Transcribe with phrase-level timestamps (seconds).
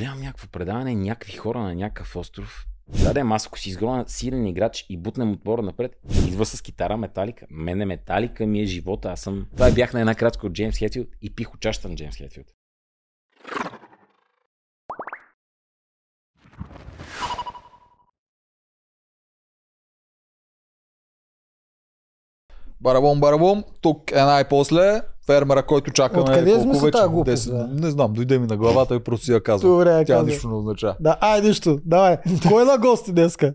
[0.00, 2.66] гледам някакво предаване, някакви хора на някакъв остров.
[3.02, 6.96] Да, да, аз ако си изгроня силен играч и бутнем отбора напред, идва с китара
[6.96, 7.46] металика.
[7.50, 9.08] Мене металика ми е живота.
[9.08, 9.46] Аз съм...
[9.52, 12.46] Това бях на една кратка от Джеймс Хетфилд и пих учаща на Джеймс Хетфилд.
[22.80, 26.92] Барабом, барабом, тук е най-после фермера, който чакаме Откъде колко измисли вече?
[26.92, 27.66] тази глупост, 10, да?
[27.76, 29.72] Не знам, дойде ми на главата и просто си я казвам.
[29.72, 30.32] Добре, Тя казвай.
[30.32, 30.96] нищо не означава.
[31.00, 31.78] Да, ай, нищо.
[31.84, 32.16] Давай.
[32.48, 33.54] Кой е на гости днеска?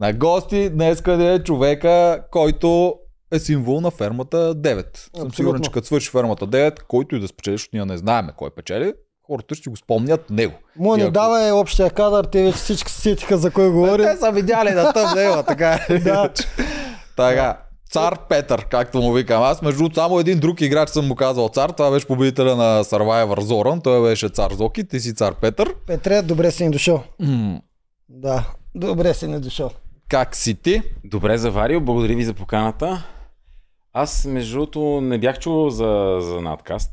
[0.00, 2.94] На гости днес къде е човека, който
[3.32, 4.64] е символ на фермата 9.
[4.96, 5.32] Съм Абсолютно.
[5.32, 8.50] сигурен, че като свърши фермата 9, който и да спечели, защото ние не знаем кой
[8.50, 8.92] печели,
[9.22, 10.54] хората ще го спомнят него.
[10.76, 14.02] Му И не ако- давай общия кадър, те вече всички се сетиха за кой говори.
[14.02, 15.98] Те са видяли на тъм него, така е.
[15.98, 16.28] Да.
[17.16, 17.56] Така.
[17.90, 19.62] Цар Петър, както му викам аз.
[19.62, 21.70] Между другото, само един друг играч съм му казал цар.
[21.70, 23.80] Това беше победителя на Survivor Зоран.
[23.80, 25.74] Той беше цар Зоки, ти си цар Петър.
[25.76, 27.02] Петре, добре си ни дошъл.
[27.18, 27.60] М,
[28.08, 29.70] Да, добре си ни дошъл.
[30.08, 30.82] Как си ти?
[31.04, 33.06] Добре заварил, благодаря ви за поканата.
[33.92, 36.90] Аз, между другото, не бях чувал за, за надкаст.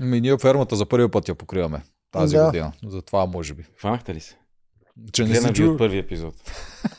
[0.00, 2.44] Ми, ние фермата за първи път я покриваме тази Да.
[2.44, 2.72] година.
[2.86, 3.64] Затова може би.
[3.78, 4.36] Хванахте ли се?
[5.12, 6.34] Че не си ви от първи епизод.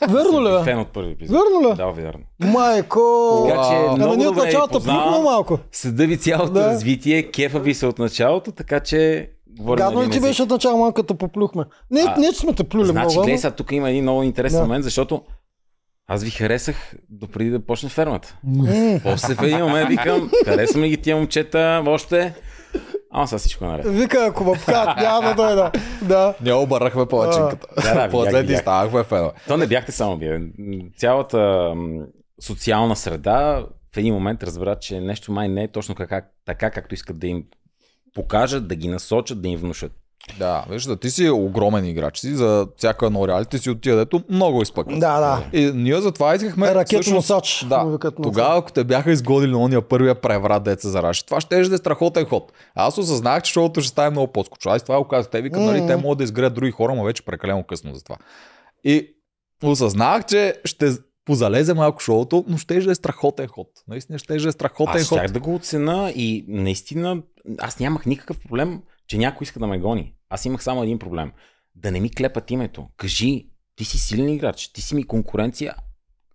[0.02, 0.64] Верно ли?
[0.64, 1.36] Фен от първи епизод.
[1.36, 1.76] Верно ли?
[1.76, 2.24] Да, вярно.
[2.42, 3.00] Майко!
[3.48, 5.04] Така че Ама Ама много ние от началото познавам.
[5.04, 5.58] плюхме малко.
[5.72, 6.66] Следа ви цялото Да.
[6.66, 9.30] развитие, кефа ви се от началото, така че
[9.60, 10.22] Гадно ли един ти език.
[10.22, 11.64] беше от начало малко като поплюхме?
[11.90, 13.20] Не, А, не, че сме те плюли Значи, много.
[13.20, 14.64] гледай сега, тук има един много интересен Да.
[14.64, 15.22] момент, защото
[16.08, 18.36] аз ви харесах допреди да почне фермата.
[19.02, 22.34] После в един момент викам, харесвам ли ги тия момчета още?
[23.12, 23.86] Ама сега всичко е наред.
[23.88, 25.72] Вика, ако ме покажат, няма да дойда.
[26.02, 26.34] Да.
[26.42, 27.66] Ние обърнахме повечинката.
[27.76, 28.60] Да, да, видях, После ти видях.
[28.60, 29.32] ставахме фенове.
[29.48, 30.40] То не бяхте само вие.
[30.98, 31.72] Цялата
[32.40, 36.94] социална среда в един момент разбра, че нещо май не е точно така, така както
[36.94, 37.44] искат да им
[38.14, 39.92] покажат, да ги насочат, да им внушат.
[40.38, 42.18] Да, виж, да ти си огромен играч.
[42.18, 44.98] Си за всяко едно реалити си от тия, дето много изпъква.
[44.98, 45.58] Да, да.
[45.58, 46.74] И ние затова искахме.
[46.74, 47.64] Ракетоносач.
[47.68, 51.02] Да, му викат на- тогава, ако те бяха изгодили на ония първия преврат деца за
[51.02, 52.52] Раши, това ще да е страхотен ход.
[52.74, 54.72] Аз осъзнах, че шоуто ще стане много по-скучно.
[54.72, 55.30] Аз това го казах.
[55.30, 58.16] Те викат, нали, те могат да изградят други хора, но вече прекалено късно за това.
[58.84, 59.16] И
[59.64, 60.90] осъзнах, че ще
[61.24, 63.68] позалезе малко шоуто, но ще да е страхотен ход.
[63.88, 65.18] Наистина ще да е страхотен Аз ход.
[65.18, 67.22] щях да го оцена и наистина
[67.58, 70.12] аз нямах никакъв проблем, че някой иска да ме гони.
[70.30, 71.32] Аз имах само един проблем.
[71.74, 72.88] Да не ми клепат името.
[72.96, 75.74] Кажи, ти си силен играч, ти си ми конкуренция.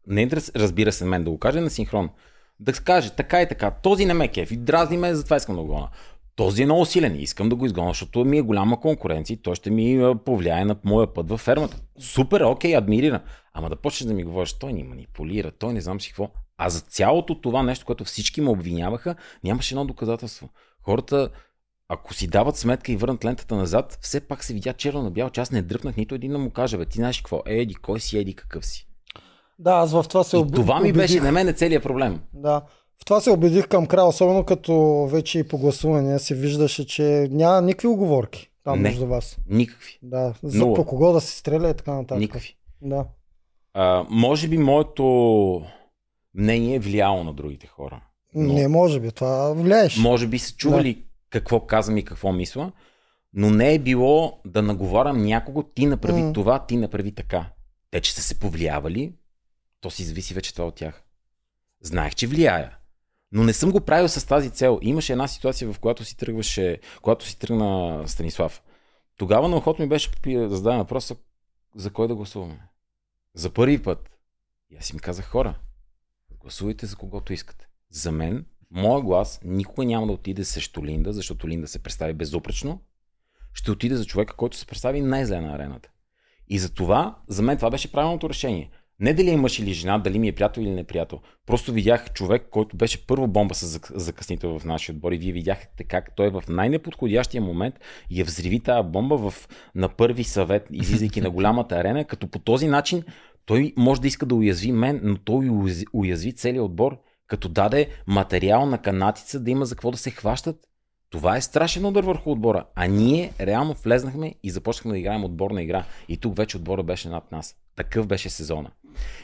[0.07, 2.09] Не разбира се мен да го каже на синхрон.
[2.59, 5.67] Да каже така и така, този не ме кефи, дразни ме, затова искам да го
[5.67, 5.89] гона.
[6.35, 9.41] Този е много силен и искам да го изгоня, защото ми е голяма конкуренция и
[9.41, 11.77] той ще ми повлияе на моя път във фермата.
[11.99, 13.21] Супер, окей, адмирирам.
[13.53, 16.29] Ама да почнеш да ми говориш, той ни манипулира, той не знам си какво.
[16.57, 20.49] А за цялото това нещо, което всички ме обвиняваха, нямаше едно доказателство.
[20.81, 21.29] Хората,
[21.93, 25.29] ако си дават сметка и върнат лентата назад, все пак се видя черно на бяло,
[25.29, 27.75] че аз не дръпнах нито един да му кажа, бе, ти знаеш какво, е, еди,
[27.75, 28.87] кой си, еди, какъв си.
[29.59, 30.53] Да, аз в това се об...
[30.55, 30.95] това ми убедих.
[30.97, 32.21] беше на мен е целият проблем.
[32.33, 32.61] Да.
[33.01, 37.27] В това се убедих към края, особено като вече и по гласуване се виждаше, че
[37.31, 38.89] няма никакви оговорки там Не.
[38.89, 39.37] между вас.
[39.49, 39.99] Никакви.
[40.01, 40.75] Да, за Нула.
[40.75, 42.19] по кого да се стреля и така нататък.
[42.19, 42.55] Никакви.
[42.81, 43.05] Да.
[43.73, 45.61] А, може би моето
[46.35, 48.01] мнение е влияло на другите хора.
[48.35, 49.97] Но- Не, може би, това влияеш.
[49.97, 52.71] Може би са чували какво казвам и какво мисля,
[53.33, 56.33] но не е било да наговарям някого, ти направи М.
[56.33, 57.49] това, ти направи така.
[57.91, 59.13] Те, че са се повлиявали,
[59.81, 61.03] то си зависи вече това от тях.
[61.81, 62.77] Знаех, че влияя.
[63.31, 64.79] Но не съм го правил с тази цел.
[64.81, 68.63] Имаше една ситуация, в която си тръгваше, когато си тръгна Станислав.
[69.17, 71.15] Тогава на охот ми беше да зададем въпроса
[71.75, 72.67] за кой да гласуваме.
[73.33, 74.09] За първи път.
[74.69, 75.55] И аз си ми казах хора,
[76.39, 77.67] гласувайте за когото искате.
[77.89, 82.81] За мен, моят глас никога няма да отиде срещу Линда, защото Линда се представи безупречно.
[83.53, 85.89] Ще отиде за човека, който се представи най-зле на арената.
[86.47, 88.69] И за това, за мен това беше правилното решение.
[88.99, 91.19] Не дали е мъж или жена, дали ми е приятел или неприятел.
[91.45, 95.31] Просто видях човек, който беше първо бомба с зак- закъснител в нашия отбор и вие
[95.31, 97.75] видяхте как той в най-неподходящия момент
[98.11, 102.67] я взриви тази бомба в, на първи съвет, излизайки на голямата арена, като по този
[102.67, 103.03] начин
[103.45, 106.97] той може да иска да уязви мен, но той уяз- уязви целият отбор,
[107.31, 110.55] като даде материал на канатица да има за какво да се хващат.
[111.09, 112.65] Това е страшен удар върху отбора.
[112.75, 115.85] А ние реално влезнахме и започнахме да играем отборна игра.
[116.07, 117.55] И тук вече отбора беше над нас.
[117.75, 118.71] Такъв беше сезона.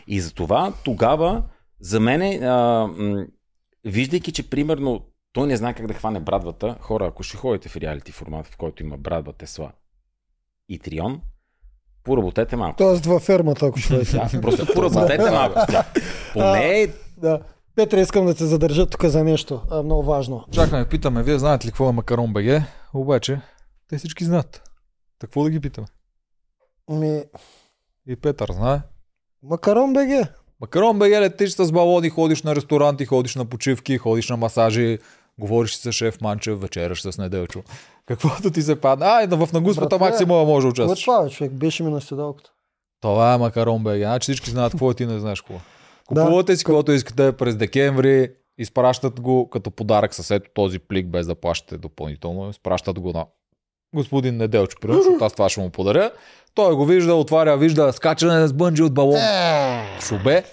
[0.07, 1.43] И затова тогава,
[1.79, 3.25] за мен, м-
[3.85, 7.77] виждайки, че примерно той не знае как да хване брадвата, хора, ако ще ходите в
[7.77, 9.71] реалити формат, в който има брадва, Тесла
[10.69, 11.21] и Трион,
[12.03, 12.77] поработете малко.
[12.77, 13.97] Тоест във фермата, ако ще.
[13.97, 15.59] Да, просто поработете малко.
[16.33, 16.87] Поне
[17.17, 17.41] Да.
[17.77, 20.45] Петре, искам да те задържа тук за нещо а, много важно.
[20.51, 22.61] Чакаме, питаме, вие знаете ли какво е Макарон БГ?
[22.93, 23.41] Обаче,
[23.89, 24.61] те всички знаят.
[25.19, 25.87] Какво да ги питаме?
[26.89, 27.23] Ми,
[28.07, 28.81] И Петър, знае.
[29.43, 30.27] Макарон БГ.
[30.61, 34.99] Макарон бе, летиш с балони, ходиш на ресторанти, ходиш на почивки, ходиш на масажи,
[35.39, 37.63] говориш с шеф Манчев, вечераш с Неделчо.
[38.05, 39.05] Каквото ти се падне.
[39.05, 41.03] Ай, да в нагуспата максимума може да е участваш.
[41.03, 41.51] това, човек?
[41.51, 42.49] Беше ми на седалката.
[43.01, 43.97] Това е макарон БГ.
[43.97, 45.59] Значи всички знаят какво е, ти не знаеш какво.
[46.07, 51.27] Купувате си каквото искате през декември, изпращат го като подарък с ето този плик, без
[51.27, 52.49] да плащате допълнително.
[52.49, 53.25] Изпращат го на
[53.95, 56.11] господин Неделчо, примерно, защото аз това ще му подаря.
[56.53, 59.19] Той го вижда, отваря, вижда скачане с бънджи от балон.
[60.01, 60.43] Шубе.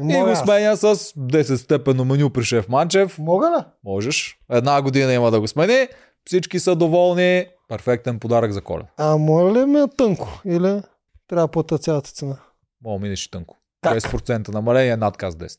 [0.00, 0.40] И Мога, го аз.
[0.40, 3.18] сменя с 10 степенно меню при шеф Манчев.
[3.18, 3.64] Мога ли?
[3.84, 4.38] Можеш.
[4.52, 5.88] Една година има да го смени.
[6.26, 7.46] Всички са доволни.
[7.68, 8.88] Перфектен подарък за коледа.
[8.96, 10.40] А моля ли ми е тънко?
[10.44, 10.80] Или
[11.28, 12.36] трябва да плата цялата цена?
[12.84, 13.56] Мога минеш и тънко.
[13.82, 13.98] Как?
[13.98, 15.58] 10% намаление над каз 10.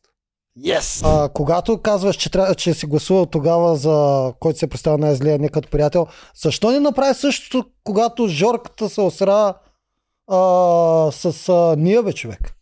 [0.66, 1.02] Yes!
[1.06, 5.50] А, когато казваш, че, трябва, че си гласувал тогава за който се представя най-злия не
[5.50, 9.54] като приятел, защо не направи същото, когато Жорката се осра
[10.28, 10.38] а,
[11.12, 12.56] с а, ние, бе, човек?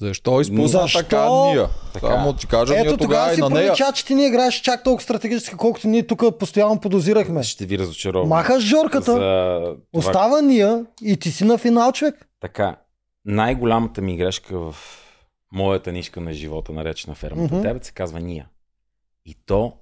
[0.00, 0.98] Защо изпусна Защо?
[0.98, 1.68] така ния?
[1.92, 2.06] Така.
[2.06, 3.66] Само ти кажа, Ето ние тогава тогава и си на нея.
[3.66, 7.42] пролича, че ти не играеш чак толкова стратегически, колкото ние тук постоянно подозирахме.
[7.42, 8.28] Ще ви разочаровам.
[8.28, 12.28] Махаш Жорката, За остава ния и ти си на финал, човек.
[12.40, 12.76] Така,
[13.24, 14.76] най-голямата ми грешка в
[15.52, 17.66] моята нишка на живота, наречена фермата Мгм.
[17.66, 18.48] mm се казва Ния.
[19.26, 19.72] И то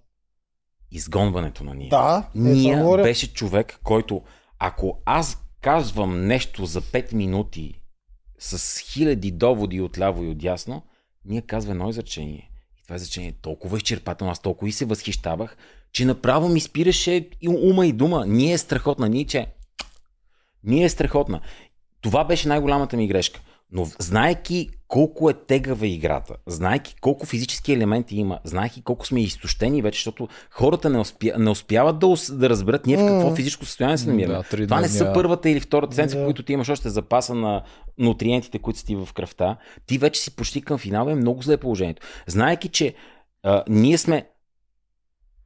[0.91, 1.91] изгонването на Ния.
[1.91, 3.03] Да, е, Ния говоря.
[3.03, 4.23] беше човек, който
[4.59, 7.81] ако аз казвам нещо за 5 минути
[8.39, 10.83] с хиляди доводи отляво и отдясно,
[11.25, 12.51] Ния казва едно изречение.
[12.79, 15.57] И това изречение е толкова изчерпателно, аз толкова и се възхищавах,
[15.93, 18.25] че направо ми спираше и ума и дума.
[18.27, 19.47] Ние е страхотна, ние че...
[20.65, 21.41] Ние е страхотна.
[22.03, 23.41] Това беше най-голямата ми грешка.
[23.75, 29.83] Но знаеки колко е тегава играта, знаеки колко физически елементи има, знаеки колко сме изтощени
[29.83, 33.65] вече, защото хората не, успя, не успяват да, ус- да разберат ние в какво физическо
[33.65, 34.35] състояние се намираме.
[34.35, 36.23] Да, Това не са първата или втората седмица, Да.
[36.23, 37.63] в които ти имаш още запаса на
[37.99, 39.57] нутриентите, които са ти в кръвта.
[39.87, 42.03] Ти вече си почти към финала е много зле положението.
[42.27, 42.95] Знаеки, че
[43.43, 44.27] а, ние сме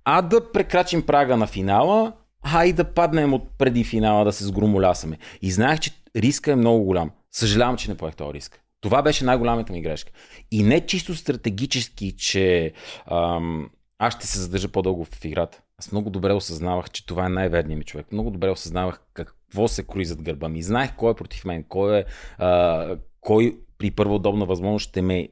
[0.05, 2.13] а да прекрачим прага на финала,
[2.43, 5.19] а и да паднем от преди финала да се сгромолясаме.
[5.43, 7.11] И знаех, че риска е много голям.
[7.33, 8.61] Съжалявам, че не поех този риск.
[8.81, 10.13] Това беше най-голямата ми грешка.
[10.51, 12.73] И не чисто стратегически, че
[13.11, 15.61] ам, аз ще се задържа по-дълго в играта.
[15.79, 18.13] Аз много добре осъзнавах, че това е най-верният ми човек.
[18.13, 20.63] Много добре осъзнавах какво се крои зад гърба ми.
[20.63, 22.05] Знаех кой е против мен, кой е,
[22.39, 25.29] а, кой при първа удобна възможност ще ме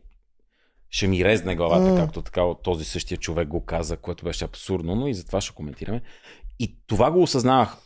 [0.91, 1.97] ще ми резне главата, М.
[1.97, 5.55] както така от този същия човек го каза, което беше абсурдно, но и затова ще
[5.55, 6.03] коментираме.
[6.59, 7.77] И това го осъзнавах.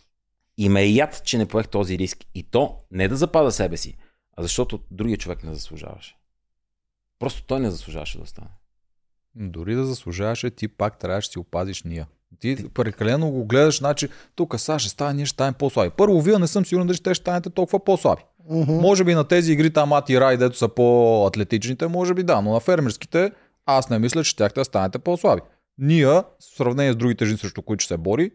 [0.59, 2.19] И ме е яд, че не поех този риск.
[2.35, 3.97] И то не да запада себе си,
[4.37, 6.17] а защото другия човек не заслужаваше.
[7.19, 8.51] Просто той не заслужаваше да остане.
[9.35, 12.07] Дори да заслужаваше, ти пак трябваше да си опазиш ния.
[12.41, 15.91] Ти прекалено го гледаш, значи тук сега ще стане, ние ще станем по-слаби.
[15.97, 18.23] Първо, вие не съм сигурен дали ще станете толкова по-слаби.
[18.51, 18.73] Мгм.
[18.73, 22.53] Може би на тези игри там Ати Рай, дето са по-атлетичните, може би да, но
[22.53, 23.33] на фермерските
[23.67, 25.43] аз не мисля, че тяхте да станете по-слаби.
[25.79, 28.31] Ния, в сравнение с другите жени, срещу които се бори,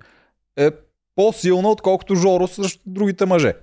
[0.58, 0.72] е
[1.16, 3.54] по-силна, отколкото Жоро срещу другите мъже.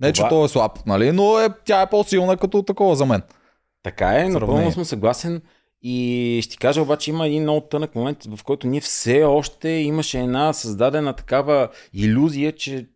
[0.00, 1.12] Не, че Това- той е слаб, нали?
[1.12, 3.22] но е, тя е по-силна като такова за мен.
[3.82, 5.42] Така е, напълно съм съгласен.
[5.82, 9.68] И ще ти кажа обаче има един много тънък момент, в който ние все още
[9.68, 12.86] имаше една създадена такава иллюзия, че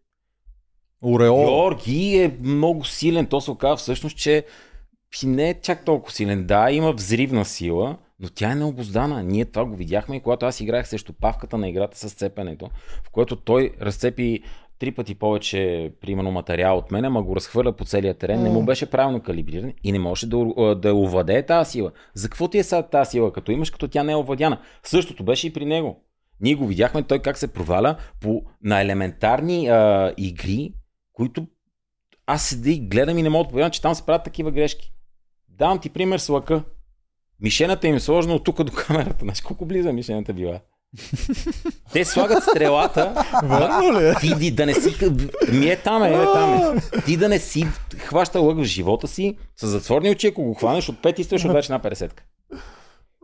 [1.02, 1.44] Ореол.
[1.44, 3.26] Георги е много силен.
[3.26, 4.44] То се оказа всъщност, че
[5.24, 6.46] не е чак толкова силен.
[6.46, 9.22] Да, има взривна сила, но тя е необоздана.
[9.22, 12.70] Ние това го видяхме и когато аз играх срещу павката на играта с цепенето,
[13.04, 14.42] в което той разцепи
[14.78, 18.64] три пъти повече, примерно, материал от мен, ама го разхвърля по целия терен, не му
[18.64, 21.92] беше правилно калибриран и не можеше да, да овладее тази сила.
[22.14, 24.60] За какво ти е сега тази сила, като имаш, като тя не е овладяна?
[24.82, 26.04] Същото беше и при него.
[26.40, 30.74] Ние го видяхме той как се проваля по, на елементарни а, игри,
[31.12, 31.46] които
[32.26, 34.92] аз седя и гледам и не мога да повярвам, че там се правят такива грешки.
[35.48, 36.64] Давам ти пример с лъка.
[37.42, 39.16] Мишената им е сложена от тук до камерата.
[39.20, 40.60] Знаеш колко близо мишената била?
[41.92, 43.24] Те слагат стрелата.
[43.44, 44.14] Верно ли е?
[44.14, 44.94] Ти ди- да не си...
[45.52, 47.00] Ми е там, е, е там е.
[47.00, 47.66] Ти да не си
[47.98, 51.72] хваща лък в живота си, с затворни очи, ако го хванеш от 5 изстрелиш отдаче
[51.72, 52.10] на 50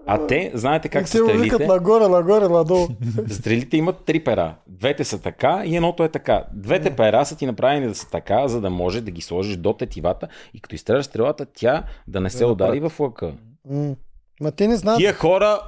[0.06, 1.66] А те, знаете как И са те му викат стрелите?
[1.66, 2.88] нагоре, нагоре, надолу.
[3.30, 4.54] Стрелите имат три пера.
[4.66, 6.44] Двете са така и едното е така.
[6.52, 9.72] Двете пера са ти направени да са така, за да може да ги сложиш до
[9.72, 13.32] тетивата и като изстреляш стрелата, тя да не се Да удари в лъка.
[14.40, 14.98] Ма те не знаят.
[14.98, 15.60] Тия хора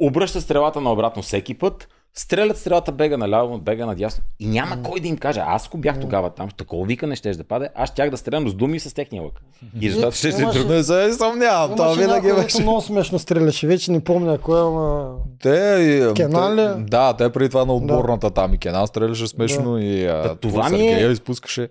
[0.00, 5.08] обръщат стрелата наобратно всеки път, стрелят стрелата бега наляво, бега надясно и няма кой да
[5.08, 5.40] им каже.
[5.44, 8.54] Аз ако бях тогава там, такова викане ще да паде, аз щях да стрелям с
[8.54, 9.40] думи с техния лък.
[9.80, 10.64] И резултатът ще се.
[10.64, 12.62] Не се съмнявам, това винаги беше.
[12.62, 13.66] много смешно стреляше.
[13.66, 15.14] Вече не помня кой, ама...
[15.42, 15.76] Те,
[16.10, 16.56] и, Кенан ли?
[16.56, 20.36] те, да, те преди това на отборната там и Кенан стреляше смешно и а, това
[20.36, 21.68] това ми е- Сергея изпускаше.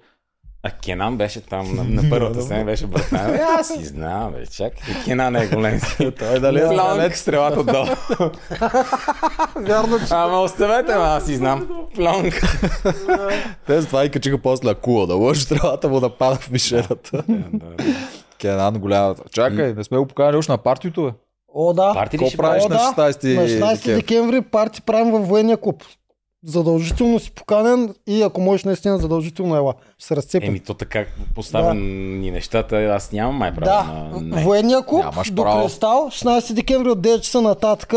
[0.66, 3.36] А Кенан беше там на, на първата сцена, беше братан.
[3.36, 4.96] Е, аз си знам, бе, чакай.
[5.06, 5.80] Кенан е голем.
[6.20, 7.16] Той дали е далеч.
[7.16, 7.86] стрелата отдолу.
[9.58, 11.68] Вярно, че Ама оставете ме, аз си знам.
[11.96, 12.42] Планк.
[13.68, 17.24] Те с това и качиха после акула да лъжи стрелата му да пада в мишената.
[18.42, 19.24] Кенан голямата.
[19.32, 21.12] Чакай, не сме го поканали още на партито, бе.
[21.56, 21.94] О, да.
[21.94, 23.12] Парти ли ще правиш О, на да.
[23.12, 23.96] 16 На 16 декември?
[23.96, 25.84] декември парти правим във военния клуб.
[26.46, 29.74] Задължително си поканен и ако можеш наистина задължително ела.
[29.98, 30.50] Ще се разцепим.
[30.50, 33.84] Еми, то така поставени нещата, аз нямам май право да,
[34.20, 34.22] на...
[34.22, 34.44] Не.
[34.44, 35.66] военния клуб Нямаш до право.
[35.66, 37.90] Кристал, 16 декември от 9 часа нататък.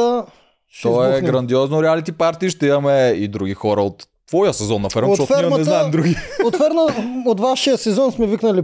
[0.83, 1.25] То е избухнем.
[1.25, 5.41] грандиозно реалити парти, ще имаме и други хора от твоя сезон на ферма, От защото
[5.41, 6.17] ние не фермата- знаем други.
[6.45, 6.87] От, ферна,
[7.27, 8.63] от вашия сезон сме викнали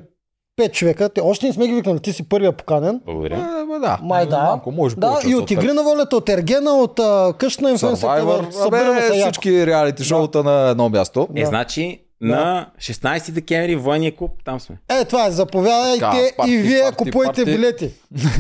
[0.62, 1.09] 5 човека.
[1.09, 2.00] Те още не сме ги викнали.
[2.00, 3.00] Ти си първия поканен.
[3.07, 3.35] Благодаря.
[3.76, 3.99] Е, да.
[4.02, 4.42] Май да.
[4.42, 8.09] Малко може да, и от Игри на волята, от Ергена, от а, къща на инфluенсър.
[8.09, 11.28] Survivor, Събираме се всички реалити шоута на едно място.
[11.37, 14.76] Е, значи, на 16 декември военния клуб, там сме.
[14.88, 17.45] Е, това е, заповядайте Така, парти, и вие парти, купуйте парти.
[17.45, 17.90] билети.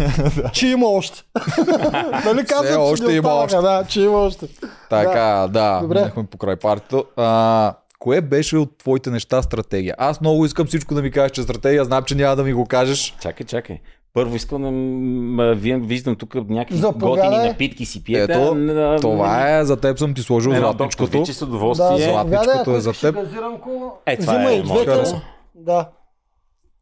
[0.52, 1.22] че има още.
[2.24, 3.56] нали казват, че още има още.
[3.56, 4.46] Да, че има още.
[4.90, 5.98] Така, да, Добре.
[5.98, 7.04] минахме покрай партито.
[7.16, 9.94] А, кое беше от твоите неща стратегия?
[9.98, 12.66] Аз много искам всичко да ми кажеш, че стратегия, знам, че няма да ми го
[12.66, 13.16] кажеш.
[13.20, 13.78] Чакай, чакай.
[14.14, 17.28] Първо искам да м- вие виждам тук някакви Заповядай.
[17.28, 18.32] готини напитки си пиете.
[18.32, 21.26] Ето, а, това е, за теб съм ти сложил Едно златничкото.
[21.26, 21.88] С удоволствие.
[21.98, 23.14] Да, златничкото е за теб.
[23.14, 25.22] газиранко, Е, това взимай е двете.
[25.54, 25.88] Да,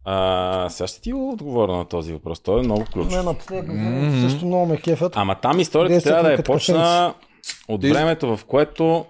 [0.05, 2.41] А, сега ще ти отговоря на този въпрос.
[2.41, 3.13] Той е много ключов.
[3.13, 5.13] не напоследък газиранко също много ме кефят.
[5.17, 7.15] Ама там историята трябва да е почна
[7.69, 9.05] от времето, в което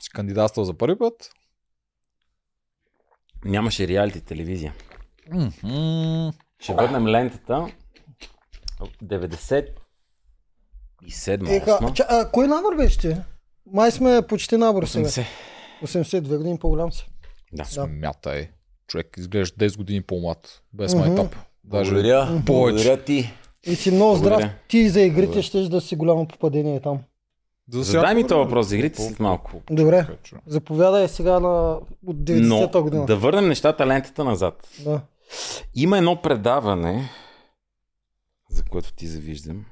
[0.00, 1.30] Си кандидатствал за първи път?
[3.46, 4.74] Нямаше реалити телевизия.
[5.32, 6.30] Мгм.
[6.60, 7.66] Ще върнем лентата.
[9.02, 9.72] 97
[11.48, 13.16] Еха, 8 ча, а, кой набор беше ти?
[13.72, 15.08] Май сме почти набор сега.
[15.08, 15.24] 80.
[15.82, 17.06] 82 години по-голям си.
[17.52, 17.64] Да.
[17.64, 18.48] Смятай.
[18.88, 20.62] Човек изглежда 10 години по-млад.
[20.72, 21.04] Без Мгм.
[21.08, 21.36] майтап.
[21.64, 22.42] Даже Благодаря.
[22.46, 22.74] повече.
[22.84, 23.32] Благодаря ти.
[23.66, 24.30] И си много здрав.
[24.30, 24.54] Благодаря.
[24.68, 25.42] Ти за игрите Благодаря.
[25.42, 26.98] ще да си голямо попадение там.
[27.68, 29.62] За Задай ми този въпрос за игрите след малко.
[29.70, 30.06] Добре.
[30.46, 33.06] Заповядай сега на от 90-та Но година.
[33.06, 34.68] да върнем нещата лентата назад.
[34.80, 35.00] Да.
[35.74, 37.10] Има едно предаване,
[38.50, 39.64] за което ти завиждам,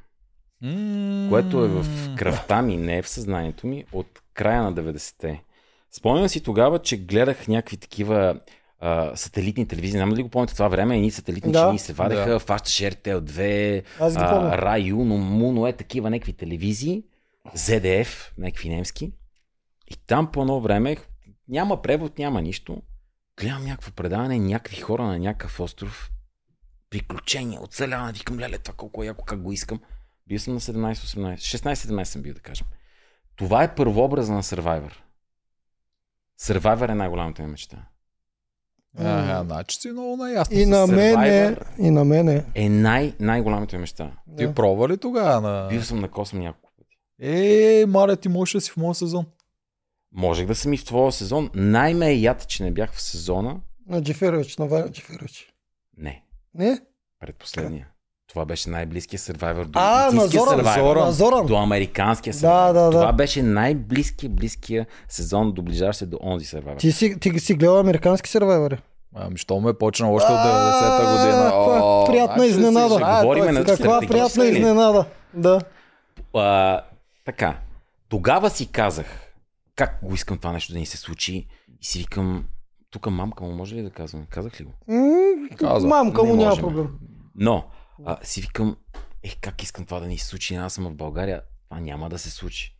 [0.63, 1.27] М.
[1.29, 1.85] което е в
[2.17, 5.43] кръвта ми, не е в съзнанието ми, от края на 90-те.
[5.91, 8.37] Спомням си тогава, че гледах някакви такива
[8.81, 9.93] а, сателитни телевизии.
[9.93, 10.97] Знам ли го помните това време?
[10.97, 11.67] Едни сателитни Да.
[11.67, 12.39] чини се вадеха, Да.
[12.39, 17.03] фащаше RTL 2, Аз а, Рай, Юно, Муно, е такива някакви телевизии,
[17.49, 19.13] ZDF, някакви немски.
[19.87, 20.97] И там по едно време
[21.49, 22.83] няма превод, няма нищо.
[23.37, 26.11] Гледам някакво предаване, някакви хора на някакъв остров,
[26.91, 29.81] приключения, оцеляване, викам, леле, това колко е яко, как го искам.
[30.27, 32.67] Бил съм на 17-18, 16-17 съм бил, да кажем.
[33.37, 34.93] Това е първообраза на Survivor.
[36.41, 37.77] Survivor е най-голямата ми мечта.
[38.99, 40.59] А, значи си много наясно.
[40.59, 42.45] И на мене, и на мене.
[42.55, 44.11] Е най- най-голямата ми мечта.
[44.39, 45.69] Ти пробва ли тогава на...
[45.69, 46.63] Бил съм на косъм няколко.
[47.21, 49.25] Е, Маля, ти можеш да си в моя сезон.
[50.12, 51.50] Можех да съм и в твоя сезон.
[51.54, 53.56] Най-ме е яд, че не бях в сезона.
[53.88, 55.52] На Джеферович, на Валя Джеферович.
[55.99, 56.23] Не,
[56.54, 56.78] Не?
[57.21, 57.88] предпоследния.
[58.28, 60.61] Това беше най-близкия Survivor до А, на Зоран.
[60.61, 60.94] Survivor.
[60.97, 61.47] На Зоран.
[61.47, 62.73] До американския Да, Survivor.
[62.73, 62.90] да, да.
[62.90, 66.78] Това беше най-близкия, близкия сезон, доближаващ се до онзи Survivor.
[66.78, 68.78] Ти си, ти си гледал американски сервайвери.
[69.14, 71.42] Ами, що ме почна още от А, 90-та година.
[71.42, 72.88] каква О, приятна значи изненада.
[72.88, 75.04] знаеш, Говориме той на си- Каква приятна изненада.
[75.35, 75.61] Да.
[76.35, 76.80] А,
[77.25, 77.61] така,
[78.09, 79.35] тогава си казах,
[79.76, 81.47] как го искам това нещо да ни се случи
[81.81, 82.45] и си викам,
[82.90, 84.26] тук мамка му може ли да казвам?
[84.31, 84.73] Казах ли го?
[84.88, 85.87] М, Каза.
[85.87, 86.88] Мамка Не му няма проблем.
[87.35, 87.71] Но,
[88.04, 88.76] а, си викам,
[89.23, 92.19] е, как искам това да ни се случи, аз съм в България, това няма да
[92.19, 92.74] се случи.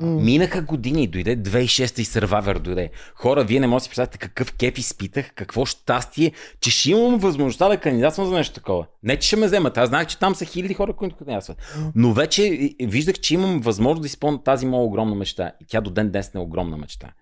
[0.00, 0.22] М.
[0.22, 2.90] Минаха години, дойде 2006 и Survivor дойде.
[3.14, 7.18] Хора, вие не можете да си представите какъв кеф изпитах, какво щастие, че ще имам
[7.18, 8.86] възможността да кандидатствам за нещо такова.
[9.02, 9.78] Не, че ще ме вземат.
[9.78, 11.56] Аз знаех, че там са хиляди хора, които кандидатстват.
[11.94, 15.52] Но вече виждах, че имам възможност да изпълня тази моя огромна мечта.
[15.60, 17.12] И тя до ден днес не е огромна мечта.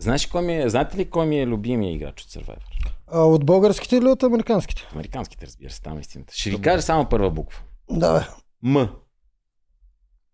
[0.00, 2.92] Знаеш кой ми е, знаете ли кой ми е любимия играч от Survivor?
[3.06, 4.88] А, от българските или от американските?
[4.92, 6.34] Американските, разбира се, там е истината.
[6.36, 7.60] Ще ви кажа само първа буква.
[7.90, 8.26] Да, бе.
[8.62, 8.88] М.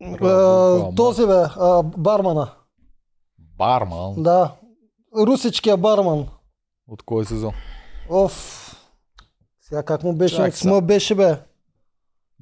[0.02, 2.50] А, този бе, а, бармана.
[3.58, 4.22] Барман.
[4.22, 4.52] Да.
[5.26, 6.26] Русичкия барман.
[6.88, 7.52] От кой сезон?
[8.10, 8.60] Оф.
[9.60, 10.36] Сега как му беше?
[10.36, 11.38] Чак СМ беше бе.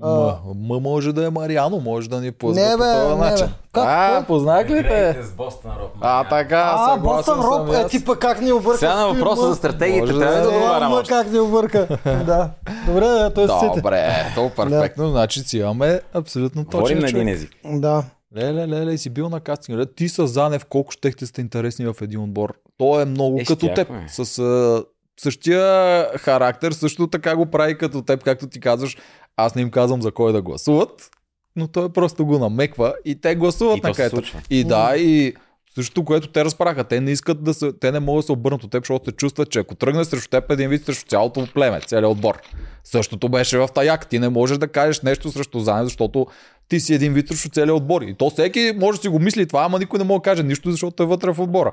[0.03, 3.21] М, М може да е Мариано, може да ни пусне Не, по бе, този не,
[3.21, 3.47] начин.
[3.47, 3.53] бе.
[3.73, 5.19] Как, а, познах ли те?
[5.23, 5.91] с Бостън Роб.
[6.01, 8.79] А, така, А, Бостън Роб, е типа как ни обърка.
[8.79, 10.51] Сега на въпроса за стратегията Може трябва да да е.
[10.51, 11.09] Това отговарям още.
[11.09, 11.87] как ни обърка.
[12.27, 12.51] да.
[12.87, 13.71] Добре, той се.
[13.77, 17.51] Добре, то перфектно, значи си имаме абсолютно Говорим точен на един език.
[17.65, 18.05] Да.
[18.37, 19.77] Леле, леле, и си бил на кастинг.
[19.77, 22.55] Леле, Ти с Занев колко щехте сте интересни в един отбор.
[22.79, 23.89] Той е много Е, като теб.
[24.09, 24.83] С
[25.21, 28.97] същия характер, също така го прави като теб, както ти казваш.
[29.37, 31.11] Аз не им казвам за кой да гласуват,
[31.57, 34.23] но той просто го намеква и те гласуват И на където.
[34.51, 35.35] И да, и
[35.75, 36.85] Същото, което те разпраха.
[36.85, 39.17] Те не искат да се, те не могат да се обърнат от теб, защото се
[39.17, 42.39] чувстват, че ако тръгне срещу теб един вид срещу цялото племе, целият отбор.
[42.85, 44.09] Същото беше в Таяк.
[44.09, 46.27] Ти не можеш да кажеш нещо срещу Зане, защото
[46.69, 48.03] ти си един вид срещу целият отбор.
[48.03, 50.43] И то всеки може да си го мисли това, ама никой не може да каже
[50.43, 51.73] нищо, защото е вътре в отбора.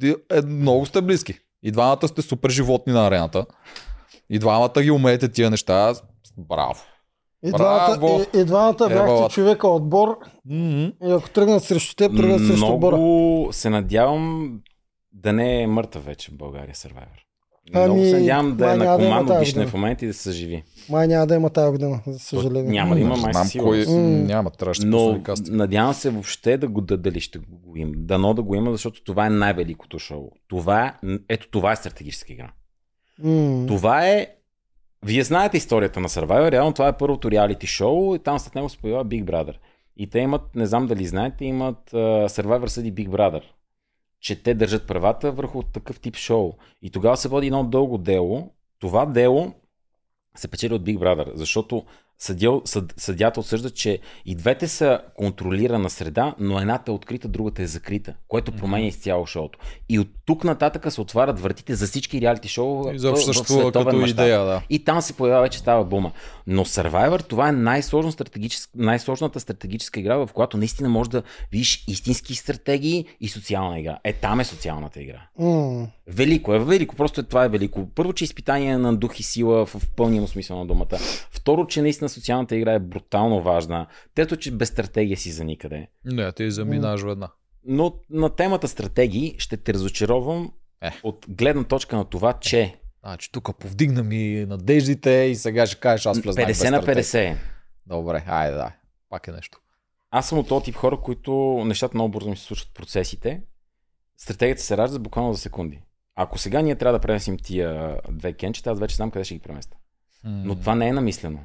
[0.00, 1.34] Ти, е, много сте близки.
[1.62, 3.46] И двамата сте супер животни на арената.
[4.30, 5.94] И двамата ги умеете тия неща.
[6.38, 6.74] Браво.
[7.44, 9.28] И двамата, и, и двамата бяхте Ева.
[9.28, 10.92] човека отбор М-м.
[11.08, 12.96] и ако тръгнат срещу теб, тръгнат срещу отбора.
[12.96, 14.52] Много се надявам
[15.12, 17.20] да не е мъртъв вече в България Survivor.
[17.74, 19.70] Ами, Много се надявам да е на да командно дишне година.
[19.70, 20.62] в момента и да се съживи.
[20.88, 22.70] Май няма да има тази година, за съжаление.
[22.70, 23.86] Няма да има май знам кой...
[23.88, 23.94] М.
[24.00, 27.92] Няма, трябваше да Но надявам се въобще да го да, дали ще го има.
[27.96, 30.30] Дано да го има, защото това е най-великото шоу.
[30.48, 30.92] Това е,
[31.28, 32.52] ето това е стратегическа игра.
[33.22, 33.66] М.
[33.66, 34.26] Това е
[35.04, 38.68] вие знаете историята на Survivor, реално това е първото реалити шоу и там след него
[38.68, 39.56] се появява Big Brother.
[39.96, 43.42] И те имат, не знам дали знаете, имат uh, Survivor съди Big Brother.
[44.20, 46.52] Че те държат правата върху такъв тип шоу.
[46.82, 48.50] И тогава се води едно дълго дело.
[48.78, 49.52] Това дело
[50.36, 51.84] се печели от Big Brother, защото
[52.18, 57.62] съдил, съд, съдята отсъжда, че и двете са контролирана среда, но едната е открита, другата
[57.62, 59.58] е закрита, което променя изцяло шоуто.
[59.88, 64.44] И от тук нататък се отварят вратите за всички реалити шоу Изобщо съществува като идея,
[64.44, 64.62] да.
[64.70, 66.12] и там се появява вече става бума.
[66.46, 71.22] Но Survivor това е най-сложна стратегическа, най-сложната стратегическа игра, в която наистина можеш да
[71.52, 73.98] видиш истински стратегии и социална игра.
[74.04, 75.22] Е, там е социалната игра.
[75.38, 75.88] М.
[76.06, 77.88] Велико е, велико, просто е, това е велико.
[77.94, 80.98] Първо, че изпитание на дух и сила в пълния му смисъл на думата.
[81.30, 83.86] Второ, че наистина социалната игра е брутално важна.
[84.14, 85.88] Трето, че без стратегия си за никъде.
[86.04, 87.32] Не, ти заминаш веднага.
[87.64, 90.52] Но на темата стратегии ще те разочаровам
[90.82, 90.90] Е.
[91.02, 96.06] от гледна точка на това, че Значи тук повдигна ми надеждите и сега ще кажеш
[96.06, 97.36] аз влезнах 50 на без стратегия.
[97.36, 97.38] 50.
[97.86, 98.72] Добре, айде да.
[99.08, 99.60] Пак е нещо.
[100.10, 103.42] Аз съм от този тип хора, които нещата много бързо ми се случват процесите.
[104.16, 105.82] Стратегията се ражда буквално за секунди.
[106.14, 109.40] Ако сега ние трябва да пренесим тия две кенчета, аз вече знам къде ще ги
[109.40, 109.76] преместя.
[110.24, 111.40] Но това не е намислено.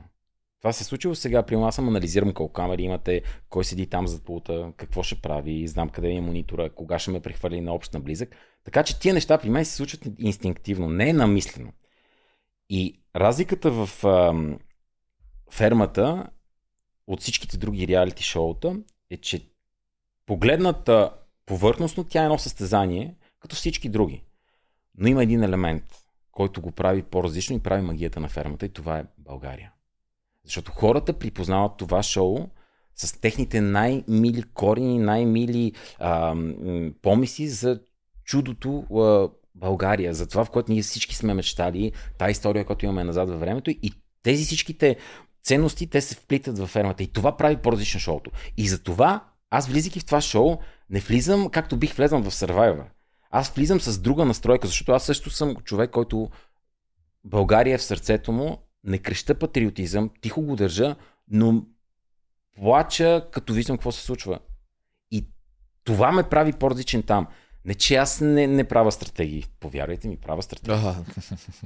[0.59, 4.07] Това се е случило сега, при аз съм анализирам колко камери имате, кой седи там
[4.07, 7.93] зад пулта, какво ще прави, знам къде е монитора, кога ще ме прехвърли на общ
[7.93, 8.35] наблизък.
[8.63, 11.73] Така че тия неща при мен се случват инстинктивно, не е намислено.
[12.69, 14.59] И разликата в ам,
[15.51, 16.27] фермата
[17.07, 18.75] от всичките други реалити шоута
[19.09, 19.49] е, че
[20.25, 21.13] погледната
[21.45, 24.23] повърхностно тя е едно състезание, като всички други.
[24.97, 25.83] Но има един елемент,
[26.31, 29.71] който го прави по-различно и прави магията на фермата и това е България.
[30.45, 32.37] Защото хората припознават това шоу
[32.95, 36.35] с техните най-мили корени, най-мили а,
[37.01, 37.79] помисли за
[38.23, 43.03] чудото а, България, за това, в което ние всички сме мечтали, тази история, която имаме
[43.03, 43.91] назад във времето и
[44.23, 44.97] тези всичките
[45.43, 48.31] ценности, те се вплитат във фермата и това прави по-различно шоуто.
[48.57, 50.57] И за това аз влизайки в това шоу,
[50.89, 52.83] не влизам както бих влезнал в Survivor.
[53.31, 56.29] Аз влизам с друга настройка, защото аз също съм човек, който
[57.23, 60.95] България е в сърцето му, не креща патриотизъм, тихо го държа,
[61.31, 61.65] но
[62.55, 64.39] плача, като виждам какво се случва.
[65.11, 65.27] И
[65.83, 67.27] това ме прави по-различен там.
[67.65, 69.45] Не, че аз не, не правя стратегии.
[69.59, 70.77] Повярвайте ми, правя стратегии.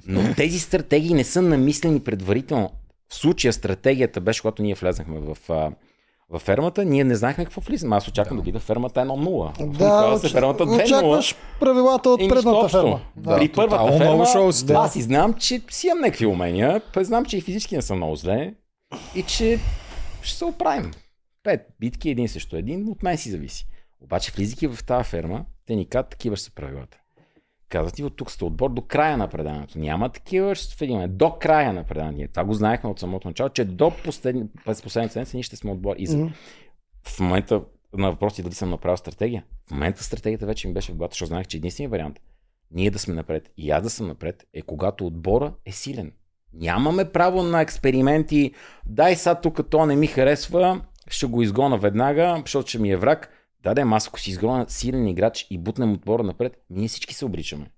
[0.08, 2.71] Но тези стратегии не са намислени предварително.
[3.10, 5.38] В случая стратегията беше, когато ние влезнахме в,
[6.31, 7.95] а, в фермата, ние не знаехме какво влизаме.
[7.95, 9.57] Аз очаквам да видя фермата 1-0.
[9.57, 10.85] Да, Тогава се оч- фермата 2-0.
[10.85, 12.99] очакваш правилата от предната ферма.
[13.15, 14.73] Да, При първата тотално ферма, шоу си, да.
[14.73, 18.15] аз и знам, че си имам някакви умения, знам, че и физически не съм много
[18.15, 18.53] зле
[19.15, 19.59] и че
[20.21, 20.91] ще се оправим.
[21.43, 23.65] Пет битки, един срещу един, от мен си зависи.
[24.01, 26.97] Обаче, влизайки в тази ферма, те ни казват, такива ще са правилата.
[27.69, 29.79] Казват ти, от тук сте отбор до края на преданието.
[29.79, 31.01] Няма такива, ще се видим.
[31.08, 32.34] До края на преданието.
[32.34, 35.71] Това го знаехме от самото начало, че до последни, през последните седмици ние ще сме
[35.71, 35.95] отбор.
[35.97, 36.27] И за, Мгм.
[37.08, 37.62] в момента
[37.97, 39.43] на въпроси дали съм направил стратегия.
[39.67, 42.19] В момента стратегията вече ми беше в главата, защото знаех, че единственият вариант
[42.71, 46.12] ние да сме напред и аз да съм напред е когато отбора е силен.
[46.53, 48.51] Нямаме право на експерименти.
[48.86, 52.97] Дай сега тук то не ми харесва, ще го изгона веднага, защото ще ми е
[52.97, 53.38] враг.
[53.63, 57.26] Да, да, аз ако си изгона силен играч и бутнем отбора напред, ние всички се
[57.26, 57.72] обричаме.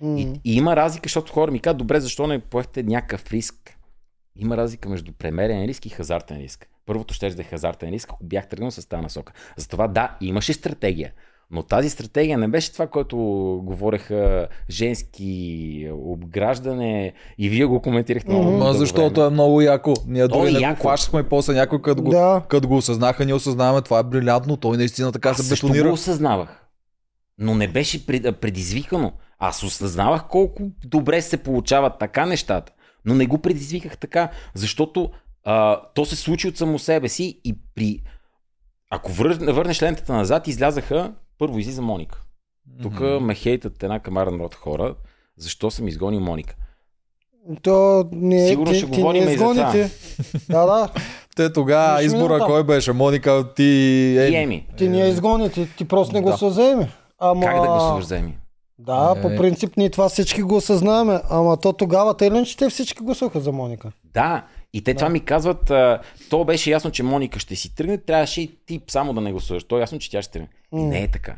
[0.00, 0.20] М.
[0.20, 3.78] И, и има разлика, защото хора ми казват, добре, защо не поехте някакъв риск?
[4.36, 6.68] Има разлика между премерен риск и хазартен риск.
[6.86, 9.32] Първото ще да е хазартен риск, ако бях тръгнал с тази насока.
[9.56, 11.12] Затова да, имаше стратегия.
[11.50, 13.16] Но тази стратегия не беше това, което
[13.64, 18.48] говореха женски обграждане и вие го коментирахте много.
[18.48, 18.58] Мгм.
[18.58, 19.26] Ма защото време.
[19.26, 19.94] е много яко.
[20.06, 20.74] Ние дори не яко.
[20.74, 22.42] го хващахме и после някой като го, Да.
[22.48, 25.88] като го осъзнаха, ние осъзнаваме това е брилянтно, той наистина така Аз се бетонира.
[25.88, 26.60] го осъзнавах.
[27.38, 29.12] но не беше пред- предизвикано.
[29.38, 32.72] Аз осъзнавах колко добре се получават така нещата,
[33.04, 35.10] но не го предизвиках така, защото
[35.44, 38.02] а, то се случи от само себе си и при...
[38.90, 39.26] Ако вър...
[39.42, 42.20] върнеш лентата назад, излязаха, първо излиза Моника.
[42.82, 43.06] Тук Мгм.
[43.16, 44.94] ме хейтат една камара народ хора,
[45.36, 46.54] защо съм изгонил Моника.
[47.62, 49.50] То не, Сигурно ти, ще ти говорим и за това.
[49.52, 49.90] изгоните.
[50.48, 50.88] Да, да.
[51.36, 52.92] Те тогава избора кой беше?
[52.92, 54.36] Моника, ти И Еми.
[54.36, 54.66] Еми.
[54.78, 56.30] Ти не я изгони, ти, ти просто не Да.
[56.30, 56.86] го съземи.
[57.18, 57.40] Ама...
[57.42, 58.38] Как да гласуваш за Еми?
[58.78, 59.22] Да, Е.
[59.22, 61.20] по принцип ние това всички го осъзнаваме.
[61.30, 63.92] Ама то тогава, тъй ли, че те всички гласуваха за Моника.
[64.04, 67.98] Да, и те това ми казват, а, то беше ясно, че Моника ще си тръгне,
[67.98, 69.64] трябваше и ти само да не гласуваш.
[69.64, 70.48] То е ясно, че тя ще тръгне.
[70.72, 70.82] И М.
[70.82, 71.36] не е така.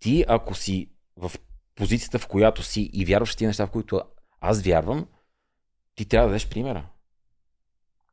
[0.00, 1.32] Ти, ако си в
[1.74, 4.02] позицията, в която си и вярваш в тези неща, в които
[4.40, 5.06] аз вярвам,
[5.94, 6.84] ти трябва да дадеш примера.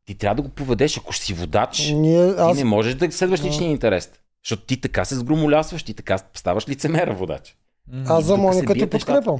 [0.05, 0.97] Ти трябва да го поведеш.
[0.97, 2.57] Ако ще си водач, Ние, ти аз...
[2.57, 3.47] не можеш да следваш Да.
[3.47, 4.11] личния интерес.
[4.43, 7.57] Защото ти така се сгромолясваш, ти така ставаш лицемера водач.
[8.07, 9.39] Аз за Моника ти подкрепям.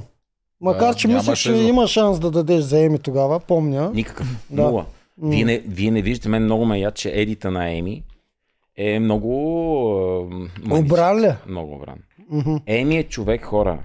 [0.60, 3.90] Макар, Да, че мислех, нямаше че има шанс да дадеш за Еми тогава, помня.
[3.94, 4.26] Никакъв.
[4.50, 4.62] Да.
[4.62, 4.86] Нула.
[5.22, 5.30] М.
[5.30, 8.04] Вие не, вие не виждате, мен много ме яд, че едита на Еми
[8.76, 9.30] е много...
[10.70, 11.32] Обран ли?
[11.46, 11.98] Много обран.
[12.30, 12.56] Мгм.
[12.66, 13.84] Еми е човек, хора.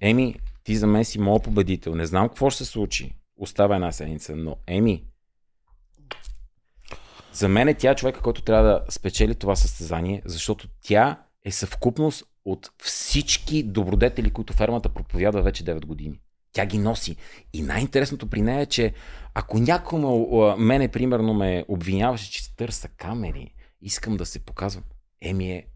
[0.00, 0.34] Еми,
[0.64, 1.94] ти за мен си моят победител.
[1.94, 3.12] Не знам какво ще се случи.
[3.36, 5.04] Остава една седмица, но Еми,
[7.34, 12.24] за мен е тя човека, който трябва да спечели това състезание, защото тя е съвкупност
[12.44, 16.20] от всички добродетели, които фермата проповядва вече 9 години.
[16.54, 17.16] Тя ги носи.
[17.52, 18.92] И най-интересното при нея е, че
[19.34, 19.58] ако
[20.32, 24.84] а, мене, примерно, ме обвиняваше, че търса камери, искам да се показвам.
[25.20, 25.66] Еми е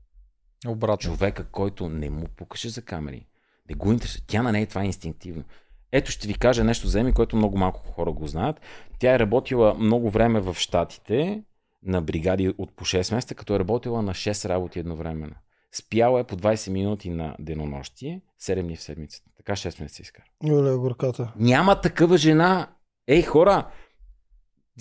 [0.67, 1.11] Обратно.
[1.11, 3.27] човека, който не му пукаше за камери,
[3.69, 4.25] не го интересува.
[4.27, 5.45] Тя на нея това е инстинктивно.
[5.93, 8.61] Ето ще ви кажа нещо за Еми, което много малко хора го знаят.
[8.99, 11.43] Тя е работила много време в Штатите
[11.83, 15.35] на бригади от по 6 месеца, като е работила на 6 работи едновременно.
[15.73, 19.31] Спяла е по 20 минути на денонощие, 7 дни в седмицата.
[19.49, 20.25] Така 6 месеца изкара.
[20.45, 21.33] Юлия горката.
[21.37, 22.69] Няма такава жена.
[23.07, 23.71] Ей, хора,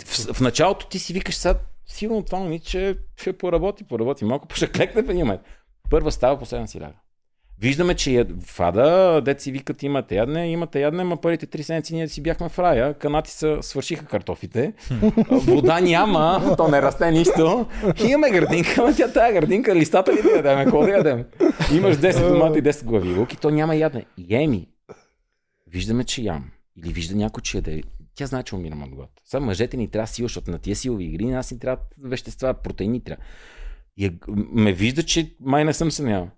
[0.05, 4.71] в, в началото ти си викаш сега, сигурно това момиче ще поработи, поработи малко, ще
[4.71, 5.41] клекне в един момент.
[5.89, 6.95] Първа става, последна си ляга.
[7.61, 11.63] Виждаме, че я, в Ада, дет си викат имате ядне, имате ядне, ма първите три
[11.63, 14.73] седмици ние си бяхме в рая, канати са, свършиха картофите,
[15.29, 17.67] вода няма, то не расте нищо,
[18.09, 21.25] имаме градинка, ама тя тая градинка, листата ли да ядем, какво да ядем?
[21.73, 24.05] Имаш 10 домати и 10 глави лук и то няма ядне.
[24.29, 24.67] Еми,
[25.67, 26.51] виждаме, че ям.
[26.83, 27.81] Или вижда някой, че яде.
[28.15, 29.09] Тя знае, че умирам от глад.
[29.25, 33.03] Сега мъжете ни трябва сила, защото на тия силови игри нас ни трябва вещества, протеини
[33.03, 33.23] трябва.
[33.97, 34.13] И е-
[34.51, 36.29] ме вижда, че май не съм се ял.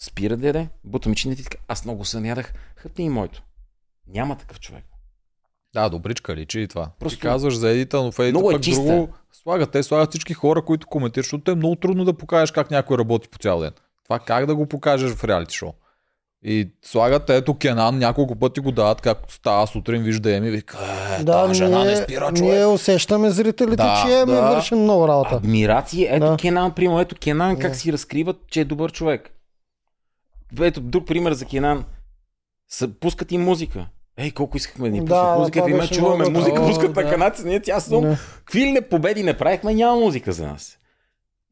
[0.00, 1.58] Спира да яде, бута ми, че не ти така.
[1.68, 3.42] Аз много се ядах, хъпни и моето.
[4.08, 4.84] Няма такъв човек.
[5.74, 6.82] Да, добричка личи и това.
[6.82, 7.16] Просто- Просто...
[7.16, 8.84] Ти казваш за едита, но в едита Много е пък чиста.
[8.84, 9.70] друго слагат.
[9.70, 13.28] Те слагат всички хора, които коментират, защото е много трудно да покажеш как някой работи
[13.28, 13.72] по цял ден.
[14.04, 15.72] Това как да го покажеш в реалити шоу?
[16.42, 20.78] И слагат, ето Кенан, няколко пъти го дават, как става сутрин, вижда Еми, вика,
[21.12, 22.42] е, Да, тази жена не ние, спира човек.
[22.44, 24.40] ние усещаме зрителите, Да, че Еми да.
[24.42, 25.34] върши много работа.
[25.34, 26.06] Адмирации.
[26.06, 26.36] Ето Да.
[26.36, 27.78] Кенан, примерно, ето Кенан, как Да.
[27.78, 29.30] си разкриват, че е добър човек.
[30.60, 31.84] Ето друг пример за Кенан.
[32.68, 33.86] Са, пускат им музика.
[34.16, 36.96] Ей, колко искахме да ни Да, пускат да, музика, да беше чуваме много музика, пускат
[36.96, 37.10] О, на да.
[37.10, 38.04] канадци, ние тя съм.
[38.08, 38.16] Не.
[38.38, 40.78] Какви ли не победи не правихме, няма музика за нас.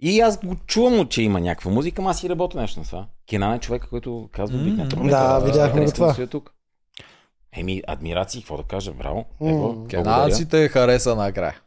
[0.01, 3.07] И аз го чувам, че има някаква музика, ама аз си работя нещо на това.
[3.29, 6.17] Кенан е човека, който казва М, битната да, видяхме го това.
[6.19, 6.53] Е тук.
[7.53, 9.25] Еми, адмирации, какво да кажа, браво.
[9.41, 9.51] М.
[9.51, 10.03] Ево, благодаря.
[10.03, 11.61] Кенан си те хареса накрая.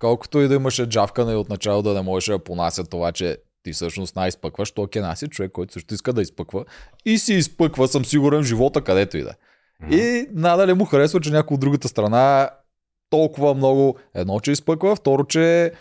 [0.00, 3.72] Колкото и да имаше джавкане от начало да не можеш да понася това, че ти
[3.72, 6.64] всъщност най-изпъкваш, то Кенан си човек, който също иска да изпъква.
[7.04, 9.94] И си изпъква, съм сигурен, в живота където и да е.
[9.96, 12.50] И надали му харесва, че някой от другата страна
[13.10, 13.96] толкова много.
[14.14, 15.72] Едно, че изпъква, второ, че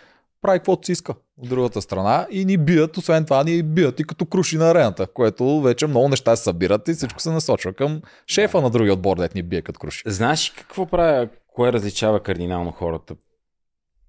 [0.41, 4.03] прави каквото си иска от другата страна и ни бият, освен това ни бият и
[4.03, 8.01] като круши на арената, което вече много неща се събират и всичко се насочва към
[8.27, 10.03] шефа на другия отбор, дет ни бие като круши.
[10.05, 13.15] Знаеш какво правя, кое различава кардинално хората?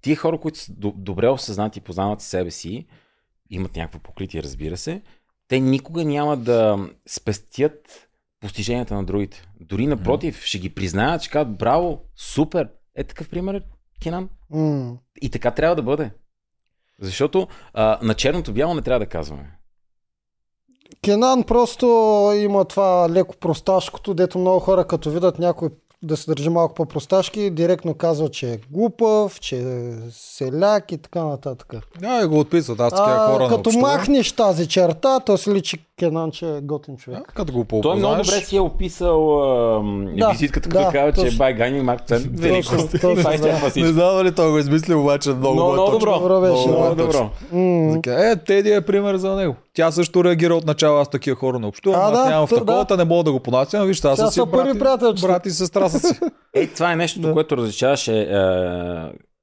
[0.01, 2.85] Тия хора, които са до- добре осъзнати и познават себе си,
[3.55, 5.01] имат някакво покритие, разбира се,
[5.47, 9.47] те никога няма да спестят постиженията на другите.
[9.59, 12.69] Дори напротив, ще ги признаят, ще кажат, браво, супер.
[12.95, 13.61] Е такъв пример е
[14.01, 14.29] Кинан.
[14.49, 14.97] М.
[15.21, 16.11] И така трябва да бъде.
[17.01, 19.57] Защото а, на черното бяло не трябва да казваме.
[21.03, 21.85] Кенан просто
[22.35, 25.69] има това леко просташкото, дето много хора като видят някой
[26.03, 31.23] да се държи малко по-просташки, директно казва, че е глупав, че е селяк и така
[31.23, 31.73] нататък.
[31.99, 32.79] Да, и го отписват.
[32.79, 36.61] Аз такива А, хора не като махнеш тази черта, то се личи Кенан, че е
[36.61, 37.19] готин човек.
[37.19, 39.27] Да, като го Той много поопознаеш, добре си е описал
[40.17, 41.37] Да, визитката, да, като казва, че е точно.
[41.37, 42.29] бай Гани Марк Цен.
[42.33, 42.69] Велико.
[42.71, 43.81] Точно, точно, Това изчерпва да.
[43.81, 45.99] Не знам дали той го измислил, обаче много, Много, е много точно.
[46.01, 46.19] добро.
[46.19, 47.29] Добро беше, Много, добро.
[48.09, 49.55] Е, Теди е пример за него.
[49.73, 52.49] Тя също реагира от начало, аз такива хора не общувам, А, аз да, нямам в
[52.49, 55.27] то- таковата, не мога да го понасям, виж, аз са си брати, приятелчета.
[55.27, 56.19] брати и сестра са си.
[56.53, 57.33] Е, това е нещото, Да.
[57.33, 58.25] което различаваше е,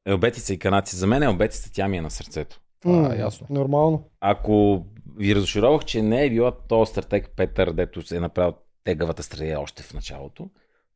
[0.06, 0.96] елбетица и канадци.
[0.96, 2.60] За мен елбетица тя ми е на сърцето.
[2.82, 3.46] Това е ясно.
[3.50, 4.02] Нормално.
[4.20, 4.82] Ако
[5.20, 8.52] ви разочаровах, че не е била този стратег Петър, дето се е направил
[8.84, 10.48] тегавата стратегия още в началото,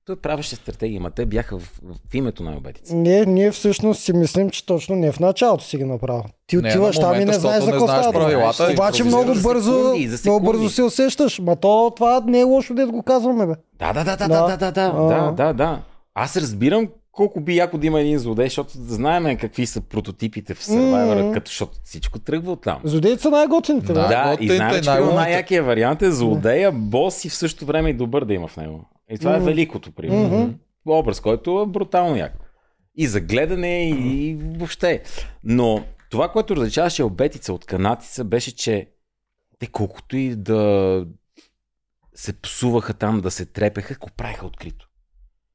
[0.06, 2.94] той правеше стратегии, ма те бяха в, в името на елбетица.
[2.94, 6.24] Ние, ние всъщност си мислим, че точно не в началото си ги направил.
[6.46, 8.12] Ти Не, отиваш там и не знаеш за не какво става.
[8.12, 10.58] правилата и Обаче много За бързо, секунди, за много секунди.
[10.58, 11.38] бързо се усещаш.
[11.38, 13.52] Ма то това не е лошо да го казваме, бе.
[13.74, 14.40] Да, да, да, да, Да.
[14.40, 15.02] да, да, да, да, А.
[15.04, 15.82] да, да, да.
[16.14, 20.60] Аз разбирам колко би яко да има един злодей, защото знаеме какви са прототипите в
[20.60, 21.32] Survivor, Мгм.
[21.32, 22.80] като защото всичко тръгва от там.
[22.84, 23.92] Злодеите са най-готините.
[23.92, 24.08] Да.
[24.08, 25.16] Да, и знаем, че примерно най-лудите.
[25.16, 28.84] най-якия вариант е злодея, бос и в същото време и добър да има в него.
[29.10, 29.44] И това е Мгм.
[29.46, 30.38] великото, примерно.
[30.38, 30.52] Мгм.
[30.86, 32.32] Образ, който е брутално як.
[32.96, 35.02] И за гледане, и, и въобще.
[35.44, 38.88] Но това, което различаваше обетица от канатица, беше, че
[39.58, 41.04] те колкото и да
[42.14, 44.88] се псуваха там, да се трепеха, го правиха открито.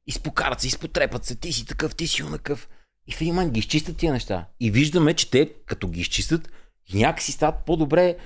[0.08, 2.70] Изпокарат се, изпотрепат се, ти си такъв, ти си онакъв.
[3.08, 4.46] И в един момент ги изчистят тия неща.
[4.60, 6.52] И виждаме, че те, като ги изчистят,
[6.94, 8.18] някакси стават по-добре,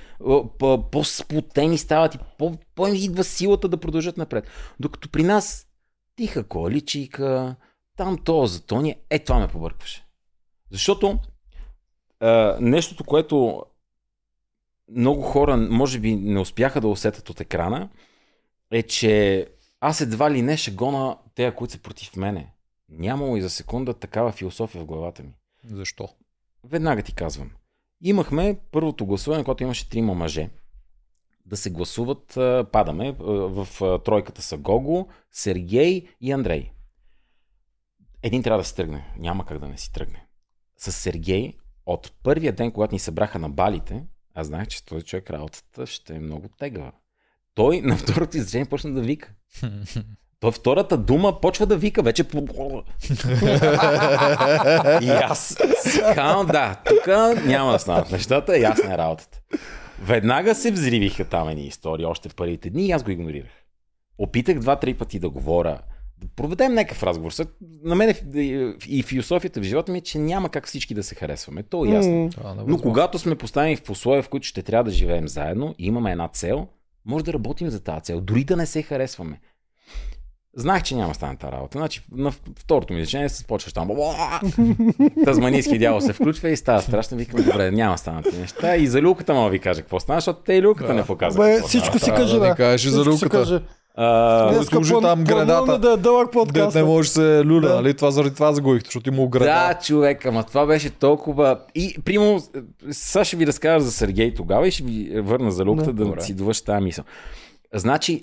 [0.90, 4.48] по-сплутени стават и по- по-им идва силата да продължат напред.
[4.80, 5.66] Докато при нас
[6.16, 7.56] тиха коаличийка,
[7.96, 10.06] там то за Тони, е това ме побъркваше.
[10.70, 11.18] Защото
[12.20, 13.62] а, нещото, което
[14.96, 17.88] много хора може би не успяха да усетят от екрана,
[18.70, 19.46] е, че
[19.80, 22.52] аз едва ли не ще гона те, които са против мене.
[22.88, 25.36] Нямало и за секунда такава философия в главата ми.
[25.64, 26.08] Защо?
[26.64, 27.50] Веднага ти казвам.
[28.00, 30.50] Имахме първото гласуване, когато имаше трима мъже.
[31.46, 32.26] Да се гласуват,
[32.72, 33.12] падаме.
[33.18, 33.68] В
[34.04, 36.70] тройката са Гого, Сергей и Андрей.
[38.22, 39.14] Един трябва да си тръгне.
[39.18, 40.26] Няма как да не си тръгне.
[40.76, 45.30] С Сергей, от първия ден, когато ни събраха на балите, аз знаех, че този човек
[45.30, 46.92] работата ще е много тегава.
[47.54, 49.34] Той на второто изречение почна да вика.
[50.44, 52.24] Той втората дума почва да вика вече.
[55.02, 57.06] И аз си казвам, да, тук
[57.44, 59.40] няма да станат нещата, ясна е работата.
[60.02, 63.50] Веднага се взривиха там едни истории, още първите дни и аз го игнорирах.
[64.18, 65.78] Опитах два-три пъти да говоря,
[66.18, 67.32] да проведем някакъв разговор.
[67.84, 68.14] На мен
[68.88, 71.62] и философията в живота ми е, че няма как всички да се харесваме.
[71.62, 72.14] То е ясно.
[72.14, 72.30] Е
[72.66, 76.12] Но когато сме поставени в условия, в които ще трябва да живеем заедно и имаме
[76.12, 76.68] една цел,
[77.04, 79.40] може да работим за тази цел, дори да не се харесваме.
[80.56, 81.78] Знаех, че няма стане тази работа.
[81.78, 83.88] Значи, на второто ми изречение се почваш там.
[85.24, 87.16] Тазманийски дявол се включва и става страшно.
[87.16, 88.76] Викам, добре, няма станат неща.
[88.76, 90.94] И за люлката мога ви кажа какво стана, защото те и люлката Да.
[90.94, 91.46] не показват.
[91.46, 93.62] Бе, всичко си кажи, да кажеш за люлката.
[93.96, 95.78] А, Днес- служи план- там гредата.
[95.78, 96.74] да е дълъг подкаст.
[96.76, 97.74] не може се люля, Да.
[97.74, 97.94] нали?
[97.94, 99.44] Това заради това загубих, защото има ограда.
[99.46, 101.58] Да, човек, ама това беше толкова...
[101.74, 102.42] И, примерно,
[102.90, 106.04] сега ще ви разкажа за Сергей тогава и ще ви върна за люката Да.
[106.06, 107.04] да, си довърша тази мисъл.
[107.74, 108.22] Значи,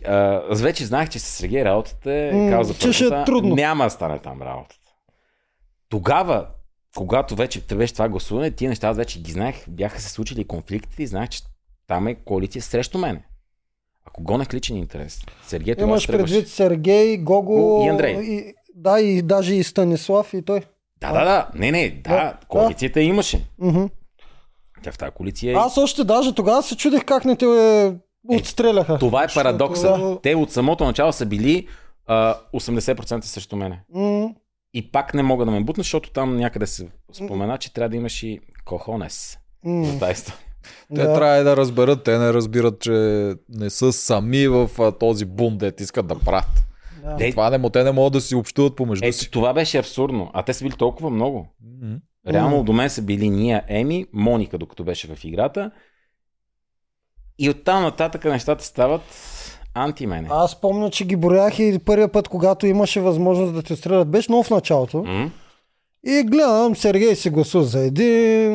[0.50, 3.56] аз вече знаех, че с Сергей работата е, каза че ще е трудно.
[3.56, 4.76] няма да стане там работата.
[5.90, 6.48] Тогава,
[6.96, 10.44] когато вече те беше това гласуване, тия неща аз вече ги знаех, бяха се случили
[10.44, 11.42] конфликтите и знаех, че
[11.88, 13.24] там е коалиция срещу мене.
[14.06, 15.22] Ако гонех личен интерес.
[15.48, 18.22] Сергей тогава Имаш предвид Сергей, Гого И Андрей.
[18.22, 20.62] И, да, и даже и Станислав и той.
[21.02, 21.50] Да, да, да.
[21.56, 22.10] Не, не, да.
[22.10, 23.46] Да, коалицията имаше.
[23.60, 23.86] Мгм.
[24.84, 27.46] Тя в тази коалиция е Аз още даже тогава се чудих как не те
[28.32, 28.98] е, отстреляха.
[28.98, 29.82] Това е парадокса.
[29.82, 31.68] Защото- Те от самото начало са били
[32.08, 33.82] а, 80% срещу мене.
[33.90, 34.30] М,
[34.74, 37.96] И пак не мога да ме бутна, защото там някъде се спомена, че трябва да
[37.96, 39.38] имаш и кохонес.
[39.64, 40.40] м, За тази история.
[40.90, 41.14] Те да.
[41.14, 42.92] трябва да разберат, те не разбират, че
[43.50, 46.64] не са сами в а, този бунт, дет искат да правят.
[47.04, 47.16] Да.
[47.18, 49.32] Те- Това не, те не могат да си общуват помежду Ето, си.
[49.32, 50.32] това беше абсурдно.
[50.34, 51.48] А те са били толкова много.
[51.82, 51.98] М.
[52.28, 55.72] Реално до мен са били ние, Еми, Моника, докато беше в играта.
[57.42, 59.02] И оттам нататък нещата стават
[59.74, 60.28] анти мене.
[60.32, 64.32] Аз помня, че ги броях и първия път, когато имаше възможност да те стрелят, беше
[64.32, 64.98] много в началото.
[64.98, 65.32] М?
[66.06, 68.52] И гледам, Сергей си гласува за един,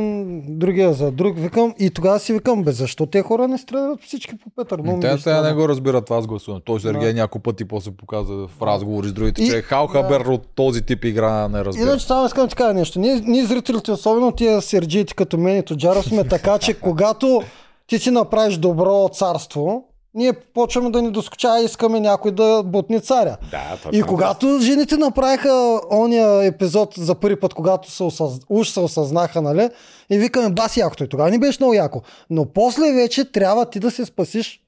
[0.48, 1.38] другия за друг.
[1.38, 4.78] Викам, и тогава си викам, бе, защо те хора не стрелят всички по Петър?
[4.78, 5.42] Ми Те, странно.
[5.42, 6.62] не го разбират това с гласуване.
[6.64, 7.14] Той Сергей Да.
[7.14, 10.30] няколко пъти после показа в разговори с другите, И- че Халхабер да.
[10.30, 11.84] от този тип игра не разбира.
[11.84, 13.00] Иначе само искам да ти кажа нещо.
[13.00, 17.42] Ние, ние зрителите, особено тия серджиите като мен и Тоджаров сме така, че когато
[17.86, 23.00] ти си направиш добро царство, ние почваме да ни доскоча и искаме някой да бутне
[23.00, 23.36] царя.
[23.50, 28.32] Да, И когато жените направиха ония епизод за първи път, когато се осъз...
[28.48, 29.68] уж се осъзнаха, нали?
[30.10, 32.00] И викаме, баси якото и тогава ни беше много яко.
[32.30, 34.60] Но после вече трябва ти да се спасиш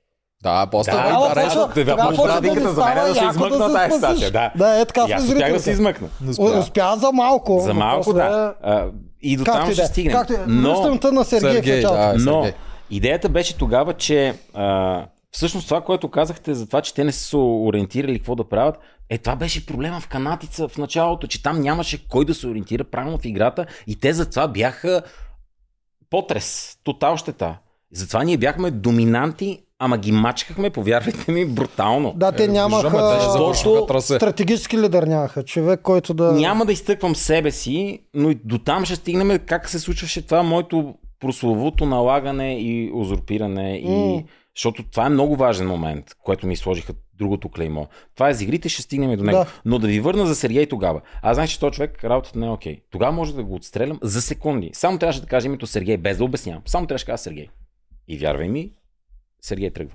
[0.43, 3.59] Да, после Да, да, да, да, почва да да за мен да се яко измъкна
[3.59, 4.53] да се тази стация, да.
[4.57, 5.71] Да, е така И аз с успях да се зрителите.
[5.71, 6.09] измъкна.
[6.21, 7.61] Не У- Успя за малко.
[7.61, 8.55] За малко, после- да.
[8.63, 8.87] А,
[9.23, 9.87] и до там ще да е.
[9.87, 10.13] стигнем.
[10.17, 10.45] Както да е.
[10.47, 12.03] Но, Връщам на Сергей, Сергей, в началото.
[12.19, 12.31] да.
[12.33, 12.53] но Сергей.
[12.91, 17.25] Идеята беше тогава, че а, всъщност това, което казахте за това, че те не са
[17.29, 18.79] се ориентирали какво да правят,
[19.11, 22.85] е това беше проблема в канатица в началото, че там нямаше кой да се ориентира
[22.85, 25.03] правилно в играта и те затова бяха
[26.11, 27.59] потрес, тотал щета.
[27.93, 32.13] Затова ние бяхме доминанти, ама ги мачкахме, повярвайте ми, брутално.
[32.17, 32.91] Да, те Е, нямаха
[33.53, 35.43] Защото- стратегически лидер нямаха.
[35.45, 36.33] Човек, който да...
[36.33, 40.43] Няма да изтъквам себе си, но и до там ще стигнем как се случваше това
[40.43, 43.83] моето прословото налагане и узурпиране.
[43.85, 43.93] М.
[43.95, 44.25] И...
[44.57, 47.87] Защото това е много важен момент, което ми сложиха другото клеймо.
[48.15, 49.39] Това е за игрите, ще стигнем и до него.
[49.39, 49.47] Да.
[49.65, 51.01] Но да ви върна за Сергей тогава.
[51.23, 52.81] Аз знаех, че този човек работата не е окей.
[52.91, 54.71] Тогава може да го отстрелям за секунди.
[54.73, 56.63] Само трябваше да кажа името Сергей, без да обяснявам.
[56.67, 57.49] Само трябваше да кажа Сергей.
[58.09, 58.71] И вярвай ми,
[59.43, 59.95] Сергей тръгва.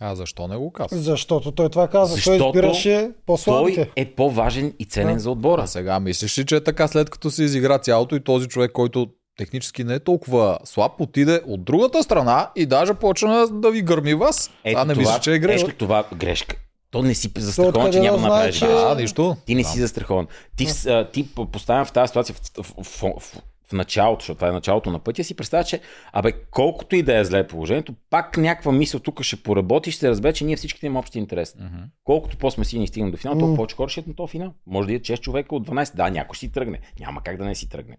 [0.00, 1.02] А защо не го каза?
[1.02, 2.14] Защото той това каза.
[2.14, 3.84] Защото той избираше по-слабите.
[3.84, 5.20] Той е по-важен и ценен Да.
[5.20, 5.62] за отбора.
[5.62, 8.72] А сега мислиш ли, че е така след като се изигра цялото и този човек,
[8.72, 9.06] който
[9.40, 14.14] технически не е толкова слаб, отиде от другата страна и даже почна да ви гърми
[14.14, 14.50] вас.
[14.76, 15.68] а не мисля, че е грешка.
[15.70, 16.56] Ето това грешка.
[16.90, 18.66] То не си застрахован, че няма да направиш че-.
[18.66, 19.36] Да, нищо.
[19.46, 19.68] Ти не Да.
[19.68, 20.26] си застрахован.
[20.56, 24.48] Ти, а, ти поставям в тази ситуация в, в, в, в, в началото, защото това
[24.48, 25.80] е началото на пътя, си представя, че
[26.12, 30.32] абе, колкото и да е зле положението, пак някаква мисъл тук ще поработи, ще разбере,
[30.32, 31.54] че ние всичките имаме общи интерес.
[31.60, 31.82] Мгм.
[32.04, 33.40] Колкото по-сме си ни стигнем до финал, М.
[33.40, 34.52] толкова повече хора ще на този финал.
[34.66, 35.94] Може да идат 6 човека от 12.
[35.96, 36.80] Да, някой ще си тръгне.
[37.00, 37.96] Няма как да не си тръгне.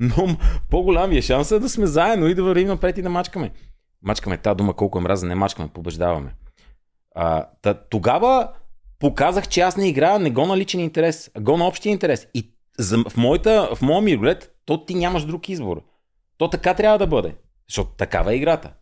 [0.00, 0.36] Но м,
[0.70, 1.20] по-голям е
[1.58, 3.50] да сме заедно и да вървим напред и да мачкаме.
[4.02, 6.34] Мачкаме тази дума, колко е мраза, не мачкаме, побеждаваме.
[7.14, 8.48] А, та, тогава
[8.98, 12.26] показах, че аз не играя не го на личен интерес, а го на общия интерес.
[12.34, 15.82] И за, в, моята, в моя мироглед, то ти нямаш друг избор.
[16.38, 17.34] То така трябва да бъде.
[17.68, 18.72] Защото такава е играта.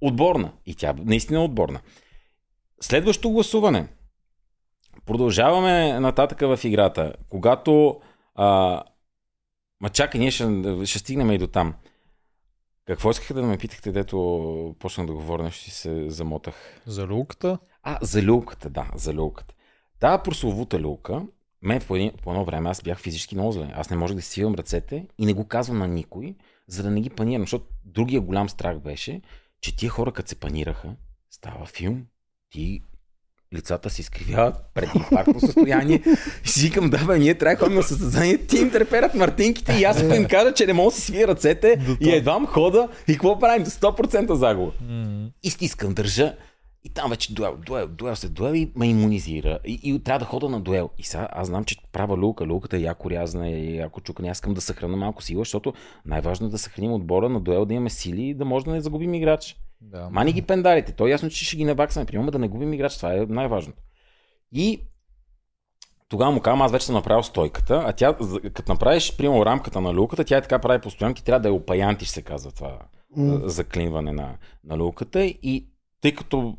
[0.00, 0.52] Отборна.
[0.66, 1.80] И тя наистина е отборна.
[2.80, 3.88] Следващо гласуване.
[5.06, 7.12] Продължаваме нататък в играта.
[7.28, 8.00] Когато.
[8.34, 8.82] А,
[9.84, 10.46] ма чакай, ние ще,
[10.86, 11.74] ще стигнем и до там.
[12.86, 16.54] Какво искахте да ме питахте, дето почнах да говоря, нещо и се замотах.
[16.86, 17.58] За люлката?
[17.82, 19.54] А, за люлката, да, за люлката.
[20.00, 21.22] Та прословута люлка,
[21.62, 23.72] мен по, един, по едно време аз бях физически много зле.
[23.74, 26.90] Аз не можех да си свивам ръцете и не го казвам на никой, за да
[26.90, 29.22] не ги панирам, защото другия голям страх беше,
[29.60, 30.96] че тия хора, като се панираха,
[31.30, 32.06] става филм,
[32.50, 32.82] ти
[33.54, 36.02] лицата се изкривяват пред инфарктно състояние.
[36.44, 39.72] И си викам, да, бе, ние трябва да ходим на състезание, ти им треперят мартинките
[39.72, 42.88] и аз ако им кажа, че не мога да си свия ръцете и едвам хода
[43.08, 43.66] и какво правим?
[43.66, 44.72] 100% загуба
[45.42, 46.34] и стискам, държа.
[46.86, 49.58] И там вече дуел, дуел, дуел след дуел и ме иммунизира.
[49.66, 50.90] И, и трябва да хода на дуел.
[50.98, 52.46] И сега аз знам, че правя люлка.
[52.46, 54.28] Люлката е яко рязана и яко чукана.
[54.28, 55.72] Аз искам да съхраня малко сила, защото
[56.06, 58.80] най-важно е да съхраним отбора на дуел, да имаме сили и да може да не
[58.80, 59.56] загубим играч.
[59.84, 60.08] Да.
[60.10, 60.92] Мани ги пендарите.
[60.92, 62.06] То е ясно, че ще ги набаксаме.
[62.06, 62.96] Приема да не губим играч.
[62.96, 63.82] Това е най-важното.
[64.52, 64.80] И
[66.08, 68.16] тогава му казвам, аз вече съм направил стойката, а тя,
[68.54, 71.52] като направиш, примерно, рамката на люлката, тя е така прави постоянно, ти трябва да е
[71.52, 72.78] опаянти, ще се казва това
[73.18, 75.24] а, заклинване на, на люлката.
[75.24, 75.66] И
[76.00, 76.56] тъй като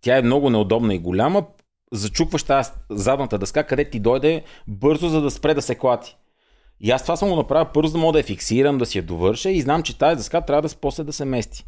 [0.00, 1.46] тя е много неудобна и голяма,
[1.92, 6.16] зачукваш тази задната дъска, къде ти дойде бързо, за да спре да се клати.
[6.80, 8.98] И аз това съм го направил първо, за да мога да я фиксирам, да си
[8.98, 11.64] я довърша и знам, че тази дъска трябва да после да се мести.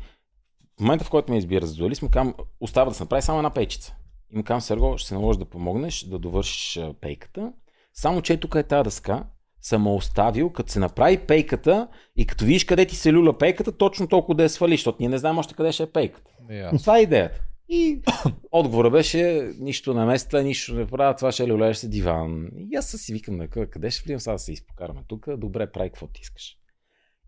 [0.83, 3.51] Момента, в който ме избира за дуалист, му казвам, остава да се направи само една
[3.51, 3.95] пейчица.
[4.33, 7.53] И му казвам, Серго, ще се наложи да помогнеш да довършиш пейката.
[7.95, 9.25] Само, че тук е тази дъска,
[9.61, 14.09] съм оставил, като се направи пейката и като видиш къде ти се люля пейката, точно
[14.09, 16.31] толкова да я свалиш, защото ние не знаем още къде ще е пейката.
[16.51, 16.79] Ясно.
[16.79, 17.41] Това е идеята.
[17.69, 18.03] И
[18.53, 22.49] отговора беше нищо на места, нищо не правя, това ще люлееш се диван.
[22.57, 25.73] И аз си викам, на къде- къде ще влизам сега да се изпокараме тук, добре,
[25.73, 26.57] прави какво ти искаш.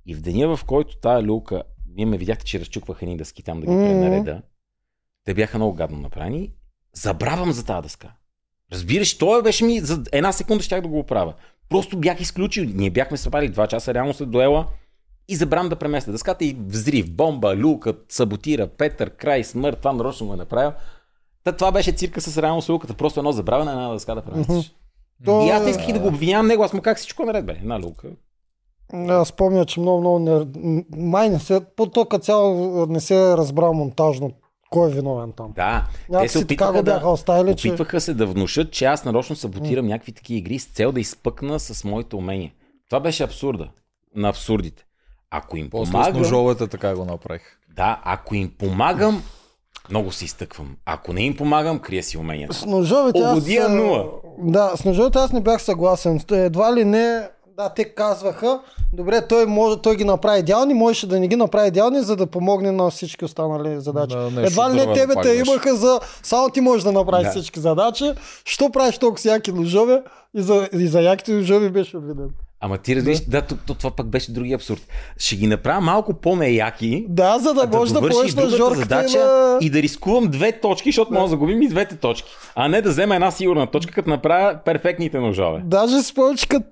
[0.07, 1.62] И в деня, в който тая люлка,
[1.97, 3.85] вие ме видяхте, че разчуквах едни дъски там да ги Мгм.
[3.85, 4.43] пренареда,
[5.25, 6.51] те бяха много гадно направени,
[6.95, 8.13] забравям за тази дъска.
[8.73, 11.35] Разбираш, това беше ми, за една секунда щях да го оправя.
[11.69, 12.65] Просто бях изключил.
[12.75, 14.67] Ние бяхме правили 2 часа реално след дуела
[15.29, 20.27] и забравям да преместя дъската и взрив, бомба, люка, саботира, Петър, край, смърт, това нарочно
[20.27, 20.73] го е направил.
[21.45, 22.95] Та, това беше цирка с реално с луката.
[22.95, 24.75] Просто едно забравяне на една дъска да преместиш.
[25.25, 27.47] То И аз исках и да го обвинявам него, аз му как всичко е наред,
[27.47, 27.53] бе.
[27.53, 28.09] Една люка.
[29.09, 30.47] Аз спомня, че много, много не...
[30.97, 31.61] Май не се...
[31.77, 34.31] По то като цяло не се е разбрал монтажно
[34.71, 35.53] кой е виновен там.
[35.57, 37.69] Да, те Някак се си така го бяха да, оставили, че...
[37.69, 41.61] опитваха се да внушат, че аз нарочно саботирам някакви такива игри с цел да изпъкна
[41.61, 42.53] с моите умения.
[42.90, 43.69] Това беше абсурда.
[44.17, 44.85] На абсурдите.
[45.31, 47.42] Ако им После помагам, ножовете така го направих.
[47.77, 49.23] да, ако им помагам,
[49.90, 50.77] много се изтъквам.
[50.85, 52.55] Ако не им помагам, крия си уменията.
[52.55, 53.33] С ножовете аз...
[53.37, 54.05] Ободия нула.
[54.38, 56.21] Да, с ножовете аз не бях съгласен.
[56.31, 58.61] Едва ли не Да, те казваха,
[58.92, 62.27] добре, той, може, той ги направи идеални, можеше да не ги направи идеални, за да
[62.27, 64.17] помогне на всички останали задачи.
[64.17, 66.00] Да, Едва ли не тебе те имаха за...
[66.23, 67.31] Само ти можеш да направиш Да.
[67.31, 68.13] всички задачи.
[68.44, 70.02] Що правиш толкова с яки ножове?
[70.37, 72.29] И за, и за яките ножове беше обвинен.
[72.61, 74.81] Ама ти разбираш, да, то, то, това пък беше другия абсурд.
[75.19, 79.19] Ще ги направя малко по-неяки, Да, за да, да може да, поеш на жорката задача
[79.19, 79.59] и на...
[79.61, 82.31] и да рискувам две точки, защото може да загубим и двете точки.
[82.55, 85.63] А не да взема една сигурна точка, като направя перфектните ножове.
[85.65, 86.67] Даже си спомням, че като,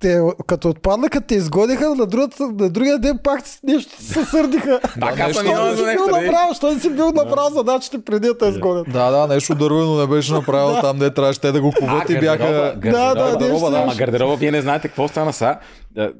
[0.00, 4.80] те, като отпадна, като те изгодиха, на, другата, на другия ден пак нещо се сърдиха.
[4.92, 6.26] Съм нещо- не за си бил нали?
[6.26, 8.86] направил, що не си бил направил задачите преди да те изгонят.
[8.92, 12.18] Да, да, нещо дървено не беше направил там, де трябваше те да го куват и
[12.18, 12.74] бяха...
[12.76, 15.56] Да, да, да, ама гардероба, вие не знаете какво стана са.
[15.90, 16.12] Да,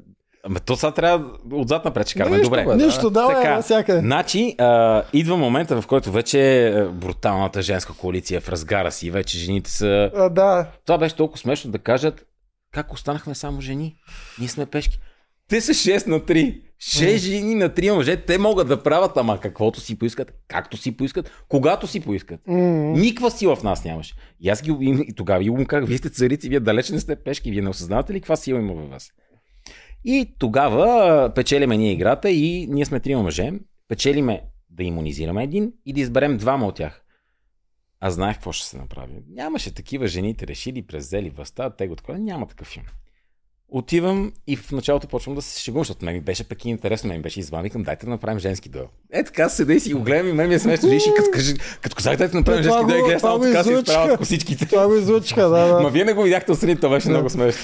[0.43, 2.39] Ама то сега трябва отзад напред, че караме.
[2.39, 2.65] Добре.
[2.65, 2.85] бе, да.
[2.85, 3.99] Нищо, давай, Така, навсякъде.
[3.99, 9.11] Значи, а, идва момента, в който вече е, бруталната женска коалиция е в разгара си,
[9.11, 10.11] вече жените са...
[10.15, 12.25] А, да, Това беше толкова смешно да кажат,
[12.71, 13.95] как останахме само жени?
[14.39, 14.99] Ние сме пешки.
[15.47, 16.61] Те са 6 на 3.
[16.79, 18.17] 6 жени на 3 мъже.
[18.17, 22.39] Те могат да правят, ама каквото си поискат, както си поискат, когато си поискат.
[22.47, 22.57] М,
[22.97, 24.15] Никаква сила в нас нямаше.
[24.39, 26.99] И аз ги, им, и тогава ги му казах, вие сте царици, вие далеч не
[26.99, 29.11] сте пешки, вие не осъзнавате ли каква сила има във вас?
[30.05, 33.51] И тогава печелиме ние играта и ние сме трима мъже.
[33.87, 37.01] Печелиме да иммунизираме един и да изберем двама от тях.
[38.01, 39.13] Аз знаех какво ще се направи.
[39.29, 42.19] Нямаше такива жените решили през взели властта, те го такова.
[42.19, 42.85] Няма такъв филм.
[43.71, 47.07] Отивам и в началото почвам да се шегувам, защото мен ми беше пък и интересно,
[47.07, 48.87] мен ми беше извън, викам, дайте да направим женски дуел.
[49.11, 51.53] Е така седа и си го гледам и мен ми е смешно, и като, кажи,
[51.81, 53.79] като казах, дайте да направим Това женски дуел, гледам само така излъчка.
[53.81, 54.65] изправят косичките.
[54.65, 55.89] Това го излучиха, да, Ма да.
[55.89, 57.61] вие не го видяхте отстрани, това беше много смешно.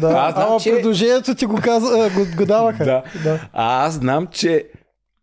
[0.00, 0.08] да.
[0.08, 2.84] Аз знам, Ама че- предложението ти го, каза, а, го, го даваха.
[2.84, 3.02] Да.
[3.24, 3.48] да.
[3.52, 4.64] А аз знам, че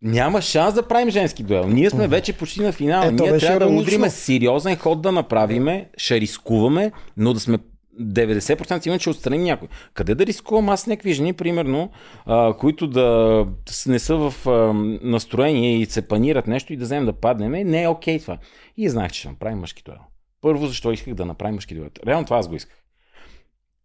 [0.03, 1.67] няма шанс да правим женски дуел.
[1.67, 3.03] Ние сме вече почти на финал.
[3.03, 7.57] Ето, Ние трябва да удриме сериозен ход да направиме, ще рискуваме, но да сме
[8.01, 9.67] 90% сигурни, че отстраним някой.
[9.93, 11.91] Къде да рискувам аз с някакви жени, примерно,
[12.25, 13.47] а, които да
[13.87, 14.73] не са в а,
[15.07, 18.37] настроение и се панират нещо и да вземем да паднем, не е окей това.
[18.77, 19.97] И знаех, че ще направим мъжки дуел.
[20.41, 21.89] Първо, защо исках да направим мъжки дуел.
[22.07, 22.77] Реално това аз го исках.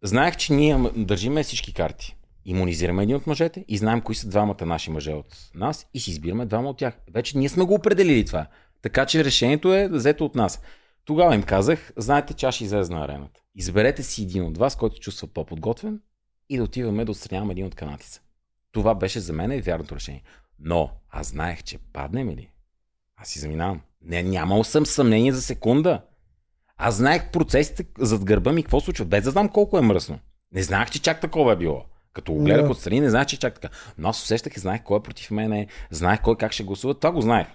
[0.03, 2.15] Знаех, че ние държиме всички карти.
[2.45, 6.11] Имунизираме един от мъжете и знаем кои са двамата наши мъже от нас и си
[6.11, 6.97] избираме двама от тях.
[7.13, 8.47] Вече ние сме го определили това.
[8.81, 10.61] Така че решението е взето от нас.
[11.05, 13.41] Тогава им казах, знаете, че аз ще излезе на арената.
[13.55, 16.01] Изберете си един от вас, който чувства по-подготвен
[16.49, 18.21] и да отиваме да отстраняваме един от канатица.
[18.71, 20.23] Това беше за мен вярното решение.
[20.59, 22.49] Но аз знаех, че паднем ли,
[23.15, 23.81] аз си заминавам.
[24.01, 26.01] Не, нямал съм съмнение за секунда.
[26.77, 30.19] Аз знаех процесите зад гърба ми, какво случва, без да знам колко е мръсно.
[30.51, 31.85] Не знаех, че чак такова е било.
[32.13, 32.71] Като го гледах Да.
[32.71, 33.69] отстрани, не знаех, че е чак така.
[33.97, 36.93] Но аз усещах и знаех кой е против мене, знаех кой как ще гласува.
[36.93, 37.47] Това го знаех.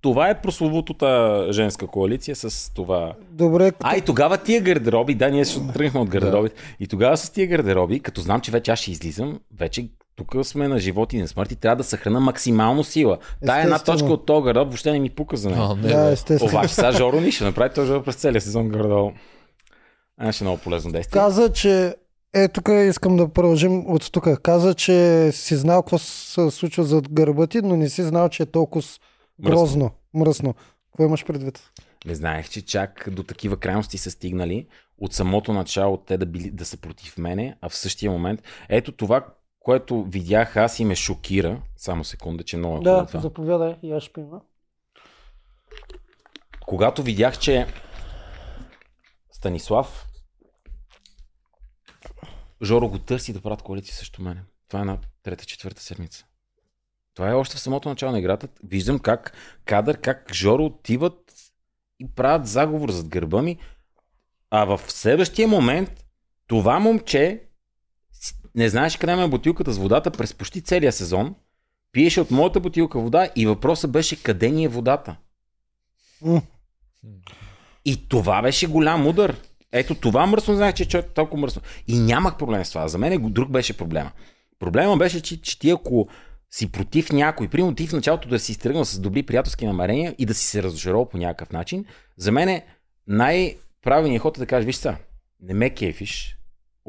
[0.00, 3.14] Това е прословутата женска коалиция с това.
[3.30, 6.54] Добре, А и тогава тия гардероби, да, ние ще тръгнахме от гардеробите.
[6.80, 10.68] И тогава с тия гардероби, като знам, че вече аз ще излизам, вече тук сме
[10.68, 13.18] на живот и на смърт и трябва да съхрана максимално сила.
[13.46, 13.98] Тая една Естествено.
[13.98, 15.74] точка от този гардероб въобще не ми пука за нея.
[15.74, 16.52] Да, естествено.
[16.52, 19.14] Обаче сега Жоро ни ще направи този Жоро през целия сезон гардероб.
[20.18, 21.20] А, ще е много полезно действие.
[21.20, 21.94] Каза, че
[22.34, 24.40] е, тук искам да продължим от тук.
[24.42, 28.42] Каза, че си знал какво се случва зад гърба ти, но не си знал, че
[28.42, 28.84] е толкова
[29.40, 30.54] грозно, мръсно.
[30.86, 31.70] Какво имаш предвид?
[32.06, 34.66] Не знаех, че чак до такива крайности са стигнали
[34.98, 38.42] от самото начало те да, били, да са против мене, а в същия момент.
[38.68, 39.26] Ето това,
[39.60, 41.62] което видях аз и ме шокира.
[41.76, 43.20] Само секунда, че много е Да, това.
[43.20, 44.40] заповядай, и аз ще пина.
[46.66, 47.66] Когато видях, че
[49.32, 50.07] Станислав
[52.62, 54.42] Жоро го търси да правят коалиция срещу мене.
[54.68, 56.24] Това е на трета-четвърта седмица.
[57.14, 58.48] Това е още в самото начало на играта.
[58.64, 59.32] Виждам как
[59.64, 61.34] кадър, как Жоро отиват
[62.00, 63.58] и правят заговор зад гърба ми.
[64.50, 66.04] А в следващия момент
[66.46, 67.42] това момче
[68.54, 71.34] не знаеш къде е бутилката с водата през почти целия сезон.
[71.92, 75.16] Пиеше от моята бутилка вода и въпросът беше къде ни е водата.
[76.22, 76.42] М.
[77.84, 79.36] И това беше голям удар.
[79.72, 81.62] Ето това мръсно знаех, че е човек толкова мръсно.
[81.86, 82.88] И нямах проблем с това.
[82.88, 84.10] За мен го- друг беше проблема.
[84.58, 86.08] Проблема беше, че, че ти ако
[86.50, 90.26] си против някой, примерно ти в началото да си изтръгнал с добри приятелски намерения и
[90.26, 91.84] да си се разочаровал по някакъв начин,
[92.16, 92.66] за мен е
[93.06, 94.96] най-правилният ход е да кажеш, виж са,
[95.40, 96.37] не ме кефиш,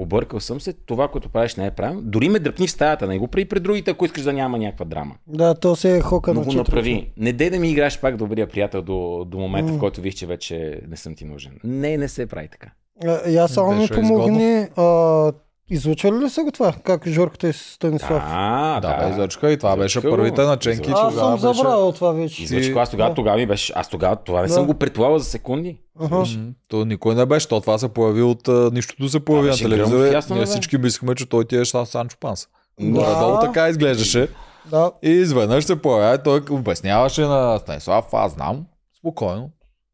[0.02, 2.02] объркал съм се, това, което правиш не е правилно.
[2.02, 4.86] Дори ме дръпни в стаята, не го прави пред другите, ако искаш да няма някаква
[4.86, 5.16] драма.
[5.28, 7.12] Да, то се е хока Но на го направи.
[7.18, 9.80] Не дей да ми играеш пак добрия приятел до, до момента, в М.
[9.80, 11.52] който виж, че вече не съм ти нужен.
[11.64, 12.72] Не, не се прави така.
[13.40, 14.68] Аз само ми помогни.
[14.76, 15.32] А,
[15.70, 16.74] Излучвали ли са го това?
[16.74, 18.24] Как Жорката и Станислав?
[18.26, 20.16] А, Да, бе, излъчка и това беше Излъчка го.
[20.16, 20.82] първите наченки.
[20.82, 21.02] Излъчка.
[21.02, 22.44] Аз съм беше- забравил това вече.
[22.44, 23.16] Излъчи, аз тогава, Да.
[23.16, 23.74] тогава ми беше.
[23.76, 24.54] Аз тогава това не Да.
[24.54, 25.78] съм го предполагал за секунди.
[26.02, 26.26] М,
[26.68, 29.52] То никой не беше, то това се появи от а, нищото се появи Да, на
[29.52, 30.08] беше телевизора.
[30.08, 32.48] ясно, Ние всички мислихме, че той ти е Сан- Санчо Панса.
[32.80, 32.90] Да.
[32.90, 34.28] Горе-долу така изглеждаше.
[34.66, 34.92] Да.
[35.04, 38.66] И изведнъж се появява, и той обясняваше на Станислав, аз знам,
[39.00, 39.50] спокойно.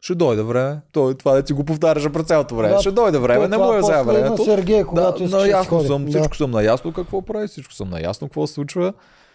[0.05, 0.81] Ще дойде време.
[0.91, 2.73] Той това да ти го повтаряше през цялото време.
[2.73, 4.43] Да, ще дойде време, не му е и на времето.
[4.43, 6.09] Сергей, когато да, наясно съм, Да.
[6.09, 8.93] всичко съм наясно какво прави, всичко съм наясно какво се случва.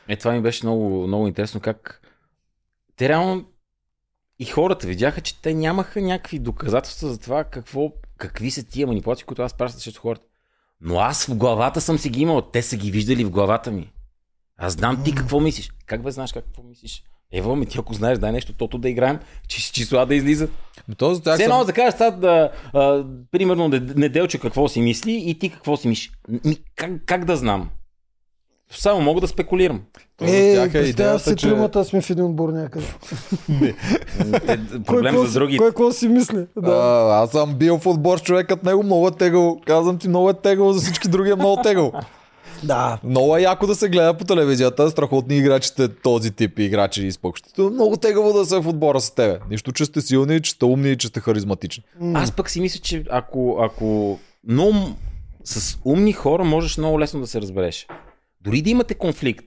[0.08, 2.00] Е, това ми беше много, много интересно как
[2.96, 3.44] те реално
[4.38, 9.26] и хората видяха, че те нямаха някакви доказателства за това какво, какви са тия манипулации,
[9.26, 10.24] които аз пращах срещу хората.
[10.80, 13.92] Но аз в главата съм си ги имал, те са ги виждали в главата ми.
[14.56, 15.70] Аз знам ти какво мислиш.
[15.86, 17.04] Как бе знаеш какво мислиш?
[17.32, 19.18] Ева, ми ти ако знаеш, дай нещо, тото да играем,
[19.48, 20.50] че числа да излизат.
[20.88, 21.52] Но то за тях Все съм...
[21.52, 25.76] едно да кажеш сега да, а, примерно Нед- неделче какво си мисли и ти какво
[25.76, 26.12] си мислиш.
[26.44, 27.70] Ми, как, как да знам?
[28.70, 29.82] Само мога да спекулирам.
[30.20, 31.48] Е, тях е идеята, си, че...
[31.48, 32.86] тримата сме в един отбор някъде.
[34.46, 35.58] Те, Кой проблем какво за другите.
[35.58, 36.46] Кой какво си мисли?
[36.56, 36.70] Да.
[36.70, 39.60] А, аз съм бил в отбор човекът него, много е тегъл.
[39.66, 41.92] Казвам ти, много е тегъл, за всички други е много тегъл.
[42.62, 42.98] Да.
[43.04, 47.62] Много е яко да се гледа по телевизията, страхотни играчите, този тип играчи и спокощите.
[47.62, 49.38] Много тегаво да са в отбора с тебе.
[49.50, 51.84] Нищо, че сте силни, че сте умни и че сте харизматични.
[52.14, 54.74] Аз пък си мисля, че ако, ако много
[55.44, 57.86] с умни хора можеш много лесно да се разбереш.
[58.40, 59.46] Дори да имате конфликт,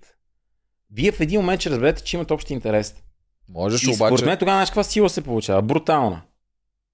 [0.92, 2.96] вие в един момент ще разберете, че имате общ интерес.
[3.50, 4.26] Можеш И според обаче...
[4.26, 5.62] мен тогава знаеш каква сила се получава?
[5.62, 6.22] Брутална.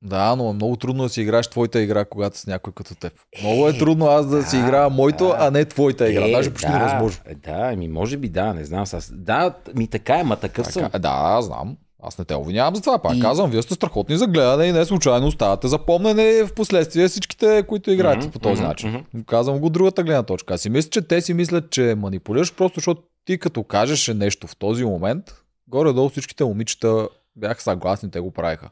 [0.01, 3.13] Да, но е много трудно да си играеш твоята игра, когато с някой като теб.
[3.41, 5.35] Много е трудно аз да си да, играя моето, да.
[5.39, 6.27] а не твоята игра.
[6.27, 7.21] Е, Даже почти да, невъзможно.
[7.25, 8.81] е, Да, ми може би да, не знам.
[8.83, 10.83] Аз, да, ми така е, ма такъв съм.
[10.83, 11.77] Така, да, знам.
[12.03, 12.99] Аз не те обвинявам за това.
[12.99, 17.07] Пак И- казвам, вие сте страхотни за гледане и не случайно оставате запомнени в последствие
[17.07, 18.89] всичките, които играете Мгм, по този мгм, начин.
[18.89, 19.23] мгм.
[19.23, 20.53] Казвам го другата гледна точка.
[20.53, 24.47] Аз си мисля, че те си мислят, че манипулираш, просто защото ти като кажеш нещо
[24.47, 25.25] в този момент,
[25.67, 28.69] горе-долу всичките момичета бяха съгласни, те го правиха.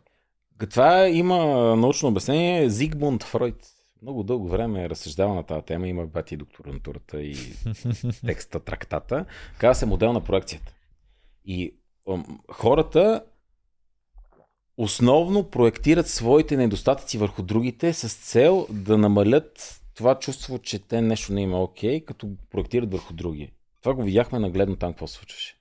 [0.65, 1.37] Това има
[1.75, 2.69] научно обяснение.
[2.69, 3.67] Зигмунд Фройд
[4.01, 5.87] много дълго време е разсъждавал на тази тема.
[5.87, 7.35] Има бати докторантурата и
[8.25, 9.25] текста, трактата.
[9.57, 10.73] Казва се модел на проекцията.
[11.45, 11.73] И
[12.51, 13.23] хората
[14.77, 21.33] основно проектират своите недостатъци върху другите с цел да намалят това чувство, че те нещо
[21.33, 23.51] не има окей, като го проектират върху други.
[23.81, 25.56] Това го видяхме нагледно там какво случваше.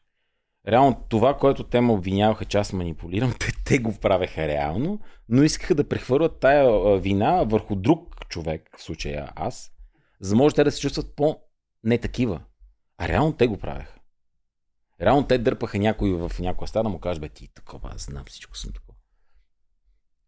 [0.69, 5.43] Реално това, което те ме обвиняваха, че аз манипулирам, те, те го правеха реално, но
[5.43, 9.71] искаха да прехвърлят тая вина върху друг човек, в случая аз,
[10.21, 12.41] за може те да се чувстват по-не такива.
[12.99, 14.01] А реално те го правеха.
[15.01, 18.25] Реално те дърпаха някой в някоя стая да му каже, бе ти такова, аз знам
[18.27, 18.99] всичко съм такова.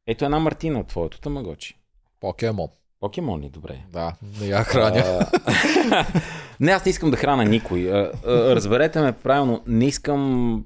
[0.06, 1.80] Ето една Мартина, твоето тамагочи.
[2.20, 2.68] Покемон.
[3.00, 3.84] Покемон ли, добре.
[3.92, 5.04] Да, не я храня.
[5.46, 6.06] А,
[6.60, 7.90] не, аз не искам да храна никой.
[7.90, 10.64] А, а, Разберете ме правилно, не искам...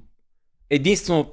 [0.69, 1.31] Единствено,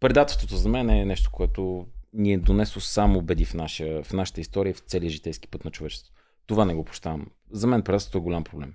[0.00, 4.40] предателството за мен е нещо, което ни е донесло само беди в, наша, в нашата
[4.40, 6.14] история, в целия житейски път на човечеството.
[6.46, 7.26] Това не го прощавам.
[7.50, 8.74] За мен предателството е голям проблем.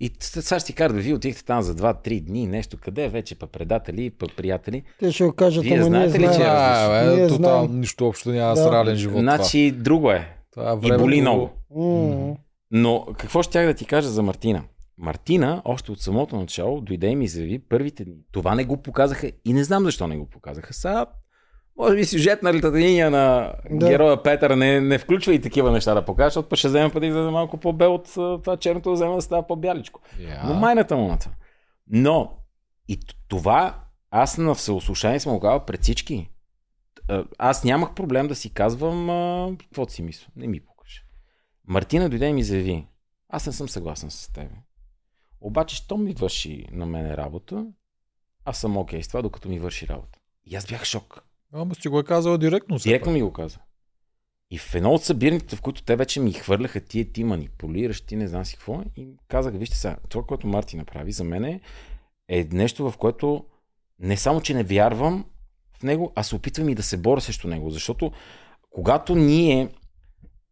[0.00, 3.34] И сега ще си кажа, вие отихте там за 2-3 дни, нещо, къде е вече,
[3.34, 4.82] па предатели, па приятели.
[4.98, 6.90] Те ще го кажат, Вие ама ние знаете ли, че- знаем.
[6.90, 7.80] А, Ние бе, знаем.
[7.80, 8.62] нищо общо няма Да.
[8.62, 9.20] с реален живот.
[9.20, 10.36] значи, друго е.
[10.50, 10.80] Това.
[10.80, 11.50] това И боли много.
[11.76, 12.36] М.
[12.70, 14.62] Но какво ще тях да ти кажа за Мартина?
[14.98, 18.16] Мартина, още от самото начало, дойде и ми заяви първите дни.
[18.32, 20.74] Това не го показаха и не знам защо не го показаха.
[20.74, 21.06] Сега,
[21.78, 23.88] може би сюжетната линия на Да.
[23.88, 27.10] героя Петър не, не включва и такива неща да покажа, защото па ще вземе пъти
[27.10, 28.08] да е малко по-бел от
[28.42, 30.00] това черното да вземе да става по-бяличко.
[30.20, 30.42] Я.
[30.46, 31.32] Но майната му на това.
[31.90, 32.32] Но
[32.88, 32.98] и
[33.28, 33.74] това
[34.10, 36.30] аз на всеослушание съм го казал пред всички.
[37.10, 40.26] А, Аз нямах проблем да си казвам а, каквото си мисля.
[40.36, 41.02] Не ми покаже.
[41.64, 42.86] Мартина дойде и ми заяви.
[43.28, 44.50] Аз не съм съгласен с теб.
[45.40, 47.66] Обаче, що ми върши на мене работа,
[48.44, 50.18] аз съм окей с това, докато ми върши работа.
[50.44, 51.24] И аз бях шок.
[51.52, 52.76] Ама си го е казал директно.
[52.76, 53.58] Директно ми го каза.
[54.50, 58.16] И в едно от събирането, в които те вече ми хвърляха тия ти манипулираш, ти
[58.16, 61.60] не знам си какво, и казах, вижте сега, това, което Марти направи за мен е,
[62.28, 63.44] е нещо, в което
[63.98, 65.24] не само, че не вярвам
[65.80, 67.70] в него, а се опитвам и да се боря срещу него.
[67.70, 68.12] Защото
[68.70, 69.68] когато ние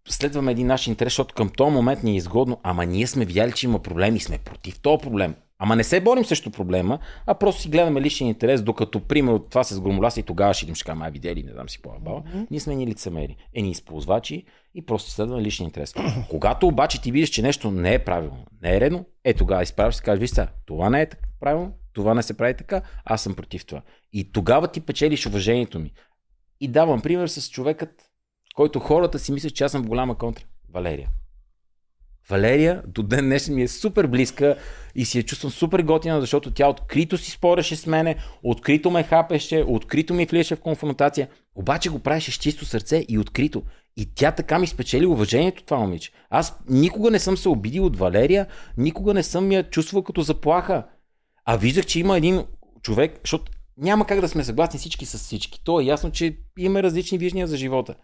[0.09, 3.53] следваме един наш интерес, защото към този момент ни е изгодно, ама ние сме видяли,
[3.53, 5.35] че има проблем и сме против този проблем.
[5.59, 9.65] Ама не се борим срещу проблема, а просто си гледаме личен интерес, докато, примерно, това
[9.65, 12.01] с громоляса и тогава ще идем, ще кажем, а видели, не знам си какво е
[12.01, 12.23] баба.
[12.51, 15.95] Ние сме ни лицемери, е ни използвачи и просто следваме личен интерес.
[16.31, 19.99] Когато обаче ти видиш, че нещо не е правилно, не е редно, е тогава изправиш
[19.99, 21.07] и кажеш, виж сега, това не е
[21.41, 23.83] правилно, това не се прави така, аз съм против това.
[24.13, 25.93] И тогава ти печелиш уважението ми.
[26.61, 27.91] И давам пример с човекът,
[28.55, 30.45] който хората си мислят, че аз съм в голяма контра.
[30.73, 31.09] Валерия.
[32.29, 34.57] Валерия до ден днешен ми е супер близка
[34.95, 39.03] и си я чувствам супер готина, защото тя открито си спореше с мене, открито ме
[39.03, 43.63] хапеше, открито ми влияше в конфронтация, обаче го правеше с чисто сърце и открито.
[43.97, 46.13] И тя така ми спечели уважението това момиче.
[46.31, 48.47] Аз никога не съм се обидил от Валерия,
[48.77, 50.87] никога не съм я чувствал като заплаха.
[51.51, 52.45] А виждах, че има един
[52.83, 55.65] човек, защото няма как да сме съгласни всички с всички.
[55.65, 57.95] То е ясно, че имаме различни виждания за живота.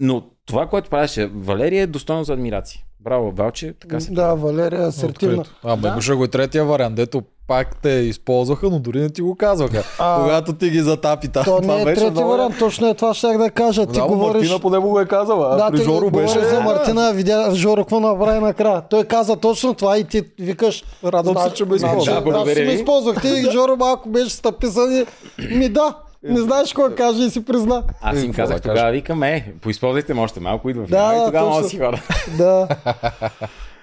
[0.00, 2.80] Но това, което правеше Валерия е достойно за адмирация.
[3.00, 5.40] Браво, Валче, така се Да, Валерия е асертивна.
[5.40, 5.58] Открито.
[5.62, 6.16] А, Да.
[6.16, 9.82] го и третия вариант, дето пак те използваха, но дори не ти го казваха.
[9.98, 11.44] А, Когато ти ги затапи там.
[11.44, 13.86] То това не е беше трети много- вариант, точно е това щях да кажа.
[13.86, 14.34] Ти Да, говориш...
[14.34, 16.40] Мартина поне му го е казала, а Да, при ти Жоро беше...
[16.40, 18.82] за Мартина, видя Жоро какво направи накрая.
[18.82, 20.84] Той каза точно това и ти викаш...
[21.04, 22.04] Радвам се, значи- че ме значи, използва.
[22.06, 22.74] Да, значи благодаря си ме ви.
[22.74, 25.04] използвахте и Жоро малко беше стъписан и...
[25.48, 27.82] Ми да, не знаеш кой каже и си призна.
[28.02, 31.08] Аз им Е, какво казах да тогава, викам, е, поизползвайте още малко, идва Да, финал
[31.10, 31.70] да, и тогава мога да точно.
[31.70, 32.02] си хора.
[32.38, 32.68] Да.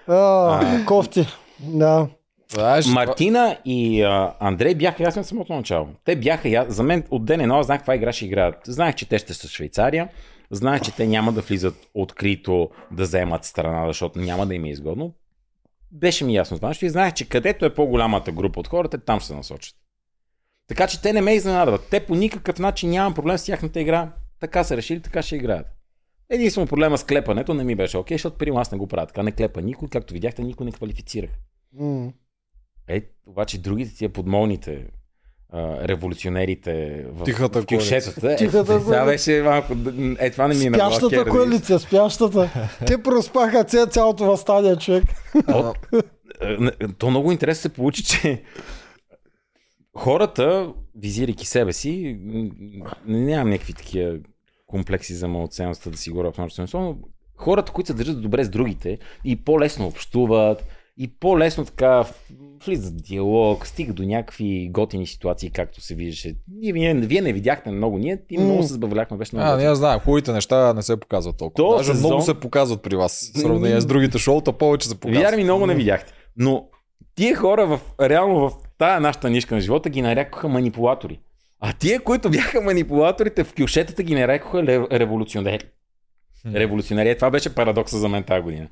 [0.08, 1.28] А, кофти.
[1.60, 2.08] Да.
[2.54, 5.88] Знаеш, Мартина и а, Андрей бяха ясни от самото начало.
[6.06, 6.66] Те бяха я...
[6.70, 8.56] За мен от ден едно аз знаех каква игра ще играят.
[8.66, 10.10] Знаех, че те ще са Швейцария.
[10.52, 14.70] Знаех, че те няма да влизат открито да вземат страна, защото няма да им е
[14.70, 15.14] изгодно.
[15.92, 19.20] Беше ми ясно това нещо и знаех, че където е по-голямата група от хората, там
[19.20, 19.76] ще се насочат.
[20.68, 21.88] Така че те не ме изненадват.
[21.90, 24.12] Те по никакъв начин нямам проблем с тяхната игра.
[24.40, 25.68] Така са решили, така ще играят.
[26.30, 29.24] Единствено проблема с клепането не ми беше окей, защото при аз не го правя така.
[29.24, 31.30] Не клепа никой, както видяхте, никой не квалифицирах.
[31.74, 32.12] М.
[32.90, 34.86] Е, обаче другите тия подмолните
[35.54, 38.34] а, революционерите в, Тихата в кюшетата.
[38.34, 39.06] Е, Тихата коалиция.
[39.06, 39.74] беше малко...
[40.20, 42.50] Е, това не ми е на Спящата коалиция, спящата.
[42.88, 45.04] Те проспаха ця, цялото възстание, човек.
[45.48, 45.74] То,
[46.42, 48.44] е, то много интересно се получи, че
[49.98, 52.50] хората, визирайки себе си, м,
[53.06, 54.18] нямам някакви такива
[54.68, 56.98] комплекси за малоценността да си говоря в множествено, но
[57.36, 60.66] хората, които се държат добре с другите и по-лесно общуват,
[60.98, 62.06] и по-лесно така
[62.62, 66.36] влизат в диалог, стига до някакви готини ситуации, както се виждаше.
[66.52, 69.66] Ние, вие, вие не видяхте много, ние и много се забавляхме, беше много А, готино.
[69.66, 71.68] ние знаем, хубавите неща не се показват толкова.
[71.68, 73.32] То Даже сезон- много се показват при вас.
[73.36, 75.22] В сравнение с другите шоута, повече се показват.
[75.22, 76.14] Вярвай ми, много не видяхте.
[76.38, 76.68] Но
[77.16, 81.20] тия хора в, реално в тая нашата нишка на живота ги нарекоха манипулатори.
[81.60, 85.64] А тия, които бяха манипулаторите в кюшетата ги нарекоха революционери.
[86.48, 87.10] Революционери.
[87.10, 88.68] Е, Това беше парадокса за мен тази година.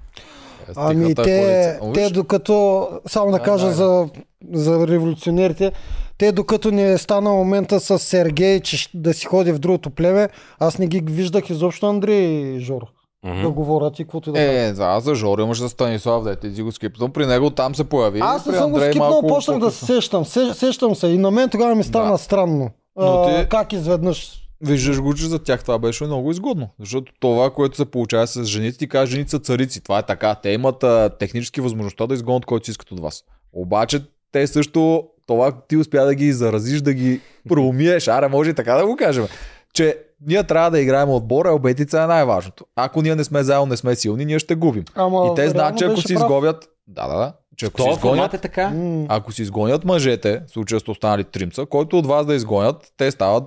[0.75, 4.09] Ами те, те докато, само да кажа да, за,
[4.53, 5.71] за революционерите,
[6.17, 10.29] те докато не е стана момента с Сергей, че да си ходи в другото племе,
[10.59, 12.85] аз не ги виждах изобщо Андрей и Жоро
[13.25, 13.41] Мгм.
[13.41, 14.41] да говорят и каквото и да.
[14.41, 17.09] Е, да, за Жоро имаш за Станислав, да ти го скипнал.
[17.09, 18.19] При него там се появи.
[18.21, 20.25] Аз не съм го скипнал, почнах да се сещам.
[20.25, 22.17] Се, сещам се и на мен тогава ми стана Да.
[22.17, 22.69] странно.
[22.95, 26.69] Но А, ти- Как изведнъж Виждаш го, че за тях това беше много изгодно.
[26.79, 29.83] Защото това, което се получава с жените, ти кажа, жените са царици.
[29.83, 30.35] Това е така.
[30.35, 33.23] Те имат а, технически възможността да изгонят който си искат от вас.
[33.53, 34.01] Обаче
[34.31, 38.07] те също, това ти успя да ги заразиш, да ги проумиеш.
[38.07, 39.27] Аре, може и така да го кажем.
[39.73, 39.97] Че
[40.27, 42.65] ние трябва да играем отбора, а обетица е най-важното.
[42.75, 44.85] Ако ние не сме заедно, не сме силни, ние ще губим.
[44.95, 46.23] Ама, и те знаят, че ако си прав.
[46.23, 46.69] изгонят...
[46.87, 47.33] Да, да, да.
[47.57, 48.73] Че ако си изгонят, е така.
[49.09, 53.11] Ако си изгонят мъжете, в случая сте останали тримца, който от вас да изгонят, те
[53.11, 53.43] стават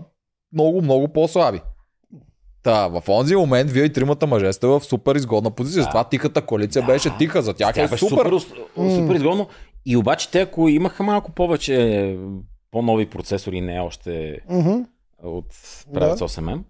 [0.53, 1.61] много, много по-слаби.
[2.63, 5.83] Та, в онзи момент вие и тримата мъже сте в супер изгодна позиция.
[5.83, 6.87] Затова тихата коалиция Да.
[6.93, 7.43] беше тиха.
[7.43, 7.99] За тях Тя е супер.
[7.99, 8.39] супер,
[8.97, 9.49] супер, изгодно.
[9.87, 12.17] И обаче те, ако имаха малко повече
[12.71, 14.73] по-нови процесори, не още мгм.
[15.23, 15.47] от
[15.95, 16.29] правец Да.
[16.29, 16.63] 8M,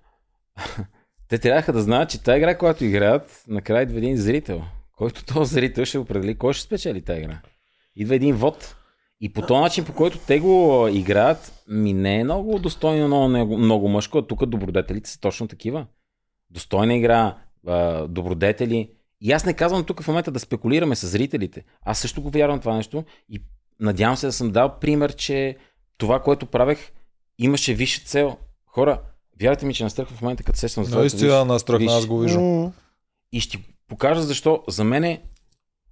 [1.29, 4.63] те трябваха да знаят, че тази игра, която играят, накрая идва един зрител,
[4.97, 7.41] който този зрител ще определи кой ще спечели тази игра.
[7.97, 8.77] Идва един вод.
[9.21, 13.59] И по този начин, по който те го играят, ми не е много достойно, много,
[13.59, 15.87] много, мъжко, а тук добродетелите са точно такива.
[16.51, 17.37] Достойна игра,
[18.09, 18.91] добродетели.
[19.21, 21.65] И аз не казвам тук в момента да спекулираме с зрителите.
[21.83, 23.43] Аз също го вярвам това нещо и
[23.81, 25.57] надявам се да съм дал пример, че
[25.99, 26.93] това, което правех,
[27.39, 28.37] имаше висша цел.
[28.67, 29.01] Хора,
[29.41, 31.01] вярвайте ми, че настръх в момента, като сещам за това.
[31.01, 32.73] Наистина настръхна, аз го виждам.
[33.33, 33.59] И ще
[33.89, 34.65] покажа защо.
[34.69, 35.19] За мен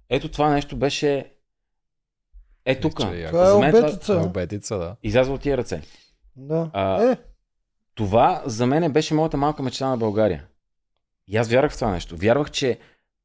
[0.09, 1.31] ето това нещо беше
[2.71, 2.99] е тук.
[3.01, 3.27] Е.
[3.27, 4.13] Това е За мен това- обетица.
[4.15, 4.95] Обетица, да.
[5.03, 5.81] Излязва от тия ръце.
[6.35, 6.69] Да.
[6.73, 7.17] А, Е,
[7.95, 10.45] Това за мен беше моята малка мечта на България.
[11.27, 12.17] И аз вярвах в това нещо.
[12.17, 12.79] Вярвах, че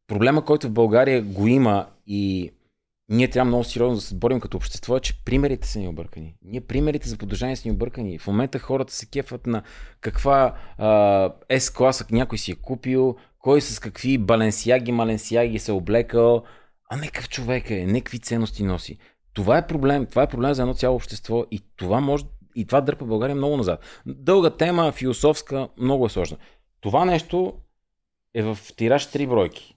[0.06, 2.50] проблема, който в България го има и
[3.08, 6.34] ние трябва много сериозно да се борим като общество, е, че примерите са ни объркани.
[6.42, 8.18] Ние примерите за поддържание са ни объркани.
[8.18, 9.62] В момента хората се кефат на
[10.00, 10.88] каква а,
[11.50, 16.42] S-класа някой си е купил, кой с какви баленсияги, маленсияги се е облекал,
[16.90, 18.98] а не какъв човек е, не какви ценности носи.
[19.34, 20.06] Това е проблем.
[20.06, 22.24] Това е проблем за едно цяло общество и това може
[22.56, 23.80] и това дърпа България много назад.
[24.06, 26.36] Дълга тема, философска, много е сложна.
[26.80, 27.52] Това нещо
[28.34, 29.76] е в тираж три бройки.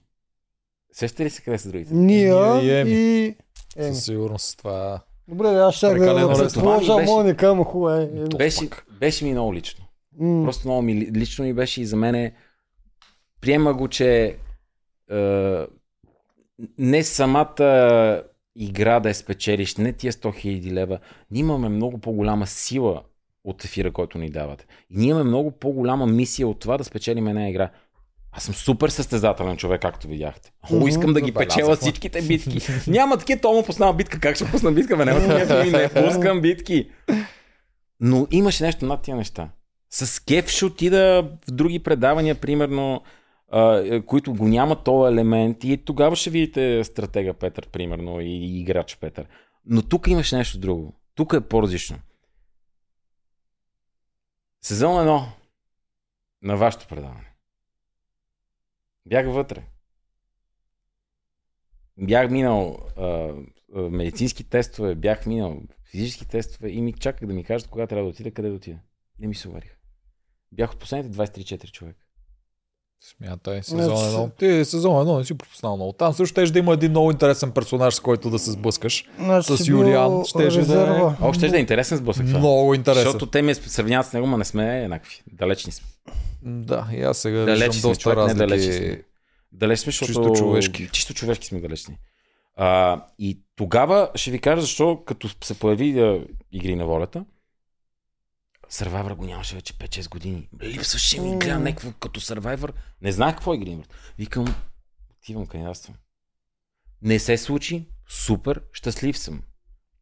[0.92, 1.94] Сещате ли се къде са другите?
[1.94, 2.90] Ния и Еми.
[2.90, 3.36] и...
[3.76, 3.94] Еми.
[3.94, 6.00] Със сигурност това Добре, аз ще да ми
[6.96, 8.02] беше- Моника, ама хубаво е.
[8.04, 8.28] Еми.
[8.28, 8.68] Беше,
[9.00, 9.84] беше ми много лично.
[10.18, 10.44] М.
[10.44, 12.34] Просто много ми ли- лично ми беше и за мене
[13.40, 14.36] приема го, че
[15.10, 15.64] е,
[16.78, 18.22] не самата
[18.58, 20.98] игра да е спечелиш, не тия 100 000 лева,
[21.30, 23.02] ние имаме много по-голяма сила
[23.44, 24.66] от ефира, който ни давате.
[24.90, 27.70] И ние имаме много по-голяма мисия от това да спечелим една игра.
[28.32, 30.52] Аз съм супер състезателен човек, както видяхте.
[30.72, 32.60] О, искам да ги печела всичките битки.
[32.86, 34.20] Няма такива, то му пуснава битка.
[34.20, 34.96] Как ще пусна битка?
[34.96, 36.90] Бе, няма такива не пускам битки.
[38.00, 39.48] Но имаше нещо над тия неща.
[39.90, 43.02] С кеф ще отида в други предавания, примерно,
[43.52, 48.96] е, които го няма този елемент и тогава ще видите стратега Петър, примерно, и играч
[48.96, 49.26] Петър.
[49.66, 50.94] Но тук имаше нещо друго.
[51.14, 51.98] Тук е по-различно.
[54.62, 55.26] Сезон едно
[56.42, 57.32] на вашето предаване.
[59.06, 59.62] Бях вътре.
[61.98, 63.34] Бях минал а,
[63.74, 68.10] медицински тестове, бях минал физически тестове и ми чаках да ми кажат кога трябва да
[68.10, 68.78] отида, къде да отида.
[69.18, 69.76] Не ми се уварих.
[70.52, 72.07] Бях от последните 23-4 човека.
[73.00, 74.30] Смятай, Значи сезон се- едно.
[74.30, 75.92] Ти сезон едно не си пропуснал много.
[75.92, 79.04] Там също ще да има един много интересен персонаж, с който да се сблъскаш.
[79.18, 80.82] Значи с Юлиан щеше да
[81.20, 82.26] е- още да е интересен сблъсък.
[82.26, 82.38] това.
[82.38, 83.02] Много интересен.
[83.02, 85.22] Защото те ме сравняват с него, ма не сме еднакви.
[85.32, 85.86] Далечни сме.
[86.42, 88.86] Да, и аз сега Далечни виждам сме, доста човек, не далечни разлики.
[88.86, 89.02] сме.
[89.52, 90.06] Далеч сме, защото...
[90.28, 90.88] Чисто човешки.
[90.92, 91.96] Чисто човешки сме далечни.
[92.56, 96.20] А, и тогава ще ви кажа защо, като се появи а,
[96.52, 97.24] Игри на волята,
[98.70, 100.48] Survivor го нямаше вече 5-6 години.
[100.62, 102.72] Липсваше ми, гледам някакво като Survivor.
[103.02, 103.82] Не знаех какво е Игри.
[104.18, 104.54] Викам,
[105.12, 105.96] отивам кандидатствам.
[107.02, 109.42] Не се случи, супер, щастлив съм.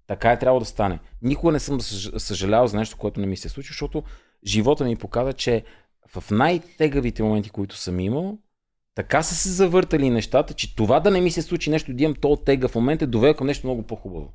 [0.07, 0.99] Така е трябвало да стане.
[1.23, 4.03] Никога не съм съж- съжалявал за нещо, което не ми се случи, защото
[4.47, 5.65] живота ми показа, че
[6.09, 8.39] в най-тегавите моменти, които съм имал,
[8.95, 12.15] така са се завъртали нещата, че това да не ми се случи нещо, да имам
[12.15, 14.33] то тега в момента, е довел към нещо много по-хубаво.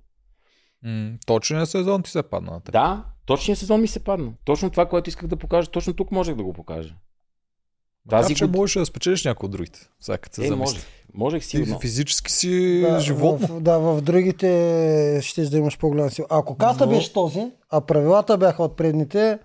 [0.83, 2.61] М, Точният сезон ти се падна.
[2.71, 4.31] Да, точният сезон ми се падна.
[4.45, 6.95] Точно това, което исках да покажа, точно тук можех да го покажа.
[8.09, 9.79] Тази Тази че год- можеш да спечелиш някой от другите.
[9.99, 10.73] Сега като се Е, замисли.
[10.73, 10.85] можех.
[11.13, 11.79] Можех Ти сигурно.
[11.79, 13.47] физически си Да, животно.
[13.47, 14.47] В, да, в другите
[15.21, 16.27] ще да имаш по-голяма сила.
[16.29, 19.39] Ако каста Но- беше този, а правилата бяха от предните,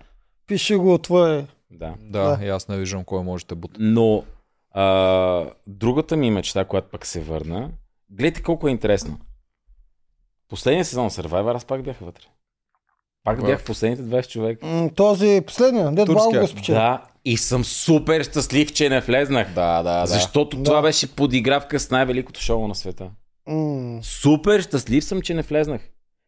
[0.47, 1.47] пише го твое.
[1.71, 1.95] Да.
[2.01, 2.45] Да, Да.
[2.45, 3.75] и аз не виждам кой може да бута.
[3.79, 4.23] Но
[4.71, 7.71] а, другата ми мечта, която пък се върна,
[8.09, 9.19] гледайте колко е интересно.
[10.49, 12.23] Последния сезон на Survivor, аз пак бях вътре.
[13.27, 14.65] Пак бях в последните 20 човека.
[14.65, 16.29] М, Този последния, дед Турския.
[16.29, 16.75] Благо го спечели.
[16.75, 19.47] Да, и съм супер щастлив, че не влезнах.
[19.47, 20.05] Да, да, да.
[20.05, 20.63] Защото Да.
[20.63, 23.09] това беше подигравка с най-великото шоу на света.
[23.47, 25.81] М, Супер щастлив съм, че не влезнах.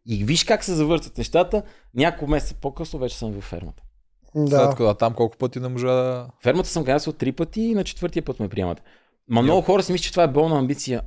[0.08, 1.64] И виж как се завъртат нещата.
[1.96, 3.84] Няколко месеца по-късно вече съм във фермата.
[4.36, 4.70] След Да.
[4.70, 6.28] като там колко пъти не можа да...
[6.44, 8.82] Фермата съм кандидатствал три пъти и на четвъртия път ме приемат.
[9.30, 11.02] Ма много хора си мислят, че това е болна амбиция.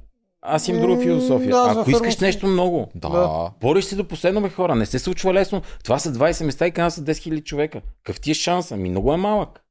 [0.45, 1.51] Аз имам друга философия.
[1.51, 3.09] да, Ако искаш фермата- нещо много, Да.
[3.09, 3.51] Да.
[3.61, 4.74] бориш се до последно бе хора.
[4.74, 5.62] Не се случва лесно.
[5.84, 7.80] Това са 20 места и канал са 10 000 човека.
[7.97, 8.72] Какъв ти е шанс?
[8.72, 9.62] Ами много е малък.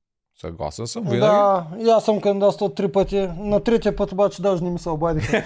[0.42, 1.04] Съгласен съм.
[1.04, 1.20] Винаги.
[1.20, 3.28] Да, и аз съм кандидатствал три пъти.
[3.38, 5.38] На третия път обаче даже не ми се обадиха.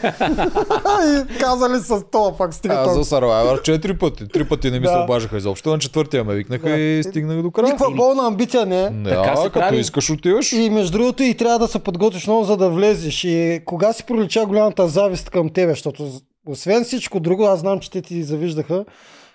[1.03, 3.03] и казали с това пак стига Аз толкова.
[3.03, 4.27] за Survivor четири пъти.
[4.27, 5.69] Три пъти не ми се обажаха изобщо.
[5.69, 6.77] На четвъртия ме викнаха Да.
[6.77, 7.65] и стигнах до края.
[7.65, 8.89] Никаква болна амбиция не е.
[8.89, 9.77] Не, Така се а, като прави.
[9.77, 10.53] искаш отиваш.
[10.53, 13.23] И между другото и трябва да се подготвиш много, за да влезеш.
[13.23, 16.07] И кога си пролича голямата завист към тебе, защото
[16.47, 18.85] освен всичко друго, аз знам, че те ти завиждаха,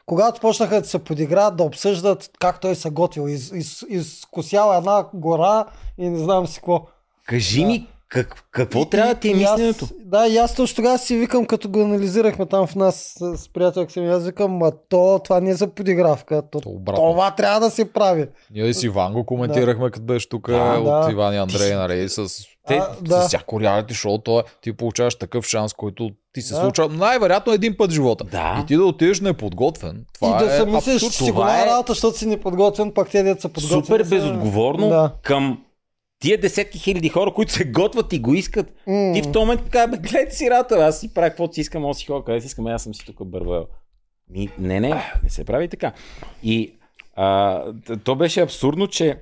[0.07, 5.07] когато почнаха да се подиграят, да обсъждат как той се готвил, из, из, изкосял една
[5.15, 5.65] гора
[5.99, 6.87] и не знам си какво.
[7.27, 9.89] Кажи ми, как, какво И- трябва да ти е мисленето?
[10.05, 13.49] Да, и аз точно тогава си викам, като го анализирахме там в нас с, с
[13.49, 17.71] приятелка си, аз викам, ма то, това не е за подигравка, то, това трябва да
[17.71, 18.27] се прави.
[18.51, 21.09] Ние и с Иван го коментирахме, като беше тук Да, от да.
[21.13, 22.29] Иван и Андрей, нали, с,
[22.69, 23.29] Те- А, с да.
[23.29, 26.61] всяко реалити шоу, то е, ти получаваш такъв шанс, който ти се Да.
[26.61, 28.25] случва най-вероятно един път в живота.
[28.25, 28.61] Да.
[28.63, 30.05] И ти да отидеш неподготвен.
[30.15, 31.13] Това и да е се мислиш, абсурд.
[31.13, 31.67] че си голяма е...
[31.67, 33.83] работа, защото си неподготвен, пак те деца подготвени.
[33.83, 35.13] Супер безотговорно Да.
[35.23, 35.65] към
[36.21, 38.67] тия десетки хиляди хора, които се готват и го искат.
[38.87, 39.13] М.
[39.15, 41.87] Ти в този момент казва, бе, гледайте си рата, аз си правя каквото си искам,
[41.87, 43.67] аз си ходя къде си искам, аз съм си тук бървел.
[44.31, 44.89] Ми, не, не,
[45.25, 45.93] не се прави така.
[46.43, 46.73] И
[47.17, 47.63] а,
[48.05, 49.19] то беше абсурдно, че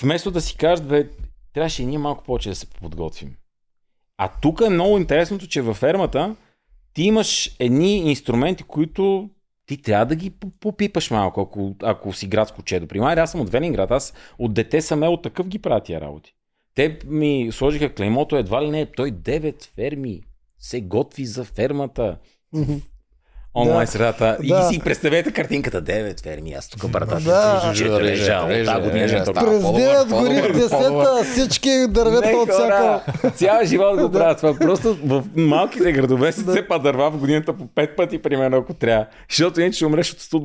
[0.00, 1.06] вместо да си кажат, бе,
[1.54, 3.36] трябваше и ние малко повече да се подготвим.
[4.16, 6.36] А тук е много интересното, че във фермата
[6.94, 9.30] ти имаш едни инструменти, които
[9.66, 12.86] ти трябва да ги по- попипаш малко, ако, ако си градско чедо.
[12.86, 16.34] Пример, аз съм от Велинград, аз от дете съм е такъв ги правя тия работи.
[16.74, 20.20] Те ми сложиха клеймото едва ли не, той 9 ферми
[20.58, 22.18] се готви за фермата.
[23.54, 23.86] Онлайн Да.
[23.86, 24.36] средата.
[24.40, 24.68] Да.
[24.70, 25.82] И си представете картинката.
[25.82, 27.20] 9 ферми, аз тук братата.
[27.20, 27.72] Да.
[27.76, 30.52] Че лежа, от тази година ще става През по-добър, 9 по-добър, гори.
[30.54, 33.00] 10 всички дървета от всяка.
[33.30, 34.54] цял живот го правят това.
[34.56, 39.06] Просто в малките градове се цепа дърва в годината по 5 пъти, примерно, ако трябва.
[39.30, 40.42] Защото иначе ще умреш от студ.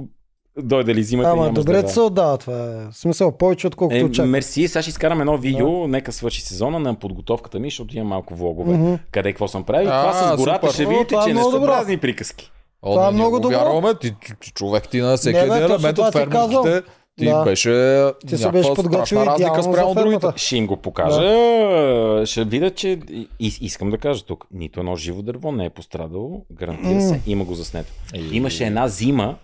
[0.58, 2.54] Дойде ли зимата и Ама нямаш добре ти се отдава това.
[2.56, 2.92] Е.
[2.92, 4.30] В смисъл повече отколкото Е, очаквам.
[4.32, 8.36] мерси, сега ще изкарам едно видео, нека свърши сезона на подготовката ми, защото имам малко
[8.36, 8.74] влогове.
[8.74, 8.94] Мгм.
[9.12, 9.86] Къде какво съм правил.
[9.86, 10.74] И А, това с гората супер.
[10.74, 11.66] ще О, видите, това е че не са добро.
[11.66, 12.52] празни приказки.
[12.82, 13.58] О, Това е да, много го добро.
[13.58, 16.82] Вярваме, ти, ти, ти човек ти на всеки Не, един елемент от казвам.
[17.18, 17.44] Ти Да.
[17.44, 20.28] беше Ти се беше подготвил разлика спрямо другите.
[20.36, 22.26] Ще им го покажа.
[22.26, 26.46] Ще видя, че и, искам да кажа тук, нито едно живо дърво не е пострадало.
[26.52, 27.92] Гарантира се, има го заснето.
[28.32, 29.38] Имаше една зима,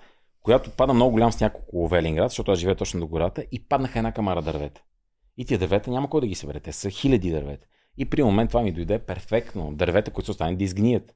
[0.43, 3.99] която пада много голям сняг около Велинград, защото аз живея точно до гората и паднаха
[3.99, 4.81] една камара дървета.
[5.37, 6.59] И тия дървета няма кой да ги събере.
[6.59, 7.67] Те са хиляди дървета.
[7.97, 9.71] И при момент това ми дойде перфектно.
[9.73, 11.15] Дървета, които са останали да изгният.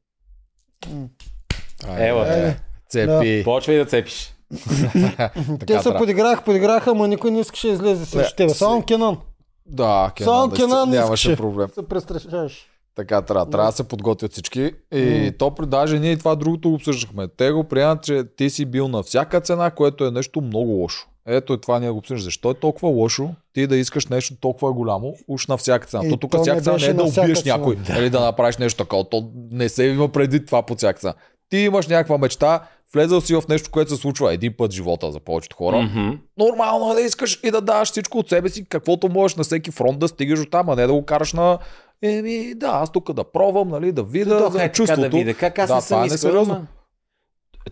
[1.88, 2.58] Ела, Е, бе.
[2.90, 3.44] Цепи.
[3.44, 4.34] Почвай да цепиш.
[5.68, 8.50] Те се подиграха, подиграха, ама никой не искаше да излезе срещу тебе.
[8.50, 9.18] Само Кенан
[9.66, 11.38] Да, Само Кенан, Кенан да, нямаше искаше.
[11.38, 11.68] проблем.
[11.70, 12.68] се престрашаваш.
[12.96, 13.46] Така трябва.
[13.46, 14.72] Трябва да се подготвят всички.
[14.92, 17.28] И то при даже ние и това другото го обсъждахме.
[17.28, 21.08] Те го приемат, че ти си бил на всяка цена, което е нещо много лошо.
[21.26, 22.22] Ето и това ние го обсъждаме.
[22.22, 26.06] Защо е толкова лошо ти да искаш нещо толкова голямо, уж на всяка цена?
[26.06, 27.58] И То тук всяка цена не е да убиеш цена.
[27.58, 29.04] някой или да направиш нещо такова.
[29.04, 31.14] То не се има преди това по всяка цена.
[31.50, 32.62] Ти имаш някаква мечта,
[32.94, 35.82] влезал си в нещо, което се случва един път в живота за повечето хора.
[35.82, 36.10] Мгм.
[36.38, 39.72] Нормално е да искаш и да даваш всичко от себе си, каквото можеш на всеки
[39.72, 41.58] фронт да стигаш от там, а не да го караш на
[42.02, 45.02] Еми, да, аз тук да пробвам, нали, да видя Да, за е, чувството.
[45.02, 45.34] да видя.
[45.34, 46.54] Как аз Да, не това съм е искал, несериозно.
[46.54, 46.68] ама-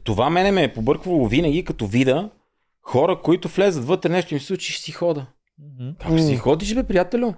[0.03, 2.30] Това мене ме е побърквало винаги, като вида
[2.82, 5.26] хора, които влезат вътре, нещо им се случи, ще си хода.
[5.59, 5.89] Мгм.
[5.99, 7.34] Как ще си ходиш, бе, приятелю?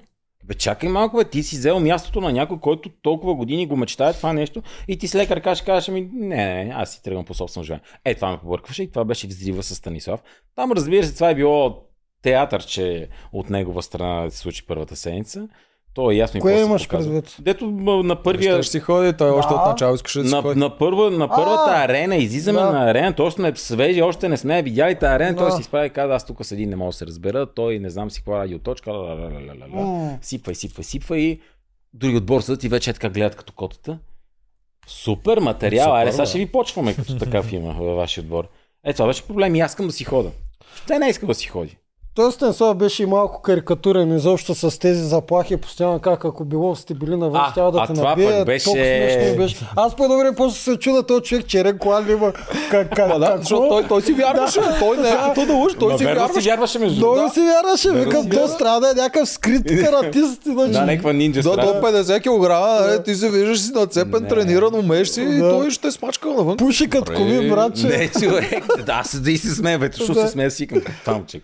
[0.48, 4.14] Бе, чакай малко, бе, ти си взел мястото на някой, който толкова години го мечтае
[4.14, 7.34] това нещо и ти с лекар кажеш, кажеш ми, не, не, аз си тръгвам по
[7.34, 7.84] собствено живеене.
[8.06, 10.24] Е, това ме побъркваше и това беше взрива с Станислав.
[10.56, 11.84] Там, разбира се, това е било
[12.22, 15.48] театър, че от негова страна се случи първата седмица.
[15.98, 17.36] То е ясно и Кое имаш предвид?
[17.40, 17.66] Дето
[18.04, 18.64] на първия...
[18.64, 19.56] Ще си ходи, той още Да.
[19.56, 20.60] от начало искаше да си На, ходи.
[20.60, 22.72] на, първа, на първата А, арена, излизаме да.
[22.72, 25.38] на арена, то сме свежи, още не сме видяли тази арена, Да.
[25.38, 27.90] той си изправи и каза, аз тук седи, не мога да се разбера, той не
[27.90, 29.30] знам си каква радиоточка, ла, ла, ла, ла,
[29.72, 29.86] ла, ла.
[29.86, 30.18] М.
[30.22, 31.40] сипва и сипва и сипва и
[31.94, 33.98] други отбор седат и вече е така гледат като котата.
[34.88, 38.48] Супер материал, Супер, аре, сега ще ви почваме като такъв има във вашия отбор.
[38.86, 40.30] Е, това беше проблем и аз искам да си хода.
[40.88, 41.78] Те не иска да си ходи.
[42.18, 46.94] Той Станислав беше и малко карикатурен изобщо с тези заплахи, постоянно как ако било сте
[46.94, 48.30] били навън, А, щял да а те това набие.
[48.30, 49.56] пък беше- Толкова смешно беше.
[49.76, 52.34] Аз по едно време после се чуда този човек, че рен кола ли има.
[52.72, 53.38] Как, как, да, какво?
[53.38, 56.34] защото той, той си вярваше, той не е като да уж, той си вярваше.
[56.34, 57.34] си вярваше между другото.
[57.34, 60.46] си вярваше, викам, то страда е някакъв скрит каратист.
[60.46, 60.72] иначе.
[60.72, 61.82] Да, някаква нинджа До, до страна.
[61.84, 62.22] 50
[62.98, 65.50] кг, ти се виждаш си нацепен, трениран, умееш си и Да.
[65.50, 66.58] той ще смачка навън.
[66.58, 67.88] Пуши като коми, братче.
[67.88, 68.66] Не, човек.
[68.78, 70.22] Да, аз да и се смея, бе, защото Да.
[70.22, 71.42] се смея си към това момче.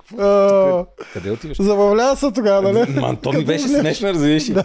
[1.13, 1.61] Къде отиваш?
[1.61, 2.99] Забавлява се тогава, нали?
[2.99, 4.49] Ман, то ми беше смешно, разбираш.
[4.49, 4.55] ли?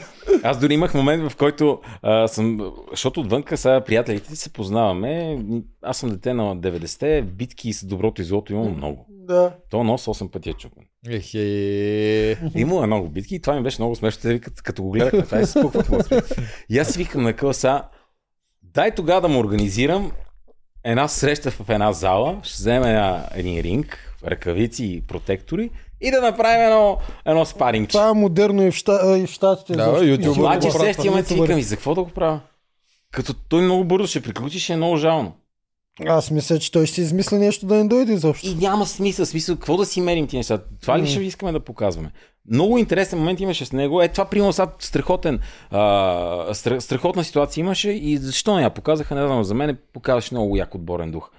[0.42, 5.38] Аз дори имах момент, в който а, съм, защото отвънка сега приятелите се познаваме.
[5.82, 9.06] Аз съм дете на 90-те, битки с доброто и злото имам много.
[9.08, 9.52] Да.
[9.70, 10.82] То нос 8 пъти е чукан.
[11.08, 12.38] Ехе.
[12.54, 14.22] Имало е много битки и това ми беше много смешно.
[14.22, 15.98] Те викат, като го гледах, това е спукват му.
[16.68, 17.82] И аз си викам на къса,
[18.62, 20.12] дай тогава да му организирам
[20.84, 25.70] една среща в една зала, ще вземем една, един ринг, ръкавици и протектори
[26.00, 27.92] и да направим едно, едно спарингче.
[27.92, 29.72] Това е модерно и в, ща, и в щатите.
[29.72, 30.04] Да, изобщо.
[30.04, 32.40] YouTube Обаче в в момент си викам и за какво да го правя?
[33.12, 35.32] Като той много бързо ще приключи, ще е много жално.
[36.06, 38.46] Аз мисля, че той ще си измисли нещо да не дойде изобщо.
[38.46, 40.60] И няма смисъл, смисъл, какво да си мерим тези неща?
[40.80, 42.12] Това ли ще искаме да показваме?
[42.50, 44.02] Много интересен момент имаше с него.
[44.02, 45.40] Е, това примерно сега страхотен,
[45.70, 45.78] а,
[46.54, 50.56] стра- страхотна ситуация имаше и защо не я показаха, не знам, за мен показваше много
[50.56, 51.30] як отборен дух.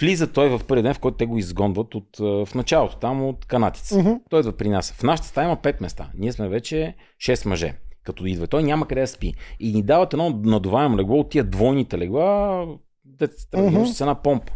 [0.00, 3.44] Влиза той в първи ден, в който те го изгонват от, в началото, там от
[3.44, 3.98] канатица.
[3.98, 4.12] Мгм.
[4.30, 4.92] Той идва при нас.
[4.92, 6.10] В нашата стая има 5 места.
[6.14, 7.74] Ние сме вече 6 мъже.
[8.04, 9.34] Като идва той няма къде да спи.
[9.60, 12.64] И ни дават едно надуваемо легло от тия двойните легла,
[13.04, 13.84] дето Мгм.
[13.86, 14.52] с една помпа.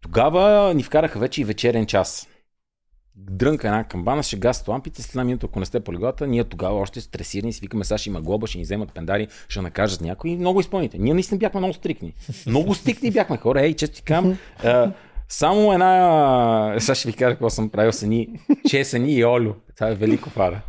[0.00, 2.28] Тогава ни вкараха вече и вечерен час.
[3.30, 6.44] Дрънка една камбана, шега с лампите, след една минута, ако не сте по леглата, ние
[6.44, 10.00] тогава още стресирани, си викаме, сега ще има глоба, ще ни вземат пендари, ще накажат
[10.00, 10.98] някой и много изпълните.
[10.98, 12.14] Ние наистина бяхме много стрикни.
[12.46, 14.38] Много стрикни бяхме хора, ей, често ти кам.
[15.28, 18.28] само една, сега ще ви кажа какво съм правил с ни,
[18.68, 19.54] чесани и олю.
[19.76, 20.62] Това е велико фара.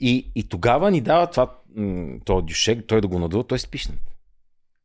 [0.00, 1.54] И, и тогава ни дава това,
[2.24, 3.98] то дюшек, той да го надува, той е спишнат.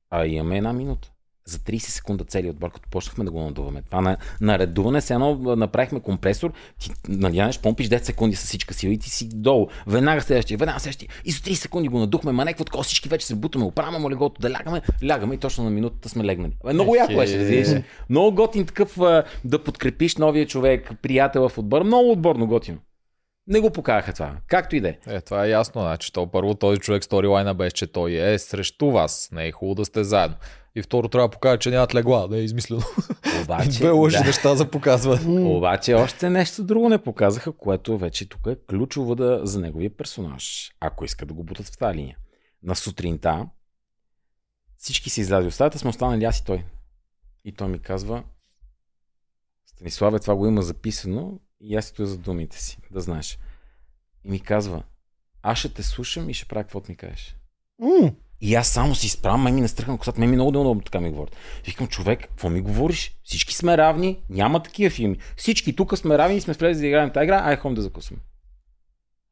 [0.10, 1.13] А имаме една минута.
[1.46, 3.82] За 30 секунда целият отбор, като почнахме да го надуваме.
[3.82, 8.74] Това на, на редуване, се едно направихме компресор, ти надянеш, помпиш 10 секунди с всичка
[8.74, 9.68] сила и ти си долу.
[9.88, 11.10] Веднага следващия, веднага следващия.
[11.26, 14.42] И за 30 секунди го надухме, ма някакво такова, всички вече се бутаме, оправяме легото,
[14.42, 16.52] да лягаме, лягаме и точно на минутата сме легнали.
[16.74, 17.84] Много яко беше, разбираш.
[18.10, 18.98] Много готин такъв
[19.46, 22.78] да подкрепиш новия човек, приятел в отбора, много отборно готино.
[23.48, 24.36] Не го покараха това.
[24.48, 24.98] Както и да е.
[25.08, 25.82] Е, това е ясно.
[25.82, 29.30] Значи, то първо този човек сторилайна беше, че той е срещу вас.
[29.32, 30.36] Не е хубаво да сте заедно.
[30.76, 32.28] И второ трябва да покажа, че нямат легла.
[32.28, 32.82] Да е измислено.
[33.44, 34.24] Обаче, Две лъжи да.
[34.24, 35.42] неща за показване.
[35.42, 40.72] Обаче още нещо друго не показаха, което вече тук е ключово да, за неговия персонаж,
[40.80, 42.18] ако иска да го бутат в тази линия.
[42.64, 43.48] На сутринта
[44.78, 46.64] всички се излязли от стаята, сме останали аз и той.
[47.46, 48.24] И той ми казва,
[49.66, 53.40] Станиславе, това го има записано и аз стоя за думите си, да знаеш.
[54.24, 54.84] И ми казва,
[55.42, 57.36] аз ще те слушам и ще правя каквото ми кажеш.
[57.80, 58.14] М,
[58.46, 61.10] И аз само си изправям, ме ми настръхна косата, ме ми много неудобно така ми
[61.12, 61.36] говорят.
[61.66, 63.12] Викам, човек, какво ми говориш?
[63.24, 65.18] Всички сме равни, няма такива филми.
[65.38, 68.22] Всички тук сме равни и сме влезли да играем тази игра, ай хом да закусваме.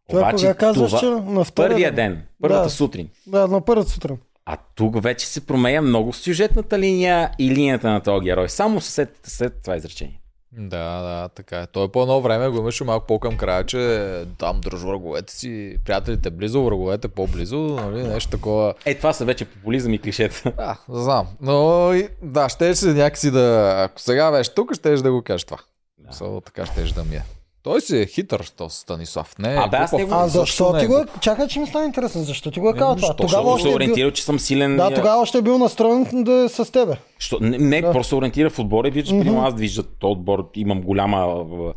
[0.09, 2.70] Това кога казваш, че на втория първия ден, първата Да.
[2.70, 3.09] сутрин.
[3.28, 4.18] Да, на първата сутрин.
[4.45, 8.49] А тук вече се променя много сюжетната линия и линията на този герой.
[8.49, 10.21] Само след, след това изречение.
[10.54, 11.68] Да, да, така е.
[11.68, 16.30] Той по едно време го имаше малко по-към края, че там държа враговете си, приятелите
[16.30, 18.74] близо, враговете по-близо, нали, нещо такова.
[18.86, 20.52] Е, това са вече популизъм и клишета.
[20.58, 21.28] Да, знам.
[21.41, 23.76] Но и- да, ще се някакси да...
[23.78, 25.58] Ако сега беше тук, ще да го кажеш това.
[25.97, 26.14] Да.
[26.14, 27.24] Само така ще да ми е.
[27.64, 29.36] Той си е хитър, то Станислав.
[29.39, 29.99] Не, Абе, аз глупав.
[29.99, 31.05] не го- А Защо защо не ти е го е...
[31.22, 32.24] Чакай, че ми стана интересно.
[32.24, 33.16] Защо ти го е казал това?
[33.16, 33.76] Тогава още се е бил...
[33.76, 34.78] ориентира, че съм силен.
[34.78, 36.95] Да, тогава още е бил настроен да е с тебе.
[37.20, 37.91] Що, не, не Да.
[37.91, 41.18] просто ориентира в отбора и виждаш, примерно аз вижда този отбор, имам голяма...
[41.18, 41.74] а,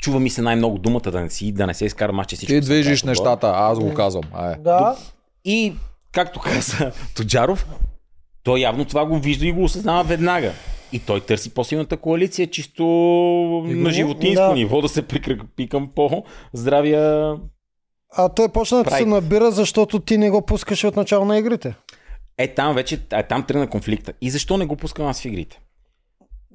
[0.00, 2.50] Чува ми се най-много думата да не, си, да не се изкара мач, че всичко
[2.50, 4.24] Ти движиш нещата, аз го казвам.
[4.32, 4.54] Ай.
[4.58, 4.96] Да.
[5.44, 5.74] И,
[6.12, 7.66] както каза Тоджаров,
[8.48, 10.52] той явно това го вижда и го осъзнава веднага.
[10.92, 12.84] И той търси по-силната коалиция, чисто
[13.66, 14.54] на животинско да.
[14.54, 17.34] ниво, да се прикрепи към по-здравия...
[18.16, 21.74] А той почна да се набира, защото ти не го пускаше от начало на игрите.
[22.38, 24.12] Е, там вече, е, там тръгна конфликта.
[24.20, 25.60] И защо не го пускам аз в игрите?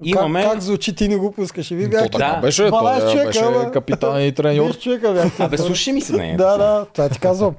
[0.04, 0.44] Имаме...
[0.44, 1.76] Как, как звучи, ти не го пускаше?
[1.76, 2.10] Ви То бяхте...
[2.10, 2.42] така Да.
[2.42, 4.78] беше, 12 той човека, беше капитан и треньор.
[4.78, 5.44] Човека бяхте.
[5.44, 6.36] Абе, слушай ми се не.
[6.38, 7.56] Да, да, това ти казвам.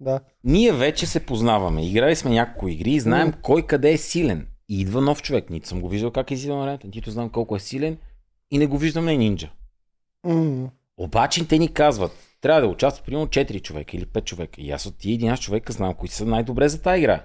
[0.00, 0.20] Да.
[0.44, 1.86] Ние вече се познаваме.
[1.86, 4.46] Играли сме няколко игри и знаем кой къде е силен.
[4.68, 5.50] И идва нов човек.
[5.50, 7.98] Нито съм го виждал как е на арената, нито знам колко е силен
[8.50, 9.50] и не го виждам на нинджа.
[10.24, 10.70] М.
[10.96, 14.60] Обаче те ни казват, трябва да участват примерно 4 човека или 5 човека.
[14.60, 17.24] И аз от тия 11 човека знам кои са най-добре за тази игра.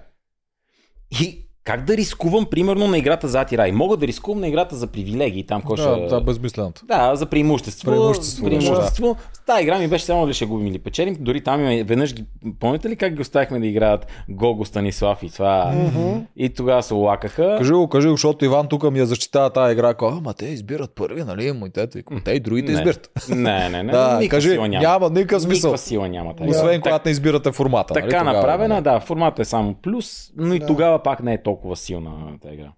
[1.20, 3.68] И как да рискувам примерно на играта за Атира?
[3.68, 6.06] И мога да рискувам на играта за привилегии, там кой Да, ще...
[6.06, 6.86] да, безмисленото.
[6.86, 7.90] Да, за преимущество.
[7.90, 9.16] Преимущество, преимущество.
[9.32, 11.16] С тази игра ми беше само ли ще губим или печелим.
[11.20, 12.24] Дори там има, веднъж ги,
[12.60, 15.72] помните ли как ги оставихме да играят Гого, Станислав и това?
[15.74, 16.18] Мгм.
[16.36, 17.54] И тогава се лакаха.
[17.58, 19.94] Кажи го, кажи го, защото Иван тук ми я защитава тази игра.
[19.94, 21.52] Казва, ама те избират първи, нали?
[21.94, 22.78] Викам, Те и другите Не.
[22.78, 23.10] избират.
[23.28, 23.92] Не, не, не.
[23.92, 24.82] Да, никаква кажи, сила няма.
[24.82, 25.70] няма никакъв смисъл.
[25.70, 26.36] Никаква сила няма.
[26.36, 26.50] тази.
[26.50, 27.94] Освен когато не избирате формата.
[27.94, 28.04] нали?
[28.04, 28.84] Така Тогава, направена, нали?
[28.84, 30.66] да, форматът е само плюс, но и Да.
[30.66, 32.72] тогава пак не е толкова силна тази игра.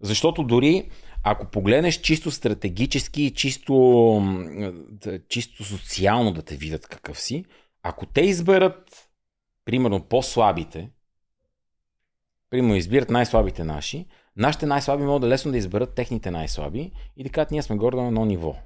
[0.00, 0.90] Защото дори
[1.22, 3.74] ако погледнеш чисто стратегически и чисто,
[5.28, 7.44] чисто социално да те видят какъв си,
[7.82, 9.08] ако те изберат,
[9.64, 10.90] примерно, по-слабите,
[12.50, 14.06] примерно избират най-слабите наши,
[14.36, 17.96] нашите най-слаби могат да лесно да изберат техните най-слаби и да кажат, ние сме горе
[17.96, 18.56] на едно ниво.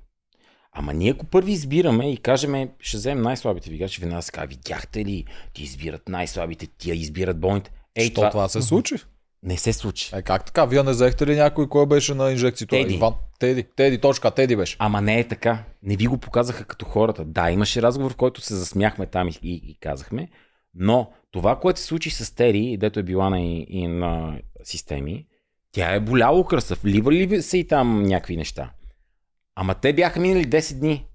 [0.73, 5.25] Ама ние ако първи избираме и кажем, ще вземем най-слабите играчи, веднага се видяхте ли,
[5.53, 7.71] ти избират най-слабите, тия избират бойните.
[7.99, 8.95] Ей, Що това, това се случи?
[9.43, 10.11] не се случи.
[10.17, 10.65] Е, как така?
[10.65, 12.71] Вие не взехте ли някой, кой беше на инжекцията?
[12.77, 12.95] Теди.
[12.95, 13.15] Иван.
[13.39, 13.67] Теди.
[13.77, 14.77] Теди, точка, Теди беше.
[14.79, 15.65] Ама не е така.
[15.83, 17.25] Не ви го показаха като хората.
[17.25, 20.29] Да, имаше разговор, в който се засмяхме там и, и, и казахме,
[20.75, 25.27] но това, което се случи с Тери, дето е била на, и, и на системи,
[25.73, 26.75] тя е боляло кръста.
[26.75, 28.71] Вливали ли са и там някакви неща?
[29.55, 31.07] Ама те бяха минали 10 дни.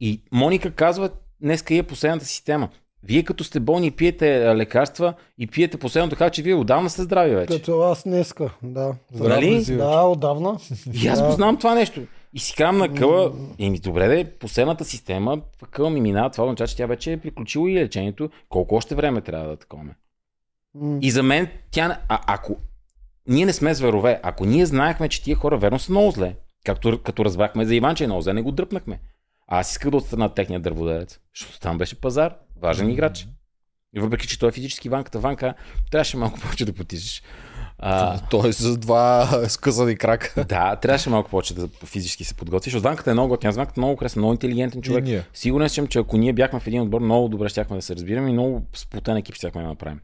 [0.00, 1.10] И Моника казва,
[1.40, 2.68] днеска е последната система.
[3.06, 7.02] Вие като сте болни и пиете лекарства и пиете последното, така че вие отдавна сте
[7.02, 7.58] здрави вече.
[7.58, 8.94] Като аз днеска, да.
[9.12, 9.46] Здрав Нали?
[9.46, 9.84] ли си, вече?
[9.84, 10.58] Да, отдавна.
[10.94, 11.26] И аз Да.
[11.28, 12.00] познавам това нещо.
[12.34, 15.38] И си казвам на къла, еми добре де, последната система,
[15.70, 18.30] къла ми минава, това означава, че тя вече е приключила и лечението.
[18.48, 19.82] Колко още време трябва да такова?
[20.74, 20.98] М.
[21.02, 22.56] И за мен тя, а, ако
[23.28, 26.34] ние не сме зверове, ако ние знаехме, че тия хора верно са много зле,
[26.64, 29.00] както като разбрахме за Иван, че е много зле, не го дръпнахме.
[29.48, 33.28] А аз исках да отстана техния дърводелец, защото там беше пазар, важен играч.
[33.96, 35.54] И въпреки, че той е физически ванката, ванка,
[35.90, 37.22] трябваше малко повече да потишеш.
[37.78, 40.44] А, Той е с два скъсани крака.
[40.44, 42.74] да, трябваше малко повече да физически се подготвиш.
[42.74, 43.50] От Ванката е много готин.
[43.50, 45.04] Аз Ванката много харесва, много интелигентен човек.
[45.34, 48.30] Сигурен съм, че ако ние бяхме в един отбор, много добре щяхме да се разбираме
[48.30, 50.00] и много сплутен екип щяхме да направим.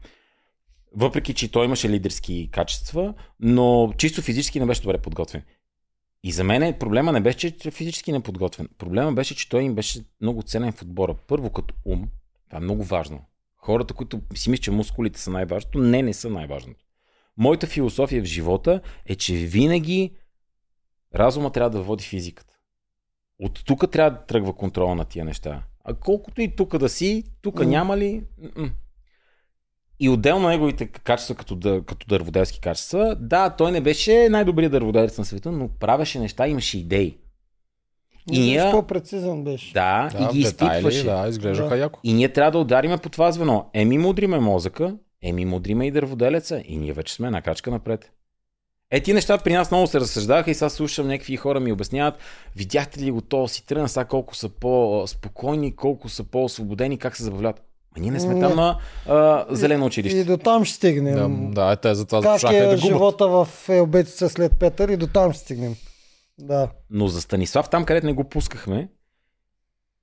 [0.95, 5.41] Въпреки, че той имаше лидерски качества, но чисто физически не беше добре подготвен.
[6.23, 8.69] И за мен проблема не беше, че е физически не подготвен.
[8.77, 11.15] Проблема беше, че той им беше много ценен в отбора.
[11.27, 12.07] Първо като ум,
[12.53, 13.21] това е много важно.
[13.57, 16.85] Хората, които си мислят, че мускулите са най-важното, не, не са най-важното.
[17.37, 20.15] Моята философия в живота е, че винаги
[21.15, 22.53] разума трябва да води физиката.
[23.39, 25.63] От тук трябва да тръгва контрола на тия неща.
[25.83, 27.65] А колкото и тук да си, тук М.
[27.65, 28.23] няма ли?
[28.37, 28.71] М-м.
[29.99, 35.17] И отделно неговите качества като, дъ- като дърводелски качества, да, той не беше най-добрият дърводелец
[35.17, 37.17] на света, но правеше неща, имаше идеи.
[38.31, 39.73] И И ние, по-прецизен беше.
[39.73, 41.03] да, Да, и ги детайли, изпитваше.
[41.05, 41.77] да, изглеждаха Да.
[41.77, 41.99] яко.
[42.03, 43.65] И ние трябва да удариме по това звено.
[43.73, 46.61] Еми мудриме мозъка, еми мудриме и дърводелеца.
[46.65, 48.11] И ние вече сме една крачка напред.
[48.91, 52.13] Е, ти неща при нас много се разсъждаха и сега слушам някакви хора ми обясняват,
[52.55, 57.23] видяхте ли го то си тръгна, сега колко са по-спокойни, колко са по-освободени, как се
[57.23, 57.61] забавляват.
[57.91, 58.39] Ма ние не сме Не.
[58.41, 60.17] там на а, зелено училище.
[60.17, 61.51] И до там ще стигнем.
[61.51, 62.79] Да, да, те затова как започнаха и е да губят.
[62.81, 65.75] живота в Елбетица след Петър и до там ще стигнем.
[66.39, 66.69] Да.
[66.89, 68.89] Но за Станислав, там където не го пускахме,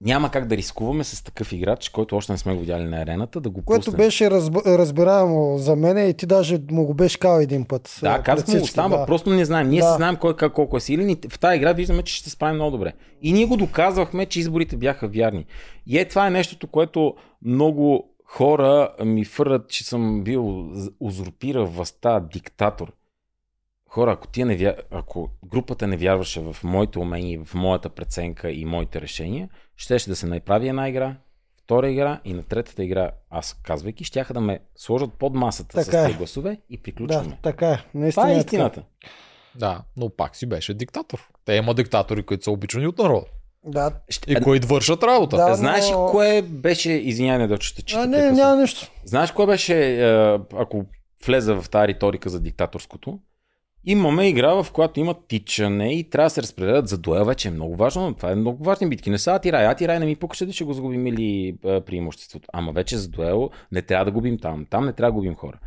[0.02, 3.40] няма как да рискуваме с такъв играч, който още не сме го видяли на арената,
[3.40, 3.96] да го Което пуснем.
[3.96, 4.56] беше разб...
[4.66, 7.98] разбираемо за мен и ти даже му го беше кал един път.
[8.02, 9.06] Да, а, казахме пред го там, да.
[9.06, 9.68] просто не знаем.
[9.68, 9.86] Ние Да.
[9.90, 12.30] си знаем кой как, колко е силен и в тази игра виждаме, че ще се
[12.30, 12.92] справим много добре.
[13.22, 15.46] И ние го доказвахме, че изборите бяха вярни.
[15.86, 20.68] И е това е нещото, което много хора ми фърлят, че съм бил
[21.00, 22.92] узурпирал властта, диктатор.
[23.90, 24.74] Хора, ако, тия не вя...
[24.90, 30.16] ако групата не вярваше в моите умения, в моята преценка и моите решения, щеше да
[30.16, 31.16] се направи една игра,
[31.62, 35.84] втора игра и на третата игра, аз казвайки, щяха да ме сложат под масата Така
[35.84, 36.04] с е.
[36.04, 37.38] тези гласове и Да, приключваме.
[37.42, 37.78] така е.
[37.94, 38.82] Наистина Това е е истината.
[39.54, 41.28] Да, но пак си беше диктатор.
[41.44, 43.26] Те има диктатори, които са обичани от народа.
[43.64, 43.90] Да.
[44.26, 45.36] И които вършат работа.
[45.36, 48.90] Да, Знаеш ли но- кое беше, извинявай, да ще те А, не, няма нищо.
[49.04, 50.84] Знаеш кое беше, е, ако
[51.26, 53.18] влеза в тази риторика за диктаторското?
[53.84, 57.50] Имаме игра, в която има тичане и трябва да се разпределят за дуел, вече е
[57.50, 59.10] много важно, но това е много важни битки.
[59.10, 59.66] Не са Атирай.
[59.66, 62.48] Атирай не ми пукаше да ще го загубим или е, преимуществото.
[62.52, 64.66] Ама вече за дуел не трябва да губим там.
[64.70, 65.58] Там не трябва да губим хора.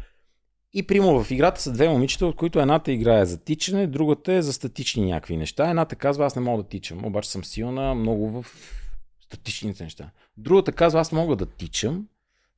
[0.74, 4.41] И примо в играта са две момичета, от които едната играе за тичане, другата е
[4.41, 5.70] за статични някакви неща.
[5.70, 8.45] Едната казва, аз не мога да тичам, обаче съм силна много в
[9.22, 10.09] статичните неща.
[10.38, 12.07] Другата казва, аз мога да тичам,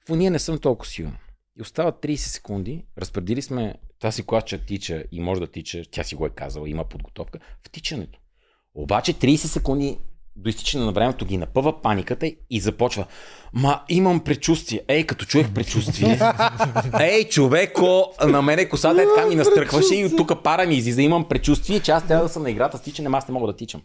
[0.10, 1.18] в ние не съм толкова силна.
[1.60, 6.16] И остават 30 секунди, разпредили сме тази класча тича и може да тича, тя си
[6.16, 8.20] го е казала, има подготовка в тичането.
[8.74, 9.98] Обаче 30 секунди
[10.36, 13.06] до изтичане на времето ги напъва паниката и започва.
[13.54, 14.82] Ма имам предчувствие.
[14.88, 16.20] Ей, като чуех предчувствие.
[17.00, 21.02] Ей, човеко, на мене косата е така ми настръхваше и от тук пара ми излиза.
[21.02, 23.56] Имам предчувствие, че аз трябва да съм на играта с тичане, аз не мога да
[23.56, 23.82] тичам.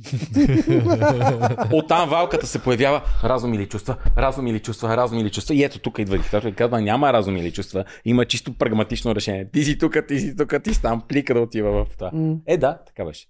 [1.72, 5.54] Оттам валката се появява разум или чувства, разум или чувства, разум или чувства.
[5.54, 9.50] И ето тук идва диктатор и казва, няма разум или чувства, има чисто прагматично решение.
[9.50, 12.10] Ти си тук, ти си тук, ти си там, плика да отива в това.
[12.46, 13.26] Е, да, така беше.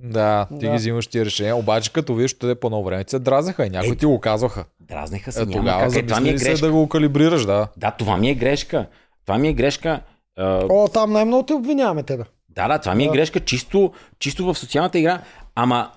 [0.00, 0.70] Да, ти Да.
[0.70, 3.92] ги взимаш тия решения, обаче като виж, те по едно време се дразеха и някои
[3.92, 4.64] Е, ти го казваха.
[4.80, 5.96] Дразнеха се, Е, тогава как.
[5.96, 6.66] Е, това ми е грешка.
[6.66, 7.68] да го калибрираш, да.
[7.76, 8.86] Да, това ми е грешка.
[9.26, 10.00] Това ми е грешка.
[10.38, 12.24] А, О, там най-много те обвиняваме тебе.
[12.48, 13.12] Да, да, това ми е Да.
[13.12, 15.20] грешка чисто, чисто в социалната игра,
[15.54, 15.90] ама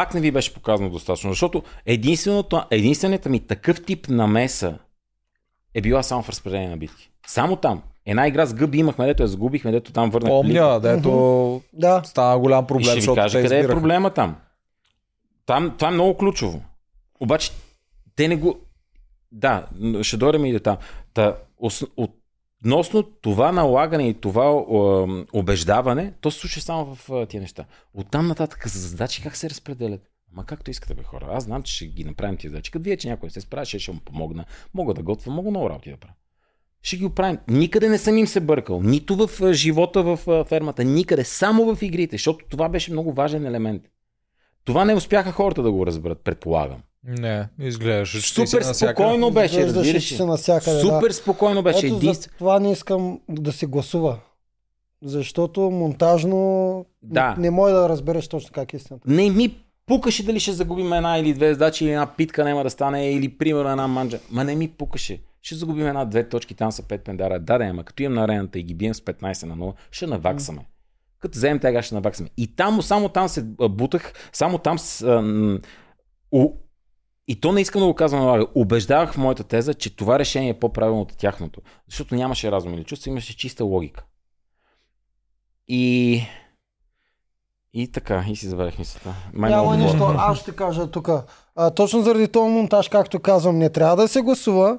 [0.00, 4.78] пак не ви беше показано достатъчно, защото единственото, единствената ми такъв тип намеса
[5.74, 7.10] е била само в разпределение на битки.
[7.26, 7.82] Само там.
[8.06, 10.30] Една игра с гъби имахме, дето я загубихме, дето там върнах.
[10.30, 12.02] Помня, дето Да.
[12.04, 13.80] стана голям И проблем, ще ви кажа къде е избираха.
[13.80, 14.36] проблема там.
[15.46, 15.74] там.
[15.78, 16.62] Това е много ключово.
[17.20, 17.50] Обаче,
[18.16, 18.58] те не го...
[19.32, 19.66] Да,
[20.02, 20.76] ще дойдем и до там.
[21.14, 21.84] Та, ос...
[22.64, 24.64] относно това налагане и това
[25.32, 27.64] убеждаване, то се случва само в тия неща.
[27.94, 30.00] Оттам нататък за задачи как се разпределят?
[30.32, 31.28] Ама както искате, бе, хора.
[31.30, 32.70] Аз знам, че ще ги направим тия задачи.
[32.70, 34.44] Като вие, че някой се справя, ще, му помогна.
[34.74, 36.14] Мога да готвя, мога много работи да правя.
[36.82, 37.38] Ще ги оправим.
[37.48, 38.82] Никъде не съм им се бъркал.
[38.82, 41.24] Нито в живота в фермата, никъде.
[41.24, 43.82] Само в игрите, защото това беше много важен елемент.
[44.64, 46.82] Това не успяха хората да го разберат, предполагам.
[47.04, 48.22] Не, изглеждаше.
[48.22, 51.14] че ти си Супер спокойно беше, разбираш си навсякъде, Супер да.
[51.14, 51.86] спокойно беше.
[51.86, 52.30] Ето Единствен...
[52.32, 54.18] за това не искам да се гласува.
[55.04, 57.34] Защото монтажно Да.
[57.34, 59.10] не, не може да разбереш точно как е истината.
[59.10, 62.70] Не ми пукаше дали ще загубим една или две задачи, или една питка няма да
[62.70, 64.18] стане, или примерно една манджа.
[64.30, 65.20] Ма не ми пукаше.
[65.42, 67.40] Ще загубим една-две точки, там са пет пендара.
[67.40, 70.06] Да, да, ама като имам на арената и ги бием с 15 на 0, ще
[70.06, 70.66] наваксаме.
[71.18, 72.28] Като вземем тега, ще наваксаме.
[72.36, 75.58] И там, само там се бутах, само там с, а, м,
[76.32, 76.52] у,
[77.30, 78.46] и то не искам да го казвам, налага.
[78.54, 81.60] убеждавах в моята теза, че това решение е по-правилно от тяхното.
[81.88, 84.04] Защото нямаше разум или чувство, имаше чиста логика.
[85.68, 86.22] И...
[87.72, 89.14] И така, и си забравих мисълта.
[89.32, 91.08] Май Няма нищо, аз ще кажа тук.
[91.56, 94.78] А, точно заради този монтаж, както казвам, не трябва да се гласува,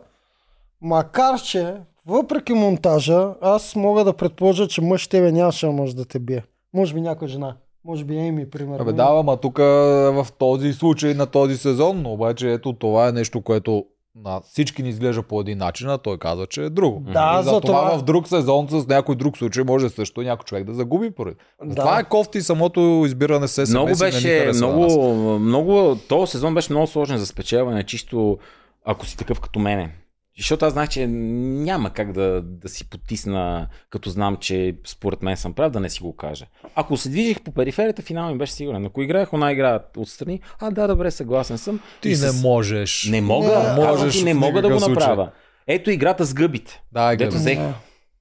[0.81, 1.75] макар че
[2.05, 6.43] въпреки монтажа, аз мога да предположа, че мъж тебе нямаше може да те бие.
[6.73, 7.55] Може би някоя жена.
[7.85, 8.81] Може би Еми, примерно.
[8.81, 13.11] Абе да, ма тук в този случай на този сезон, но обаче ето това е
[13.11, 13.85] нещо, което
[14.15, 16.99] на всички ни изглежда по един начин, а той казва, че е друго.
[16.99, 20.21] Да, и за за това това- в друг сезон с някой друг случай може също
[20.21, 21.35] някой човек да загуби поради.
[21.63, 21.75] Да.
[21.75, 23.69] Това е кофти самото избиране с SMS.
[23.69, 28.37] Много и не ми беше, много, много, този сезон беше много сложен за спечелване, чисто
[28.85, 29.95] ако си такъв като мене.
[30.37, 35.37] Защото аз знах, че няма как да, да си потисна, като знам, че според мен
[35.37, 36.45] съм прав, да не си го кажа.
[36.75, 38.85] Ако се движих по периферията, финално ми беше сигурен.
[38.85, 41.79] Ако играех она игра отстрани, а да, добре, съгласен съм.
[42.01, 43.05] Ти И не с- можеш.
[43.05, 44.93] Не мога, Не, можеш в не мога да го случай.
[44.95, 45.31] направя.
[45.67, 46.81] Ето играта с гъбите.
[46.91, 47.59] Да, Дето Геви, взех.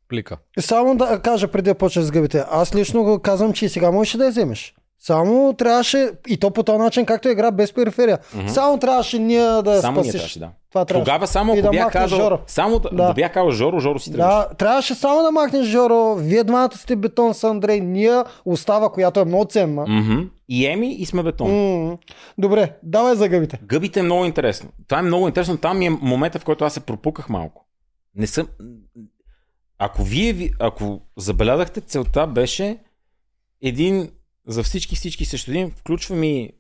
[0.09, 0.37] плика.
[0.61, 2.45] Само да кажа преди да почнеш с гъбите.
[2.51, 4.75] Аз лично го казвам, че и сега можеш да я вземеш.
[5.03, 8.19] Само трябваше, и то по този начин, както е игра без периферия.
[8.47, 10.13] Само трябваше ние да Само ние спасиш.
[10.13, 10.51] трябваше, да.
[10.69, 11.05] Това трябваше.
[11.05, 12.39] Тогава само ако да бях казал, Жоро.
[12.47, 12.97] само да, Да.
[12.97, 13.15] да.
[13.15, 14.27] бях казал Жоро, Жоро си тръгваш.
[14.29, 18.13] Да, трябваше само да махнеш Жоро, вие двамата сте бетон с Андрей, ние
[18.45, 19.85] остава, която е много ценна.
[19.85, 20.21] Мгм.
[20.49, 21.51] И Еми и сме бетон.
[21.83, 21.99] М,
[22.39, 23.59] Добре, давай за гъбите.
[23.63, 24.69] Гъбите е много интересно.
[24.89, 25.57] Това е много интересно.
[25.57, 27.67] Там ми е момента, в който аз се пропуках малко.
[28.15, 28.49] Не съм...
[29.79, 32.79] Ако вие, ви- ако забелязахте, целта беше
[33.63, 34.11] един
[34.51, 36.51] за всички, всички срещу един, включва ми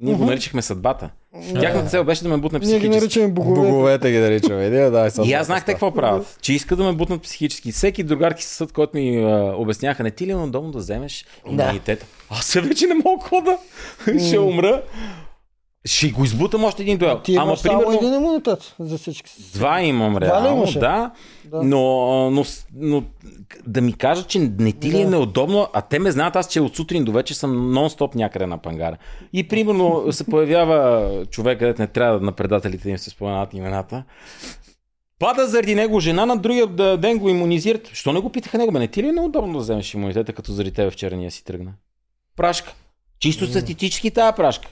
[0.00, 0.26] ние го Мгм.
[0.26, 1.10] наричахме съдбата.
[1.52, 1.60] Да.
[1.60, 3.00] Тяхната цел беше да ме бутне Ние ги психически.
[3.00, 3.68] наричаме богове.
[3.68, 4.64] Боговете ги наричаме.
[4.64, 6.38] Иди, да, И аз знах те какво правят.
[6.40, 7.72] Че искат да ме бутнат психически.
[7.72, 11.24] Всеки другарки със съд, който ми а, обясняха, не ти ли е удобно да вземеш
[11.48, 12.06] имунитета?
[12.30, 13.58] Аз се вече не мога какво да.
[14.26, 14.82] Ще умра.
[15.84, 17.20] Ще го избутам още един дуел.
[17.20, 19.30] Ти Ама имаш само примерно един имунитет за всички.
[19.54, 20.78] два имам Два реално, имаше?
[20.78, 21.10] да.
[21.44, 21.62] Да.
[21.62, 21.80] Но,
[22.30, 22.44] но,
[22.74, 23.02] но,
[23.66, 25.10] да ми кажат, че не ти ли е Да.
[25.10, 28.58] неудобно, а те ме знаят аз, че от сутрин до вечер съм нон-стоп някъде на
[28.58, 28.96] пангара.
[29.32, 34.04] И примерно се появява човек, където не трябва на предателите им се споменават имената.
[35.18, 37.90] Пада заради него жена, на другия да- ден го иммунизират.
[37.92, 38.72] Що не го питаха него?
[38.72, 41.44] Бе, не ти ли е неудобно да вземеш имунитета, като заради тебе вчера ние си
[41.44, 41.72] тръгна?
[42.36, 42.74] Прашка.
[43.18, 44.68] Чисто статистически тази прашка.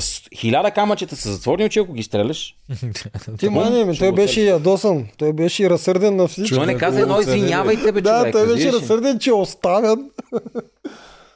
[0.00, 2.56] С хиляда камъчета са затворени очи, ако ги стреляш.
[3.38, 5.06] Ти мани ми, той беше и ядосан.
[5.18, 6.54] Той беше и разсърден на всички.
[6.54, 10.10] Той не каза едно, извинявайте, бе, Да, той беше разсърден, че е оставен.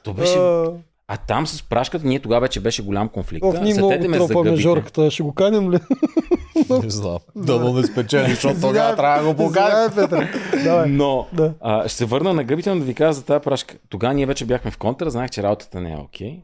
[0.03, 0.37] То беше...
[1.11, 3.45] А, там с прашката, ние тогава вече беше голям конфликт.
[3.45, 4.55] Ох, ние много ме тропаме.
[4.55, 5.11] Жорката.
[5.11, 5.77] Ще го каним ли?
[6.83, 7.17] Не знам.
[7.35, 9.53] Да, но не спечели, защото тогава трябва да го.
[10.63, 10.89] Давай.
[10.89, 11.27] Но
[11.87, 13.75] ще се върна на гъбите, но да ви кажа за тази прашка.
[13.89, 16.39] Тогава ние вече бяхме в контра, знаех, че работата не е окей.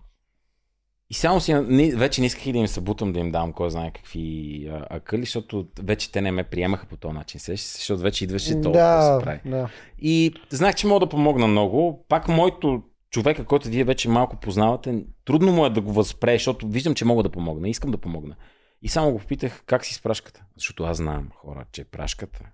[1.15, 3.53] И само си, не, вече не исках и да им се бутам, да им дам
[3.53, 7.39] кой знае какви а, акъли, защото вече те не ме приемаха по този начин.
[7.39, 9.39] Защото вече идваше то да Да, се прави.
[9.45, 9.69] да.
[9.99, 12.05] И знаех, че мога да помогна много.
[12.09, 16.67] Пак моето човека, който вие вече малко познавате, трудно му е да го възпре, защото
[16.67, 17.69] виждам, че мога да помогна.
[17.69, 18.35] Искам да помогна.
[18.81, 20.43] И само го попитах как си с прашката.
[20.57, 22.45] Защото аз знам, хора, че прашката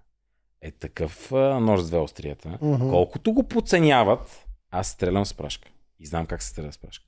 [0.62, 2.58] е такъв а, нож с две острията.
[2.62, 2.90] Мгм.
[2.90, 5.70] Колкото го подценяват, аз стрелям с прашка.
[6.00, 7.06] И знам как се стреля с прашка.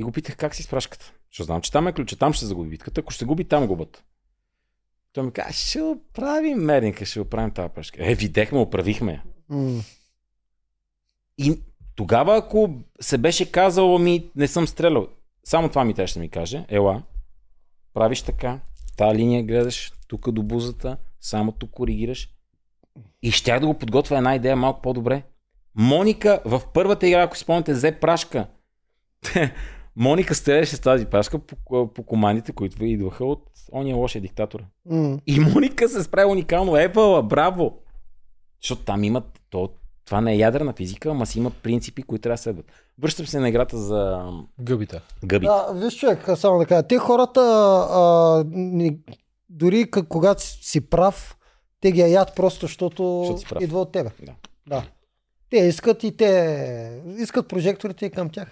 [0.00, 1.12] И го питах как си с прашката.
[1.30, 3.00] Защото знам, че там е ключа, там ще загуби битката.
[3.00, 4.04] Ако ще губи, там губят.
[5.12, 8.10] Той ми каза, ще оправим мерника, ще оправим тази прашка.
[8.10, 9.22] Е, видехме, оправихме я.
[9.48, 9.80] М.
[11.38, 11.60] И
[11.94, 12.70] тогава, ако
[13.00, 15.08] се беше казало ми, не съм стрелял,
[15.44, 17.02] само това ми трябваше да ми каже, ела,
[17.94, 18.60] правиш така,
[18.96, 22.30] тази линия гледаш, тук до бузата, само тук коригираш.
[23.22, 25.22] И щях да го подготвя една идея малко по-добре.
[25.74, 28.46] Моника в първата игра, ако спомняте, взе прашка.
[29.96, 33.42] Моника стреляше с тази прашка по, по командите, които идваха от
[33.72, 34.64] ония лошия диктатор.
[34.86, 35.18] М.
[35.26, 36.76] И Моника се справи уникално.
[36.76, 37.78] Епала, браво!
[38.62, 39.40] Защото там имат.
[39.50, 39.70] То,
[40.04, 42.66] това не е ядрена физика, ама си има принципи, които трябва да следват.
[42.98, 44.30] Връщам се на играта за
[44.60, 45.00] Гъбите.
[45.24, 45.50] гъбите.
[45.52, 46.82] Да, виж човек, само да кажа.
[46.82, 47.40] Те хората,
[47.90, 48.98] а, ни,
[49.48, 51.36] дори к- когато си прав,
[51.80, 54.10] те ги ядат просто, защото, идва от тебе.
[54.22, 54.32] Да.
[54.66, 54.84] да.
[55.50, 58.50] Те искат и те искат прожекторите и към тях.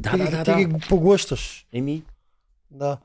[0.00, 0.44] Да, ти, да, да.
[0.44, 0.56] ти да.
[0.56, 1.66] ги поглъщаш.
[1.72, 2.02] Еми,
[2.70, 2.98] Да.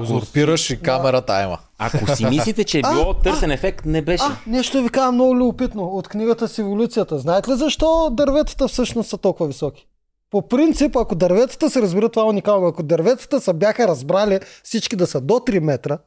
[0.00, 1.58] Узурпираш и камерата има.
[1.78, 4.24] ако си мислите, че е А, било търсен ефект, не беше.
[4.24, 7.18] А, нещо ви казвам много любопитно от книгата с еволюцията.
[7.18, 9.86] Знаете ли защо дърветата всъщност са толкова високи?
[10.30, 14.96] По принцип, ако дърветата се разбира това е уникално, ако дърветата са бяха разбрали всички
[14.96, 15.98] да са до 3 метра,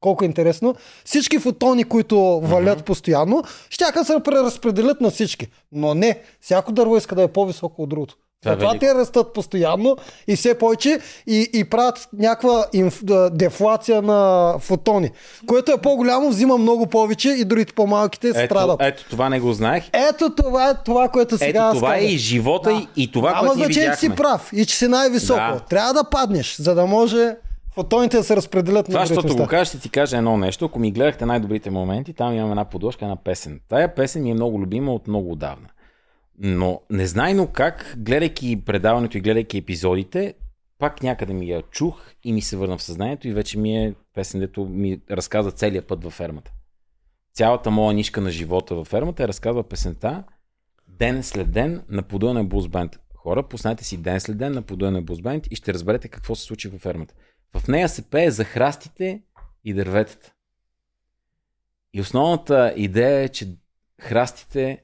[0.00, 5.48] колко интересно, всички фотони, които валят постоянно, щяха се преразпределят на всички.
[5.72, 8.16] Но не, всяко дърво иска да е по-високо от другото.
[8.42, 8.86] Това е Затова велико.
[8.86, 9.96] те растат постоянно
[10.28, 13.02] и все повече и, и правят някаква инф,
[13.32, 15.10] дефлация на фотони.
[15.46, 18.76] Което е по-голямо, взима много повече и другите по-малките Ето, страдат.
[18.82, 19.84] ето, това не го знаех.
[20.10, 22.86] Ето това е това, което сега Ето това е и живота, Да.
[22.96, 24.24] и, и това, Няма което ние значение, че си видяхме.
[24.24, 25.40] прав и че си най-високо.
[25.40, 25.60] Да.
[25.60, 27.36] Трябва да паднеш, за да може
[27.74, 30.64] Фотоните да се разпределят Това, на другите защото го кажа, ще ти кажа едно нещо.
[30.64, 33.60] Ако ми гледахте най-добрите моменти, там имам една подложка, една песен.
[33.68, 35.66] Тая песен ми е много любима от много отдавна.
[36.38, 40.34] Но незнайно как, гледайки предаването и гледайки епизодите,
[40.78, 43.94] пак някъде ми я чух и ми се върна в съзнанието и вече ми е
[44.14, 46.52] песен, дето ми разказа целият път във фермата.
[47.34, 50.24] Цялата моя нишка на живота във фермата е разказва песента
[50.88, 52.98] ден след ден на подуяне Булс Бенд.
[53.16, 56.44] Хора, пуснете си ден след ден на подуяне Булс Бенд и ще разберете какво се
[56.44, 57.14] случи във фермата.
[57.56, 59.22] В нея се пее за храстите
[59.64, 60.32] и дърветата.
[61.94, 63.48] И основната идея е, че
[64.00, 64.82] храстите,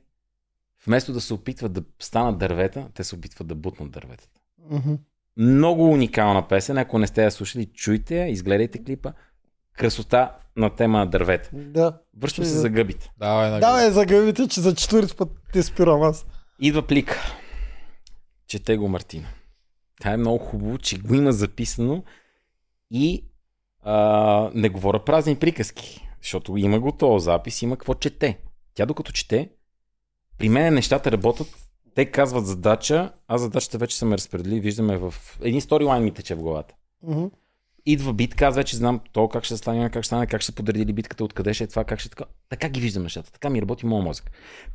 [0.86, 4.40] вместо да се опитват да станат дървета, те се опитват да бутнат дърветата.
[4.70, 4.94] Мгм.
[5.36, 6.78] Много уникална песен.
[6.78, 9.12] Ако не сте я слушали, чуйте я, изгледайте клипа.
[9.72, 11.50] Красота на тема на дървета.
[11.52, 11.98] Да.
[12.18, 13.10] Връщам се за гъбите.
[13.18, 16.26] Давай на Давай за гъбите, че за четвърти път ти спирам аз.
[16.60, 17.20] Идва плика.
[18.46, 19.26] Чете го Мартина.
[20.00, 22.04] Това е много хубаво, че го има записано
[22.90, 23.24] и
[23.82, 28.38] а, не говоря празни приказки, защото има го този запис, има какво чете.
[28.74, 29.50] Тя докато чете,
[30.38, 31.48] при мен нещата работят,
[31.94, 36.34] те казват задача, аз задачата вече съм я разпределили, виждаме в един сторилайн ми тече
[36.34, 36.74] в главата.
[37.02, 37.24] Мгм.
[37.86, 40.92] Идва битка, аз вече знам то как ще стане, как ще стане, как ще подредили
[40.92, 42.24] битката, откъде ще е това, как ще е така.
[42.48, 44.30] Така ги виждам нещата, така ми работи моят мозък.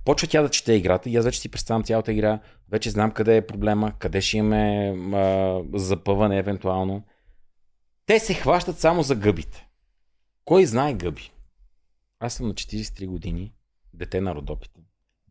[0.05, 2.39] Почва тя да чете играта и аз вече си представям цялата игра,
[2.71, 7.03] вече знам къде е проблема, къде ще имаме а, запъване евентуално.
[8.05, 9.67] Те се хващат само за гъбите.
[10.45, 11.31] Кой знае гъби?
[12.19, 13.53] Аз съм на 43 години,
[13.93, 14.81] дете на родопите.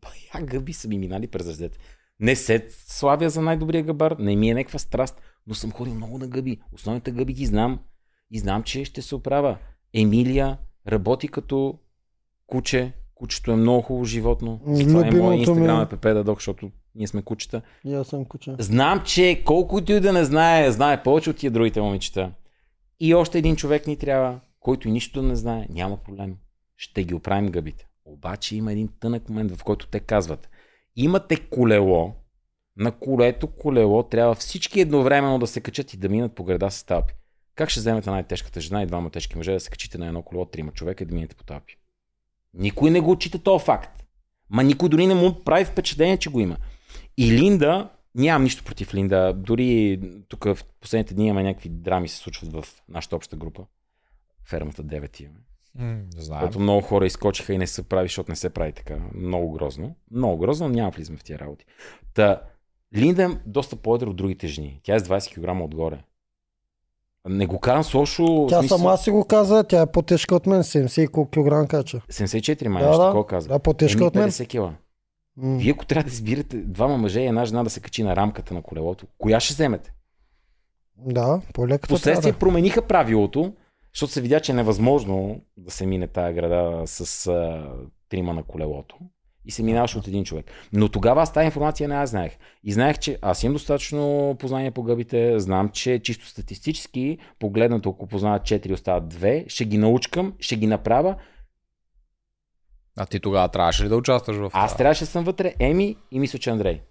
[0.01, 1.77] Бая гъби са ми минали през ръцете.
[2.19, 6.17] Не се славя за най-добрия гъбар, не ми е някаква страст, но съм ходил много
[6.17, 6.61] на гъби.
[6.73, 7.79] Основните гъби ги знам
[8.31, 9.57] и знам, че ще се оправя.
[9.93, 10.57] Емилия
[10.87, 11.79] работи като
[12.47, 12.93] куче.
[13.15, 14.61] Кучето е много хубаво животно.
[14.65, 17.61] Това е моят инстаграм е Пепе Дадок, защото ние сме кучета.
[17.85, 18.55] И аз съм куче.
[18.59, 22.31] Знам, че колкото и да не знае, знае повече от тия другите момичета.
[22.99, 25.67] И още един човек ни трябва, който и нищо да не знае.
[25.69, 26.35] Няма проблем.
[26.77, 27.88] Ще ги оправим гъбите.
[28.09, 30.49] Обаче има един тънък момент, в който те казват.
[30.95, 32.13] Имате колело,
[32.77, 36.83] на колето колело трябва всички едновременно да се качат и да минат по града с
[36.83, 37.13] талпи.
[37.55, 40.45] Как ще вземете най-тежката жена и двама тежки мъже да се качите на едно колело,
[40.45, 41.77] трима човека и да минете по талпи?
[42.53, 44.03] Никой не го отчита този факт.
[44.49, 46.57] Ма никой дори не му прави впечатление, че го има.
[47.17, 52.17] И Линда, нямам нищо против Линда, дори тук в последните дни има някакви драми се
[52.17, 53.65] случват в нашата обща група.
[54.45, 55.39] Фермата 9 имаме.
[55.75, 55.85] М,
[56.15, 56.39] Не знам.
[56.39, 58.97] Което много хора изкочиха и не се прави, защото не се прави така.
[59.15, 59.95] Много грозно.
[60.11, 61.65] Много грозно, но няма влизаме в тия работи.
[62.13, 62.41] Та,
[62.95, 64.79] Линда е доста по-едра от другите жени.
[64.83, 66.03] Тя е с 20 кг отгоре.
[67.27, 68.45] Не го карам с лошо.
[68.49, 71.67] Тя смисъл- сама си го каза, тя е по-тежка от мен, 70 и колко килограм
[71.67, 72.01] кача.
[72.09, 73.05] 74 май, Да, да.
[73.05, 73.47] такова каза.
[73.47, 74.23] Да, по-тежка Еми, от мен.
[74.23, 74.73] 50 кила.
[75.37, 75.57] М.
[75.57, 78.53] Вие ако трябва да избирате двама мъже и една жена да се качи на рамката
[78.53, 79.93] на колелото, коя ще вземете?
[80.97, 82.39] Да, по-леката Последствие трябва.
[82.39, 83.53] промениха правилото,
[83.93, 87.67] защото се видя, че е невъзможно да се мине тая града с а,
[88.09, 88.95] трима на колелото.
[89.45, 90.51] И се минаваше от един човек.
[90.73, 92.37] Но тогава аз тази информация не аз знаех.
[92.63, 98.07] И знаех, че аз имам достатъчно познание по гъбите, знам, че чисто статистически, погледнато, ако
[98.07, 101.15] познават 4, остават 2, ще ги научкам, ще ги направя.
[102.97, 104.77] А ти тогава трябваше ли да участваш в Аз това?
[104.77, 106.81] трябваше да съм вътре, Еми и мисля, че Андрей.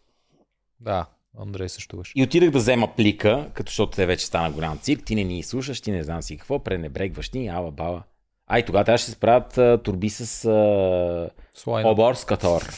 [0.81, 1.07] Да,
[1.39, 2.13] Андрей също беше.
[2.17, 5.43] И отидах да взема плика, като защото те вече стана голям цирк, ти не ни
[5.43, 8.03] слушаш, ти не знам си какво, пренебрегваш ни, ала бала.
[8.47, 11.91] А и тогава трябваше да се правят а, турби с а, Слайна.
[11.91, 12.69] оборскатор.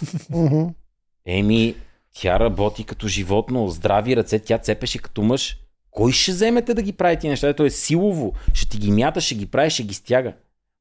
[1.26, 1.74] Еми,
[2.14, 5.56] тя работи като животно, здрави ръце, тя цепеше като мъж.
[5.90, 7.54] Кой ще вземете да ги прави тия неща?
[7.54, 8.32] То е силово.
[8.54, 10.32] Ще ти ги мята, ще ги прави, ще ги стяга.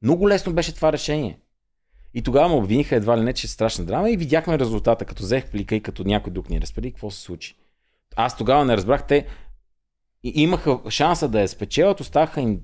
[0.02, 1.40] Много лесно беше това решение.
[2.14, 5.24] И тогава ме обвиниха едва ли не, че е страшна драма и видяхме резултата, като
[5.24, 7.56] взех плика и като някой друг ни разпредели, какво се случи.
[8.22, 9.26] Аз тогава не разбрах, те
[10.24, 12.60] имаха шанса да я спечелят, оставаха им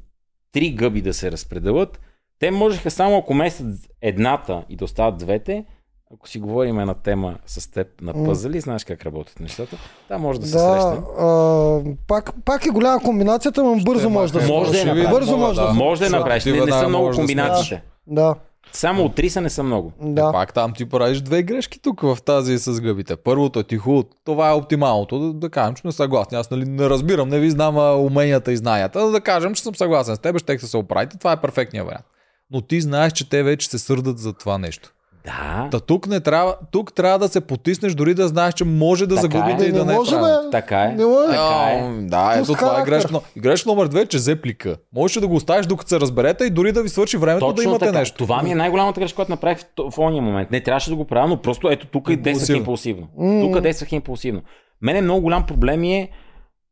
[0.52, 2.00] три гъби да се разпределят.
[2.40, 3.68] Те можеха само ако местят
[4.02, 5.66] едната и да остават двете,
[6.14, 9.78] ако си говорим на тема с теб на пъзели, знаеш как работят нещата,
[10.10, 11.04] да, може да се Да, срещнем.
[11.20, 15.68] а, пак, пак е голяма комбинацията, но бързо може да се Може да може да
[15.68, 17.84] се Може да я Защото направиш, не, не са много да комбинациите.
[18.08, 18.36] Да,
[18.76, 19.94] Само от три са не са много.
[20.02, 20.32] да.
[20.32, 23.16] Пак там ти правиш две грешки тук в тази с гъбите.
[23.16, 26.38] Първото е ти хубаво, това е оптималното, да, да кажем, че сме съгласни.
[26.38, 29.64] Аз нали, не разбирам, не ви знам а, уменията и знанията, но да кажем, че
[29.64, 32.06] съм съгласен с теб, ще се оправите, това е перфектният вариант.
[32.52, 34.95] Но ти знаеш, че те вече се сърдат за това нещо.
[35.26, 39.08] Да, Та тук не трябва, тук трябва да се потиснеш, дори да знаеш, че може
[39.08, 39.68] да Така загубите е.
[39.68, 40.44] и да не не е може, правилно.
[40.44, 40.50] бе.
[40.52, 40.88] така е.
[40.88, 41.28] Не може.
[41.28, 41.92] Така е.
[42.00, 42.86] Да, ето това е характер.
[42.88, 43.10] грешка.
[43.12, 44.76] но- И грешка номер две, е, че взе плика.
[44.94, 47.70] Можеш да го оставиш докато се разберете и дори да ви свърши времето да Точно
[47.70, 48.00] имате така.
[48.00, 48.18] нещо.
[48.18, 50.52] Това ми е най-голямата грешка, която направих в, в ония момент.
[50.52, 53.08] Не трябваше да го правя, но просто ето тук и действах Импулсивно.
[53.42, 54.42] Тук действах импулсивно.
[54.82, 56.10] Мене много голям проблем е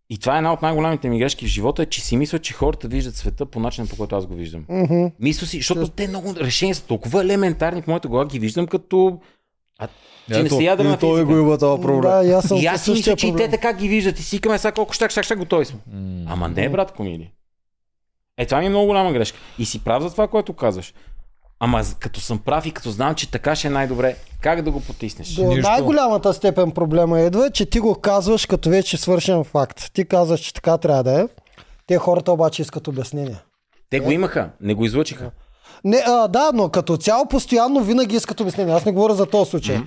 [0.10, 2.54] И това е една от най-големите ми грешки в живота, е, че си мисля, че
[2.54, 4.66] хората виждат света по начина, по който аз го виждам.
[4.70, 5.06] Мгм.
[5.20, 9.20] Мисля си, защото те много решения са толкова елементарни в моята глава, ги виждам като...
[9.80, 9.88] А,
[10.32, 11.34] че не Ето, се ядрена и той физика.
[11.34, 12.12] го има този проблем.
[12.12, 14.20] Да, и аз съм И аз си мисля, че и те така ги виждат.
[14.20, 15.80] И си викаме сега колко щак, щак, щак, готови сме.
[15.94, 16.26] М.
[16.28, 17.32] Ама не, брат мили.
[18.38, 19.38] Е, това ми е много голяма грешка.
[19.60, 20.94] И си прав за това, което казваш.
[21.66, 24.82] Ама като съм прав и като знам, че така ще е най-добре, как да го
[24.82, 25.36] потиснеш?
[25.36, 25.70] До Нищо.
[25.70, 29.94] най-голямата степен проблема идва, че ти го казваш като вече свършен факт.
[29.94, 31.28] Ти казваш, че така трябва да е.
[31.88, 33.38] Те хората обаче искат обяснение.
[33.90, 35.32] Те го имаха, не го излъчиха.
[35.84, 38.74] Не, а, да, но като цяло постоянно винаги искат обяснение.
[38.74, 39.82] Аз не говоря за този случай.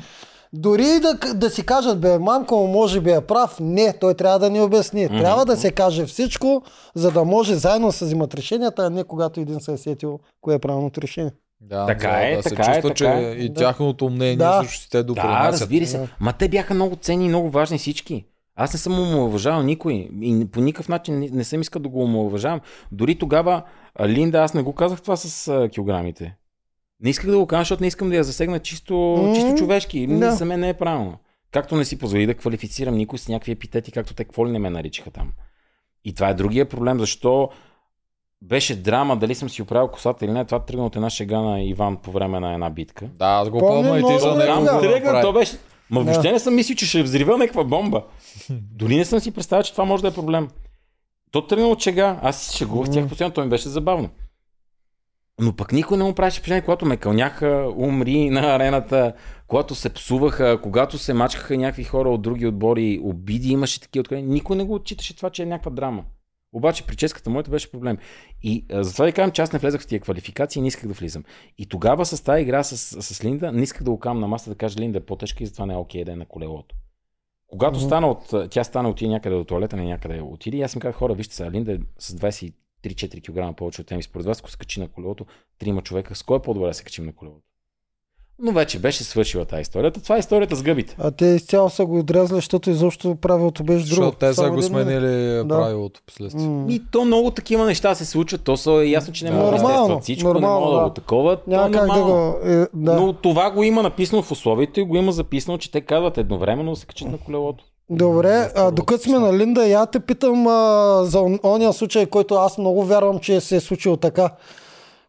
[0.52, 4.38] Дори и да, да си кажат, бе, мамко, може би е прав, не, той трябва
[4.38, 5.08] да ни обясни.
[5.08, 6.62] Трябва да се каже всичко,
[6.94, 10.18] за да може заедно да се взимат решенията, а не когато един се е сетил
[10.40, 11.32] кое е правилното решение.
[11.60, 13.32] Да, Така да, е, да така се е, чувства, така че е.
[13.34, 13.54] и Да.
[13.54, 14.62] тяхното мнение Да.
[14.62, 15.60] също си те Да, допринасят.
[15.60, 15.98] разбира се.
[15.98, 16.08] Да.
[16.20, 18.24] Ма те бяха много ценни и много важни всички.
[18.56, 19.92] Аз не съм омалуважавал никой
[20.22, 22.60] и по никакъв начин не, не съм искал да го омалуважавам.
[22.92, 23.62] Дори тогава,
[24.02, 26.36] Линда, аз не го казах това с а, килограмите.
[27.00, 30.06] Не исках да го кажа, защото не искам да я засегна чисто, М, чисто човешки.
[30.06, 30.32] да.
[30.32, 31.18] За мен не е правилно.
[31.50, 34.58] Както не си позволи да квалифицирам никой с някакви епитети, както те какво ли не
[34.58, 35.32] ме наричаха там.
[36.04, 37.50] И това е другия проблем, защо
[38.42, 40.44] беше драма, дали съм си оправил косата или не.
[40.44, 43.06] Това тръгна от една шега на Иван по време на една битка.
[43.18, 45.56] Да, аз го Помня и ти за него го Тръгна, то беше...
[45.90, 46.12] Ма Да.
[46.12, 48.02] въобще не съм мислил, че ще взрива някаква бомба.
[48.50, 50.48] Дори не съм си представил, че това може да е проблем.
[51.30, 52.18] То тръгна от шега.
[52.22, 54.08] Аз се шегувах тях постоянно, то ми беше забавно.
[55.40, 59.12] Но пък никой не му правеше впечатление, когато ме кълняха, умри на арената,
[59.46, 64.32] когато се псуваха, когато се мачкаха някакви хора от други отбори, обиди имаше такива откровения.
[64.32, 66.04] Никой не го отчиташе това, че е някаква драма.
[66.52, 67.98] Обаче прическата моята беше проблем.
[68.42, 70.86] И а, затова ви казвам, че аз не влезах в тия квалификации и не исках
[70.86, 71.24] да влизам.
[71.58, 74.50] И тогава с тази игра с, с Линда, не исках да го кам на масата
[74.50, 76.76] да кажа Линда е по-тежка и затова не е окей да е на колелото.
[77.48, 77.86] Когато Мгм.
[77.86, 80.96] стана от, тя стана отиде някъде до туалета, не някъде отиде, и аз им казах,
[80.96, 84.50] хора, вижте сега, Линда е с 23-4 кг повече от тем и според вас, ако
[84.50, 85.26] се качи на колелото,
[85.58, 87.42] трима човека, с кой е по-добре да се качим на колелото?
[88.38, 90.02] Но вече беше свършила тази историята.
[90.02, 90.96] Това е историята с гъбите.
[90.98, 93.94] А те изцяло са го отрязали, защото изобщо правилото беше друго.
[94.04, 95.48] Защото те са го сменили Да.
[95.48, 96.46] правилото последствие.
[96.46, 96.66] М.
[96.68, 98.40] И то много такива неща се случват.
[98.42, 99.36] То са е ясно, че не Да.
[99.36, 100.88] могат да естестват всичко, нормално, не могат да да.
[100.88, 101.36] го такова.
[101.36, 102.34] То е Няма как да го...
[102.44, 102.96] Е, да.
[102.96, 106.70] Но това го има написано в условието и го има записано, че те казват едновременно
[106.70, 107.64] да се качат на колелото.
[107.90, 110.52] Добре, а, докато сме на Линда, я те питам а,
[111.04, 114.30] за он- ония случай, който аз много вярвам, че се е случил така.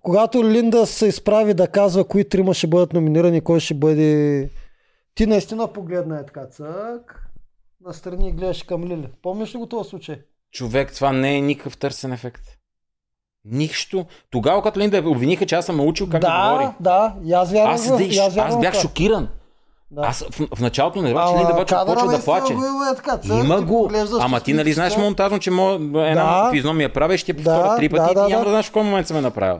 [0.08, 4.50] Когато Линда се изправи да казва кои трима ще бъдат номинирани, кой ще бъде...
[5.16, 7.24] Ти наистина погледна е така, цък,
[7.86, 9.08] настрани и гледаш към Лили.
[9.22, 10.20] Помниш ли го този случай?
[10.52, 12.42] Човек, това не е никакъв търсен ефект.
[13.46, 14.06] Нищо.
[14.32, 16.68] Тогава, като Линда я обвиниха, че аз съм научил как да, говори.
[16.80, 17.74] да, да, аз вярвам.
[17.74, 19.28] Аз, да, аз, аз в бях шокиран.
[19.92, 20.02] Да.
[20.02, 22.54] Аз в, в началото не разбрах, че Линда Бачо почва да плаче.
[22.54, 23.92] го има е така, цък, Има го.
[24.20, 26.52] Ама ти нали знаеш монтажно, че мо, една Да.
[26.52, 28.44] физиономия правя и ще я повторя Да, три пъти да, и да, няма да.
[28.44, 29.60] да знаеш в кой момент съм я направил.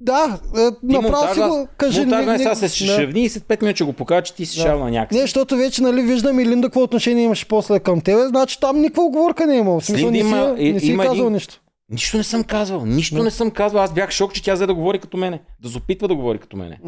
[0.00, 2.00] Да, е, направо си го кажи.
[2.00, 4.56] монтажа не- сега не- се шевни и след 5 минути го покажа, че ти си
[4.56, 4.62] Да.
[4.62, 5.14] шал на някакси.
[5.14, 8.80] Не, защото вече нали, виждам и Линда какво отношение имаше после към тебе, значи там
[8.80, 9.80] никаква оговорка не е имал.
[9.80, 11.60] Смисъл, не си, има- я- не си има казал един- нищо.
[11.90, 13.22] Нищо не съм казвал, нищо Да.
[13.22, 13.82] не съм казвал.
[13.82, 15.40] Аз бях шок, че тя взе да говори като мене.
[15.60, 16.78] Да се опитва да говори като мене.